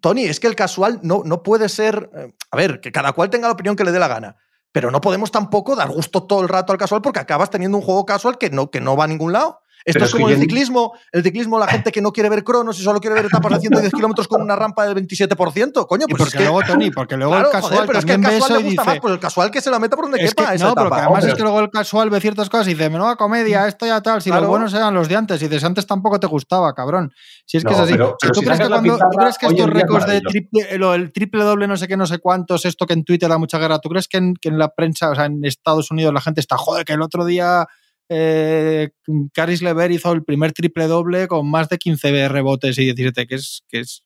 Tony, 0.00 0.24
es 0.24 0.40
que 0.40 0.46
el 0.46 0.56
casual 0.56 1.00
no, 1.02 1.22
no 1.24 1.42
puede 1.42 1.68
ser. 1.68 2.10
Eh, 2.16 2.32
a 2.50 2.56
ver, 2.56 2.80
que 2.80 2.92
cada 2.92 3.12
cual 3.12 3.30
tenga 3.30 3.48
la 3.48 3.54
opinión 3.54 3.76
que 3.76 3.84
le 3.84 3.92
dé 3.92 3.98
la 3.98 4.08
gana. 4.08 4.36
Pero 4.72 4.90
no 4.90 5.00
podemos 5.00 5.30
tampoco 5.30 5.74
dar 5.74 5.88
gusto 5.88 6.24
todo 6.24 6.42
el 6.42 6.48
rato 6.48 6.72
al 6.72 6.78
casual 6.78 7.00
porque 7.00 7.20
acabas 7.20 7.50
teniendo 7.50 7.78
un 7.78 7.84
juego 7.84 8.04
casual 8.04 8.36
que 8.36 8.50
no, 8.50 8.70
que 8.70 8.80
no 8.80 8.96
va 8.96 9.04
a 9.04 9.08
ningún 9.08 9.32
lado. 9.32 9.60
Esto 9.86 10.04
es 10.04 10.10
como 10.10 10.28
el 10.28 10.38
ciclismo, 10.40 10.94
el 11.12 11.22
ciclismo, 11.22 11.58
la 11.60 11.68
gente 11.68 11.92
que 11.92 12.00
no 12.02 12.12
quiere 12.12 12.28
ver 12.28 12.42
cronos 12.42 12.78
y 12.80 12.82
solo 12.82 12.98
quiere 13.00 13.14
ver 13.14 13.26
etapas 13.26 13.52
de 13.52 13.60
110 13.60 13.92
kilómetros 13.92 14.26
con 14.26 14.42
una 14.42 14.56
rampa 14.56 14.84
del 14.84 14.96
27%. 15.06 15.86
Coño, 15.86 16.06
pues 16.08 16.18
porque 16.18 16.24
es 16.24 16.32
que... 16.34 16.38
luego, 16.42 16.60
Tony, 16.66 16.90
porque 16.90 17.16
luego 17.16 17.36
el 17.38 17.48
casual 17.50 17.84
pero 17.86 17.98
es 18.00 18.04
que 18.04 18.12
el 18.14 18.20
casual 18.20 18.52
le 18.58 18.64
gusta 18.64 18.84
más, 18.84 18.98
pues 19.00 19.14
el 19.14 19.20
casual 19.20 19.50
que 19.52 19.60
se 19.60 19.70
la 19.70 19.78
meta 19.78 19.94
por 19.94 20.06
donde 20.06 20.18
quepa 20.18 20.54
esa 20.54 20.64
No, 20.66 20.72
etapa. 20.72 20.90
pero 20.90 21.02
además 21.02 21.24
es 21.24 21.34
que 21.34 21.42
luego 21.42 21.60
el 21.60 21.70
casual 21.70 22.10
ve 22.10 22.20
ciertas 22.20 22.50
cosas 22.50 22.66
y 22.66 22.70
dice, 22.74 22.90
menuda 22.90 23.14
comedia, 23.16 23.68
esto 23.68 23.86
ya 23.86 24.00
tal, 24.00 24.20
si 24.22 24.30
Claro. 24.30 24.42
los 24.42 24.50
buenos 24.50 24.74
eran 24.74 24.92
los 24.92 25.08
de 25.08 25.14
antes, 25.16 25.40
y 25.40 25.46
dices, 25.48 25.62
antes 25.62 25.86
tampoco 25.86 26.18
te 26.18 26.26
gustaba, 26.26 26.74
cabrón. 26.74 27.12
Si 27.44 27.56
es 27.58 27.62
que 27.64 27.70
No, 27.70 27.76
es 27.76 27.82
así. 27.82 27.92
pero- 27.92 28.16
pero 28.20 28.32
¿tú, 28.32 28.40
si 28.40 28.46
crees 28.46 28.60
que 28.60 28.68
cuando, 28.68 28.98
¿Tú 28.98 29.16
crees 29.18 29.38
que 29.38 29.46
estos 29.46 29.70
récords 29.70 30.06
de 30.06 30.20
triple, 30.20 30.78
lo, 30.78 30.94
el 30.94 31.12
triple 31.12 31.44
doble 31.44 31.68
no 31.68 31.76
sé 31.76 31.86
qué, 31.86 31.96
no 31.96 32.06
sé 32.06 32.18
cuántos, 32.18 32.64
esto 32.64 32.86
que 32.86 32.94
en 32.94 33.04
Twitter 33.04 33.28
da 33.28 33.38
mucha 33.38 33.58
guerra, 33.58 33.78
¿tú 33.78 33.88
crees 33.88 34.08
que 34.08 34.16
en, 34.16 34.34
que 34.34 34.48
en 34.48 34.58
la 34.58 34.68
prensa, 34.74 35.10
o 35.10 35.14
sea, 35.14 35.26
en 35.26 35.44
Estados 35.44 35.92
Unidos 35.92 36.12
la 36.12 36.20
gente 36.20 36.40
está, 36.40 36.56
joder, 36.56 36.84
que 36.84 36.94
el 36.94 37.02
otro 37.02 37.24
día 37.24 37.66
eh, 38.08 38.90
Caris 39.34 39.62
Lever 39.62 39.90
hizo 39.92 40.12
el 40.12 40.24
primer 40.24 40.52
triple 40.52 40.86
doble 40.86 41.28
con 41.28 41.50
más 41.50 41.68
de 41.68 41.78
15 41.78 42.28
rebotes 42.28 42.78
y 42.78 42.84
17, 42.84 43.26
que 43.26 43.34
es, 43.36 43.62
que 43.68 43.80
es 43.80 44.04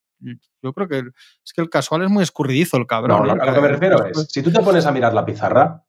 yo 0.62 0.72
creo 0.74 0.88
que 0.88 0.98
es 1.44 1.52
que 1.54 1.62
el 1.62 1.70
casual 1.70 2.02
es 2.02 2.10
muy 2.10 2.22
escurridizo 2.22 2.76
el 2.76 2.86
cabrón. 2.86 3.26
No, 3.26 3.32
¿eh? 3.32 3.36
lo- 3.36 3.42
a 3.42 3.46
lo 3.46 3.54
que 3.54 3.60
me 3.60 3.68
refiero 3.68 4.04
es, 4.06 4.26
si 4.30 4.42
tú 4.42 4.52
te 4.52 4.60
pones 4.60 4.84
a 4.86 4.92
mirar 4.92 5.14
la 5.14 5.24
pizarra, 5.24 5.84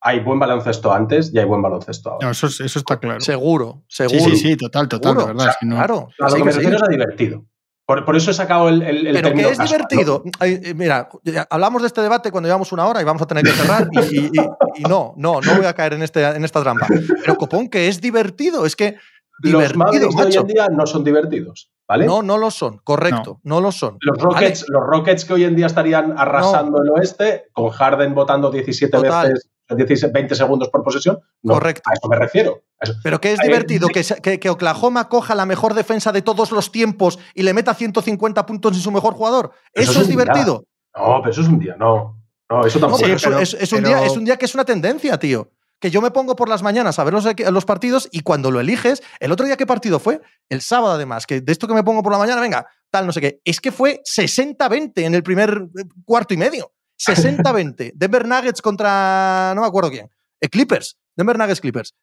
hay 0.00 0.20
buen 0.20 0.38
baloncesto 0.38 0.92
antes 0.92 1.30
y 1.34 1.38
hay 1.38 1.44
buen 1.44 1.60
baloncesto 1.60 2.10
ahora. 2.12 2.26
No, 2.26 2.30
eso, 2.32 2.46
es- 2.46 2.60
eso 2.60 2.78
está 2.78 2.98
claro. 2.98 3.20
Seguro, 3.20 3.84
Sí, 3.88 4.08
seguro. 4.08 4.30
sí, 4.30 4.36
sí, 4.36 4.56
total, 4.56 4.88
total, 4.88 5.12
seguro. 5.12 5.26
de 5.26 5.32
verdad. 5.34 5.48
O 5.48 5.50
sea, 5.50 5.56
si 5.60 5.66
no- 5.66 5.74
Claro. 5.76 6.08
a 6.18 6.24
lo 6.24 6.30
sí 6.30 6.34
que 6.36 6.38
que 6.40 6.44
me 6.46 6.52
sí. 6.52 6.58
refiero 6.58 6.76
es 6.76 6.82
a 6.82 6.88
divertido. 6.88 7.44
Por, 7.88 8.04
por 8.04 8.16
eso 8.16 8.30
he 8.30 8.34
sacado 8.34 8.68
el, 8.68 8.82
el, 8.82 9.06
el 9.06 9.14
Pero 9.14 9.32
que 9.34 9.48
es 9.48 9.58
¿no? 9.58 9.64
divertido. 9.64 10.22
Ay, 10.38 10.60
eh, 10.62 10.74
mira, 10.74 11.08
hablamos 11.48 11.80
de 11.80 11.88
este 11.88 12.02
debate 12.02 12.30
cuando 12.30 12.46
llevamos 12.46 12.70
una 12.70 12.86
hora 12.86 13.00
y 13.00 13.04
vamos 13.04 13.22
a 13.22 13.26
tener 13.26 13.42
que 13.42 13.50
cerrar. 13.52 13.88
y, 13.90 13.98
y- 13.98 14.26
y- 14.26 14.80
y 14.80 14.82
no, 14.82 15.14
no, 15.16 15.40
no 15.40 15.54
voy 15.56 15.64
a 15.64 15.72
caer 15.72 15.94
en, 15.94 16.02
este, 16.02 16.22
en 16.22 16.44
esta 16.44 16.60
trampa. 16.60 16.86
Pero 17.22 17.36
copón, 17.36 17.66
que 17.70 17.88
es 17.88 17.98
divertido. 17.98 18.66
Es 18.66 18.76
que 18.76 18.96
Los 19.40 19.52
divertido, 19.72 19.78
Mavericks 19.78 20.16
de 20.16 20.20
hoy 20.20 20.26
macho. 20.26 20.40
en 20.42 20.46
día 20.48 20.68
no 20.68 20.86
son 20.86 21.02
divertidos, 21.02 21.70
¿vale? 21.88 22.04
No, 22.04 22.20
no 22.22 22.36
lo 22.36 22.50
son, 22.50 22.76
correcto, 22.84 23.40
no, 23.44 23.58
lo 23.62 23.72
son. 23.72 23.96
Los 24.02 24.18
Vale, 24.18 24.34
Rockets, 24.34 24.64
los 24.68 24.82
Rockets 24.86 25.24
que 25.24 25.32
hoy 25.32 25.44
en 25.44 25.56
día 25.56 25.66
estarían 25.66 26.12
arrasando 26.18 26.82
el 26.82 26.90
oeste, 26.90 27.46
con 27.54 27.70
Harden 27.70 28.14
votando 28.14 28.50
17 28.50 28.94
Total. 28.98 29.28
veces, 29.32 29.48
16, 29.76 30.12
20 30.12 30.34
segundos 30.34 30.68
por 30.68 30.82
posesión. 30.82 31.18
No, 31.42 31.54
Correcto. 31.54 31.82
A 31.90 31.94
eso 31.94 32.08
me 32.08 32.16
refiero. 32.16 32.62
Eso. 32.80 32.94
Pero 33.02 33.20
que 33.20 33.32
es 33.32 33.40
divertido 33.40 33.88
que, 33.88 34.02
que, 34.22 34.40
que 34.40 34.50
Oklahoma 34.50 35.08
coja 35.08 35.34
la 35.34 35.46
mejor 35.46 35.74
defensa 35.74 36.12
de 36.12 36.22
todos 36.22 36.52
los 36.52 36.70
tiempos 36.72 37.18
y 37.34 37.42
le 37.42 37.52
meta 37.54 37.74
150 37.74 38.46
puntos 38.46 38.74
en 38.76 38.80
su 38.82 38.90
mejor 38.90 39.14
jugador. 39.14 39.52
Eso 39.74 39.90
Eso, 39.90 39.90
es 39.92 39.96
es 39.96 40.02
un 40.02 40.08
día. 40.16 40.24
divertido. 40.24 40.64
No, 40.96 41.18
pero 41.20 41.30
eso 41.30 41.40
es 41.42 41.48
un 41.48 41.58
día, 41.58 41.76
no. 41.78 42.20
No, 42.50 42.64
eso 42.66 42.78
No, 42.78 42.86
tampoco. 42.86 43.02
pero 43.02 43.16
es. 43.16 43.22
pero- 43.22 43.38
es, 43.40 43.54
es 43.54 43.72
un 43.72 43.78
pero- 43.82 43.88
día, 43.88 44.06
es 44.06 44.16
un 44.16 44.24
día 44.24 44.36
que 44.36 44.44
es 44.46 44.54
una 44.54 44.64
tendencia, 44.64 45.18
tío. 45.18 45.50
Que 45.80 45.90
yo 45.92 46.00
me 46.02 46.10
pongo 46.10 46.34
por 46.34 46.48
las 46.48 46.60
mañanas 46.62 46.98
a 46.98 47.04
ver 47.04 47.12
los, 47.14 47.24
los 47.52 47.64
partidos 47.64 48.08
y 48.10 48.22
cuando 48.22 48.50
lo 48.50 48.58
eliges, 48.58 49.00
el 49.20 49.30
otro 49.30 49.46
día 49.46 49.56
qué 49.56 49.64
partido 49.66 50.00
fue, 50.00 50.20
el 50.48 50.60
sábado 50.60 50.94
además, 50.94 51.24
que 51.24 51.40
de 51.40 51.52
esto 51.52 51.68
que 51.68 51.74
me 51.74 51.84
pongo 51.84 52.02
por 52.02 52.10
la 52.10 52.18
mañana, 52.18 52.40
venga, 52.40 52.66
tal, 52.90 53.06
no 53.06 53.12
sé 53.12 53.20
qué, 53.20 53.40
es 53.44 53.60
que 53.60 53.70
fue 53.70 54.00
60-20 54.04 54.92
en 55.04 55.14
el 55.14 55.22
primer 55.22 55.68
eh, 55.78 55.84
cuarto 56.04 56.34
y 56.34 56.36
medio. 56.36 56.72
60-20. 56.98 57.92
Denver 57.94 58.26
Nuggets 58.26 58.60
contra, 58.60 59.52
no 59.54 59.62
me 59.62 59.66
acuerdo 59.66 59.90
quién, 59.90 60.10
eh, 60.40 60.48
Clippers. 60.48 60.98
Denver 61.16 61.38
Nuggets 61.38 61.60
Clippers. 61.60 61.94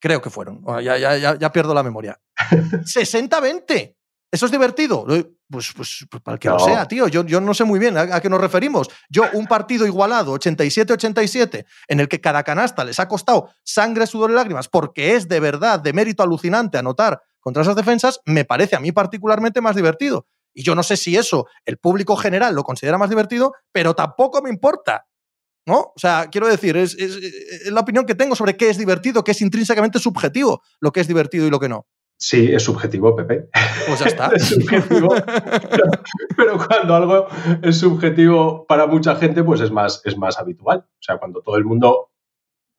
Creo 0.00 0.22
que 0.22 0.30
fueron. 0.30 0.64
Ya, 0.82 0.96
ya, 0.96 1.16
ya, 1.16 1.36
ya 1.38 1.52
pierdo 1.52 1.74
la 1.74 1.82
memoria. 1.82 2.20
60-20. 2.50 3.96
Eso 4.30 4.46
es 4.46 4.52
divertido. 4.52 5.06
Pues, 5.50 5.72
pues, 5.74 6.06
pues 6.10 6.22
para 6.22 6.34
el 6.34 6.38
que 6.38 6.48
lo 6.48 6.58
sea, 6.58 6.86
tío. 6.86 7.08
Yo, 7.08 7.24
yo 7.24 7.40
no 7.40 7.54
sé 7.54 7.64
muy 7.64 7.78
bien 7.78 7.96
a, 7.96 8.02
a 8.02 8.20
qué 8.20 8.28
nos 8.28 8.40
referimos. 8.40 8.88
Yo, 9.08 9.24
un 9.32 9.46
partido 9.46 9.86
igualado, 9.86 10.34
87-87, 10.38 11.64
en 11.88 12.00
el 12.00 12.08
que 12.08 12.20
cada 12.20 12.42
canasta 12.42 12.84
les 12.84 13.00
ha 13.00 13.08
costado 13.08 13.50
sangre, 13.64 14.06
sudor 14.06 14.30
y 14.30 14.34
lágrimas, 14.34 14.68
porque 14.68 15.14
es 15.14 15.28
de 15.28 15.40
verdad 15.40 15.80
de 15.80 15.92
mérito 15.94 16.22
alucinante 16.22 16.76
anotar 16.76 17.22
contra 17.40 17.62
esas 17.62 17.76
defensas, 17.76 18.20
me 18.26 18.44
parece 18.44 18.76
a 18.76 18.80
mí 18.80 18.92
particularmente 18.92 19.62
más 19.62 19.74
divertido. 19.74 20.26
Y 20.58 20.64
yo 20.64 20.74
no 20.74 20.82
sé 20.82 20.96
si 20.96 21.16
eso 21.16 21.46
el 21.64 21.78
público 21.78 22.16
general 22.16 22.52
lo 22.54 22.64
considera 22.64 22.98
más 22.98 23.08
divertido, 23.10 23.52
pero 23.70 23.94
tampoco 23.94 24.42
me 24.42 24.50
importa. 24.50 25.06
¿No? 25.66 25.78
O 25.80 25.98
sea, 25.98 26.28
quiero 26.32 26.48
decir, 26.48 26.76
es, 26.76 26.94
es- 26.98 27.16
es 27.66 27.70
la 27.70 27.80
opinión 27.82 28.06
que 28.06 28.14
tengo 28.16 28.34
sobre 28.34 28.56
qué 28.56 28.70
es 28.70 28.78
divertido, 28.78 29.22
que 29.22 29.32
es 29.32 29.40
intrínsecamente 29.42 29.98
subjetivo 29.98 30.62
lo 30.80 30.90
que 30.90 31.00
es 31.00 31.06
divertido 31.06 31.46
y 31.46 31.50
lo 31.50 31.60
que 31.60 31.68
no. 31.68 31.86
Sí, 32.20 32.50
es 32.52 32.64
subjetivo, 32.64 33.14
Pepe. 33.14 33.48
Pues 33.86 34.00
ya 34.00 34.06
está. 34.06 34.26
es 34.34 34.46
subjetivo. 34.48 35.14
pero, 35.70 35.84
pero 36.36 36.58
cuando 36.66 36.94
algo 36.96 37.26
es 37.62 37.76
subjetivo 37.78 38.66
para 38.66 38.86
mucha 38.88 39.14
gente, 39.16 39.44
pues 39.44 39.60
es 39.60 39.70
más, 39.70 40.00
es 40.04 40.16
más 40.16 40.38
habitual. 40.38 40.78
O 40.88 41.02
sea, 41.02 41.18
cuando 41.18 41.40
todo 41.42 41.56
el 41.56 41.64
mundo 41.64 42.10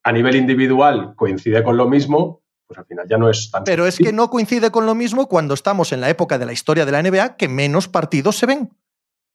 a 0.04 0.12
nivel 0.12 0.36
individual 0.36 1.14
coincide 1.16 1.64
con 1.64 1.78
lo 1.78 1.88
mismo, 1.88 2.42
pues 2.70 2.78
al 2.78 2.86
final 2.86 3.08
ya 3.10 3.18
no 3.18 3.30
es 3.32 3.50
tan. 3.50 3.64
Pero 3.64 3.88
es 3.88 3.98
que 3.98 4.14
no 4.14 4.30
coincide 4.30 4.70
con 4.70 4.86
lo 4.86 4.94
mismo 4.94 5.28
cuando 5.28 5.56
estamos 5.56 5.92
en 5.92 6.02
la 6.02 6.10
época 6.10 6.38
de 6.38 6.46
la 6.46 6.54
historia 6.54 6.86
de 6.86 6.92
la 6.92 7.02
NBA 7.02 7.36
que 7.36 7.48
menos 7.50 7.88
partidos 7.88 8.38
se 8.38 8.46
ven, 8.46 8.70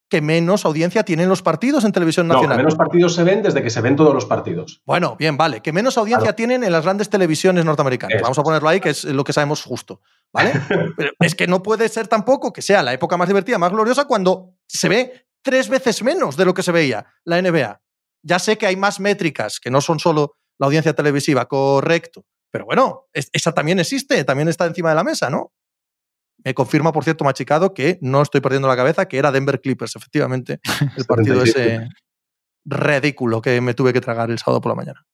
que 0.09 0.20
menos 0.20 0.64
audiencia 0.64 1.03
tienen 1.03 1.28
los 1.28 1.43
partidos 1.43 1.85
en 1.85 1.91
televisión 1.91 2.28
No, 2.28 2.35
que 2.35 2.37
nacional. 2.43 2.59
menos 2.59 2.76
partidos 2.76 3.14
se 3.16 3.24
ven 3.24 3.43
desde 3.43 3.61
que 3.61 3.70
se 3.70 3.80
ven 3.80 3.97
todos 3.97 4.14
los 4.14 4.24
partidos. 4.26 4.82
Bueno, 4.87 5.16
bien, 5.18 5.37
vale, 5.37 5.61
que 5.62 5.72
menos 5.72 5.99
audiencia 5.99 6.26
Claro. 6.26 6.37
tienen 6.37 6.62
en 6.62 6.70
las 6.70 6.85
grandes 6.85 7.11
televisiones 7.11 7.64
norteamericanas. 7.64 8.22
Vamos 8.22 8.39
a 8.39 8.43
ponerlo 8.45 8.68
ahí, 8.68 8.78
que 8.78 8.91
es 8.91 9.03
lo 9.05 9.24
que 9.24 9.32
sabemos 9.32 9.64
justo, 9.64 10.01
¿vale? 10.32 10.53
Pero 10.97 11.11
es 11.18 11.35
que 11.35 11.49
no 11.49 11.61
puede 11.61 11.89
ser 11.89 12.07
tampoco 12.07 12.53
que 12.53 12.62
sea 12.62 12.85
la 12.85 12.93
época 12.93 13.16
más 13.16 13.26
divertida, 13.26 13.59
más 13.59 13.72
gloriosa, 13.72 14.05
cuando 14.05 14.55
se 14.68 14.89
ve 14.89 15.26
tres 15.43 15.68
veces 15.68 16.05
menos 16.05 16.37
de 16.37 16.45
lo 16.45 16.55
que 16.55 16.62
se 16.62 16.70
veía 16.70 17.05
la 17.24 17.43
NBA. 17.43 17.80
Ya 18.22 18.39
sé 18.39 18.57
que 18.57 18.66
hay 18.66 18.76
más 18.76 19.01
métricas, 19.01 19.59
que 19.59 19.70
no 19.70 19.80
son 19.80 19.99
solo 19.99 20.37
la 20.59 20.66
audiencia 20.66 20.95
televisiva, 20.95 21.47
correcto. 21.47 22.24
Pero 22.55 22.66
bueno, 22.66 23.09
es- 23.12 23.30
esa 23.32 23.50
también 23.52 23.80
existe, 23.80 24.22
también 24.22 24.46
está 24.48 24.64
encima 24.64 24.90
de 24.90 24.94
la 24.94 25.02
mesa, 25.02 25.28
¿no? 25.28 25.52
Me 26.44 26.55
confirma, 26.55 26.92
por 26.92 27.02
cierto, 27.02 27.24
Machicado, 27.24 27.74
que 27.74 27.98
no 28.00 28.22
estoy 28.22 28.40
perdiendo 28.40 28.68
la 28.68 28.76
cabeza, 28.76 29.09
que 29.09 29.18
era 29.18 29.32
Denver 29.32 29.61
Clippers, 29.61 29.96
efectivamente, 29.96 30.61
el 30.96 31.05
partido 31.05 31.44
77. 31.44 31.74
ese 31.74 31.88
ridículo 32.64 33.42
que 33.42 33.61
me 33.61 33.74
tuve 33.74 33.92
que 33.92 34.00
tragar 34.00 34.30
el 34.30 34.38
sábado 34.38 34.61
por 34.61 34.70
la 34.70 34.76
mañana. 34.76 35.05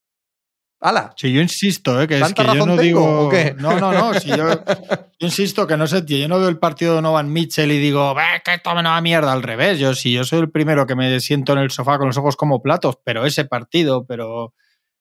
¡Hala! 0.83 1.15
Sí, 1.17 1.33
yo 1.33 1.41
insisto, 1.41 2.03
¿eh? 2.03 2.07
que 2.07 2.17
es 2.17 2.21
¿Tanta 2.21 2.45
que 2.53 2.59
yo 2.59 2.67
no 2.67 2.77
tengo, 2.77 2.83
digo. 2.83 3.27
o 3.27 3.29
qué? 3.31 3.55
No, 3.59 3.81
no, 3.81 3.91
no. 3.91 4.13
Si 4.21 4.29
yo, 4.29 4.37
yo 5.19 5.27
insisto 5.27 5.67
que 5.67 5.79
no 5.79 5.87
sé, 5.87 6.03
tío. 6.03 6.19
Yo 6.19 6.29
no 6.29 6.39
veo 6.41 6.49
el 6.51 6.59
partido 6.59 6.97
de 6.97 7.01
Novan 7.03 7.33
Mitchell 7.33 7.71
y 7.73 7.79
digo, 7.79 8.15
"Ve, 8.15 8.23
que 8.45 8.53
esto 8.55 8.75
me 8.75 8.83
va 8.83 9.01
mierda 9.01 9.33
al 9.33 9.43
revés. 9.43 9.79
Yo 9.79 9.95
sí, 9.95 10.13
yo 10.13 10.25
soy 10.25 10.41
el 10.41 10.51
primero 10.51 10.87
que 10.87 10.95
me 10.95 11.21
siento 11.21 11.55
en 11.55 11.61
el 11.61 11.71
sofá 11.71 11.97
con 11.97 12.07
los 12.09 12.19
ojos 12.19 12.37
como 12.37 12.61
platos, 12.63 12.99
pero 13.03 13.25
ese 13.25 13.47
partido, 13.47 14.05
pero. 14.07 14.53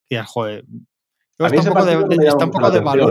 Tías, 0.09 0.25
joder. 0.27 0.63
Está 1.47 1.61
un, 1.69 1.75
poco 1.77 1.85
de- 1.85 1.93
está, 2.27 2.45
un 2.45 2.51
poco 2.51 2.67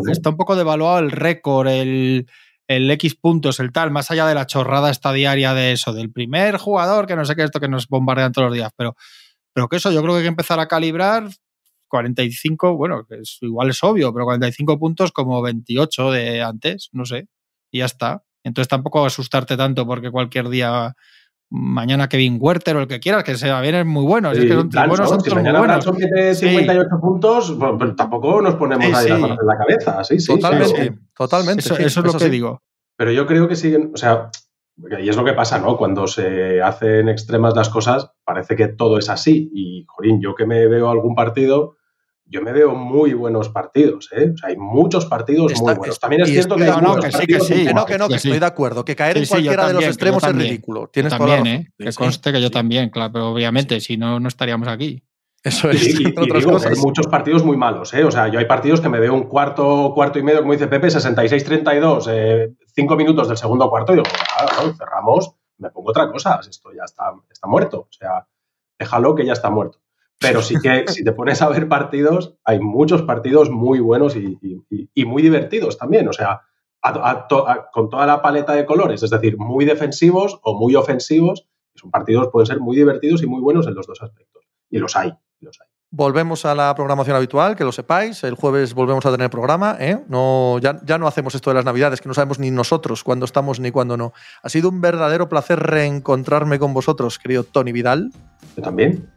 ¿eh? 0.09 0.12
está 0.12 0.31
un 0.31 0.37
poco 0.37 0.57
devaluado 0.57 0.99
el 0.99 1.11
récord, 1.11 1.68
el, 1.68 2.26
el 2.68 2.91
X 2.91 3.14
puntos, 3.14 3.59
el 3.61 3.72
tal, 3.72 3.91
más 3.91 4.11
allá 4.11 4.26
de 4.26 4.35
la 4.35 4.47
chorrada 4.47 4.91
esta 4.91 5.12
diaria 5.12 5.55
de 5.55 5.72
eso, 5.72 5.93
del 5.93 6.12
primer 6.12 6.59
jugador, 6.59 7.07
que 7.07 7.16
no 7.16 7.24
sé 7.24 7.35
qué 7.35 7.45
esto 7.45 7.61
que 7.61 7.68
nos 7.68 7.89
bombardean 7.89 8.33
todos 8.33 8.49
los 8.49 8.55
días, 8.55 8.70
pero, 8.76 8.95
pero 9.55 9.68
que 9.68 9.76
eso 9.76 9.91
yo 9.91 10.03
creo 10.03 10.12
que 10.14 10.18
hay 10.18 10.24
que 10.24 10.29
empezar 10.29 10.61
a 10.61 10.68
calibrar 10.68 11.29
45, 11.89 12.76
bueno, 12.76 13.05
que 13.09 13.16
es, 13.20 13.39
igual 13.41 13.70
es 13.70 13.83
obvio, 13.83 14.12
pero 14.12 14.26
45 14.26 14.79
puntos 14.79 15.11
como 15.12 15.41
28 15.43 16.11
de 16.12 16.43
antes, 16.43 16.91
no 16.93 17.05
sé, 17.07 17.29
y 17.70 17.79
ya 17.79 17.87
está. 17.87 18.22
Entonces 18.45 18.68
tampoco 18.68 19.05
asustarte 19.05 19.57
tanto 19.57 19.87
porque 19.87 20.11
cualquier 20.11 20.49
día, 20.49 20.95
mañana 21.51 22.09
Kevin 22.09 22.37
Werther 22.41 22.77
o 22.77 22.81
el 22.81 22.89
que 22.89 23.01
quieras, 23.01 23.25
que 23.25 23.37
sea 23.37 23.61
bien 23.61 23.75
es 23.75 23.87
muy 23.87 24.05
bueno. 24.05 24.35
si 24.35 24.41
es 24.41 24.47
que 24.47 24.53
son, 24.53 24.69
Branson, 24.69 24.89
buenos 24.89 25.09
son 25.09 25.21
si 25.21 25.25
todos 25.31 25.35
muy 25.35 25.43
mañana 25.43 25.59
buenos. 25.59 25.85
Branson 25.85 25.97
mete 26.15 26.35
Sí. 26.35 26.49
58 26.49 26.89
puntos, 27.01 27.57
pues, 27.59 27.73
pues 27.79 27.97
tampoco 27.97 28.43
nos 28.43 28.55
ponemos 28.57 28.87
Sí, 28.87 28.93
ahí 28.95 29.05
sí. 29.05 29.09
las 29.11 29.21
manos 29.21 29.39
en 29.41 29.47
la 29.47 29.57
cabeza. 29.59 30.05
Sí, 30.05 30.21
sí, 30.21 30.27
totalmente, 30.35 30.85
sí. 30.85 30.91
totalmente. 31.17 31.61
Eso, 31.61 31.75
sí, 31.77 31.83
eso 31.85 32.01
es 32.01 32.07
lo 32.07 32.13
que 32.13 32.25
sí. 32.25 32.31
digo. 32.31 32.63
Pero 32.97 33.13
yo 33.13 33.27
creo 33.27 33.49
que 33.49 33.57
siguen, 33.57 33.93
o 33.95 33.97
sea, 33.97 34.31
y 35.01 35.09
es 35.09 35.17
lo 35.17 35.25
que 35.25 35.33
pasa, 35.33 35.59
¿no? 35.59 35.77
Cuando 35.77 36.07
se 36.07 36.61
hacen 36.63 37.09
extremas 37.09 37.55
las 37.57 37.69
cosas, 37.69 38.13
parece 38.25 38.55
que 38.55 38.69
todo 38.69 38.99
es 38.99 39.09
así. 39.09 39.51
Y, 39.53 39.85
jorín, 39.89 40.21
yo 40.21 40.35
que 40.35 40.47
me 40.47 40.67
veo 40.69 40.91
algún 40.91 41.15
partido, 41.15 41.77
yo 42.31 42.43
me 42.43 42.53
veo 42.53 42.74
muy 42.74 43.14
buenos 43.14 43.49
partidos, 43.49 44.09
¿eh? 44.12 44.31
O 44.35 44.37
sea, 44.37 44.51
hay 44.51 44.57
muchos 44.57 45.07
partidos 45.07 45.53
Está- 45.53 45.64
muy 45.64 45.74
buenos. 45.79 45.97
está- 45.97 46.07
También 46.07 46.22
es 46.22 46.29
cierto 46.31 46.57
que 46.57 46.64
hay 46.64 46.70
no, 46.70 46.76
muchos 46.95 47.05
que 47.05 47.11
sí, 47.12 47.18
que 47.18 47.18
partidos 47.39 47.47
sí. 47.47 47.55
muy 47.55 47.66
Que 47.66 47.74
no, 47.74 47.87
que 47.87 47.99
no, 47.99 48.09
que 48.09 48.14
Que 48.14 48.20
sí. 48.20 48.29
estoy 48.29 48.41
de 48.41 48.47
acuerdo. 48.47 48.85
Que 48.85 48.97
caer 48.97 49.12
Sí, 49.14 49.18
en 49.20 49.24
sí, 49.26 49.31
yo 49.31 49.35
cualquiera 49.37 49.53
de 49.53 49.57
los 49.57 49.72
también, 49.72 49.87
yo 49.89 49.93
extremos 49.93 50.22
es 50.22 50.29
también. 50.29 50.51
ridículo. 50.51 50.89
Tienes 50.93 51.11
también, 51.12 51.31
la 51.31 51.37
razón. 51.45 51.62
¿eh? 51.62 51.72
Que 51.79 51.93
conste 51.93 52.33
que 52.33 52.41
yo 52.41 52.47
Sí. 52.49 52.53
también, 52.53 52.91
claro, 52.91 53.12
pero 53.12 53.29
obviamente, 53.33 53.81
si 53.81 53.97
no, 53.97 54.20
no 54.20 54.29
estaríamos 54.29 54.68
aquí. 54.68 55.03
Eso 55.43 55.70
es, 55.70 55.87
y- 56.01 56.03
y 56.03 56.07
entre 56.07 56.24
otras 56.24 56.45
digo 56.45 56.59
que 56.61 56.68
hay 56.68 56.74
muchos 56.76 57.07
partidos 57.07 57.45
muy 57.45 57.57
malos, 57.57 57.95
¿eh? 57.95 58.03
O 58.05 58.11
sea, 58.11 58.26
yo 58.29 58.41
hay 58.41 58.45
partidos 58.47 58.81
que 58.81 58.89
me 58.89 58.99
veo 58.99 59.14
un 59.14 59.22
cuarto, 59.29 59.93
cuarto 59.95 60.18
y 60.18 60.22
medio, 60.24 60.41
como 60.41 60.53
dice 60.53 60.66
Pepe, 60.66 60.91
66-32, 60.91 62.09
eh, 62.11 62.51
cinco 62.74 62.97
minutos 62.97 63.29
del 63.29 63.37
segundo 63.37 63.70
cuarto, 63.70 63.93
y 63.93 63.97
digo, 63.97 64.09
ah, 64.37 64.47
no, 64.64 64.74
cerramos, 64.74 65.33
me 65.59 65.70
pongo 65.70 65.91
otra 65.91 66.11
cosa, 66.11 66.41
esto 66.49 66.70
ya 66.76 66.83
está, 66.85 67.12
está 67.31 67.47
muerto. 67.49 67.79
O 67.81 67.89
sea, 67.93 68.26
déjalo 68.79 69.14
que 69.14 69.24
ya 69.24 69.33
está 69.33 69.49
muerto. 69.49 69.79
Pero 70.21 70.43
sí 70.43 70.57
que 70.62 70.85
si 70.89 71.05
te 71.05 71.12
pones 71.12 71.41
a 71.43 71.49
ver 71.49 71.69
partidos, 71.69 72.35
hay 72.45 72.59
muchos 72.59 73.03
partidos 73.03 73.51
muy 73.51 73.79
buenos 73.81 74.16
y, 74.16 74.39
muy 75.05 75.23
divertidos 75.23 75.79
también. 75.79 76.09
O 76.09 76.12
sea, 76.12 76.43
a- 76.83 77.11
a 77.11 77.71
con 77.73 77.89
toda 77.89 78.07
la 78.07 78.21
paleta 78.21 78.53
de 78.55 78.66
colores, 78.66 79.03
es 79.03 79.11
decir, 79.11 79.39
muy 79.39 79.64
defensivos 79.64 80.41
o 80.43 80.59
muy 80.59 80.75
ofensivos. 80.75 81.47
Son 81.75 81.91
partidos 81.91 82.29
pueden 82.33 82.47
ser 82.47 82.59
muy 82.61 82.77
divertidos 82.77 83.23
y 83.23 83.27
muy 83.27 83.41
buenos 83.41 83.66
en 83.69 83.75
los 83.75 83.87
dos 83.87 84.03
aspectos. 84.03 84.45
Y 84.71 84.79
los 84.79 84.97
hay, 84.97 85.12
los 85.41 85.59
hay. 85.61 85.69
Volvemos 85.91 86.45
a 86.45 86.55
la 86.55 86.75
programación 86.75 87.16
habitual, 87.16 87.57
que 87.57 87.64
lo 87.64 87.73
sepáis. 87.73 88.23
El 88.23 88.35
jueves 88.35 88.75
volvemos 88.75 89.07
a 89.07 89.11
tener 89.11 89.31
programa. 89.31 89.75
¿eh? 89.81 89.99
No, 90.09 90.59
ya, 90.59 90.79
ya 90.85 90.99
no 90.99 91.07
hacemos 91.07 91.35
esto 91.35 91.49
de 91.49 91.55
las 91.55 91.64
Navidades, 91.64 92.03
que 92.03 92.09
no 92.09 92.14
sabemos 92.14 92.39
ni 92.39 92.51
nosotros 92.51 93.03
cuándo 93.03 93.25
estamos 93.25 93.59
ni 93.59 93.71
cuándo 93.71 93.97
no. 93.97 94.12
Ha 94.43 94.51
sido 94.51 94.69
un 94.69 94.83
verdadero 94.83 95.31
placer 95.31 95.59
reencontrarme 95.61 96.59
con 96.59 96.75
vosotros, 96.75 97.19
querido 97.19 97.43
Tony 97.45 97.73
Vidal. 97.73 98.11
Yo 98.59 98.63
también. 98.65 99.09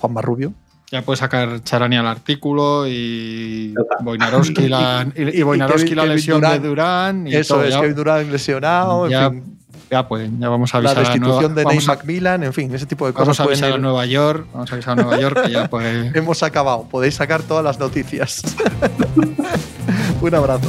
Juan 0.00 0.12
Marrubio. 0.12 0.52
Ya 0.90 1.02
puede 1.02 1.18
sacar 1.18 1.62
Charani 1.62 1.96
al 1.98 2.06
artículo 2.06 2.86
y 2.88 3.74
Boinarowski 4.00 4.68
la, 4.68 5.06
y, 5.16 5.38
y 5.38 5.42
Boinarowski 5.42 5.90
Kevin- 5.90 5.96
la 5.96 6.06
lesión 6.06 6.40
de 6.40 6.58
Durán. 6.58 7.26
Y 7.28 7.34
Eso 7.36 7.54
todo, 7.54 7.64
es, 7.64 7.74
ya, 7.74 7.80
Kevin 7.80 7.94
Durant 7.94 8.30
lesionado, 8.32 9.04
en 9.04 9.10
ya, 9.12 9.30
fin, 9.30 9.58
ya, 9.90 10.08
pues, 10.08 10.30
ya 10.38 10.48
vamos 10.48 10.74
a 10.74 10.80
la 10.80 10.90
avisar 10.90 11.04
a 11.04 11.08
destitución 11.10 11.54
Nueva- 11.54 11.70
de 11.72 11.78
a- 11.78 11.80
McMillan, 11.86 12.42
en 12.42 12.52
fin, 12.54 12.74
ese 12.74 12.86
tipo 12.86 13.06
de 13.06 13.12
cosas. 13.12 13.26
Vamos 13.38 13.40
a 13.40 13.44
avisar 13.44 13.72
a 13.72 13.78
Nueva 13.78 14.06
York, 14.06 14.46
vamos 14.52 14.70
a 14.70 14.74
avisar 14.74 14.98
a 14.98 15.02
Nueva 15.02 15.20
York 15.20 15.42
que 15.44 15.50
ya 15.52 15.68
pues 15.68 16.12
Hemos 16.16 16.42
acabado, 16.42 16.88
podéis 16.90 17.14
sacar 17.14 17.42
todas 17.42 17.62
las 17.62 17.78
noticias. 17.78 18.42
un 20.22 20.34
abrazo. 20.34 20.68